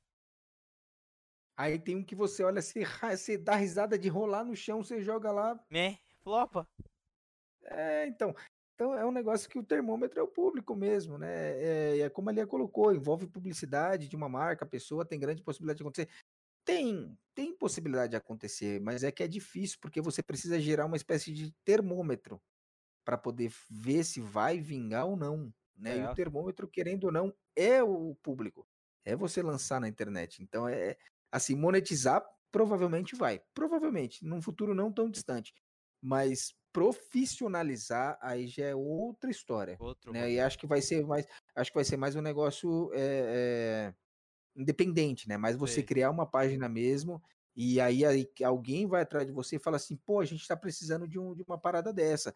Aí 1.57 1.79
tem 1.79 1.95
um 1.95 2.03
que 2.03 2.15
você 2.15 2.43
olha, 2.43 2.61
você, 2.61 2.83
você 2.85 3.37
dá 3.37 3.55
risada 3.55 3.97
de 3.97 4.09
rolar 4.09 4.43
no 4.43 4.55
chão, 4.55 4.83
você 4.83 5.01
joga 5.01 5.31
lá. 5.31 5.59
Né? 5.69 5.97
Flopa. 6.21 6.67
É, 7.63 8.07
então. 8.07 8.35
Então 8.75 8.93
é 8.93 9.05
um 9.05 9.11
negócio 9.11 9.49
que 9.49 9.57
o 9.57 9.63
termômetro 9.63 10.19
é 10.19 10.23
o 10.23 10.27
público 10.27 10.75
mesmo, 10.75 11.17
né? 11.17 11.61
É, 11.61 11.99
é 11.99 12.09
como 12.09 12.29
a 12.29 12.33
Lia 12.33 12.45
colocou, 12.45 12.93
envolve 12.93 13.25
publicidade 13.25 14.09
de 14.09 14.17
uma 14.17 14.27
marca, 14.27 14.65
a 14.65 14.67
pessoa 14.67 15.05
tem 15.05 15.17
grande 15.17 15.41
possibilidade 15.41 15.77
de 15.77 15.83
acontecer. 15.83 16.09
Tem, 16.65 17.17
tem 17.33 17.55
possibilidade 17.55 18.11
de 18.11 18.17
acontecer, 18.17 18.81
mas 18.81 19.01
é 19.03 19.13
que 19.13 19.23
é 19.23 19.27
difícil 19.29 19.77
porque 19.79 20.01
você 20.01 20.21
precisa 20.21 20.59
gerar 20.59 20.87
uma 20.87 20.97
espécie 20.97 21.31
de 21.31 21.53
termômetro 21.63 22.41
para 23.05 23.17
poder 23.17 23.49
ver 23.69 24.03
se 24.03 24.19
vai 24.19 24.59
vingar 24.59 25.05
ou 25.05 25.15
não, 25.15 25.53
né? 25.77 25.97
É. 25.97 26.01
E 26.01 26.05
o 26.07 26.13
termômetro, 26.13 26.67
querendo 26.67 27.05
ou 27.05 27.11
não, 27.13 27.33
é 27.55 27.81
o 27.81 28.13
público. 28.15 28.67
É 29.05 29.15
você 29.15 29.41
lançar 29.41 29.79
na 29.79 29.87
internet. 29.87 30.41
Então 30.41 30.67
é 30.67 30.97
assim, 31.31 31.55
monetizar 31.55 32.25
provavelmente 32.51 33.15
vai. 33.15 33.41
Provavelmente, 33.53 34.25
num 34.25 34.41
futuro 34.41 34.73
não 34.73 34.91
tão 34.91 35.09
distante. 35.09 35.53
Mas 36.01 36.53
profissionalizar 36.71 38.17
aí 38.21 38.47
já 38.47 38.65
é 38.65 38.75
outra 38.75 39.29
história. 39.29 39.77
Outro 39.79 40.11
né? 40.11 40.31
E 40.31 40.39
acho 40.39 40.57
que 40.57 40.67
vai 40.67 40.81
ser 40.81 41.05
mais, 41.05 41.25
acho 41.55 41.71
que 41.71 41.77
vai 41.77 41.85
ser 41.85 41.97
mais 41.97 42.15
um 42.15 42.21
negócio 42.21 42.91
é, 42.93 42.99
é, 43.91 43.93
independente, 44.55 45.27
né? 45.27 45.37
Mas 45.37 45.55
você 45.55 45.75
Sei. 45.75 45.83
criar 45.83 46.11
uma 46.11 46.25
página 46.25 46.67
mesmo 46.67 47.21
e 47.55 47.79
aí, 47.79 48.03
aí 48.03 48.29
alguém 48.43 48.85
vai 48.85 49.01
atrás 49.01 49.25
de 49.25 49.31
você 49.31 49.55
e 49.55 49.59
fala 49.59 49.77
assim, 49.77 49.95
pô, 49.95 50.19
a 50.19 50.25
gente 50.25 50.41
está 50.41 50.55
precisando 50.57 51.07
de, 51.07 51.17
um, 51.17 51.33
de 51.33 51.43
uma 51.43 51.57
parada 51.57 51.93
dessa. 51.93 52.33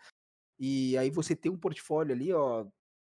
E 0.57 0.97
aí 0.97 1.09
você 1.09 1.35
tem 1.35 1.51
um 1.51 1.57
portfólio 1.57 2.13
ali, 2.13 2.31
ó, 2.31 2.65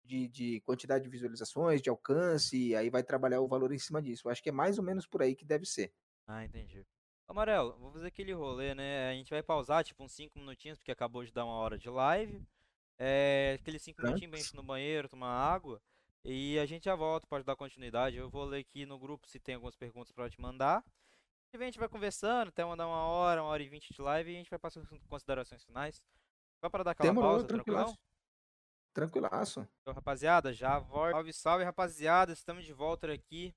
de, 0.04 0.28
de, 0.28 0.60
quantidade 0.60 1.04
de 1.04 1.10
visualizações, 1.10 1.80
de 1.80 1.88
alcance, 1.88 2.56
e 2.56 2.76
aí 2.76 2.90
vai 2.90 3.02
trabalhar 3.02 3.40
o 3.40 3.48
valor 3.48 3.72
em 3.72 3.78
cima 3.78 4.02
disso. 4.02 4.26
Eu 4.26 4.32
acho 4.32 4.42
que 4.42 4.48
é 4.48 4.52
mais 4.52 4.78
ou 4.78 4.84
menos 4.84 5.06
por 5.06 5.22
aí 5.22 5.34
que 5.34 5.44
deve 5.44 5.64
ser. 5.64 5.92
Ah, 6.26 6.44
entendi. 6.44 6.86
Amarelo, 7.26 7.76
vou 7.78 7.90
fazer 7.90 8.08
aquele 8.08 8.32
rolê, 8.32 8.74
né? 8.74 9.10
A 9.10 9.14
gente 9.14 9.30
vai 9.30 9.42
pausar, 9.42 9.82
tipo, 9.82 10.04
uns 10.04 10.12
5 10.12 10.38
minutinhos, 10.38 10.78
porque 10.78 10.92
acabou 10.92 11.24
de 11.24 11.32
dar 11.32 11.44
uma 11.44 11.54
hora 11.54 11.78
de 11.78 11.88
live. 11.88 12.42
É, 12.98 13.56
aqueles 13.60 13.82
5 13.82 14.02
minutinhos 14.02 14.30
pra 14.30 14.38
gente 14.38 14.52
ir 14.52 14.56
no 14.56 14.62
banheiro, 14.62 15.08
tomar 15.08 15.30
água. 15.30 15.80
E 16.24 16.58
a 16.58 16.66
gente 16.66 16.84
já 16.84 16.94
volta, 16.94 17.26
pode 17.26 17.44
dar 17.44 17.56
continuidade. 17.56 18.16
Eu 18.16 18.30
vou 18.30 18.44
ler 18.44 18.60
aqui 18.60 18.86
no 18.86 18.98
grupo 18.98 19.28
se 19.28 19.38
tem 19.38 19.54
algumas 19.54 19.76
perguntas 19.76 20.12
pra 20.12 20.28
te 20.28 20.40
mandar. 20.40 20.84
E 21.52 21.56
a 21.56 21.66
gente 21.66 21.78
vai 21.78 21.88
conversando, 21.88 22.48
até 22.48 22.64
mandar 22.64 22.86
uma 22.86 23.06
hora, 23.06 23.42
uma 23.42 23.50
hora 23.50 23.62
e 23.62 23.68
vinte 23.68 23.92
de 23.94 24.02
live 24.02 24.30
e 24.30 24.34
a 24.34 24.38
gente 24.38 24.50
vai 24.50 24.58
passar 24.58 24.80
as 24.80 24.88
considerações 25.08 25.62
finais. 25.62 26.04
Só 26.60 26.68
para 26.68 26.82
dar 26.82 26.90
aquela 26.92 27.10
Demorou, 27.10 27.30
pausa, 27.30 27.46
tranquilaço. 27.46 27.96
Tranquilaço. 28.94 29.68
Então, 29.82 29.92
rapaziada, 29.92 30.52
já 30.52 30.78
volta. 30.78 31.10
Salve, 31.10 31.32
salve, 31.32 31.64
rapaziada. 31.64 32.32
Estamos 32.32 32.64
de 32.64 32.72
volta 32.72 33.12
aqui 33.12 33.52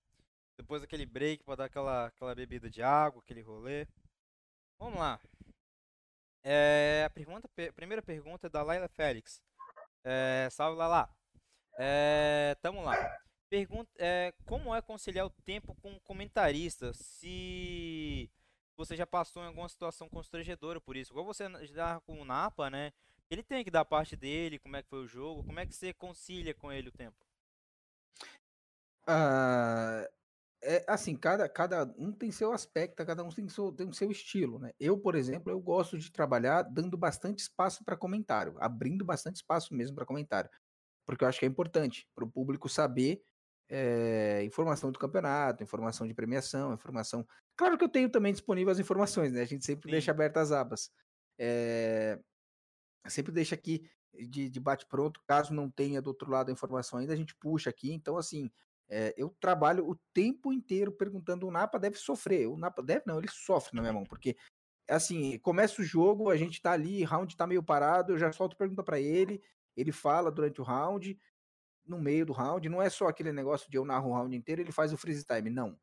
depois 0.58 0.82
daquele 0.82 1.06
break 1.06 1.44
para 1.44 1.56
dar 1.56 1.66
aquela, 1.66 2.08
aquela 2.08 2.34
bebida 2.34 2.70
de 2.70 2.82
água, 2.82 3.22
aquele 3.22 3.42
rolê. 3.42 3.88
Vamos 4.80 5.00
lá. 5.00 5.20
É, 6.44 7.04
a, 7.06 7.10
pergunta, 7.12 7.48
a 7.48 7.74
primeira 7.74 8.02
pergunta 8.02 8.48
é 8.48 8.50
da 8.50 8.64
Laila 8.64 8.88
Félix. 8.88 9.40
É, 10.04 10.50
salve, 10.50 10.76
Lala. 10.76 11.08
É, 11.78 12.56
tamo 12.60 12.82
lá. 12.82 12.96
Pergunta, 13.48 13.92
é, 14.00 14.34
como 14.44 14.74
é 14.74 14.82
conciliar 14.82 15.28
o 15.28 15.30
tempo 15.46 15.76
com 15.76 15.94
o 15.94 16.00
comentarista? 16.02 16.92
Se 16.94 18.30
você 18.76 18.96
já 18.96 19.06
passou 19.06 19.44
em 19.44 19.48
alguma 19.48 19.70
situação 19.70 20.10
constrangedora 20.10 20.82
por 20.82 20.96
isso. 20.96 21.12
Igual 21.12 21.26
você 21.26 21.46
já 21.68 22.00
com 22.02 22.20
o 22.20 22.26
Napa, 22.26 22.70
né? 22.70 22.92
Ele 23.30 23.44
tem 23.44 23.64
que 23.64 23.72
dar 23.72 23.84
parte 23.84 24.16
dele, 24.16 24.60
como 24.60 24.76
é 24.76 24.84
que 24.84 24.90
foi 24.90 25.00
o 25.00 25.08
jogo, 25.08 25.44
como 25.44 25.60
é 25.60 25.66
que 25.66 25.76
você 25.76 25.94
concilia 25.94 26.54
com 26.54 26.72
ele 26.72 26.90
o 26.90 26.94
tempo? 26.94 27.26
Ah, 29.06 30.08
é 30.62 30.84
assim, 30.88 31.16
cada, 31.16 31.48
cada 31.48 31.84
um 31.98 32.12
tem 32.12 32.32
seu 32.32 32.52
aspecto, 32.52 33.06
cada 33.06 33.24
um 33.24 33.30
tem 33.30 33.48
seu, 33.48 33.72
tem 33.72 33.92
seu 33.92 34.10
estilo, 34.12 34.60
né? 34.60 34.72
Eu, 34.80 34.98
por 34.98 35.16
exemplo, 35.16 35.52
eu 35.52 35.60
gosto 35.60 35.98
de 35.98 36.12
trabalhar 36.12 36.64
dando 36.64 36.98
bastante 36.98 37.40
espaço 37.40 37.84
para 37.84 37.98
comentário, 37.98 38.56
abrindo 38.60 39.06
bastante 39.06 39.38
espaço 39.38 39.74
mesmo 39.74 39.96
para 39.96 40.06
comentário, 40.06 40.50
porque 41.06 41.24
eu 41.24 41.28
acho 41.28 41.40
que 41.40 41.46
é 41.46 41.50
importante 41.50 42.08
para 42.16 42.26
o 42.26 42.32
público 42.32 42.68
saber 42.68 43.22
é, 43.70 44.44
informação 44.44 44.92
do 44.92 45.00
campeonato, 45.00 45.64
informação 45.64 46.08
de 46.08 46.14
premiação, 46.14 46.74
informação. 46.74 47.28
Claro 47.56 47.78
que 47.78 47.84
eu 47.84 47.90
tenho 47.90 48.10
também 48.10 48.32
disponível 48.32 48.72
as 48.72 48.80
informações, 48.80 49.32
né? 49.34 49.42
A 49.42 49.46
gente 49.46 49.66
sempre 49.66 49.90
Sim. 49.90 49.92
deixa 49.92 50.12
abertas 50.12 50.52
as 50.52 50.58
abas. 50.58 50.92
É... 51.40 52.20
Sempre 53.10 53.32
deixa 53.32 53.56
aqui 53.56 53.90
de, 54.14 54.50
de 54.50 54.60
bate-pronto, 54.60 55.22
caso 55.28 55.54
não 55.54 55.70
tenha 55.70 56.02
do 56.02 56.08
outro 56.08 56.30
lado 56.30 56.50
a 56.50 56.52
informação 56.52 57.00
ainda, 57.00 57.14
a 57.14 57.18
gente 57.18 57.36
puxa 57.36 57.70
aqui. 57.70 57.92
Então, 57.92 58.18
assim, 58.18 58.50
é, 58.90 59.14
eu 59.18 59.36
trabalho 59.40 59.88
o 59.88 59.96
tempo 60.14 60.52
inteiro 60.52 60.92
perguntando: 60.92 61.48
o 61.48 61.52
Napa 61.52 61.78
deve 61.78 61.98
sofrer. 61.98 62.48
O 62.48 62.58
Napa 62.58 62.82
deve, 62.82 63.04
não, 63.06 63.18
ele 63.20 63.30
sofre 63.30 63.76
na 63.76 63.82
minha 63.82 63.94
mão, 63.94 64.04
porque 64.04 64.36
assim, 64.90 65.38
começa 65.40 65.82
o 65.82 65.86
jogo, 65.86 66.30
a 66.30 66.38
gente 66.38 66.62
tá 66.62 66.72
ali, 66.72 67.04
round 67.04 67.36
tá 67.36 67.46
meio 67.46 67.62
parado, 67.62 68.14
eu 68.14 68.18
já 68.18 68.32
solto 68.32 68.56
pergunta 68.56 68.82
para 68.84 69.00
ele, 69.00 69.42
ele 69.76 69.92
fala 69.92 70.32
durante 70.32 70.62
o 70.62 70.64
round, 70.64 71.20
no 71.86 72.00
meio 72.00 72.26
do 72.26 72.34
round, 72.34 72.68
não 72.70 72.82
é 72.82 72.90
só 72.90 73.08
aquele 73.08 73.34
negócio 73.34 73.70
de 73.70 73.78
eu 73.78 73.86
narro 73.86 74.10
o 74.10 74.14
round 74.14 74.36
inteiro, 74.36 74.62
ele 74.62 74.72
faz 74.72 74.94
o 74.94 74.98
freeze 74.98 75.26
time, 75.26 75.50
não. 75.50 75.78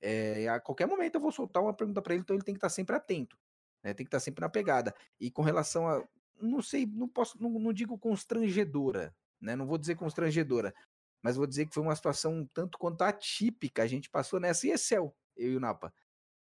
É, 0.00 0.48
a 0.48 0.60
qualquer 0.60 0.86
momento 0.86 1.16
eu 1.16 1.20
vou 1.20 1.32
soltar 1.32 1.62
uma 1.62 1.74
pergunta 1.74 2.00
para 2.00 2.14
ele, 2.14 2.22
então 2.22 2.34
ele 2.36 2.44
tem 2.44 2.54
que 2.54 2.58
estar 2.58 2.68
tá 2.68 2.74
sempre 2.74 2.96
atento, 2.96 3.36
né? 3.82 3.92
Tem 3.92 4.04
que 4.04 4.08
estar 4.08 4.18
tá 4.18 4.24
sempre 4.24 4.40
na 4.40 4.48
pegada. 4.48 4.94
E 5.20 5.30
com 5.30 5.42
relação 5.42 5.88
a, 5.88 6.06
não 6.40 6.62
sei, 6.62 6.86
não 6.86 7.08
posso, 7.08 7.40
não, 7.40 7.50
não 7.50 7.72
digo 7.72 7.98
constrangedora, 7.98 9.14
né? 9.40 9.56
Não 9.56 9.66
vou 9.66 9.78
dizer 9.78 9.94
constrangedora, 9.96 10.74
mas 11.22 11.36
vou 11.36 11.46
dizer 11.46 11.66
que 11.66 11.74
foi 11.74 11.82
uma 11.82 11.96
situação 11.96 12.48
tanto 12.52 12.78
quanto 12.78 13.02
atípica. 13.02 13.82
A 13.82 13.86
gente 13.86 14.10
passou 14.10 14.38
nessa 14.40 14.66
e 14.66 14.70
Excel, 14.70 15.16
eu 15.36 15.52
e 15.52 15.56
o 15.56 15.60
Napa, 15.60 15.92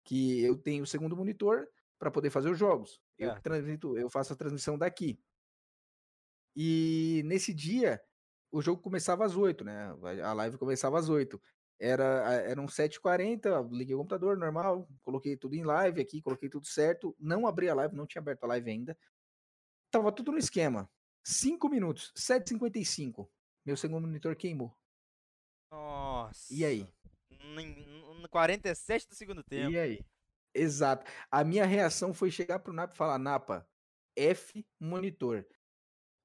que 0.04 0.42
eu 0.42 0.56
tenho 0.56 0.84
o 0.84 0.86
segundo 0.86 1.16
monitor 1.16 1.68
para 1.98 2.10
poder 2.10 2.30
fazer 2.30 2.50
os 2.50 2.58
jogos. 2.58 3.00
Eu 3.18 3.30
é. 3.30 3.40
transmito, 3.40 3.96
eu 3.96 4.10
faço 4.10 4.32
a 4.32 4.36
transmissão 4.36 4.76
daqui. 4.76 5.18
E 6.54 7.22
nesse 7.26 7.52
dia, 7.52 8.00
o 8.50 8.62
jogo 8.62 8.80
começava 8.80 9.24
às 9.24 9.36
8, 9.36 9.64
né? 9.64 9.94
A 10.22 10.32
live 10.32 10.58
começava 10.58 10.98
às 10.98 11.08
8. 11.08 11.40
Era, 11.78 12.32
eram 12.44 12.64
7h40, 12.66 13.68
liguei 13.70 13.94
o 13.94 13.98
computador 13.98 14.38
normal, 14.38 14.88
coloquei 15.02 15.36
tudo 15.36 15.54
em 15.54 15.62
live 15.62 16.00
aqui, 16.00 16.22
coloquei 16.22 16.48
tudo 16.48 16.66
certo. 16.66 17.14
Não 17.18 17.46
abri 17.46 17.68
a 17.68 17.74
live, 17.74 17.94
não 17.94 18.06
tinha 18.06 18.20
aberto 18.20 18.44
a 18.44 18.48
live 18.48 18.70
ainda. 18.70 18.96
Tava 19.90 20.12
tudo 20.12 20.32
no 20.32 20.38
esquema. 20.38 20.88
5 21.24 21.68
minutos, 21.68 22.12
7h55. 22.16 23.28
Meu 23.64 23.76
segundo 23.76 24.06
monitor 24.06 24.36
queimou. 24.36 24.76
Nossa. 25.70 26.52
E 26.52 26.64
aí? 26.64 26.88
No 28.20 28.28
47 28.28 29.08
do 29.08 29.14
segundo 29.14 29.42
tempo. 29.42 29.70
E 29.70 29.78
aí? 29.78 30.06
Exato. 30.54 31.04
A 31.30 31.44
minha 31.44 31.66
reação 31.66 32.14
foi 32.14 32.30
chegar 32.30 32.58
pro 32.60 32.72
Napa 32.72 32.94
e 32.94 32.96
falar: 32.96 33.18
Napa, 33.18 33.68
F 34.16 34.64
monitor. 34.80 35.46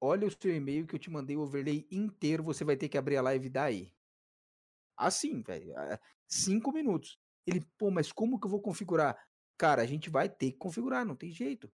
Olha 0.00 0.26
o 0.26 0.30
seu 0.30 0.54
e-mail 0.54 0.86
que 0.86 0.94
eu 0.94 0.98
te 0.98 1.10
mandei 1.10 1.36
o 1.36 1.42
overlay 1.42 1.86
inteiro, 1.90 2.42
você 2.42 2.64
vai 2.64 2.76
ter 2.76 2.88
que 2.88 2.98
abrir 2.98 3.16
a 3.16 3.22
live 3.22 3.48
daí. 3.48 3.94
Assim, 4.96 5.42
velho. 5.42 5.74
Cinco 6.26 6.72
minutos. 6.72 7.18
Ele, 7.46 7.60
pô, 7.78 7.90
mas 7.90 8.10
como 8.10 8.38
que 8.40 8.46
eu 8.46 8.50
vou 8.50 8.60
configurar? 8.60 9.16
Cara, 9.58 9.82
a 9.82 9.86
gente 9.86 10.10
vai 10.10 10.28
ter 10.28 10.52
que 10.52 10.58
configurar, 10.58 11.04
não 11.04 11.14
tem 11.14 11.30
jeito. 11.30 11.72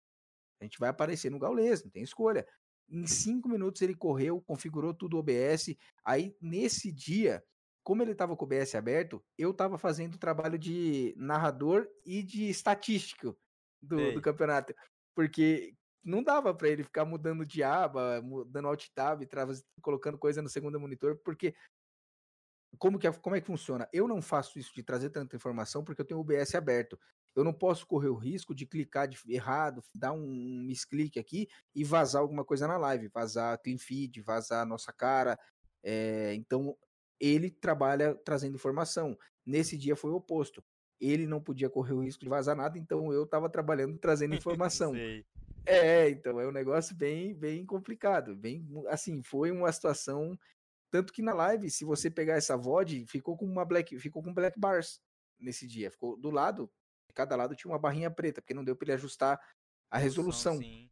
A 0.63 0.65
gente 0.65 0.79
vai 0.79 0.89
aparecer 0.89 1.29
no 1.29 1.39
Gaules, 1.39 1.83
não 1.83 1.91
tem 1.91 2.03
escolha. 2.03 2.47
Em 2.89 3.05
cinco 3.07 3.49
minutos 3.49 3.81
ele 3.81 3.95
correu, 3.95 4.41
configurou 4.41 4.93
tudo 4.93 5.17
OBS. 5.17 5.75
Aí, 6.03 6.35
nesse 6.41 6.91
dia, 6.91 7.43
como 7.83 8.01
ele 8.01 8.13
estava 8.13 8.35
com 8.35 8.45
o 8.45 8.47
BS 8.47 8.75
aberto, 8.75 9.23
eu 9.37 9.51
estava 9.51 9.77
fazendo 9.77 10.15
o 10.15 10.19
trabalho 10.19 10.57
de 10.57 11.13
narrador 11.17 11.87
e 12.05 12.23
de 12.23 12.49
estatístico 12.49 13.37
do, 13.81 14.13
do 14.13 14.21
campeonato. 14.21 14.73
Porque 15.13 15.75
não 16.03 16.23
dava 16.23 16.53
para 16.53 16.69
ele 16.69 16.83
ficar 16.83 17.05
mudando 17.05 17.45
de 17.45 17.61
aba, 17.61 18.21
mudando 18.21 18.67
alt 18.67 18.87
tab, 18.95 19.21
colocando 19.81 20.17
coisa 20.17 20.41
no 20.41 20.49
segundo 20.49 20.79
monitor, 20.79 21.17
porque 21.23 21.53
como 22.79 22.97
que, 22.97 23.05
é, 23.05 23.11
como 23.11 23.35
é 23.35 23.41
que 23.41 23.47
funciona? 23.47 23.87
Eu 23.93 24.07
não 24.07 24.21
faço 24.21 24.57
isso 24.57 24.73
de 24.73 24.83
trazer 24.83 25.09
tanta 25.09 25.35
informação 25.35 25.83
porque 25.83 26.01
eu 26.01 26.05
tenho 26.05 26.19
o 26.19 26.23
OBS 26.23 26.55
aberto. 26.55 26.99
Eu 27.35 27.43
não 27.43 27.53
posso 27.53 27.85
correr 27.87 28.09
o 28.09 28.15
risco 28.15 28.53
de 28.53 28.65
clicar 28.65 29.07
de 29.07 29.17
errado, 29.27 29.83
dar 29.93 30.11
um 30.11 30.27
misclick 30.65 31.19
aqui 31.19 31.47
e 31.73 31.83
vazar 31.83 32.21
alguma 32.21 32.45
coisa 32.45 32.67
na 32.67 32.77
live, 32.77 33.07
vazar 33.07 33.59
clean 33.61 33.77
feed, 33.77 34.21
vazar 34.21 34.61
a 34.61 34.65
nossa 34.65 34.93
cara. 34.93 35.39
É, 35.83 36.33
então 36.35 36.77
ele 37.19 37.49
trabalha 37.49 38.15
trazendo 38.15 38.55
informação. 38.55 39.17
Nesse 39.45 39.77
dia 39.77 39.95
foi 39.95 40.11
o 40.11 40.15
oposto. 40.15 40.63
Ele 40.99 41.25
não 41.25 41.41
podia 41.41 41.69
correr 41.69 41.93
o 41.93 42.03
risco 42.03 42.23
de 42.23 42.29
vazar 42.29 42.55
nada, 42.55 42.77
então 42.77 43.11
eu 43.11 43.23
estava 43.23 43.49
trabalhando 43.49 43.97
trazendo 43.97 44.35
informação. 44.35 44.95
é, 45.65 46.09
então 46.09 46.39
é 46.39 46.47
um 46.47 46.51
negócio 46.51 46.95
bem, 46.95 47.33
bem 47.33 47.65
complicado, 47.65 48.35
bem 48.35 48.67
assim, 48.87 49.23
foi 49.23 49.49
uma 49.49 49.71
situação 49.71 50.37
tanto 50.93 51.11
que 51.11 51.23
na 51.23 51.33
live, 51.33 51.71
se 51.71 51.83
você 51.83 52.07
pegar 52.07 52.35
essa 52.35 52.55
VOD, 52.55 53.07
ficou 53.07 53.35
com 53.35 53.45
uma 53.45 53.65
black, 53.65 53.97
ficou 53.97 54.21
com 54.21 54.31
black 54.31 54.59
bars 54.59 55.01
nesse 55.39 55.65
dia, 55.65 55.89
ficou 55.89 56.15
do 56.15 56.29
lado, 56.29 56.71
cada 57.13 57.35
lado 57.35 57.55
tinha 57.55 57.71
uma 57.71 57.79
barrinha 57.79 58.11
preta, 58.11 58.41
porque 58.41 58.53
não 58.53 58.63
deu 58.63 58.75
para 58.75 58.85
ele 58.85 58.93
ajustar 58.93 59.39
a 59.89 59.97
resolução. 59.97 60.57
Sim. 60.57 60.89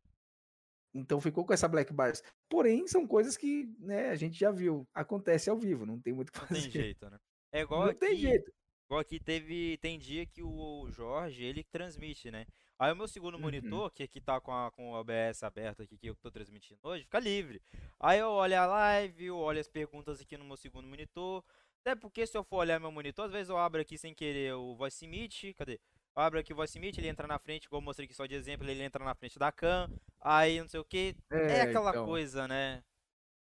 Então 0.94 1.22
ficou 1.22 1.46
com 1.46 1.54
essa 1.54 1.68
black 1.68 1.94
bars. 1.94 2.22
Porém, 2.50 2.88
são 2.88 3.08
coisas 3.08 3.38
que 3.38 3.74
né, 3.80 4.10
a 4.10 4.16
gente 4.16 4.38
já 4.38 4.52
viu. 4.52 4.88
Acontece 4.94 5.50
ao 5.50 5.58
vivo, 5.58 5.86
não 5.86 6.00
tem 6.00 6.14
muito 6.14 6.30
o 6.30 6.32
que 6.34 6.40
fazer. 6.40 6.54
Não 6.54 6.62
tem 6.62 6.72
jeito, 6.72 7.10
né? 7.10 7.18
É 7.52 7.62
igual 7.62 7.84
não 7.84 7.90
aqui, 7.92 8.00
tem 8.00 8.16
jeito. 8.16 8.52
Igual 8.86 9.02
aqui 9.02 9.20
teve. 9.20 9.78
Tem 9.78 9.98
dia 9.98 10.26
que 10.26 10.44
o 10.44 10.90
Jorge 10.92 11.44
ele 11.44 11.64
transmite, 11.64 12.30
né? 12.30 12.46
Aí 12.78 12.92
o 12.92 12.96
meu 12.96 13.08
segundo 13.08 13.36
uhum. 13.36 13.42
monitor, 13.42 13.92
que 13.92 14.04
aqui 14.04 14.20
tá 14.20 14.42
com, 14.42 14.52
a, 14.52 14.72
com 14.72 14.92
o 14.92 14.96
OBS 14.96 15.44
aberto 15.44 15.84
aqui, 15.84 15.98
que 15.98 16.10
eu 16.10 16.16
tô 16.16 16.32
transmitindo 16.32 16.80
hoje, 16.82 17.04
fica 17.04 17.20
livre. 17.20 17.62
Aí 18.00 18.18
eu 18.20 18.30
olho 18.30 18.60
a 18.60 18.66
live, 18.66 19.26
eu 19.26 19.38
olho 19.38 19.60
as 19.60 19.68
perguntas 19.68 20.20
aqui 20.20 20.36
no 20.36 20.44
meu 20.44 20.58
segundo 20.58 20.88
monitor. 20.88 21.44
Até 21.82 21.96
porque 21.96 22.26
se 22.26 22.36
eu 22.36 22.44
for 22.44 22.58
olhar 22.58 22.80
meu 22.80 22.92
monitor, 22.92 23.26
às 23.26 23.32
vezes 23.32 23.50
eu 23.50 23.58
abro 23.58 23.82
aqui 23.82 23.98
sem 23.98 24.14
querer 24.14 24.56
o 24.56 24.76
Voice 24.76 25.08
Meet. 25.08 25.54
Cadê? 25.56 25.80
Abre 26.16 26.40
aqui 26.40 26.54
o 26.54 26.56
voice 26.56 26.80
meet, 26.80 26.98
ele 26.98 27.08
entra 27.08 27.28
na 27.28 27.40
frente, 27.40 27.66
igual 27.66 27.82
eu 27.82 27.86
mostrei 27.86 28.06
aqui 28.06 28.14
só 28.14 28.26
de 28.26 28.36
exemplo, 28.36 28.68
ele 28.70 28.84
entra 28.84 29.04
na 29.04 29.16
frente 29.16 29.40
da 29.40 29.52
cam, 29.52 29.90
aí 30.20 30.60
não 30.60 30.68
sei 30.68 30.80
o 30.80 30.86
que. 30.86 31.16
É, 31.32 31.60
é 31.60 31.62
aquela 31.62 31.92
então, 31.92 32.06
coisa, 32.06 32.48
né? 32.48 32.84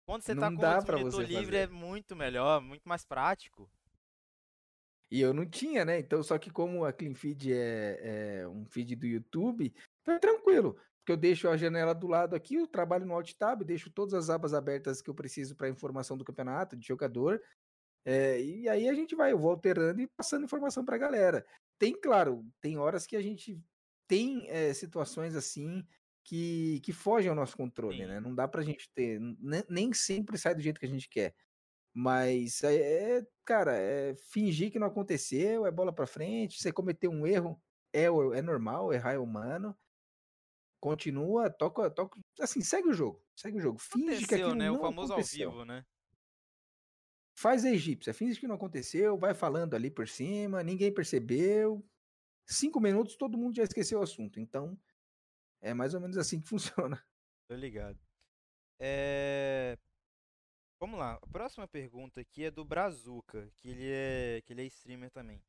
Quando 0.05 0.23
você 0.23 0.35
tá 0.35 0.49
com 0.49 0.55
o 0.55 0.99
monitor 0.99 1.21
livre 1.21 1.45
fazer. 1.45 1.57
é 1.57 1.67
muito 1.67 2.15
melhor, 2.15 2.61
muito 2.61 2.87
mais 2.87 3.05
prático. 3.05 3.69
E 5.11 5.21
eu 5.21 5.33
não 5.33 5.45
tinha, 5.45 5.85
né? 5.85 5.99
Então, 5.99 6.21
só 6.21 6.37
que 6.37 6.51
como 6.51 6.83
a 6.83 6.93
Clean 6.93 7.15
Feed 7.15 7.53
é, 7.53 7.99
é 8.41 8.47
um 8.47 8.65
feed 8.65 8.95
do 8.95 9.07
YouTube, 9.07 9.73
tá 10.03 10.19
tranquilo. 10.19 10.73
Porque 10.99 11.11
eu 11.11 11.17
deixo 11.17 11.47
a 11.47 11.57
janela 11.57 11.95
do 11.95 12.07
lado 12.07 12.35
aqui, 12.35 12.55
eu 12.55 12.67
trabalho 12.67 13.05
no 13.05 13.13
Alt 13.13 13.33
Tab, 13.33 13.63
deixo 13.63 13.89
todas 13.89 14.13
as 14.13 14.29
abas 14.29 14.53
abertas 14.53 15.01
que 15.01 15.09
eu 15.09 15.15
preciso 15.15 15.55
para 15.55 15.69
informação 15.69 16.17
do 16.17 16.25
campeonato, 16.25 16.75
de 16.75 16.87
jogador. 16.87 17.41
É, 18.05 18.39
e 18.41 18.69
aí 18.69 18.87
a 18.87 18.93
gente 18.93 19.15
vai, 19.15 19.31
eu 19.31 19.39
vou 19.39 19.51
alterando 19.51 20.01
e 20.01 20.07
passando 20.07 20.45
informação 20.45 20.85
para 20.85 20.95
a 20.95 20.99
galera 20.99 21.45
tem, 21.79 21.99
claro, 21.99 22.45
tem 22.61 22.77
horas 22.77 23.07
que 23.07 23.15
a 23.15 23.21
gente 23.21 23.59
tem 24.07 24.47
é, 24.49 24.73
situações 24.73 25.35
assim 25.35 25.85
que, 26.23 26.79
que 26.81 26.91
fogem 26.91 27.29
ao 27.29 27.35
nosso 27.35 27.55
controle, 27.55 27.97
Sim. 27.97 28.05
né? 28.05 28.19
Não 28.19 28.35
dá 28.35 28.47
pra 28.47 28.61
gente 28.61 28.89
ter, 28.93 29.19
nem 29.67 29.93
sempre 29.93 30.37
sai 30.37 30.53
do 30.53 30.61
jeito 30.61 30.79
que 30.79 30.85
a 30.85 30.89
gente 30.89 31.09
quer. 31.09 31.33
Mas 31.93 32.63
é, 32.63 33.17
é, 33.17 33.27
cara, 33.43 33.75
é 33.75 34.15
fingir 34.15 34.71
que 34.71 34.77
não 34.77 34.87
aconteceu, 34.87 35.65
é 35.65 35.71
bola 35.71 35.91
para 35.91 36.05
frente, 36.05 36.61
você 36.61 36.71
cometeu 36.71 37.09
um 37.09 37.25
erro, 37.25 37.59
é, 37.91 38.03
é 38.05 38.41
normal, 38.41 38.93
errar 38.93 39.13
é 39.13 39.17
humano. 39.17 39.75
Continua, 40.79 41.49
toca, 41.49 41.89
toca, 41.89 42.19
assim, 42.39 42.61
segue 42.61 42.89
o 42.89 42.93
jogo, 42.93 43.21
segue 43.35 43.57
o 43.57 43.61
jogo. 43.61 43.79
Finge 43.79 44.05
aconteceu, 44.05 44.27
que 44.27 44.35
aquilo 44.35 44.55
né? 44.55 44.67
não 44.67 44.77
o 44.77 44.81
famoso 44.81 45.13
aconteceu. 45.13 45.49
ao 45.49 45.55
vivo, 45.55 45.65
né? 45.65 45.85
Faz 47.39 47.63
a 47.63 47.71
egípcia, 47.71 48.13
finge 48.13 48.37
que 48.37 48.49
não 48.49 48.55
aconteceu, 48.55 49.17
vai 49.17 49.33
falando 49.33 49.73
ali 49.73 49.89
por 49.89 50.09
cima, 50.09 50.61
ninguém 50.61 50.93
percebeu. 50.93 51.81
Cinco 52.45 52.81
minutos, 52.81 53.15
todo 53.15 53.37
mundo 53.37 53.55
já 53.55 53.63
esqueceu 53.63 54.01
o 54.01 54.03
assunto. 54.03 54.41
Então, 54.41 54.77
é 55.61 55.73
mais 55.73 55.93
ou 55.93 56.01
menos 56.01 56.17
assim 56.17 56.41
que 56.41 56.49
funciona. 56.49 57.01
Tô 57.47 57.55
ligado. 57.55 57.97
É... 58.77 59.77
Vamos 60.81 60.99
lá, 60.99 61.13
a 61.13 61.27
próxima 61.27 61.65
pergunta 61.65 62.19
aqui 62.19 62.43
é 62.43 62.51
do 62.51 62.65
Brazuca, 62.65 63.49
que 63.55 63.69
ele 63.69 63.89
é, 63.89 64.41
que 64.45 64.51
ele 64.51 64.63
é 64.63 64.65
streamer 64.65 65.09
também. 65.09 65.41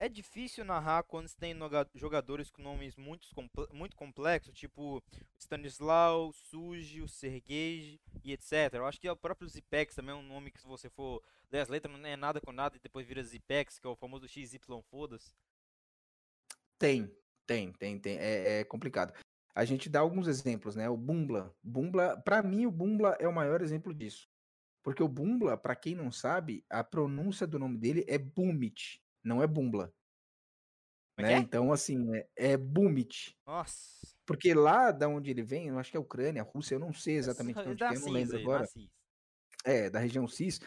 É 0.00 0.08
difícil 0.08 0.64
narrar 0.64 1.02
quando 1.02 1.28
tem 1.34 1.56
jogadores 1.96 2.50
com 2.50 2.62
nomes 2.62 2.94
muito, 2.94 3.26
muito 3.72 3.96
complexos, 3.96 4.54
tipo 4.54 5.02
Stanislau, 5.36 6.32
Suji, 6.32 7.08
Sergei 7.08 7.98
e 8.22 8.32
etc. 8.32 8.74
Eu 8.74 8.86
acho 8.86 9.00
que 9.00 9.08
é 9.08 9.12
o 9.12 9.16
próprio 9.16 9.48
Zipex 9.48 9.96
também 9.96 10.14
é 10.14 10.16
um 10.16 10.22
nome 10.22 10.52
que 10.52 10.60
se 10.60 10.68
você 10.68 10.88
for 10.88 11.20
ler 11.50 11.60
as 11.60 11.68
letras 11.68 11.92
não 11.92 12.06
é 12.08 12.16
nada 12.16 12.40
com 12.40 12.52
nada 12.52 12.76
e 12.76 12.80
depois 12.80 13.08
vira 13.08 13.24
Zipex, 13.24 13.80
que 13.80 13.86
é 13.88 13.90
o 13.90 13.96
famoso 13.96 14.28
XY 14.28 14.60
foda-se. 14.88 15.34
Tem, 16.78 17.12
tem, 17.44 17.72
tem, 17.72 17.98
tem. 17.98 18.18
É, 18.18 18.60
é, 18.60 18.64
complicado. 18.64 19.12
A 19.52 19.64
gente 19.64 19.88
dá 19.88 19.98
alguns 19.98 20.28
exemplos, 20.28 20.76
né? 20.76 20.88
O 20.88 20.96
Bumbla. 20.96 21.52
Bumbla, 21.60 22.16
para 22.18 22.40
mim 22.40 22.66
o 22.66 22.70
Bumbla 22.70 23.16
é 23.18 23.26
o 23.26 23.34
maior 23.34 23.60
exemplo 23.62 23.92
disso. 23.92 24.28
Porque 24.80 25.02
o 25.02 25.08
Bumbla, 25.08 25.56
para 25.56 25.74
quem 25.74 25.96
não 25.96 26.12
sabe, 26.12 26.64
a 26.70 26.84
pronúncia 26.84 27.48
do 27.48 27.58
nome 27.58 27.76
dele 27.76 28.04
é 28.06 28.16
Bumit 28.16 29.02
não 29.22 29.42
é 29.42 29.46
Bumbla. 29.46 29.92
É 31.18 31.22
né? 31.22 31.32
É? 31.34 31.38
Então, 31.38 31.72
assim, 31.72 32.14
é, 32.14 32.28
é 32.36 32.56
Bumit. 32.56 33.36
Nossa. 33.46 34.06
Porque 34.24 34.54
lá 34.54 34.92
da 34.92 35.08
onde 35.08 35.30
ele 35.30 35.42
vem, 35.42 35.68
eu 35.68 35.78
acho 35.78 35.90
que 35.90 35.96
é 35.96 36.00
Ucrânia, 36.00 36.42
Rússia, 36.42 36.76
eu 36.76 36.78
não 36.78 36.92
sei 36.92 37.16
exatamente 37.16 37.58
onde 37.58 37.82
é, 37.82 37.94
eu 37.94 38.00
não 38.00 38.10
lembro 38.10 38.36
aí, 38.36 38.42
agora. 38.42 38.68
É, 39.64 39.90
da 39.90 39.98
região 39.98 40.28
CIS. 40.28 40.60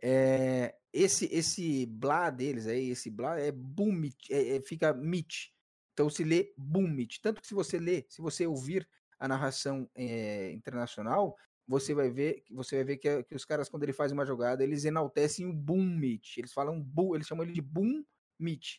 É, 0.00 0.74
esse 0.92 1.26
esse 1.32 1.86
blá 1.86 2.30
deles 2.30 2.66
aí, 2.66 2.90
esse 2.90 3.10
blá 3.10 3.38
é 3.40 3.50
Bumit, 3.50 4.32
é, 4.32 4.56
é, 4.56 4.60
fica 4.60 4.92
mit. 4.92 5.52
Então 5.92 6.08
se 6.08 6.22
lê 6.22 6.52
Bumit. 6.56 7.20
Tanto 7.20 7.40
que 7.40 7.46
se 7.46 7.54
você 7.54 7.78
lê, 7.78 8.06
se 8.08 8.20
você 8.20 8.46
ouvir 8.46 8.88
a 9.18 9.26
narração 9.26 9.90
é, 9.94 10.52
internacional, 10.52 11.36
você 11.66 11.94
vai 11.94 12.10
ver, 12.10 12.44
você 12.50 12.76
vai 12.76 12.84
ver 12.84 12.96
que, 12.98 13.22
que, 13.24 13.34
os 13.34 13.44
caras, 13.44 13.68
quando 13.68 13.82
ele 13.82 13.92
faz 13.92 14.12
uma 14.12 14.24
jogada, 14.24 14.62
eles 14.62 14.84
enaltecem 14.84 15.46
o 15.46 15.52
boom 15.52 15.84
meet. 15.84 16.36
Eles 16.38 16.52
falam 16.52 16.80
boom, 16.80 17.14
eles 17.14 17.26
chamam 17.26 17.44
ele 17.44 17.52
de 17.52 17.62
boom 17.62 18.04
meet, 18.38 18.78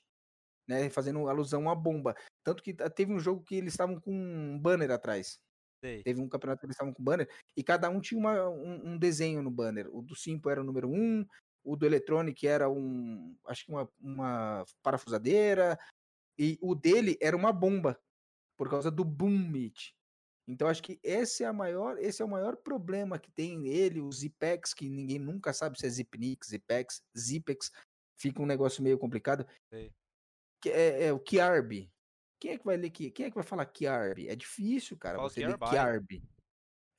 né? 0.67 0.89
Fazendo 0.89 1.27
alusão 1.27 1.69
à 1.69 1.75
bomba. 1.75 2.15
Tanto 2.43 2.63
que 2.63 2.73
teve 2.73 3.13
um 3.13 3.19
jogo 3.19 3.43
que 3.43 3.55
eles 3.55 3.73
estavam 3.73 3.99
com 3.99 4.11
um 4.11 4.59
banner 4.59 4.91
atrás. 4.91 5.39
Sei. 5.83 6.01
Teve 6.01 6.21
um 6.21 6.29
campeonato 6.29 6.61
que 6.61 6.65
eles 6.65 6.75
estavam 6.75 6.93
com 6.93 7.03
banner 7.03 7.29
e 7.55 7.63
cada 7.63 7.87
um 7.89 7.99
tinha 7.99 8.19
uma, 8.19 8.49
um, 8.49 8.93
um, 8.93 8.97
desenho 8.97 9.43
no 9.43 9.51
banner. 9.51 9.87
O 9.93 10.01
do 10.01 10.15
Simple 10.15 10.51
era 10.51 10.61
o 10.61 10.63
número 10.63 10.89
um, 10.89 11.25
o 11.63 11.75
do 11.75 11.85
Electronic 11.85 12.47
era 12.47 12.69
um, 12.69 13.35
acho 13.45 13.65
que 13.65 13.71
uma, 13.71 13.89
uma 13.99 14.65
parafusadeira, 14.81 15.77
e 16.39 16.57
o 16.61 16.73
dele 16.73 17.17
era 17.21 17.35
uma 17.35 17.51
bomba, 17.51 17.99
por 18.55 18.69
causa 18.69 18.89
do 18.89 19.03
Boom 19.03 19.37
Meet. 19.49 19.93
Então 20.47 20.67
acho 20.67 20.81
que 20.81 20.99
esse 21.03 21.43
é 21.43 21.47
a 21.47 21.53
maior, 21.53 21.97
esse 21.99 22.21
é 22.21 22.25
o 22.25 22.29
maior 22.29 22.55
problema 22.55 23.19
que 23.19 23.29
tem 23.31 23.67
ele, 23.67 23.99
os 23.99 24.19
Zipex, 24.19 24.73
que 24.73 24.89
ninguém 24.89 25.19
nunca 25.19 25.51
sabe 25.51 25.77
se 25.77 25.85
é 25.85 25.89
Zipnix, 25.89 26.47
Zipex, 26.47 27.01
Zipex, 27.17 27.71
fica 28.17 28.41
um 28.41 28.45
negócio 28.45 28.81
meio 28.81 28.97
complicado. 28.97 29.45
Que 30.61 30.69
é, 30.69 31.03
é, 31.05 31.13
o 31.13 31.19
Kiarb. 31.19 31.89
Quem 32.39 32.51
é 32.51 32.57
que 32.57 32.65
vai 32.65 32.77
ler 32.77 32.87
aqui? 32.87 33.11
Quem 33.11 33.25
é 33.25 33.29
que 33.29 33.35
vai 33.35 33.43
falar 33.43 33.65
Kiarb? 33.65 34.27
É 34.27 34.35
difícil, 34.35 34.95
cara, 34.97 35.17
Fala 35.17 35.29
você 35.29 35.45
ler 35.45 35.57
Kiarb. 35.57 36.23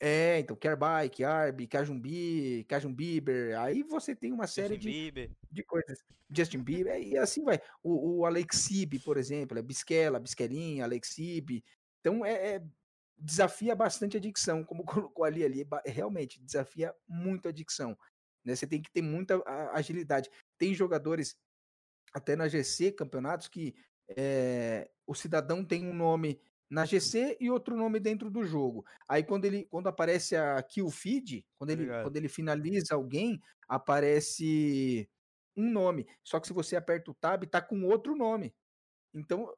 É, 0.01 0.39
então, 0.39 0.55
Kerbai, 0.55 1.09
Kiarb, 1.09 1.67
Kajumbi, 1.67 2.65
Kajum 2.69 2.95
Bieber, 2.95 3.59
aí 3.59 3.83
você 3.83 4.15
tem 4.15 4.33
uma 4.33 4.47
série 4.47 4.77
de, 4.77 5.11
de 5.51 5.63
coisas. 5.65 6.05
Justin 6.31 6.63
Bieber, 6.63 7.01
e 7.03 7.19
assim 7.19 7.43
vai. 7.43 7.61
O, 7.83 8.19
o 8.19 8.27
Alexib, 8.27 9.01
por 9.05 9.17
exemplo, 9.17 9.59
é 9.59 9.63
Bisquela, 9.63 10.21
Bisquelinha, 10.21 10.85
Alexib. 10.85 11.65
Então, 12.01 12.25
é, 12.25 12.57
é, 12.57 12.63
desafia 13.19 13.75
bastante 13.75 14.17
a 14.17 14.21
dicção, 14.21 14.65
como 14.65 14.85
colocou 15.09 15.25
ali, 15.25 15.45
ali, 15.45 15.67
realmente, 15.85 16.41
desafia 16.43 16.95
muito 17.07 17.49
a 17.49 17.53
dicção. 17.53 17.97
Né? 18.45 18.55
Você 18.55 18.67
tem 18.67 18.81
que 18.81 18.91
ter 18.91 19.03
muita 19.03 19.43
agilidade. 19.73 20.31
Tem 20.57 20.75
jogadores, 20.75 21.37
até 22.15 22.37
na 22.37 22.49
GC, 22.49 22.93
campeonatos, 22.93 23.49
que 23.49 23.75
é, 24.17 24.91
o 25.07 25.15
cidadão 25.15 25.65
tem 25.65 25.87
um 25.87 25.95
nome 25.95 26.41
na 26.71 26.85
GC 26.85 27.37
e 27.41 27.51
outro 27.51 27.77
nome 27.77 27.99
dentro 27.99 28.31
do 28.31 28.45
jogo. 28.45 28.85
Aí 29.09 29.25
quando 29.25 29.45
ele 29.47 29.65
quando 29.71 29.89
aparece 29.89 30.37
a 30.37 30.63
kill 30.63 30.91
feed, 30.91 31.45
quando 31.59 31.71
ele 31.71 31.87
quando 31.87 32.17
ele 32.17 32.29
finaliza 32.29 32.95
alguém, 32.95 33.41
aparece 33.69 35.09
um 35.57 35.71
nome. 35.71 36.07
Só 36.23 36.39
que 36.39 36.47
se 36.47 36.53
você 36.53 36.77
aperta 36.77 37.11
o 37.11 37.15
tab, 37.15 37.45
tá 37.45 37.61
com 37.61 37.85
outro 37.85 38.15
nome. 38.15 38.55
Então, 39.15 39.53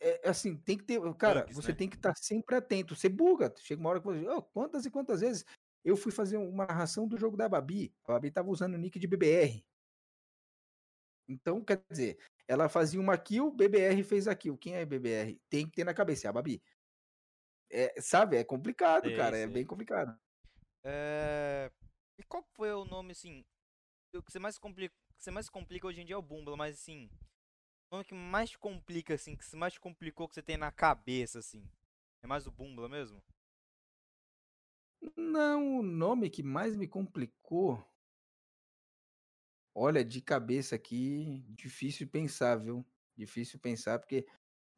é, 0.00 0.26
é 0.26 0.30
assim, 0.30 0.56
tem 0.56 0.78
que 0.78 0.84
ter, 0.84 1.00
cara, 1.14 1.42
Bugs, 1.42 1.56
você 1.56 1.72
né? 1.72 1.78
tem 1.78 1.88
que 1.88 1.96
estar 1.96 2.14
tá 2.14 2.20
sempre 2.20 2.56
atento. 2.56 2.96
Você 2.96 3.08
buga, 3.08 3.54
chega 3.58 3.80
uma 3.80 3.90
hora 3.90 4.00
que 4.00 4.06
você, 4.06 4.26
oh, 4.28 4.42
quantas 4.42 4.86
e 4.86 4.90
quantas 4.90 5.20
vezes 5.20 5.44
eu 5.84 5.96
fui 5.96 6.10
fazer 6.10 6.38
uma 6.38 6.66
narração 6.66 7.06
do 7.06 7.18
jogo 7.18 7.36
da 7.36 7.48
Babi. 7.48 7.94
A 8.04 8.12
Babi 8.12 8.30
tava 8.30 8.48
usando 8.48 8.74
o 8.74 8.78
nick 8.78 8.98
de 8.98 9.06
BBR. 9.06 9.64
Então, 11.28 11.62
quer 11.62 11.80
dizer, 11.88 12.18
ela 12.48 12.68
fazia 12.68 13.00
uma 13.00 13.16
kill, 13.16 13.52
BBR 13.52 14.02
fez 14.02 14.26
a 14.26 14.34
kill. 14.34 14.58
Quem 14.58 14.74
é 14.74 14.84
BBR? 14.84 15.40
Tem 15.48 15.66
que 15.66 15.76
ter 15.76 15.84
na 15.84 15.94
cabeça, 15.94 16.26
é 16.26 16.30
a 16.30 16.32
Babi. 16.32 16.62
É, 17.70 18.00
sabe, 18.00 18.36
é 18.36 18.42
complicado, 18.42 19.08
sim, 19.08 19.16
cara, 19.16 19.38
é 19.38 19.42
é 19.42 19.46
bem 19.46 19.64
complicado. 19.64 20.18
É... 20.82 21.70
E 22.18 22.24
qual 22.24 22.42
foi 22.56 22.72
o 22.72 22.84
nome, 22.84 23.12
assim, 23.12 23.44
o 24.14 24.22
que 24.22 24.32
você 24.32 24.40
mais 24.40 24.58
complica, 24.58 24.92
que 25.16 25.22
você 25.22 25.30
mais 25.30 25.48
complica 25.48 25.86
hoje 25.86 26.00
em 26.00 26.04
dia 26.04 26.16
é 26.16 26.18
o 26.18 26.22
Bumbla, 26.22 26.56
mas 26.56 26.74
assim, 26.74 27.08
nome 27.90 28.04
que 28.04 28.14
mais 28.14 28.56
complica, 28.56 29.14
assim, 29.14 29.36
que 29.36 29.56
mais 29.56 29.76
complicou 29.78 30.28
que 30.28 30.34
você 30.34 30.42
tem 30.42 30.56
na 30.56 30.70
cabeça, 30.70 31.38
assim, 31.40 31.68
é 32.22 32.26
mais 32.26 32.46
o 32.46 32.50
Bumbla 32.50 32.88
mesmo? 32.88 33.22
Não, 35.16 35.78
o 35.78 35.82
nome 35.82 36.30
que 36.30 36.42
mais 36.42 36.76
me 36.76 36.86
complicou 36.86 37.82
Olha, 39.74 40.04
de 40.04 40.20
cabeça 40.20 40.74
aqui, 40.74 41.44
difícil 41.48 42.06
pensar, 42.08 42.56
viu? 42.56 42.84
Difícil 43.16 43.58
pensar, 43.58 43.98
porque. 43.98 44.26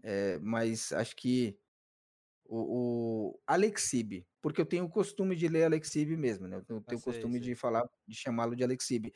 É, 0.03 0.39
mas 0.41 0.93
acho 0.93 1.15
que 1.17 1.57
o, 2.45 3.31
o 3.31 3.41
Alexib, 3.47 4.27
porque 4.41 4.61
eu 4.61 4.67
tenho 4.67 4.85
o 4.85 4.91
costume 4.91 5.37
de 5.37 5.49
ler 5.49 5.65
Alexib 5.65 6.17
mesmo, 6.17 6.49
né? 6.49 6.57
Eu 6.57 6.65
tenho 6.65 6.81
o 6.81 7.03
costume 7.03 7.35
sei. 7.35 7.41
de 7.41 7.55
falar, 7.55 7.89
de 8.07 8.17
chamá-lo 8.17 8.57
de 8.57 8.65
Alexib. 8.65 9.13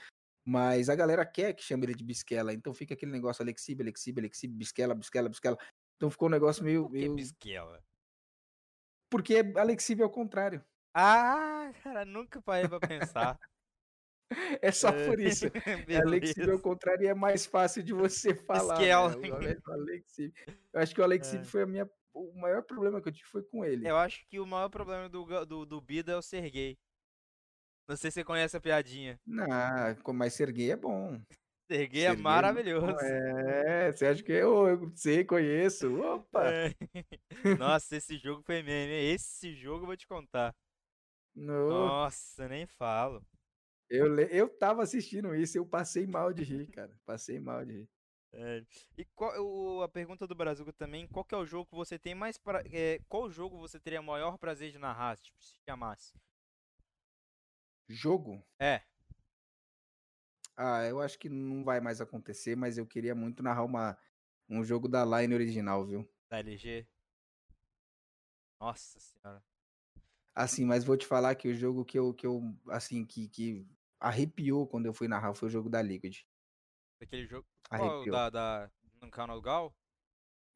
Mas 0.49 0.89
a 0.89 0.95
galera 0.95 1.27
quer 1.27 1.53
que 1.55 1.65
chame 1.65 1.87
ele 1.87 1.95
de 1.95 2.05
Bisquela, 2.05 2.55
então 2.55 2.73
fica 2.73 2.95
aquele 2.95 3.11
negócio 3.11 3.43
Alexib, 3.43 3.81
Alexib, 3.81 4.21
Alexib, 4.21 4.53
Bisquela, 4.55 4.95
Bisquela, 4.95 5.29
Bisquela. 5.29 5.59
Então 5.97 6.09
ficou 6.09 6.29
um 6.29 6.31
negócio 6.31 6.63
meio. 6.63 6.85
Por 6.85 6.93
que 6.93 6.99
meio... 6.99 7.15
Bisquela? 7.17 7.83
Porque 9.11 9.53
Alexib 9.57 10.03
é 10.03 10.05
o 10.05 10.11
contrário. 10.11 10.65
Ah, 10.95 11.73
cara, 11.83 12.05
nunca 12.05 12.41
parei 12.41 12.69
pra 12.69 12.81
pensar. 12.81 13.39
É 14.61 14.73
só 14.73 14.89
é. 14.89 15.07
por 15.07 15.21
isso. 15.21 15.45
Alexib 16.05 16.51
ao 16.51 16.59
contrário 16.59 17.09
é 17.09 17.15
mais 17.15 17.47
fácil 17.47 17.81
de 17.81 17.93
você 17.93 18.35
falar. 18.35 18.77
Né? 18.81 19.57
Alexib. 19.69 20.35
Eu 20.73 20.81
acho 20.81 20.93
que 20.93 21.01
o 21.01 21.05
Alexib 21.05 21.43
é. 21.43 21.45
foi 21.45 21.63
a 21.63 21.67
minha, 21.67 21.89
o 22.13 22.33
maior 22.35 22.65
problema 22.65 23.01
que 23.01 23.09
eu 23.09 23.13
tive 23.13 23.29
foi 23.29 23.45
com 23.45 23.65
ele. 23.65 23.89
Eu 23.89 23.97
acho 23.97 24.27
que 24.27 24.41
o 24.41 24.45
maior 24.47 24.69
problema 24.69 25.09
do, 25.09 25.47
do, 25.47 25.65
do 25.65 25.81
Bida 25.81 26.11
é 26.11 26.17
o 26.17 26.23
Sergei. 26.23 26.77
Não 27.89 27.97
sei 27.97 28.11
se 28.11 28.17
você 28.17 28.25
conhece 28.25 28.57
a 28.57 28.61
piadinha. 28.61 29.19
Não, 29.27 29.47
mas 30.15 30.35
Sergei 30.35 30.73
é 30.73 30.77
bom. 30.77 31.21
Sergei 31.71 32.05
é, 32.05 32.11
é 32.11 32.17
maravilhoso. 32.17 32.99
É, 33.01 33.93
você 33.93 34.07
acha 34.07 34.23
que 34.23 34.33
eu, 34.33 34.69
eu 34.69 34.93
sei, 34.95 35.25
conheço? 35.25 36.01
Opa! 36.01 36.45
É. 36.49 36.75
Nossa, 37.59 37.97
esse 37.97 38.17
jogo 38.19 38.43
foi 38.43 38.63
meme. 38.63 38.93
Esse 38.93 39.55
jogo 39.55 39.83
eu 39.83 39.87
vou 39.87 39.97
te 39.97 40.07
contar. 40.07 40.55
No. 41.35 41.69
Nossa, 41.69 42.49
nem 42.49 42.67
falo. 42.67 43.25
Eu, 43.89 44.19
eu 44.19 44.49
tava 44.49 44.83
assistindo 44.83 45.35
isso, 45.35 45.59
eu 45.59 45.67
passei 45.67 46.07
mal 46.07 46.33
de 46.33 46.43
rir, 46.43 46.67
cara. 46.69 46.93
Passei 47.05 47.39
mal 47.39 47.65
de 47.65 47.73
rir. 47.73 47.89
É. 48.33 48.63
E 48.99 49.05
qual, 49.15 49.33
o, 49.41 49.83
a 49.83 49.89
pergunta 49.89 50.27
do 50.27 50.35
Brasil 50.35 50.71
também, 50.73 51.07
qual 51.07 51.25
que 51.25 51.35
é 51.35 51.39
o 51.39 51.47
jogo 51.47 51.71
que 51.71 51.77
você 51.77 51.99
tem 51.99 52.15
mais 52.15 52.37
pra, 52.37 52.63
é, 52.71 53.01
qual 53.09 53.31
jogo 53.31 53.59
você 53.59 53.79
teria 53.79 54.03
maior 54.03 54.37
prazer 54.39 54.73
de 54.73 54.79
narrar, 54.79 55.17
tipo, 55.17 55.43
se 55.43 55.55
chamasse? 55.65 56.13
Jogo? 57.89 58.43
É. 58.59 58.83
Ah, 60.57 60.85
eu 60.87 61.01
acho 61.01 61.19
que 61.19 61.29
não 61.29 61.63
vai 61.63 61.81
mais 61.81 62.01
acontecer, 62.01 62.57
mas 62.57 62.79
eu 62.79 62.87
queria 62.87 63.15
muito 63.15 63.43
narrar 63.43 63.65
uma, 63.65 63.97
um 64.49 64.65
jogo 64.65 64.89
da 64.89 65.05
Line 65.05 65.35
original, 65.35 65.85
viu? 65.85 66.09
Da 66.31 66.39
LG? 66.39 66.87
Nossa 68.61 68.99
senhora. 68.99 69.43
Assim, 70.35 70.65
mas 70.65 70.85
vou 70.85 70.97
te 70.97 71.07
falar 71.07 71.35
que 71.35 71.49
o 71.49 71.55
jogo 71.55 71.85
que 71.85 71.99
eu, 71.99 72.13
que 72.13 72.27
eu 72.27 72.43
assim, 72.69 73.05
que, 73.05 73.29
que 73.29 73.67
arrepiou 74.01 74.67
quando 74.67 74.87
eu 74.87 74.93
fui 74.93 75.09
narrar 75.09 75.35
foi 75.35 75.49
o 75.49 75.51
jogo 75.51 75.69
da 75.69 75.81
Liquid. 75.81 76.23
Aquele 77.01 77.27
jogo 77.27 77.47
arrepiou. 77.71 78.17
da, 78.17 78.31
da 78.31 78.71
no 79.01 79.11
canal 79.11 79.41
Gal? 79.41 79.73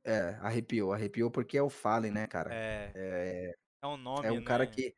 É, 0.04 0.34
arrepiou, 0.40 0.92
arrepiou 0.92 1.30
porque 1.30 1.58
é 1.58 1.62
o 1.62 1.68
Fallen, 1.68 2.10
né, 2.10 2.26
cara? 2.26 2.54
É. 2.54 2.92
É, 2.94 3.54
é 3.82 3.86
um 3.86 3.96
nome, 3.96 4.26
É 4.26 4.32
um 4.32 4.40
né? 4.40 4.44
cara 4.44 4.66
que 4.66 4.94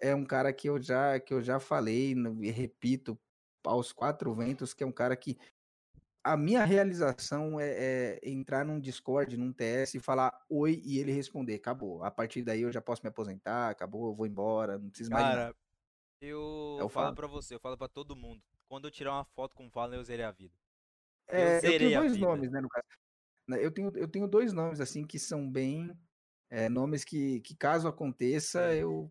é 0.00 0.14
um 0.14 0.24
cara 0.24 0.52
que 0.52 0.68
eu 0.68 0.80
já 0.80 1.20
que 1.20 1.32
eu 1.32 1.42
já 1.42 1.60
falei 1.60 2.14
e 2.40 2.50
repito 2.50 3.18
aos 3.64 3.92
quatro 3.92 4.34
ventos 4.34 4.72
que 4.72 4.82
é 4.82 4.86
um 4.86 4.92
cara 4.92 5.16
que 5.16 5.38
a 6.22 6.36
minha 6.36 6.64
realização 6.64 7.58
é, 7.58 7.70
é, 7.70 8.20
entrar 8.22 8.64
num 8.64 8.78
Discord, 8.78 9.36
num 9.36 9.52
TS 9.52 9.94
e 9.94 10.00
falar 10.00 10.38
oi 10.48 10.80
e 10.84 10.98
ele 10.98 11.12
responder. 11.12 11.54
Acabou. 11.54 12.04
A 12.04 12.10
partir 12.10 12.42
daí 12.42 12.62
eu 12.62 12.70
já 12.70 12.80
posso 12.80 13.02
me 13.02 13.08
aposentar, 13.08 13.70
acabou, 13.70 14.08
eu 14.08 14.14
vou 14.14 14.26
embora, 14.26 14.78
não 14.78 14.90
preciso 14.90 15.10
mais. 15.10 15.24
Cara, 15.24 15.56
eu, 16.20 16.76
eu 16.78 16.88
falo 16.88 17.14
para 17.14 17.26
você, 17.26 17.54
eu 17.54 17.60
falo 17.60 17.76
para 17.76 17.88
todo 17.88 18.14
mundo. 18.14 18.42
Quando 18.68 18.86
eu 18.86 18.90
tirar 18.90 19.14
uma 19.14 19.24
foto 19.24 19.56
com 19.56 19.66
o 19.66 19.70
Fallen, 19.70 19.98
eu 19.98 20.04
zerei 20.04 20.24
a 20.24 20.30
vida. 20.30 20.54
É, 21.28 21.58
eu, 21.58 21.72
eu 21.72 21.78
tenho 21.78 22.00
dois 22.00 22.16
nomes, 22.18 22.50
né, 22.50 22.60
no 22.60 22.68
caso. 22.68 22.86
Né, 23.48 23.64
eu 23.64 23.70
tenho, 23.70 23.90
eu 23.96 24.08
tenho 24.08 24.28
dois 24.28 24.52
nomes, 24.52 24.80
assim, 24.80 25.04
que 25.04 25.18
são 25.18 25.50
bem. 25.50 25.90
É, 26.50 26.68
nomes 26.68 27.04
que, 27.04 27.40
que, 27.40 27.54
caso 27.56 27.86
aconteça, 27.88 28.74
eu 28.74 29.10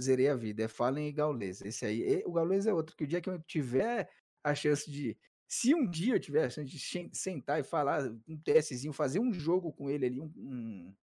zerei 0.00 0.28
a 0.28 0.36
vida. 0.36 0.64
É 0.64 0.68
Fallen 0.68 1.08
e 1.08 1.12
Gaules. 1.12 1.60
Esse 1.62 1.86
aí. 1.86 2.02
E, 2.02 2.24
o 2.26 2.32
Gaules 2.32 2.66
é 2.66 2.72
outro, 2.72 2.96
que 2.96 3.04
o 3.04 3.06
dia 3.06 3.20
que 3.20 3.28
eu 3.28 3.38
tiver 3.42 4.10
a 4.42 4.54
chance 4.54 4.90
de. 4.90 5.16
Se 5.46 5.74
um 5.74 5.88
dia 5.88 6.14
eu 6.14 6.20
tiver 6.20 6.44
a 6.44 6.50
chance 6.50 6.70
de 6.70 7.10
sentar 7.12 7.60
e 7.60 7.64
falar 7.64 8.02
um 8.26 8.36
TSzinho, 8.38 8.92
fazer 8.92 9.20
um 9.20 9.32
jogo 9.32 9.72
com 9.72 9.90
ele 9.90 10.06
ali, 10.06 10.20
um, 10.20 10.32
um, 10.36 10.94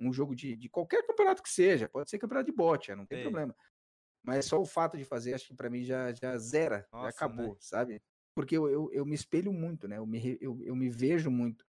um 0.00 0.12
jogo 0.12 0.34
de, 0.34 0.56
de, 0.56 0.68
qualquer 0.68 1.04
campeonato 1.06 1.42
que 1.42 1.50
seja, 1.50 1.88
pode 1.88 2.08
ser 2.08 2.18
campeonato 2.18 2.50
de 2.50 2.56
bot, 2.56 2.94
não 2.94 3.04
tem 3.04 3.18
Ei. 3.18 3.24
problema. 3.24 3.54
Mas 4.22 4.46
só 4.46 4.60
o 4.60 4.66
fato 4.66 4.96
de 4.96 5.04
fazer, 5.04 5.34
acho 5.34 5.48
que 5.48 5.54
para 5.54 5.70
mim 5.70 5.82
já, 5.82 6.12
já 6.12 6.36
zera, 6.38 6.86
Nossa, 6.92 7.04
já 7.04 7.08
acabou, 7.10 7.54
né? 7.54 7.56
sabe? 7.60 8.02
Porque 8.34 8.56
eu, 8.56 8.68
eu, 8.68 8.90
eu, 8.92 9.04
me 9.04 9.14
espelho 9.14 9.52
muito, 9.52 9.88
né? 9.88 9.98
Eu 9.98 10.06
me, 10.06 10.38
eu, 10.40 10.62
eu 10.62 10.76
me 10.76 10.88
vejo 10.88 11.30
muito 11.30 11.66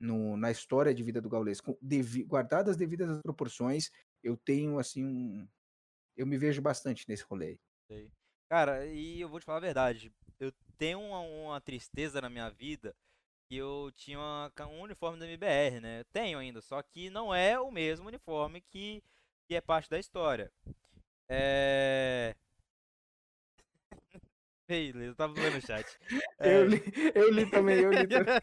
no, 0.00 0.36
na 0.36 0.50
história 0.50 0.94
de 0.94 1.02
vida 1.02 1.20
do 1.20 1.28
Gaules. 1.28 1.60
Com, 1.60 1.76
devi, 1.80 2.22
guardadas 2.22 2.72
as 2.72 2.76
devidas 2.76 3.20
proporções, 3.22 3.90
eu 4.22 4.36
tenho, 4.36 4.78
assim, 4.78 5.04
um. 5.04 5.48
Eu 6.16 6.26
me 6.26 6.38
vejo 6.38 6.62
bastante 6.62 7.04
nesse 7.08 7.22
rolê. 7.24 7.58
Cara, 8.48 8.86
e 8.86 9.20
eu 9.20 9.28
vou 9.28 9.40
te 9.40 9.44
falar 9.44 9.58
a 9.58 9.60
verdade. 9.60 10.12
Eu 10.38 10.52
tenho 10.78 11.00
uma, 11.00 11.20
uma 11.20 11.60
tristeza 11.60 12.20
na 12.20 12.30
minha 12.30 12.48
vida 12.50 12.94
que 13.48 13.56
eu 13.56 13.92
tinha 13.94 14.18
uma, 14.18 14.52
um 14.68 14.80
uniforme 14.80 15.18
da 15.18 15.26
MBR, 15.26 15.80
né? 15.80 16.00
Eu 16.00 16.04
tenho 16.06 16.38
ainda, 16.38 16.60
só 16.60 16.82
que 16.82 17.10
não 17.10 17.34
é 17.34 17.58
o 17.60 17.70
mesmo 17.70 18.08
uniforme 18.08 18.60
que 18.60 19.02
e 19.48 19.54
é 19.54 19.60
parte 19.60 19.88
da 19.88 19.98
história. 19.98 20.50
É. 21.28 22.34
Beleza, 24.68 25.04
eu 25.04 25.14
tava 25.14 25.34
vendo 25.34 25.58
o 25.58 25.60
chat. 25.64 25.86
É... 26.40 26.56
Eu, 26.56 26.66
li, 26.66 26.82
eu 27.14 27.30
li 27.30 27.48
também, 27.48 27.78
eu 27.78 27.92
li 27.92 28.06
também. 28.08 28.34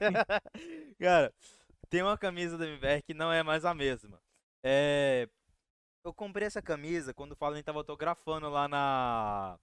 Cara, 1.00 1.34
tem 1.90 2.02
uma 2.02 2.18
camisa 2.18 2.58
da 2.58 2.66
MBR 2.66 3.02
que 3.04 3.14
não 3.14 3.32
é 3.32 3.44
mais 3.44 3.66
a 3.66 3.74
mesma. 3.74 4.22
É... 4.64 5.28
Eu 6.04 6.14
comprei 6.14 6.48
essa 6.48 6.62
camisa 6.62 7.14
quando 7.14 7.32
o 7.32 7.36
Fallen 7.36 7.64
tava 7.64 7.80
autografando 7.80 8.50
lá 8.50 8.68
na... 8.68 9.58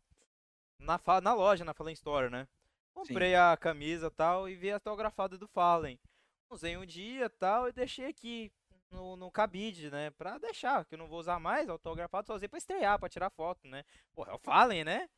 Na, 0.79 0.99
na 1.21 1.35
loja, 1.35 1.65
na 1.65 1.75
Fallen 1.75 1.93
Store, 1.93 2.31
né? 2.31 2.49
Comprei 2.95 3.33
Sim. 3.33 3.37
a 3.37 3.57
camisa 3.57 4.11
tal 4.11 4.49
e 4.49 4.55
vi 4.55 4.71
a 4.71 4.77
autografada 4.77 5.37
do 5.37 5.47
Fallen. 5.47 6.01
Usei 6.49 6.77
um 6.77 6.87
dia 6.87 7.29
tal 7.29 7.69
e 7.69 7.73
deixei 7.73 8.07
aqui 8.07 8.51
no, 8.91 9.17
no 9.17 9.31
cabide, 9.31 9.91
né? 9.91 10.11
Pra 10.11 10.39
deixar, 10.39 10.85
que 10.85 10.95
eu 10.95 10.99
não 10.99 11.07
vou 11.07 11.21
usar 11.21 11.39
mais, 11.39 11.69
autografado, 11.69 12.27
só 12.27 12.35
usei 12.35 12.49
pra 12.49 12.59
estrear, 12.59 12.99
pra 12.99 13.09
tirar 13.09 13.31
foto, 13.31 13.69
né? 13.69 13.85
Porra, 14.15 14.33
é 14.33 14.35
o 14.35 14.39
Fallen, 14.39 14.85
né? 14.85 15.09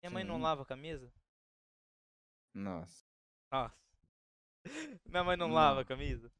Minha 0.00 0.10
mãe 0.10 0.24
não 0.24 0.40
lava 0.40 0.62
a 0.62 0.66
camisa? 0.66 1.12
Nossa. 2.54 3.04
Nossa. 3.50 3.76
Minha 5.04 5.24
mãe 5.24 5.36
não, 5.36 5.48
não. 5.48 5.54
lava 5.54 5.80
a 5.80 5.84
camisa? 5.84 6.30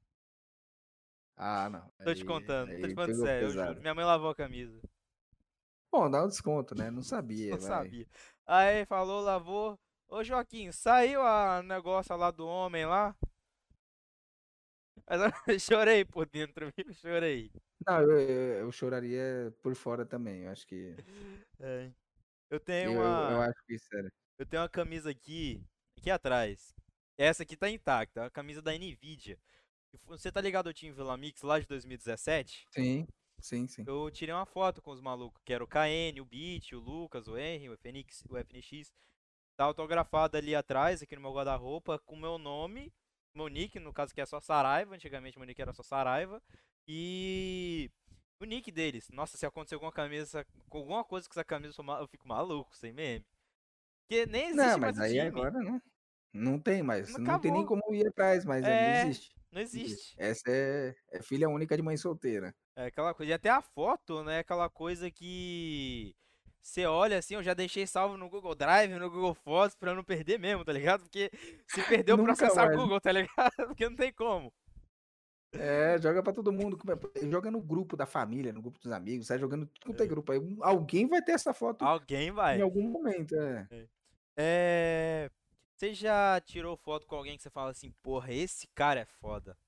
Ah, 1.36 1.68
não. 1.68 1.92
Tô 2.04 2.14
te 2.14 2.24
contando, 2.24 2.70
tô 2.80 2.88
te 2.88 2.94
contando 2.94 3.22
sério, 3.22 3.48
eu 3.48 3.50
juro. 3.50 3.80
Minha 3.80 3.94
mãe 3.94 4.04
lavou 4.04 4.30
a 4.30 4.34
camisa. 4.34 4.80
Bom, 5.92 6.10
dá 6.10 6.24
um 6.24 6.28
desconto, 6.28 6.74
né? 6.74 6.90
Não 6.90 7.02
sabia. 7.02 7.52
Não 7.52 7.58
vai. 7.58 7.68
sabia. 7.68 8.06
Aí 8.46 8.86
falou, 8.86 9.20
lavou. 9.20 9.78
Ô 10.08 10.22
Joaquim, 10.22 10.70
saiu 10.72 11.20
a 11.22 11.62
negócio 11.62 12.16
lá 12.16 12.30
do 12.30 12.46
homem 12.46 12.86
lá? 12.86 13.14
Mas 15.08 15.20
eu 15.20 15.30
chorei 15.60 16.04
por 16.04 16.26
dentro, 16.28 16.72
viu? 16.76 16.94
Chorei. 16.94 17.52
Não, 17.86 18.00
eu, 18.00 18.18
eu, 18.18 18.58
eu 18.60 18.72
choraria 18.72 19.54
por 19.62 19.74
fora 19.74 20.04
também, 20.04 20.44
eu 20.44 20.50
acho 20.50 20.66
que. 20.66 20.94
É. 21.58 21.90
Eu 22.50 22.60
tenho 22.60 22.92
eu, 22.92 23.00
uma. 23.00 23.30
Eu 23.30 23.40
acho 23.40 23.64
que 23.66 23.74
isso 23.74 23.88
era. 23.94 24.12
Eu 24.38 24.44
tenho 24.44 24.62
uma 24.62 24.68
camisa 24.68 25.10
aqui, 25.10 25.64
aqui 25.96 26.10
atrás. 26.10 26.74
Essa 27.16 27.44
aqui 27.44 27.56
tá 27.56 27.70
intacta, 27.70 28.20
é 28.20 28.26
a 28.26 28.30
camisa 28.30 28.60
da 28.60 28.72
Nvidia. 28.72 29.38
Você 30.06 30.30
tá 30.30 30.40
ligado 30.40 30.66
ao 30.66 30.72
time 30.72 30.92
Vila 30.92 31.16
Mix 31.16 31.42
lá 31.42 31.58
de 31.58 31.66
2017? 31.66 32.66
Sim, 32.70 33.06
sim, 33.40 33.66
sim. 33.66 33.84
Eu 33.86 34.10
tirei 34.10 34.34
uma 34.34 34.46
foto 34.46 34.82
com 34.82 34.90
os 34.90 35.00
malucos, 35.00 35.42
que 35.44 35.52
era 35.52 35.64
o 35.64 35.66
KN, 35.66 36.20
o 36.20 36.24
Beat, 36.24 36.72
o 36.72 36.78
Lucas, 36.78 37.28
o 37.28 37.38
Henry, 37.38 37.68
o 37.68 37.74
FNX, 37.74 38.24
o 38.28 38.36
FNX. 38.36 38.92
Tá 39.56 39.64
autografado 39.64 40.36
ali 40.36 40.54
atrás, 40.54 41.02
aqui 41.02 41.16
no 41.16 41.22
meu 41.22 41.32
guarda-roupa, 41.32 41.98
com 42.00 42.14
meu 42.14 42.36
nome, 42.36 42.92
meu 43.34 43.48
nick, 43.48 43.78
no 43.78 43.92
caso 43.92 44.14
que 44.14 44.20
é 44.20 44.26
só 44.26 44.40
Saraiva, 44.40 44.94
antigamente 44.94 45.38
meu 45.38 45.46
nick 45.46 45.60
era 45.60 45.72
só 45.72 45.82
Saraiva. 45.82 46.42
E 46.88 47.90
o 48.40 48.44
nick 48.44 48.70
deles. 48.70 49.08
Nossa, 49.10 49.36
se 49.36 49.46
acontecer 49.46 49.74
alguma 49.74 49.92
camisa, 49.92 50.46
com 50.68 50.78
alguma 50.78 51.04
coisa 51.04 51.28
com 51.28 51.32
essa 51.32 51.44
camisa, 51.44 51.74
eu 52.00 52.06
fico 52.08 52.28
maluco, 52.28 52.76
sem 52.76 52.92
meme. 52.92 53.24
Porque 54.02 54.26
nem 54.26 54.48
existe 54.48 54.56
não, 54.56 54.78
mas 54.78 54.96
mais 54.96 55.10
aí 55.10 55.18
time. 55.18 55.28
agora 55.28 55.58
não. 55.58 55.82
Não 56.32 56.58
tem 56.58 56.82
mais. 56.82 57.12
Não, 57.12 57.20
não 57.20 57.40
tem 57.40 57.50
nem 57.50 57.64
como 57.64 57.82
ir 57.94 58.06
atrás, 58.06 58.44
mas 58.44 58.62
é, 58.64 59.02
não 59.02 59.10
existe. 59.10 59.34
Não 59.56 59.62
existe. 59.62 60.14
Essa 60.18 60.42
é, 60.50 60.94
é 61.10 61.22
filha 61.22 61.48
única 61.48 61.74
de 61.74 61.82
mãe 61.82 61.96
solteira. 61.96 62.54
É 62.76 62.84
aquela 62.88 63.14
coisa. 63.14 63.30
E 63.30 63.32
até 63.32 63.48
a 63.48 63.62
foto, 63.62 64.22
né? 64.22 64.40
Aquela 64.40 64.68
coisa 64.68 65.10
que 65.10 66.14
você 66.60 66.84
olha 66.84 67.16
assim, 67.16 67.36
eu 67.36 67.42
já 67.42 67.54
deixei 67.54 67.86
salvo 67.86 68.18
no 68.18 68.28
Google 68.28 68.54
Drive, 68.54 68.92
no 68.92 69.10
Google 69.10 69.32
Fotos, 69.32 69.74
pra 69.74 69.94
não 69.94 70.04
perder 70.04 70.38
mesmo, 70.38 70.62
tá 70.62 70.74
ligado? 70.74 71.04
Porque 71.04 71.30
se 71.68 71.82
perdeu 71.88 72.18
pra 72.22 72.34
acessar 72.34 72.66
mais. 72.66 72.76
Google, 72.76 73.00
tá 73.00 73.10
ligado? 73.10 73.32
Porque 73.68 73.88
não 73.88 73.96
tem 73.96 74.12
como. 74.12 74.52
É, 75.54 75.96
joga 76.02 76.22
pra 76.22 76.34
todo 76.34 76.52
mundo. 76.52 76.78
Joga 77.22 77.50
no 77.50 77.62
grupo 77.62 77.96
da 77.96 78.04
família, 78.04 78.52
no 78.52 78.60
grupo 78.60 78.78
dos 78.78 78.92
amigos, 78.92 79.26
sai 79.26 79.38
jogando 79.38 79.66
tudo 79.80 80.02
é. 80.02 80.06
grupo. 80.06 80.32
Aí 80.32 80.56
alguém 80.60 81.08
vai 81.08 81.22
ter 81.22 81.32
essa 81.32 81.54
foto. 81.54 81.82
Alguém 81.82 82.30
vai. 82.30 82.58
Em 82.58 82.62
algum 82.62 82.82
momento, 82.82 83.34
é. 83.34 83.88
é. 84.36 85.30
Você 85.76 85.92
já 85.92 86.40
tirou 86.40 86.74
foto 86.74 87.06
com 87.06 87.16
alguém 87.16 87.36
que 87.36 87.42
você 87.42 87.50
fala 87.50 87.70
assim, 87.70 87.92
porra, 88.02 88.32
esse 88.32 88.66
cara 88.68 89.00
é 89.00 89.04
foda? 89.04 89.58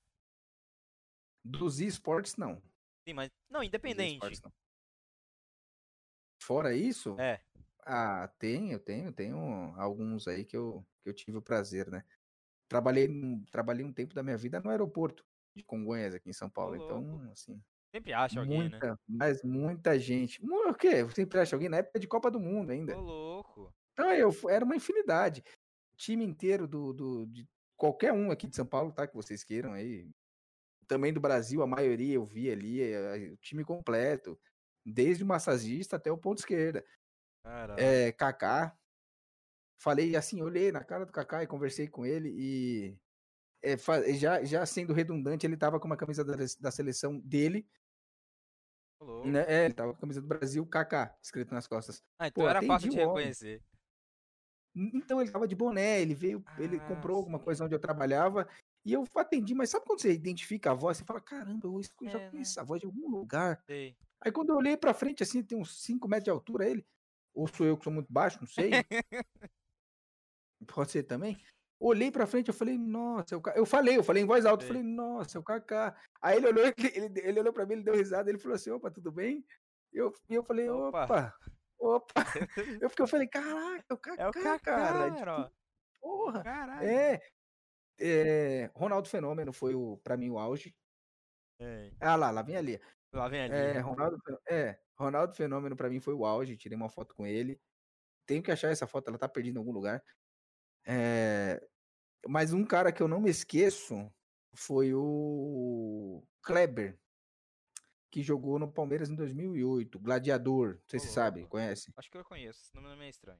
Dos 1.45 1.79
esportes, 1.79 2.35
não. 2.35 2.59
Sim, 3.07 3.13
mas. 3.13 3.29
Não, 3.47 3.63
independente. 3.63 4.43
Não. 4.43 4.51
Fora 6.41 6.73
isso? 6.73 7.15
É. 7.19 7.39
Ah, 7.85 8.27
tenho, 8.39 8.79
tenho, 8.79 9.13
tenho 9.13 9.37
alguns 9.77 10.27
aí 10.27 10.43
que 10.43 10.57
eu, 10.57 10.83
que 11.03 11.09
eu 11.09 11.13
tive 11.13 11.37
o 11.37 11.43
prazer, 11.43 11.91
né? 11.91 12.03
Trabalhei, 12.67 13.07
trabalhei 13.51 13.85
um 13.85 13.93
tempo 13.93 14.15
da 14.15 14.23
minha 14.23 14.37
vida 14.37 14.59
no 14.59 14.71
aeroporto 14.71 15.23
de 15.55 15.63
Congonhas 15.63 16.15
aqui 16.15 16.29
em 16.29 16.33
São 16.33 16.49
Paulo. 16.49 16.75
então, 16.75 17.29
assim. 17.31 17.61
Sempre 17.91 18.13
acha 18.13 18.39
alguém, 18.39 18.61
muita, 18.61 18.91
né? 18.91 18.97
Mas 19.07 19.43
muita 19.43 19.99
gente. 19.99 20.43
O 20.43 20.73
quê? 20.73 21.07
Sempre 21.11 21.39
acha 21.39 21.55
alguém 21.55 21.69
na 21.69 21.77
época 21.77 21.99
de 21.99 22.07
Copa 22.07 22.31
do 22.31 22.39
Mundo 22.39 22.71
ainda. 22.71 22.97
Ô, 22.97 23.01
louco. 23.01 23.73
Então, 23.93 24.11
eu, 24.13 24.31
era 24.49 24.63
uma 24.63 24.75
infinidade. 24.75 25.43
Time 25.99 26.23
inteiro 26.23 26.65
do, 26.65 26.93
do, 26.93 27.25
de 27.27 27.45
qualquer 27.75 28.13
um 28.13 28.31
aqui 28.31 28.47
de 28.47 28.55
São 28.55 28.65
Paulo, 28.65 28.91
tá? 28.91 29.05
Que 29.05 29.15
vocês 29.15 29.43
queiram 29.43 29.73
aí. 29.73 30.09
Também 30.87 31.13
do 31.13 31.19
Brasil, 31.19 31.61
a 31.61 31.67
maioria 31.67 32.15
eu 32.15 32.25
vi 32.25 32.49
ali, 32.49 32.81
o 33.31 33.37
time 33.37 33.63
completo 33.63 34.39
desde 34.85 35.23
o 35.23 35.27
massagista 35.27 35.97
até 35.97 36.09
o 36.11 36.17
ponto 36.17 36.39
esquerda. 36.39 36.83
É, 37.77 38.11
Kaká. 38.13 38.75
Falei 39.77 40.15
assim, 40.15 40.41
olhei 40.41 40.71
na 40.71 40.83
cara 40.83 41.05
do 41.05 41.11
Kaká 41.11 41.43
e 41.43 41.47
conversei 41.47 41.87
com 41.87 42.05
ele 42.05 42.29
e 42.29 42.97
é, 43.61 43.77
já, 44.13 44.43
já 44.43 44.65
sendo 44.65 44.93
redundante, 44.93 45.45
ele 45.45 45.57
tava 45.57 45.79
com 45.79 45.85
uma 45.85 45.97
camisa 45.97 46.23
da, 46.23 46.33
da 46.59 46.71
seleção 46.71 47.19
dele. 47.19 47.67
Né? 49.25 49.45
É, 49.47 49.65
ele 49.65 49.73
tava 49.73 49.91
com 49.91 49.97
a 49.97 50.01
camisa 50.01 50.21
do 50.21 50.27
Brasil, 50.27 50.65
Kaká, 50.65 51.17
escrito 51.21 51.53
nas 51.53 51.67
costas. 51.67 52.03
Ah, 52.17 52.27
então 52.27 52.43
Pô, 52.43 52.49
era 52.49 52.61
fácil 52.61 52.89
de 52.89 52.97
reconhecer. 52.97 53.63
Então 54.93 55.21
ele 55.21 55.31
tava 55.31 55.47
de 55.47 55.55
boné, 55.55 56.01
ele 56.01 56.13
veio, 56.13 56.43
ah, 56.45 56.55
ele 56.61 56.79
comprou 56.79 57.17
sim. 57.17 57.21
alguma 57.21 57.39
coisa 57.39 57.65
onde 57.65 57.75
eu 57.75 57.79
trabalhava 57.79 58.47
e 58.85 58.93
eu 58.93 59.05
atendi, 59.15 59.53
mas 59.53 59.69
sabe 59.69 59.85
quando 59.85 60.01
você 60.01 60.11
identifica 60.11 60.71
a 60.71 60.73
voz, 60.73 60.97
você 60.97 61.03
fala, 61.03 61.19
caramba, 61.19 61.67
eu 61.67 61.81
já 62.09 62.19
é, 62.19 62.29
conheço 62.29 62.57
né? 62.57 62.61
a 62.61 62.65
voz 62.65 62.79
de 62.79 62.85
algum 62.85 63.09
lugar. 63.09 63.61
Sei. 63.65 63.95
Aí 64.21 64.31
quando 64.31 64.49
eu 64.49 64.55
olhei 64.55 64.77
pra 64.77 64.93
frente, 64.93 65.21
assim, 65.23 65.43
tem 65.43 65.57
uns 65.57 65.83
5 65.83 66.07
metros 66.07 66.25
de 66.25 66.29
altura 66.29 66.69
ele. 66.69 66.85
Ou 67.33 67.47
sou 67.47 67.65
eu 67.65 67.77
que 67.77 67.83
sou 67.83 67.93
muito 67.93 68.11
baixo, 68.11 68.39
não 68.39 68.47
sei. 68.47 68.71
Pode 70.67 70.91
ser 70.91 71.03
também. 71.03 71.37
Olhei 71.79 72.11
pra 72.11 72.27
frente, 72.27 72.49
eu 72.49 72.53
falei, 72.53 72.77
nossa, 72.77 73.33
eu, 73.33 73.41
eu 73.55 73.65
falei, 73.65 73.97
eu 73.97 74.03
falei 74.03 74.23
em 74.23 74.25
voz 74.25 74.45
alta, 74.45 74.63
eu 74.63 74.67
falei, 74.67 74.83
nossa, 74.83 75.37
é 75.37 75.39
o 75.39 75.43
Kaká. 75.43 75.95
Aí 76.21 76.37
ele 76.37 76.47
olhou, 76.47 76.65
ele, 76.77 76.91
ele, 76.93 77.19
ele, 77.21 77.39
olhou 77.39 77.53
pra 77.53 77.65
mim, 77.65 77.73
ele 77.73 77.83
deu 77.83 77.95
risada, 77.95 78.29
ele 78.29 78.37
falou 78.37 78.55
assim, 78.55 78.71
opa, 78.71 78.91
tudo 78.91 79.11
bem? 79.11 79.45
Eu, 79.93 80.13
eu 80.29 80.43
falei, 80.43 80.69
opa, 80.69 81.05
opa. 81.05 81.33
Opa. 81.79 82.13
eu, 82.83 82.89
fiquei, 82.89 83.03
eu 83.03 83.07
falei, 83.07 83.27
caraca, 83.27 83.85
é 83.89 83.93
o 83.93 83.97
Kaká, 83.97 84.23
é 84.23 84.27
o 84.27 84.31
Kaká 84.31 84.59
cara. 84.59 85.11
Tipo, 85.11 85.51
porra. 86.01 86.43
É, 86.83 87.21
é, 87.99 88.71
Ronaldo 88.75 89.09
Fenômeno 89.09 89.51
foi, 89.51 89.73
o, 89.75 89.97
pra 89.97 90.17
mim, 90.17 90.29
o 90.29 90.37
auge. 90.37 90.75
É. 91.59 91.91
Ah 91.99 92.15
lá, 92.15 92.31
lá 92.31 92.41
vem 92.41 92.55
ali. 92.55 92.79
Lá 93.13 93.27
vem 93.27 93.41
ali. 93.41 93.53
É, 93.53 93.79
Ronaldo, 93.79 94.17
é, 94.49 94.79
Ronaldo 94.97 95.33
Fenômeno 95.35 95.75
para 95.75 95.89
mim 95.89 95.99
foi 95.99 96.13
o 96.13 96.25
auge, 96.25 96.57
tirei 96.57 96.75
uma 96.75 96.89
foto 96.89 97.15
com 97.15 97.25
ele. 97.25 97.59
Tenho 98.25 98.43
que 98.43 98.51
achar 98.51 98.69
essa 98.69 98.87
foto, 98.87 99.07
ela 99.07 99.17
tá 99.17 99.27
perdida 99.27 99.57
em 99.57 99.59
algum 99.59 99.71
lugar. 99.71 100.03
É, 100.85 101.61
mas 102.27 102.53
um 102.53 102.65
cara 102.65 102.91
que 102.91 103.01
eu 103.01 103.07
não 103.07 103.19
me 103.19 103.29
esqueço 103.29 104.11
foi 104.53 104.93
o 104.93 106.23
Kleber, 106.41 106.97
que 108.11 108.23
jogou 108.23 108.57
no 108.57 108.71
Palmeiras 108.71 109.09
em 109.09 109.15
2008, 109.15 109.99
Gladiador, 109.99 110.75
não 110.75 110.87
sei 110.87 110.99
se 110.99 111.07
você 111.07 111.13
sabe, 111.13 111.45
conhece? 111.45 111.93
Acho 111.95 112.09
que 112.09 112.17
eu 112.17 112.23
conheço, 112.23 112.63
esse 112.63 112.75
nome 112.75 112.87
não 112.87 112.95
é 112.95 112.97
meio 112.97 113.09
estranho. 113.09 113.39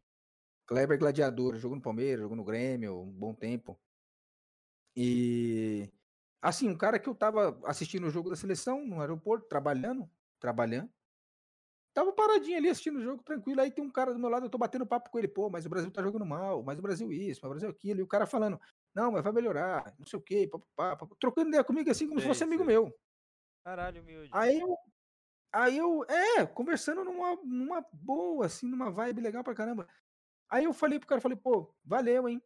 Kleber 0.66 1.00
Gladiador, 1.00 1.56
jogou 1.56 1.76
no 1.76 1.82
Palmeiras, 1.82 2.22
jogou 2.22 2.38
no 2.38 2.44
Grêmio, 2.44 3.02
um 3.02 3.12
bom 3.12 3.34
tempo. 3.34 3.80
E 4.96 5.92
Assim, 6.42 6.70
um 6.70 6.78
cara 6.78 6.98
que 6.98 7.10
eu 7.10 7.16
tava 7.16 7.60
assistindo 7.66 8.08
o 8.08 8.10
jogo 8.10 8.30
da 8.30 8.36
seleção 8.36 8.86
no 8.86 9.02
aeroporto, 9.02 9.48
trabalhando, 9.48 10.10
trabalhando. 10.40 10.90
Tava 11.94 12.14
paradinho 12.14 12.58
ali 12.58 12.70
assistindo 12.70 12.98
o 12.98 13.02
jogo, 13.02 13.22
tranquilo. 13.24 13.60
Aí 13.60 13.72
tem 13.72 13.84
um 13.84 13.92
cara 13.92 14.14
do 14.14 14.20
meu 14.20 14.30
lado, 14.30 14.46
eu 14.46 14.50
tô 14.50 14.58
batendo 14.58 14.86
papo 14.86 15.10
com 15.10 15.20
ele, 15.20 15.28
pô, 15.28 15.50
mas 15.50 15.66
o 15.66 15.70
Brasil 15.70 15.92
tá 15.92 16.02
jogando 16.02 16.26
mal, 16.26 16.64
mas 16.64 16.80
o 16.80 16.82
Brasil 16.82 17.12
isso, 17.12 17.42
mas 17.44 17.50
o 17.50 17.54
Brasil 17.54 17.70
aquilo. 17.70 18.00
E 18.00 18.04
o 18.04 18.08
cara 18.08 18.26
falando, 18.26 18.60
não, 18.96 19.12
mas 19.12 19.24
vai 19.24 19.34
melhorar, 19.34 19.94
não 20.00 20.06
sei 20.06 20.18
o 20.18 20.22
quê, 20.22 20.48
papapá, 20.48 21.06
trocando 21.20 21.50
ideia 21.50 21.64
comigo 21.64 21.90
assim 21.90 22.08
como 22.08 22.20
sei, 22.20 22.30
se 22.30 22.34
fosse 22.34 22.44
amigo 22.46 22.64
meu. 22.64 22.96
Caralho, 23.70 24.02
humilde. 24.02 24.32
Aí 24.34 24.60
eu, 24.60 24.78
aí 25.54 25.78
eu, 25.78 26.04
é, 26.06 26.44
conversando 26.48 27.04
numa, 27.04 27.36
numa 27.44 27.86
boa, 27.94 28.48
assim, 28.48 28.68
numa 28.68 28.90
vibe 28.90 29.22
legal 29.22 29.44
pra 29.44 29.54
caramba. 29.54 29.88
Aí 30.50 30.64
eu 30.64 30.74
falei 30.74 30.98
pro 30.98 31.08
cara, 31.08 31.22
falei, 31.22 31.38
pô, 31.38 31.72
valeu, 31.86 32.28
hein. 32.28 32.42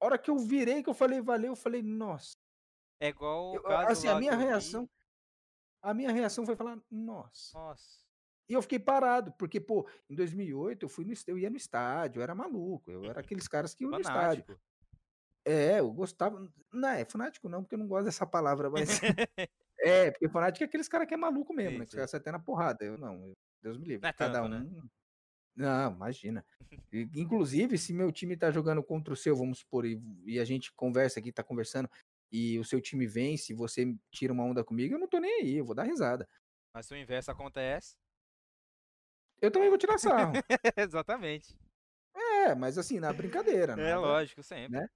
A 0.00 0.06
hora 0.06 0.16
que 0.16 0.30
eu 0.30 0.38
virei, 0.38 0.82
que 0.82 0.88
eu 0.88 0.94
falei, 0.94 1.20
valeu, 1.20 1.52
eu 1.52 1.56
falei, 1.56 1.82
nossa, 1.82 2.32
é 2.98 3.08
igual 3.08 3.52
o 3.52 3.56
eu, 3.56 3.70
assim, 3.86 4.08
a 4.08 4.18
minha 4.18 4.34
reação, 4.34 4.84
vi. 4.84 4.90
a 5.82 5.92
minha 5.92 6.10
reação 6.10 6.46
foi 6.46 6.56
falar, 6.56 6.80
nossa. 6.90 7.58
Nossa. 7.58 8.02
E 8.48 8.54
eu 8.54 8.62
fiquei 8.62 8.78
parado, 8.78 9.30
porque, 9.32 9.60
pô, 9.60 9.86
em 10.08 10.14
2008 10.14 10.86
eu 10.86 10.88
fui 10.88 11.04
no, 11.04 11.12
eu 11.26 11.36
ia 11.36 11.50
no 11.50 11.56
estádio, 11.58 12.20
eu 12.20 12.22
era 12.22 12.34
maluco, 12.34 12.90
eu 12.90 13.04
era 13.04 13.20
aqueles 13.20 13.46
caras 13.46 13.74
que 13.74 13.84
iam 13.84 13.90
no 13.90 14.00
estádio. 14.00 14.58
É, 15.44 15.80
eu 15.80 15.92
gostava, 15.92 16.50
não 16.72 16.88
é 16.88 17.04
fanático 17.04 17.46
não, 17.46 17.62
porque 17.62 17.74
eu 17.74 17.78
não 17.78 17.86
gosto 17.86 18.06
dessa 18.06 18.26
palavra, 18.26 18.70
mas 18.70 18.88
É, 19.80 20.10
porque 20.10 20.28
fanático 20.28 20.62
é 20.64 20.66
aqueles 20.66 20.88
caras 20.88 21.08
que 21.08 21.14
é 21.14 21.16
maluco 21.16 21.52
mesmo, 21.52 21.72
Sim, 21.72 21.78
né? 21.78 21.86
Que 21.86 22.06
sim. 22.08 22.16
até 22.16 22.30
na 22.30 22.38
porrada. 22.38 22.84
Eu 22.84 22.96
não, 22.98 23.26
eu- 23.26 23.32
Deus 23.62 23.78
me 23.78 23.86
livre. 23.86 24.06
É 24.08 24.12
Cada 24.12 24.40
tanto, 24.42 24.46
um. 24.54 24.80
né? 24.80 24.88
Não, 25.56 25.92
imagina. 25.92 26.44
E, 26.92 27.08
Inclusive, 27.14 27.78
se 27.78 27.92
meu 27.94 28.12
time 28.12 28.36
tá 28.36 28.50
jogando 28.50 28.82
contra 28.82 29.14
o 29.14 29.16
seu, 29.16 29.34
vamos 29.34 29.60
supor, 29.60 29.86
e, 29.86 29.98
e 30.26 30.38
a 30.38 30.44
gente 30.44 30.70
conversa 30.74 31.20
aqui, 31.20 31.32
tá 31.32 31.42
conversando, 31.42 31.88
e 32.30 32.58
o 32.58 32.64
seu 32.64 32.80
time 32.82 33.06
vence, 33.06 33.52
e 33.52 33.56
você 33.56 33.96
tira 34.10 34.30
uma 34.32 34.44
onda 34.44 34.62
comigo, 34.62 34.94
eu 34.94 34.98
não 34.98 35.08
tô 35.08 35.18
nem 35.18 35.40
aí, 35.40 35.54
eu 35.56 35.64
vou 35.64 35.74
dar 35.74 35.84
risada. 35.84 36.28
Mas 36.74 36.84
se 36.86 36.92
o 36.92 36.96
inverso 36.96 37.30
acontece. 37.30 37.96
Eu 39.40 39.50
também 39.50 39.68
vou 39.70 39.78
tirar 39.78 39.98
sarro. 39.98 40.32
Exatamente. 40.76 41.56
é, 42.14 42.54
mas 42.54 42.76
assim, 42.78 43.00
na 43.00 43.12
brincadeira, 43.12 43.72
É 43.72 43.76
nada- 43.76 44.00
lógico, 44.00 44.42
sempre. 44.42 44.78
né? 44.78 44.86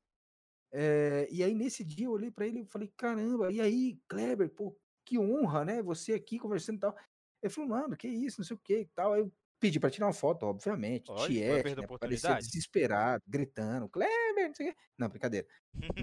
É, 0.72 1.28
e 1.30 1.42
aí, 1.42 1.54
nesse 1.54 1.84
dia, 1.84 2.06
eu 2.06 2.12
olhei 2.12 2.30
pra 2.30 2.46
ele 2.46 2.60
e 2.60 2.66
falei, 2.66 2.92
caramba, 2.96 3.52
e 3.52 3.60
aí, 3.60 4.00
Kleber, 4.08 4.50
pô, 4.50 4.76
que 5.04 5.18
honra, 5.18 5.64
né? 5.64 5.82
Você 5.82 6.12
aqui 6.12 6.38
conversando 6.38 6.76
e 6.76 6.80
tal. 6.80 6.96
Ele 7.42 7.52
falou, 7.52 7.70
mano, 7.70 7.96
que 7.96 8.08
isso, 8.08 8.40
não 8.40 8.44
sei 8.44 8.56
o 8.56 8.60
que 8.60 8.80
e 8.80 8.86
tal. 8.86 9.12
Aí 9.12 9.20
eu 9.20 9.32
pedi 9.60 9.78
pra 9.80 9.90
tirar 9.90 10.06
uma 10.06 10.12
foto, 10.12 10.44
obviamente. 10.44 11.08
Lógico, 11.08 11.26
vai 11.28 11.28
Tiete, 11.34 11.62
perder 11.62 11.84
a 11.84 11.88
né? 11.88 11.98
Parecia 11.98 12.34
desesperado, 12.34 13.22
gritando, 13.26 13.88
Kleber, 13.88 14.48
não 14.48 14.54
sei 14.54 14.70
o 14.70 14.72
quê. 14.72 14.78
Não, 14.98 15.08
brincadeira. 15.08 15.46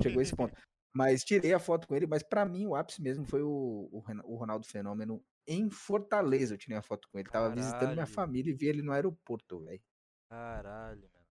Chegou 0.01 0.19
a 0.19 0.23
esse 0.23 0.35
ponto. 0.35 0.53
Mas 0.95 1.23
tirei 1.23 1.53
a 1.53 1.59
foto 1.59 1.87
com 1.87 1.95
ele, 1.95 2.05
mas 2.05 2.21
pra 2.21 2.45
mim 2.45 2.67
o 2.67 2.75
ápice 2.75 3.01
mesmo 3.01 3.25
foi 3.25 3.41
o, 3.41 3.89
o 3.91 4.03
o 4.25 4.35
Ronaldo 4.35 4.63
Fenômeno 4.67 5.25
em 5.47 5.67
Fortaleza. 5.67 6.53
Eu 6.53 6.57
tirei 6.59 6.77
uma 6.77 6.83
foto 6.83 7.09
com 7.09 7.17
ele. 7.17 7.27
Tava 7.31 7.49
visitando 7.49 7.93
minha 7.93 8.05
Caralho. 8.05 8.07
família 8.07 8.51
e 8.51 8.53
vi 8.55 8.67
ele 8.67 8.83
no 8.83 8.91
aeroporto, 8.91 9.59
velho. 9.63 9.81
Caralho, 10.29 11.09
mano. 11.11 11.25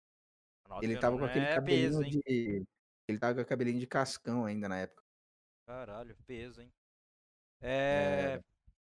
Ronaldo 0.64 0.86
Ele 0.86 0.96
tava 0.96 1.18
com 1.18 1.24
Fenômeno 1.24 1.24
aquele 1.24 1.46
é 1.46 1.54
cabelinho 1.54 1.98
peso, 1.98 2.04
de. 2.04 2.64
Ele 3.08 3.18
tava 3.18 3.42
com 3.42 3.48
cabelinho 3.48 3.80
de 3.80 3.86
cascão 3.86 4.44
ainda 4.44 4.68
na 4.68 4.80
época. 4.80 5.02
Caralho, 5.66 6.16
peso, 6.26 6.60
hein? 6.60 6.70
É. 7.60 8.40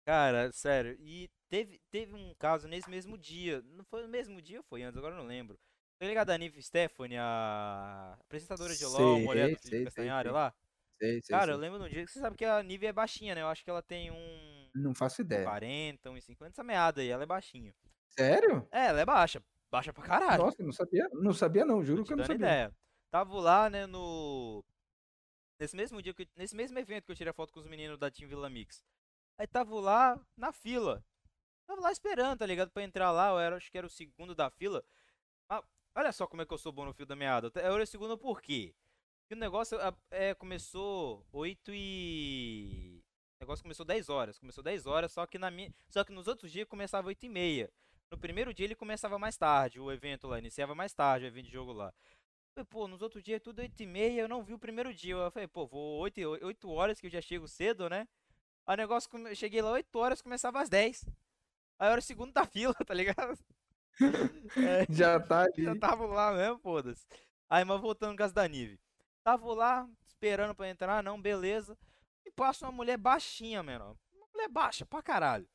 Cara, 0.04 0.52
sério. 0.52 0.96
E 1.00 1.30
teve, 1.48 1.80
teve 1.90 2.14
um 2.14 2.34
caso 2.34 2.66
nesse 2.66 2.90
mesmo 2.90 3.16
dia. 3.16 3.62
Não 3.62 3.84
foi 3.84 4.02
no 4.02 4.08
mesmo 4.08 4.42
dia 4.42 4.58
ou 4.58 4.64
foi 4.64 4.82
antes? 4.82 4.98
Agora 4.98 5.14
eu 5.14 5.18
não 5.18 5.26
lembro. 5.26 5.58
Tá 5.98 6.06
ligado 6.06 6.30
a 6.30 6.38
Nive 6.38 6.62
Stephanie, 6.62 7.18
a 7.18 8.16
apresentadora 8.20 8.74
de 8.74 8.84
LOL, 8.84 9.20
mulher 9.20 9.46
Sei, 9.46 9.54
do 9.54 9.60
sei, 9.60 9.70
Felipe 9.70 9.84
Castanhari 9.84 10.30
lá? 10.30 10.54
Sei, 10.98 11.20
sei, 11.22 11.36
Cara, 11.36 11.52
eu 11.52 11.58
lembro 11.58 11.78
de 11.78 11.84
um 11.84 11.88
dia 11.88 12.04
que 12.04 12.10
você 12.10 12.20
sabe 12.20 12.36
que 12.36 12.44
a 12.44 12.62
Nive 12.62 12.86
é 12.86 12.92
baixinha, 12.92 13.34
né? 13.34 13.42
Eu 13.42 13.48
acho 13.48 13.62
que 13.62 13.70
ela 13.70 13.82
tem 13.82 14.10
um 14.10 14.70
Não 14.74 14.94
faço 14.94 15.20
ideia. 15.20 15.44
40, 15.44 16.10
uns 16.10 16.24
50, 16.24 16.52
essa 16.52 16.64
meada 16.64 17.00
aí, 17.00 17.08
ela 17.08 17.22
é 17.22 17.26
baixinha. 17.26 17.74
Sério? 18.08 18.66
É, 18.72 18.86
ela 18.86 19.00
é 19.00 19.04
baixa. 19.06 19.42
Baixa 19.70 19.92
pra 19.92 20.02
caralho. 20.02 20.44
Nossa, 20.44 20.62
não 20.62 20.72
sabia. 20.72 21.08
Não 21.12 21.32
sabia, 21.32 21.64
não, 21.64 21.84
juro 21.84 22.04
que 22.04 22.12
eu 22.12 22.16
não 22.16 22.24
sabia. 22.24 22.46
ideia. 22.46 22.74
Tava 23.10 23.40
lá, 23.40 23.68
né, 23.68 23.86
no. 23.86 24.64
Nesse 25.58 25.76
mesmo 25.76 26.00
dia, 26.00 26.14
que 26.14 26.28
nesse 26.36 26.54
mesmo 26.56 26.78
evento 26.78 27.04
que 27.04 27.12
eu 27.12 27.16
tirei 27.16 27.30
a 27.30 27.34
foto 27.34 27.52
com 27.52 27.60
os 27.60 27.66
meninos 27.66 27.98
da 27.98 28.10
Team 28.10 28.28
Vila 28.28 28.48
Mix. 28.48 28.84
Aí 29.36 29.46
tava 29.46 29.74
lá 29.80 30.18
na 30.36 30.52
fila. 30.52 31.04
Tava 31.66 31.80
lá 31.80 31.92
esperando, 31.92 32.38
tá 32.38 32.46
ligado? 32.46 32.70
Pra 32.70 32.82
entrar 32.82 33.10
lá, 33.10 33.30
eu 33.30 33.38
era, 33.38 33.56
acho 33.56 33.70
que 33.70 33.78
era 33.78 33.86
o 33.86 33.90
segundo 33.90 34.34
da 34.34 34.50
fila. 34.50 34.84
Ah, 35.48 35.62
olha 35.94 36.12
só 36.12 36.26
como 36.26 36.42
é 36.42 36.46
que 36.46 36.52
eu 36.52 36.58
sou 36.58 36.72
bom 36.72 36.84
no 36.84 36.94
fio 36.94 37.06
da 37.06 37.16
meada. 37.16 37.50
Eu 37.56 37.74
era 37.74 37.82
o 37.82 37.86
segundo 37.86 38.16
por 38.16 38.40
quê? 38.40 38.74
Porque 39.22 39.34
o 39.34 39.38
negócio 39.38 39.78
é, 40.10 40.34
começou 40.34 41.26
8 41.32 41.72
e. 41.74 43.02
O 43.38 43.44
negócio 43.44 43.62
começou 43.62 43.84
10 43.86 44.08
horas. 44.08 44.38
Começou 44.38 44.62
10 44.64 44.86
horas, 44.86 45.12
só 45.12 45.26
que 45.26 45.38
na 45.38 45.50
minha. 45.50 45.72
Só 45.88 46.04
que 46.04 46.12
nos 46.12 46.26
outros 46.28 46.50
dias 46.50 46.68
começava 46.68 47.08
8 47.08 47.24
e 47.26 47.28
meia. 47.28 47.72
No 48.10 48.18
primeiro 48.18 48.52
dia 48.52 48.66
ele 48.66 48.74
começava 48.74 49.18
mais 49.18 49.36
tarde, 49.36 49.78
o 49.78 49.92
evento 49.92 50.26
lá, 50.26 50.38
iniciava 50.38 50.74
mais 50.74 50.92
tarde 50.92 51.26
o 51.26 51.28
evento 51.28 51.46
de 51.46 51.52
jogo 51.52 51.72
lá. 51.72 51.94
Pô, 52.64 52.86
nos 52.88 53.02
outros 53.02 53.22
dias 53.22 53.36
é 53.36 53.40
tudo 53.40 53.60
8 53.60 53.82
e 53.82 53.86
meia, 53.86 54.22
eu 54.22 54.28
não 54.28 54.42
vi 54.42 54.54
o 54.54 54.58
primeiro 54.58 54.92
dia. 54.94 55.14
Eu 55.14 55.30
falei, 55.30 55.48
pô, 55.48 55.66
vou 55.66 55.98
8, 56.00 56.18
e- 56.20 56.26
8 56.26 56.68
horas 56.70 57.00
que 57.00 57.06
eu 57.06 57.10
já 57.10 57.20
chego 57.20 57.48
cedo, 57.48 57.88
né? 57.88 58.06
Aí 58.66 58.74
o 58.74 58.78
negócio, 58.78 59.10
come- 59.10 59.34
cheguei 59.36 59.62
lá 59.62 59.72
8 59.72 59.98
horas, 59.98 60.22
começava 60.22 60.60
às 60.62 60.68
10. 60.70 61.04
Aí 61.78 61.88
eu 61.88 61.92
era 61.92 62.00
o 62.00 62.02
segundo 62.02 62.32
da 62.32 62.44
fila, 62.46 62.74
tá 62.86 62.94
ligado? 62.94 63.38
É, 64.56 64.86
Já 64.90 65.18
tá 65.20 65.42
ali. 65.44 65.64
já 65.64 65.74
tava 65.76 66.06
lá 66.06 66.32
mesmo, 66.32 66.58
foda-se. 66.58 67.06
Aí, 67.48 67.64
mas 67.64 67.80
voltando 67.80 68.12
no 68.12 68.16
caso 68.16 68.34
da 68.34 68.46
Nive. 68.48 68.78
Tava 69.22 69.52
lá, 69.54 69.88
esperando 70.06 70.54
pra 70.54 70.68
entrar, 70.68 71.02
não, 71.02 71.20
beleza. 71.20 71.76
E 72.24 72.30
passa 72.30 72.66
uma 72.66 72.72
mulher 72.72 72.96
baixinha, 72.96 73.62
menor. 73.62 73.96
Uma 74.12 74.26
mulher 74.32 74.48
baixa 74.48 74.86
pra 74.86 75.02
caralho. 75.02 75.48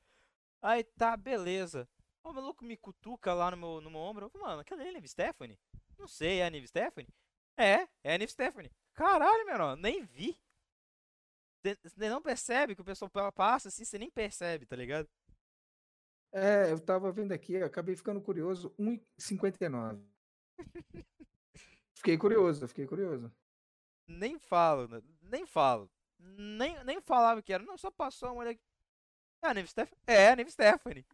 Aí 0.61 0.83
tá, 0.83 1.17
beleza. 1.17 1.87
O 2.23 2.33
maluco 2.33 2.65
me 2.65 2.77
cutuca 2.77 3.33
lá 3.33 3.51
no 3.51 3.57
meu, 3.57 3.81
no 3.81 3.91
meu 3.91 3.99
ombro. 3.99 4.31
Mano, 4.35 4.61
aquela 4.61 4.83
é 4.83 4.89
a 4.89 4.93
Nive 4.93 5.07
Stephanie? 5.07 5.59
Não 5.97 6.07
sei, 6.07 6.39
é 6.39 6.45
a 6.45 6.49
Nive 6.49 6.67
Stephanie? 6.67 7.13
É, 7.57 7.87
é 8.03 8.15
a 8.15 8.17
Nive 8.17 8.31
Stephanie. 8.31 8.71
Caralho, 8.93 9.45
menor, 9.45 9.75
nem 9.77 10.03
vi. 10.03 10.37
Você 11.83 12.09
não 12.09 12.21
percebe 12.21 12.75
que 12.75 12.81
o 12.81 12.85
pessoal 12.85 13.09
pa- 13.09 13.31
passa 13.31 13.69
assim, 13.69 13.83
você 13.83 13.97
nem 13.97 14.09
percebe, 14.11 14.65
tá 14.65 14.75
ligado? 14.75 15.09
É, 16.31 16.71
eu 16.71 16.79
tava 16.79 17.11
vendo 17.11 17.31
aqui, 17.31 17.57
acabei 17.57 17.95
ficando 17.95 18.21
curioso. 18.21 18.73
1,59. 18.77 20.03
Fiquei 21.95 22.17
curioso, 22.17 22.67
fiquei 22.67 22.85
curioso. 22.85 23.33
Nem 24.07 24.37
falo, 24.37 24.87
né? 24.87 25.01
nem 25.23 25.45
falo. 25.45 25.89
Nem, 26.19 26.83
nem 26.83 27.01
falava 27.01 27.41
que 27.41 27.51
era. 27.51 27.63
Não, 27.63 27.77
só 27.77 27.89
passou 27.89 28.29
uma 28.29 28.35
mulher. 28.35 28.59
É 29.41 29.47
a 29.47 29.53
Nive 29.53 29.67
Stephanie? 29.69 29.97
É, 30.05 30.29
a 30.29 30.35
Nive 30.35 30.51
Stephanie. 30.51 31.05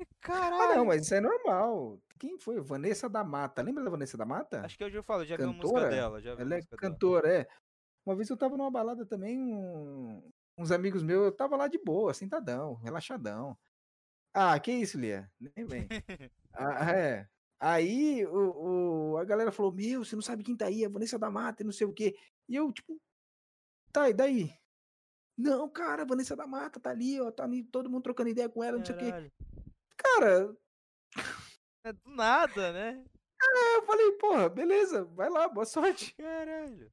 E, 0.00 0.04
Ah, 0.04 0.06
Caralho. 0.20 0.76
não, 0.76 0.84
mas 0.86 1.02
isso 1.02 1.14
é 1.14 1.20
normal. 1.20 2.00
Quem 2.18 2.38
foi? 2.38 2.60
Vanessa 2.60 3.08
da 3.08 3.24
Mata. 3.24 3.62
Lembra 3.62 3.84
da 3.84 3.90
Vanessa 3.90 4.16
da 4.16 4.24
Mata? 4.24 4.64
Acho 4.64 4.76
que 4.76 4.84
eu 4.84 4.90
já 4.90 5.02
falo, 5.02 5.24
já 5.24 5.36
vi 5.36 5.44
uma 5.44 5.52
música 5.52 5.68
Cantora? 5.68 5.90
dela. 5.90 6.20
Já 6.20 6.30
Ela 6.32 6.42
é 6.54 6.56
música 6.56 6.76
dela. 6.76 6.92
cantora, 6.92 7.32
é. 7.32 7.48
Uma 8.06 8.16
vez 8.16 8.28
eu 8.30 8.36
tava 8.36 8.56
numa 8.56 8.70
balada 8.70 9.04
também, 9.06 9.38
um- 9.38 10.30
uns 10.56 10.70
amigos 10.70 11.02
meus, 11.02 11.26
eu 11.26 11.32
tava 11.36 11.56
lá 11.56 11.68
de 11.68 11.78
boa, 11.78 12.14
sentadão, 12.14 12.74
relaxadão. 12.74 13.56
Ah, 14.34 14.58
que 14.58 14.72
isso, 14.72 14.98
Lia? 14.98 15.30
Nem 15.40 15.66
vem. 15.66 15.88
Ah, 16.52 16.90
é. 16.92 17.28
Aí 17.60 18.24
o, 18.26 19.12
o- 19.12 19.16
a 19.18 19.24
galera 19.24 19.52
falou: 19.52 19.72
Meu, 19.72 20.04
você 20.04 20.16
não 20.16 20.22
sabe 20.22 20.42
quem 20.42 20.56
tá 20.56 20.66
aí, 20.66 20.84
a 20.84 20.88
Vanessa 20.88 21.18
da 21.18 21.30
Mata 21.30 21.62
e 21.62 21.64
não 21.66 21.72
sei 21.72 21.86
o 21.86 21.92
quê. 21.92 22.16
E 22.48 22.56
eu, 22.56 22.72
tipo, 22.72 23.00
tá, 23.92 24.08
e 24.10 24.14
daí? 24.14 24.52
Não, 25.36 25.68
cara, 25.68 26.02
a 26.02 26.06
Vanessa 26.06 26.34
da 26.34 26.46
Mata 26.48 26.80
tá 26.80 26.90
ali, 26.90 27.20
ó, 27.20 27.30
tá 27.30 27.44
ali, 27.44 27.62
todo 27.62 27.88
mundo 27.88 28.02
trocando 28.02 28.30
ideia 28.30 28.48
com 28.48 28.64
ela, 28.64 28.76
não 28.78 28.84
sei 28.84 28.94
o 28.94 28.98
quê. 28.98 29.32
Cara, 29.98 30.56
É 31.84 31.92
do 31.92 32.10
nada, 32.10 32.72
né? 32.72 33.04
eu 33.76 33.82
falei, 33.86 34.12
porra, 34.12 34.48
beleza, 34.48 35.04
vai 35.04 35.28
lá, 35.30 35.48
boa 35.48 35.64
sorte. 35.66 36.14
Caralho. 36.16 36.90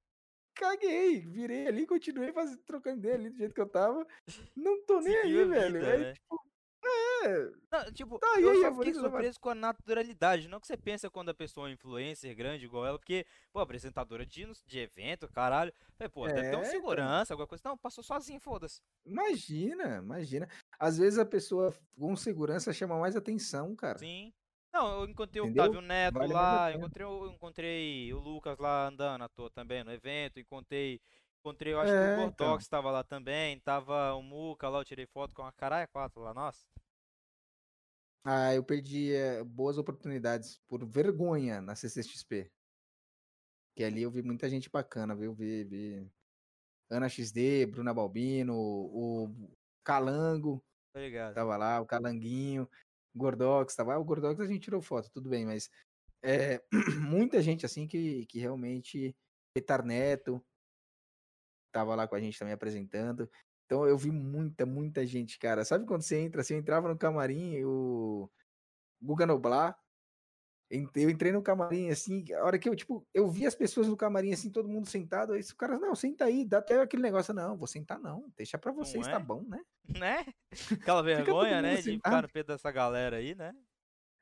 Caguei, 0.56 1.20
virei 1.20 1.68
ali, 1.68 1.86
continuei 1.86 2.32
fazendo, 2.32 2.64
trocando 2.64 3.00
ideia 3.00 3.16
ali 3.16 3.30
do 3.30 3.38
jeito 3.38 3.54
que 3.54 3.60
eu 3.62 3.70
tava. 3.70 4.08
Não 4.56 4.86
tô 4.86 5.02
nem 5.02 5.14
Seguiu 5.22 5.42
aí, 5.42 5.50
velho. 5.50 5.80
vida, 5.80 5.92
Aí, 5.92 6.00
né? 6.00 6.14
tipo, 6.14 6.42
é, 6.88 7.52
Não, 7.72 7.92
tipo, 7.92 8.20
Tá, 8.20 8.40
eu 8.40 8.50
aí, 8.52 8.62
só 8.62 8.74
fiquei 8.76 8.94
surpreso 8.94 9.40
com 9.40 9.50
a 9.50 9.56
naturalidade. 9.56 10.48
Não 10.48 10.60
que 10.60 10.68
você 10.68 10.78
pensa 10.78 11.10
quando 11.10 11.30
a 11.30 11.34
pessoa 11.34 11.70
é 11.70 11.74
influencer 11.74 12.36
grande 12.36 12.66
igual 12.66 12.86
ela, 12.86 12.98
porque, 13.00 13.26
pô, 13.52 13.60
apresentadora 13.60 14.26
de, 14.26 14.46
de 14.66 14.80
evento, 14.80 15.28
caralho. 15.28 15.74
Falei, 15.98 16.10
pô, 16.10 16.28
deve 16.28 16.42
ter 16.42 16.56
um 16.56 16.60
É, 16.60 16.62
então. 16.62 16.72
segurança, 16.72 17.34
alguma 17.34 17.48
coisa. 17.48 17.62
Não, 17.66 17.78
passou 17.78 18.04
sozinho, 18.04 18.40
foda-se. 18.40 18.82
imagina, 19.06 19.98
imagina. 19.98 20.48
Às 20.80 20.98
vezes 20.98 21.18
a 21.20 21.26
pessoa 21.26 21.74
com 21.98 22.16
segurança 22.16 22.72
chama 22.74 23.00
mais 23.00 23.16
atenção, 23.16 23.76
cara. 23.76 23.98
Sim. 23.98 24.34
Não, 24.74 25.00
eu 25.02 25.06
encontrei 25.08 25.42
o 25.42 25.46
Entendeu? 25.46 25.64
Octavio 25.64 25.88
Neto 25.88 26.14
Vale 26.20 26.34
lá, 26.34 26.74
encontrei, 26.74 27.06
o- 27.06 27.28
encontrei 27.32 28.14
o 28.14 28.20
Lucas 28.20 28.60
lá 28.60 28.88
andando 28.90 29.24
à 29.24 29.30
toa 29.30 29.50
também 29.50 29.86
no 29.86 29.92
evento, 29.94 30.38
encontrei, 30.38 31.00
encontrei, 31.46 31.74
eu 31.74 31.80
acho 31.80 31.92
que 31.92 31.98
É, 31.98 32.18
o 32.18 32.28
então. 32.28 32.48
Gordox 32.48 32.68
tava 32.68 32.90
lá 32.90 33.04
também, 33.04 33.60
tava 33.60 34.16
o 34.16 34.24
Muca 34.24 34.68
lá, 34.68 34.80
eu 34.80 34.86
tirei 34.86 35.06
foto 35.06 35.34
com 35.36 35.44
a 35.44 35.54
caralho, 35.54 35.88
quatro 35.90 36.22
lá, 36.22 36.34
nossa. 36.34 36.66
Ah, 38.24 38.54
eu 38.56 38.64
perdi 38.64 39.14
eh, 39.14 39.44
boas 39.44 39.78
oportunidades 39.78 40.60
por 40.68 40.84
vergonha 40.84 41.62
na 41.62 41.76
CCXP. 41.76 42.52
Que 43.76 43.84
ali 43.84 44.02
eu 44.02 44.10
vi 44.10 44.24
muita 44.24 44.50
gente 44.50 44.70
bacana, 44.70 45.16
viu? 45.16 45.36
Vi, 45.36 45.64
vi 45.64 46.12
Ana 46.90 47.08
XD, 47.08 47.68
Bruna 47.68 47.94
Balbino, 47.94 48.56
o 48.58 49.30
Calango 49.84 50.64
ligado? 50.96 51.36
tava 51.36 51.56
lá, 51.58 51.80
o 51.80 51.86
Calanguinho, 51.86 52.68
Gordox 53.16 53.76
tava. 53.76 53.94
Ah, 53.94 54.00
o 54.00 54.04
Gordox 54.04 54.40
a 54.40 54.48
gente 54.48 54.64
tirou 54.64 54.82
foto, 54.82 55.12
tudo 55.12 55.30
bem, 55.30 55.46
mas 55.46 55.70
é, 56.24 56.64
muita 57.08 57.42
gente 57.44 57.66
assim 57.66 57.88
que, 57.88 58.26
que 58.26 58.40
realmente. 58.40 59.16
Petar 59.58 59.86
Neto 59.86 60.46
tava 61.76 61.94
lá 61.94 62.08
com 62.08 62.16
a 62.16 62.20
gente 62.22 62.40
também 62.40 62.54
apresentando. 62.54 63.30
Então 63.66 63.86
eu 63.86 63.98
vi 63.98 64.10
muita, 64.10 64.66
muita 64.66 65.06
gente, 65.06 65.38
cara. 65.38 65.66
Sabe 65.66 65.86
quando 65.86 66.04
você 66.04 66.18
entra 66.18 66.40
assim, 66.40 66.54
eu 66.54 66.60
entrava 66.62 66.88
no 66.88 66.98
camarim, 66.98 67.62
o 67.66 68.30
Guga 69.02 69.26
Noblar. 69.26 69.78
Eu 70.72 71.10
entrei 71.10 71.32
no 71.32 71.44
camarim 71.44 71.90
assim, 71.90 72.26
a 72.34 72.44
hora 72.44 72.58
que 72.58 72.68
eu, 72.68 72.76
tipo, 72.76 73.06
eu 73.14 73.30
vi 73.30 73.46
as 73.46 73.54
pessoas 73.54 73.88
no 73.88 73.96
camarim 73.96 74.34
assim, 74.34 74.50
todo 74.50 74.68
mundo 74.68 74.88
sentado, 74.88 75.34
aí 75.34 75.42
o 75.42 75.56
cara, 75.56 75.78
não, 75.78 75.94
senta 75.94 76.26
aí, 76.26 76.44
dá 76.44 76.58
até 76.58 76.82
aquele 76.82 77.04
negócio, 77.04 77.36
não, 77.36 77.56
vou 77.56 77.68
sentar 77.68 78.00
não, 78.00 78.34
deixa 78.36 78.58
pra 78.58 78.72
vocês, 78.72 79.06
tá 79.06 79.18
é? 79.18 79.20
bom, 79.20 79.44
né? 79.44 79.62
Né? 80.02 80.26
Aquela 80.72 81.04
vergonha, 81.04 81.62
né, 81.62 81.74
assim, 81.74 81.92
de 81.92 81.96
ficar 81.98 82.18
ah. 82.18 82.22
no 82.24 82.30
pé 82.30 82.44
dessa 82.44 82.72
galera 82.72 83.18
aí, 83.18 83.36
né? 83.36 83.54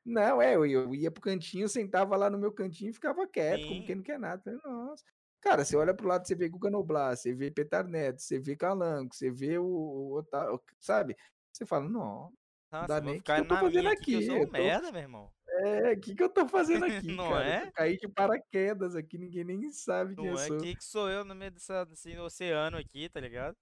Não, 0.04 0.42
é, 0.42 0.54
eu, 0.54 0.66
eu 0.66 0.94
ia 0.94 1.10
pro 1.10 1.22
cantinho, 1.22 1.66
sentava 1.66 2.14
lá 2.14 2.28
no 2.28 2.38
meu 2.38 2.52
cantinho 2.52 2.90
e 2.90 2.94
ficava 2.94 3.26
quieto, 3.26 3.66
como 3.66 3.80
Sim. 3.80 3.86
quem 3.86 3.94
não 3.94 4.02
quer 4.02 4.18
nada. 4.18 4.60
Nossa. 4.62 5.02
Cara, 5.44 5.62
você 5.62 5.76
olha 5.76 5.92
pro 5.92 6.08
lado, 6.08 6.26
você 6.26 6.34
vê 6.34 6.48
Guga 6.48 6.70
Noblar, 6.70 7.14
você 7.14 7.34
vê 7.34 7.50
Petar 7.50 7.86
Neto, 7.86 8.22
você 8.22 8.38
vê 8.38 8.56
Calanco, 8.56 9.14
você 9.14 9.30
vê 9.30 9.58
o, 9.58 9.64
o 9.66 10.14
Otávio, 10.16 10.58
sabe? 10.80 11.14
Você 11.52 11.66
fala, 11.66 11.86
não, 11.86 12.32
Nossa, 12.72 12.86
dá 12.88 13.00
nem. 13.02 13.18
O 13.18 13.22
que, 13.22 13.30
eu 13.30 13.46
tô 13.46 13.56
fazendo 13.58 13.88
aqui, 13.90 14.04
que 14.04 14.16
aqui? 14.16 14.26
eu 14.28 14.46
tô- 14.46 14.52
merda, 14.52 14.90
meu 14.90 15.02
irmão. 15.02 15.30
É, 15.46 15.92
o 15.92 16.00
que, 16.00 16.14
que 16.14 16.22
eu 16.22 16.30
tô 16.30 16.48
fazendo 16.48 16.84
aqui, 17.06 17.14
Não 17.14 17.28
cara? 17.28 17.46
é? 17.46 17.66
Eu 17.66 17.72
caí 17.72 17.98
de 17.98 18.08
paraquedas 18.08 18.96
aqui, 18.96 19.18
ninguém 19.18 19.44
nem 19.44 19.70
sabe 19.70 20.14
quem 20.16 20.24
Não 20.24 20.32
eu 20.32 20.38
é 20.38 20.46
sou. 20.48 20.58
que 20.58 20.74
que 20.76 20.82
sou 20.84 21.10
eu 21.10 21.26
no 21.26 21.34
meio 21.34 21.50
dessa, 21.50 21.84
desse 21.84 22.18
oceano 22.18 22.78
aqui, 22.78 23.10
tá 23.10 23.20
ligado? 23.20 23.54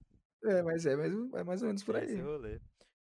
É, 0.45 0.63
mas 0.63 0.87
é, 0.87 0.95
mas 0.95 1.13
é 1.35 1.43
mais 1.45 1.63
ou 1.63 1.67
menos 1.67 1.83
por 1.83 1.97
É 1.97 2.05
esse 2.05 2.15
aí. 2.15 2.21
rolê. 2.23 2.61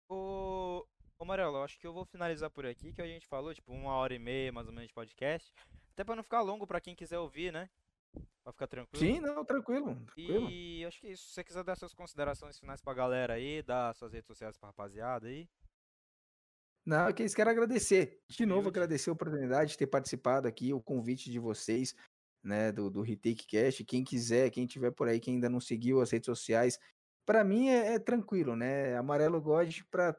Ô, 0.08 0.84
ô 1.18 1.24
Marelo, 1.24 1.62
acho 1.64 1.78
que 1.80 1.86
eu 1.86 1.92
vou 1.92 2.04
finalizar 2.06 2.48
por 2.48 2.64
aqui, 2.64 2.92
que 2.92 3.02
a 3.02 3.06
gente 3.06 3.26
falou, 3.26 3.52
tipo, 3.52 3.72
uma 3.72 3.92
hora 3.94 4.14
e 4.14 4.18
meia 4.20 4.52
mais 4.52 4.66
ou 4.68 4.72
menos 4.72 4.86
de 4.88 4.94
podcast. 4.94 5.52
Até 5.92 6.04
pra 6.04 6.14
não 6.16 6.22
ficar 6.22 6.40
longo 6.42 6.64
pra 6.66 6.80
quem 6.80 6.94
quiser 6.94 7.18
ouvir, 7.18 7.52
né? 7.52 7.68
Pra 8.48 8.52
ficar 8.52 8.66
tranquilo. 8.66 9.04
Sim, 9.04 9.20
não, 9.20 9.44
tranquilo, 9.44 9.94
tranquilo. 9.94 10.50
E 10.50 10.82
acho 10.86 11.00
que 11.00 11.08
é 11.08 11.12
isso. 11.12 11.28
Se 11.28 11.34
você 11.34 11.44
quiser 11.44 11.62
dar 11.64 11.76
suas 11.76 11.92
considerações 11.92 12.58
finais 12.58 12.80
pra 12.80 12.94
galera 12.94 13.34
aí, 13.34 13.62
dar 13.62 13.94
suas 13.94 14.12
redes 14.12 14.26
sociais 14.26 14.56
pra 14.56 14.70
rapaziada 14.70 15.26
aí. 15.26 15.46
Não, 16.86 17.12
que 17.12 17.22
isso, 17.24 17.36
quero 17.36 17.50
agradecer. 17.50 18.22
De 18.26 18.46
novo, 18.46 18.60
Humilde. 18.60 18.78
agradecer 18.78 19.10
a 19.10 19.12
oportunidade 19.12 19.72
de 19.72 19.76
ter 19.76 19.86
participado 19.86 20.48
aqui, 20.48 20.72
o 20.72 20.80
convite 20.80 21.30
de 21.30 21.38
vocês, 21.38 21.94
né, 22.42 22.72
do, 22.72 22.88
do 22.88 23.02
Retake 23.02 23.46
Cast. 23.46 23.84
Quem 23.84 24.02
quiser, 24.02 24.48
quem 24.48 24.66
tiver 24.66 24.92
por 24.92 25.08
aí, 25.08 25.20
quem 25.20 25.34
ainda 25.34 25.50
não 25.50 25.60
seguiu 25.60 26.00
as 26.00 26.10
redes 26.10 26.24
sociais, 26.24 26.78
para 27.26 27.44
mim 27.44 27.68
é, 27.68 27.96
é 27.96 27.98
tranquilo, 27.98 28.56
né? 28.56 28.96
Amarelo 28.96 29.42
God 29.42 29.80
para 29.90 30.18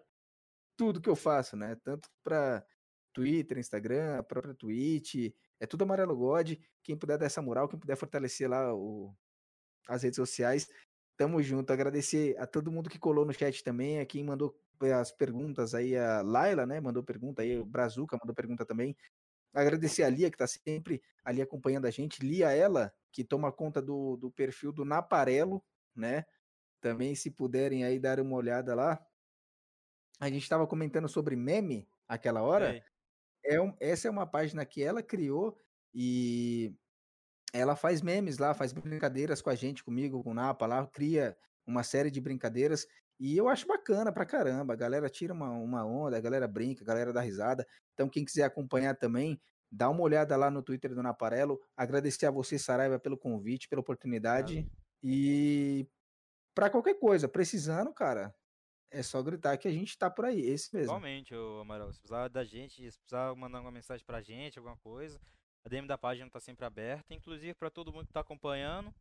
tudo 0.77 1.01
que 1.01 1.09
eu 1.09 1.15
faço, 1.15 1.57
né? 1.57 1.75
Tanto 1.83 2.07
para 2.23 2.63
Twitter, 3.11 3.57
Instagram, 3.57 4.19
a 4.19 4.23
própria 4.23 4.53
Twitch, 4.53 5.33
é 5.59 5.65
tudo 5.65 5.83
Amarelo 5.83 6.15
God. 6.15 6.53
Quem 6.83 6.97
puder 6.97 7.17
dar 7.17 7.25
essa 7.25 7.41
moral, 7.41 7.67
quem 7.67 7.79
puder 7.79 7.95
fortalecer 7.95 8.49
lá 8.49 8.73
o, 8.73 9.13
as 9.87 10.03
redes 10.03 10.15
sociais, 10.15 10.69
tamo 11.17 11.41
junto. 11.43 11.71
Agradecer 11.71 12.37
a 12.39 12.47
todo 12.47 12.71
mundo 12.71 12.89
que 12.89 12.97
colou 12.97 13.25
no 13.25 13.33
chat 13.33 13.63
também, 13.63 13.99
a 13.99 14.05
quem 14.05 14.23
mandou 14.23 14.57
eh, 14.81 14.93
as 14.93 15.11
perguntas 15.11 15.75
aí, 15.75 15.97
a 15.97 16.21
Laila, 16.21 16.65
né? 16.65 16.79
Mandou 16.79 17.03
pergunta 17.03 17.41
aí, 17.41 17.57
o 17.57 17.65
Brazuca 17.65 18.17
mandou 18.17 18.33
pergunta 18.33 18.65
também. 18.65 18.95
Agradecer 19.53 20.03
a 20.03 20.09
Lia, 20.09 20.29
que 20.29 20.37
tá 20.37 20.47
sempre 20.47 21.01
ali 21.23 21.41
acompanhando 21.41 21.85
a 21.85 21.91
gente. 21.91 22.23
Lia, 22.23 22.51
ela, 22.51 22.93
que 23.11 23.23
toma 23.23 23.51
conta 23.51 23.81
do, 23.81 24.15
do 24.15 24.31
perfil 24.31 24.71
do 24.71 24.85
Naparelo, 24.85 25.63
né? 25.95 26.25
Também, 26.79 27.15
se 27.15 27.29
puderem 27.31 27.83
aí 27.83 27.99
dar 27.99 28.19
uma 28.19 28.35
olhada 28.35 28.73
lá. 28.73 29.03
A 30.19 30.29
gente 30.29 30.43
estava 30.43 30.67
comentando 30.67 31.09
sobre 31.09 31.35
meme 31.35 31.89
aquela 32.07 32.41
hora. 32.41 32.71
Sei. 32.71 32.83
É 33.43 33.59
um- 33.61 33.73
essa 33.79 34.07
é 34.07 34.11
uma 34.11 34.27
página 34.27 34.65
que 34.65 34.83
ela 34.83 35.01
criou 35.03 35.57
e 35.93 36.73
ela 37.53 37.75
faz 37.75 38.01
memes 38.01 38.37
lá, 38.37 38.53
faz 38.53 38.73
brincadeiras 38.73 39.41
com 39.41 39.49
a 39.49 39.55
gente, 39.55 39.83
comigo, 39.83 40.23
com 40.23 40.31
o 40.31 40.33
Napa 40.33 40.65
lá, 40.67 40.85
cria 40.87 41.37
uma 41.65 41.83
série 41.83 42.11
de 42.11 42.21
brincadeiras 42.21 42.87
e 43.19 43.37
eu 43.37 43.49
acho 43.49 43.67
bacana 43.67 44.11
pra 44.13 44.25
caramba. 44.25 44.73
A 44.73 44.77
galera 44.77 45.09
tira 45.09 45.33
uma, 45.33 45.51
uma 45.51 45.85
onda, 45.85 46.17
a 46.17 46.21
galera 46.21 46.47
brinca, 46.47 46.83
a 46.83 46.87
galera 46.87 47.13
dá 47.13 47.21
risada. 47.21 47.65
Então, 47.93 48.09
quem 48.09 48.25
quiser 48.25 48.43
acompanhar 48.43 48.95
também, 48.95 49.41
dá 49.71 49.89
uma 49.89 50.01
olhada 50.01 50.35
lá 50.37 50.49
no 50.51 50.63
Twitter 50.63 50.93
do 50.95 51.03
Naparelo. 51.03 51.59
Agradecer 51.75 52.25
a 52.27 52.31
você, 52.31 52.57
Saraiva, 52.59 52.99
pelo 52.99 53.17
convite, 53.17 53.67
pela 53.69 53.81
oportunidade. 53.81 54.65
E 55.03 55.87
pra 56.55 56.69
qualquer 56.69 56.95
coisa, 56.99 57.27
precisando, 57.29 57.93
cara, 57.93 58.35
é 58.91 59.03
só 59.03 59.21
gritar 59.21 59.57
que 59.57 59.67
a 59.67 59.71
gente 59.71 59.97
tá 59.97 60.09
por 60.09 60.25
aí, 60.25 60.39
esse 60.41 60.73
mesmo. 60.73 60.87
Igualmente, 60.91 61.33
ô 61.35 61.59
Amarelo. 61.61 61.91
Se 61.93 61.99
precisar 61.99 62.27
da 62.27 62.43
gente, 62.43 62.91
se 62.91 62.97
precisar 62.99 63.35
mandar 63.35 63.57
alguma 63.59 63.71
mensagem 63.71 64.05
pra 64.05 64.21
gente, 64.21 64.57
alguma 64.57 64.77
coisa, 64.77 65.19
a 65.65 65.69
DM 65.69 65.87
da 65.87 65.97
página 65.97 66.29
tá 66.29 66.39
sempre 66.39 66.65
aberta, 66.65 67.13
inclusive 67.13 67.53
pra 67.53 67.69
todo 67.69 67.91
mundo 67.93 68.07
que 68.07 68.13
tá 68.13 68.21
acompanhando. 68.21 68.93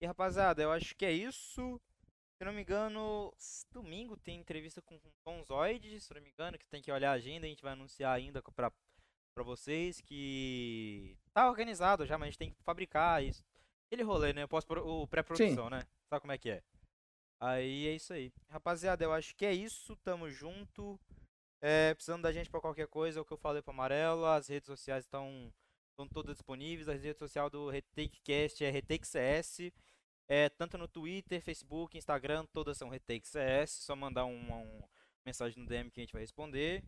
E 0.00 0.06
rapaziada, 0.06 0.62
eu 0.62 0.72
acho 0.72 0.94
que 0.96 1.04
é 1.04 1.12
isso. 1.12 1.80
Se 2.38 2.44
não 2.44 2.52
me 2.52 2.62
engano, 2.62 3.32
domingo 3.70 4.16
tem 4.16 4.40
entrevista 4.40 4.82
com 4.82 4.96
o 4.96 5.00
Tom 5.24 5.44
Zoid, 5.44 6.00
se 6.00 6.12
não 6.12 6.20
me 6.20 6.28
engano, 6.30 6.58
que 6.58 6.66
tem 6.66 6.82
que 6.82 6.90
olhar 6.90 7.10
a 7.10 7.14
agenda, 7.14 7.46
a 7.46 7.48
gente 7.48 7.62
vai 7.62 7.72
anunciar 7.72 8.12
ainda 8.16 8.42
pra, 8.56 8.72
pra 9.34 9.44
vocês 9.44 10.00
que 10.00 11.16
tá 11.32 11.48
organizado 11.48 12.04
já, 12.04 12.18
mas 12.18 12.26
a 12.26 12.30
gente 12.30 12.38
tem 12.38 12.50
que 12.50 12.56
fabricar 12.64 13.22
isso. 13.22 13.44
Aquele 13.86 14.02
rolê, 14.02 14.32
né? 14.32 14.44
O 14.44 14.48
pós- 14.48 14.64
o 14.68 15.06
pré-produção, 15.06 15.70
né? 15.70 15.82
Sabe 16.10 16.20
como 16.20 16.32
é 16.32 16.38
que 16.38 16.50
é? 16.50 16.62
Aí 17.42 17.88
é 17.88 17.94
isso 17.96 18.12
aí. 18.12 18.32
Rapaziada, 18.48 19.02
eu 19.02 19.12
acho 19.12 19.34
que 19.34 19.44
é 19.44 19.52
isso. 19.52 19.96
Tamo 19.96 20.30
junto. 20.30 20.96
É, 21.60 21.92
precisando 21.92 22.22
da 22.22 22.30
gente 22.30 22.48
pra 22.48 22.60
qualquer 22.60 22.86
coisa, 22.86 23.18
é 23.18 23.22
o 23.22 23.24
que 23.24 23.32
eu 23.32 23.36
falei 23.36 23.60
pro 23.60 23.72
Amarelo. 23.72 24.24
As 24.26 24.46
redes 24.46 24.68
sociais 24.68 25.04
estão 25.04 25.52
estão 25.90 26.06
todas 26.06 26.36
disponíveis. 26.36 26.88
A 26.88 26.92
rede 26.92 27.18
social 27.18 27.50
do 27.50 27.68
RetakeCast 27.68 28.64
é 28.64 28.70
RetakeCS. 28.70 29.72
É, 30.28 30.48
tanto 30.50 30.78
no 30.78 30.86
Twitter, 30.86 31.42
Facebook, 31.42 31.98
Instagram, 31.98 32.46
todas 32.52 32.78
são 32.78 32.88
RetakeCS. 32.88 33.72
Só 33.72 33.96
mandar 33.96 34.24
uma, 34.24 34.58
um 34.58 34.82
mensagem 35.26 35.60
no 35.60 35.68
DM 35.68 35.90
que 35.90 35.98
a 35.98 36.04
gente 36.04 36.12
vai 36.12 36.22
responder. 36.22 36.84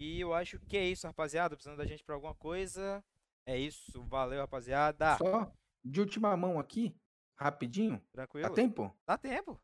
E 0.00 0.20
eu 0.20 0.32
acho 0.32 0.58
que 0.60 0.78
é 0.78 0.86
isso, 0.86 1.06
rapaziada. 1.06 1.54
Precisando 1.54 1.76
da 1.76 1.86
gente 1.86 2.02
pra 2.02 2.14
alguma 2.14 2.34
coisa. 2.34 3.04
É 3.44 3.58
isso. 3.58 4.02
Valeu, 4.04 4.40
rapaziada. 4.40 5.18
Só 5.18 5.52
de 5.84 6.00
última 6.00 6.34
mão 6.34 6.58
aqui, 6.58 6.96
rapidinho. 7.36 7.98
Dá 8.14 8.26
Tranquilo? 8.26 8.54
tempo? 8.54 8.96
Dá 9.06 9.18
tempo. 9.18 9.60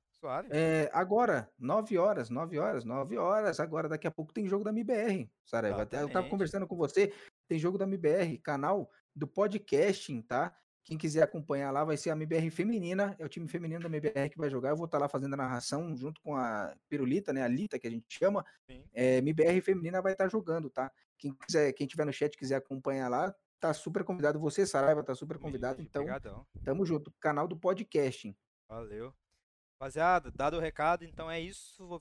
É, 0.51 0.91
agora, 0.93 1.51
9 1.59 1.99
horas, 1.99 2.31
9 2.31 2.59
horas, 2.59 2.85
9 2.85 3.17
horas. 3.19 3.61
Agora, 3.61 3.89
daqui 3.89 4.07
a 4.07 4.11
pouco 4.11 4.33
tem 4.33 4.49
jogo 4.49 4.65
da 4.65 4.71
MBR, 4.71 5.31
Saraiva. 5.45 5.89
Eu 5.93 6.09
tava 6.09 6.29
conversando 6.29 6.67
com 6.67 6.77
você, 6.77 7.13
tem 7.49 7.59
jogo 7.59 7.79
da 7.79 7.85
MBR, 7.85 8.39
canal 8.39 8.91
do 9.15 9.27
podcasting, 9.27 10.23
tá? 10.23 10.55
Quem 10.85 10.99
quiser 10.99 11.23
acompanhar 11.23 11.71
lá 11.71 11.83
vai 11.83 11.97
ser 11.97 12.11
a 12.11 12.13
MBR 12.13 12.51
feminina, 12.51 13.17
é 13.19 13.25
o 13.25 13.29
time 13.29 13.49
feminino 13.49 13.81
da 13.81 13.89
MBR 13.89 14.29
que 14.29 14.37
vai 14.37 14.51
jogar. 14.51 14.71
Eu 14.71 14.77
vou 14.77 14.85
estar 14.85 14.99
lá 14.99 15.09
fazendo 15.09 15.33
a 15.33 15.37
narração 15.37 15.97
junto 15.97 16.21
com 16.21 16.37
a 16.37 16.75
Pirulita, 16.91 17.33
né? 17.33 17.43
A 17.43 17.49
Lita, 17.49 17.79
que 17.79 17.87
a 17.87 17.91
gente 17.91 18.05
chama. 18.09 18.45
Sim. 18.71 18.85
É, 18.93 19.17
MBR 19.17 19.63
feminina 19.63 20.03
vai 20.03 20.13
estar 20.13 20.29
jogando, 20.29 20.69
tá? 20.69 20.93
Quem 21.19 21.33
quiser, 21.33 21.73
quem 21.73 21.87
tiver 21.87 22.05
no 22.05 22.13
chat 22.13 22.37
quiser 22.37 22.57
acompanhar 22.57 23.09
lá, 23.09 23.35
tá 23.59 23.73
super 23.73 24.05
convidado. 24.05 24.39
Você, 24.41 24.67
Saraiva, 24.67 25.03
tá 25.03 25.15
super 25.15 25.39
convidado. 25.39 25.81
Então, 25.81 26.05
brigadão. 26.05 26.47
tamo 26.63 26.85
junto. 26.85 27.11
Canal 27.19 27.49
do 27.49 27.57
podcasting. 27.57 28.37
Valeu. 28.69 29.15
Rapaziada, 29.79 30.31
dado 30.31 30.57
o 30.57 30.61
recado, 30.61 31.05
então 31.05 31.31
é 31.31 31.41
isso. 31.41 31.87
Vou 31.87 31.99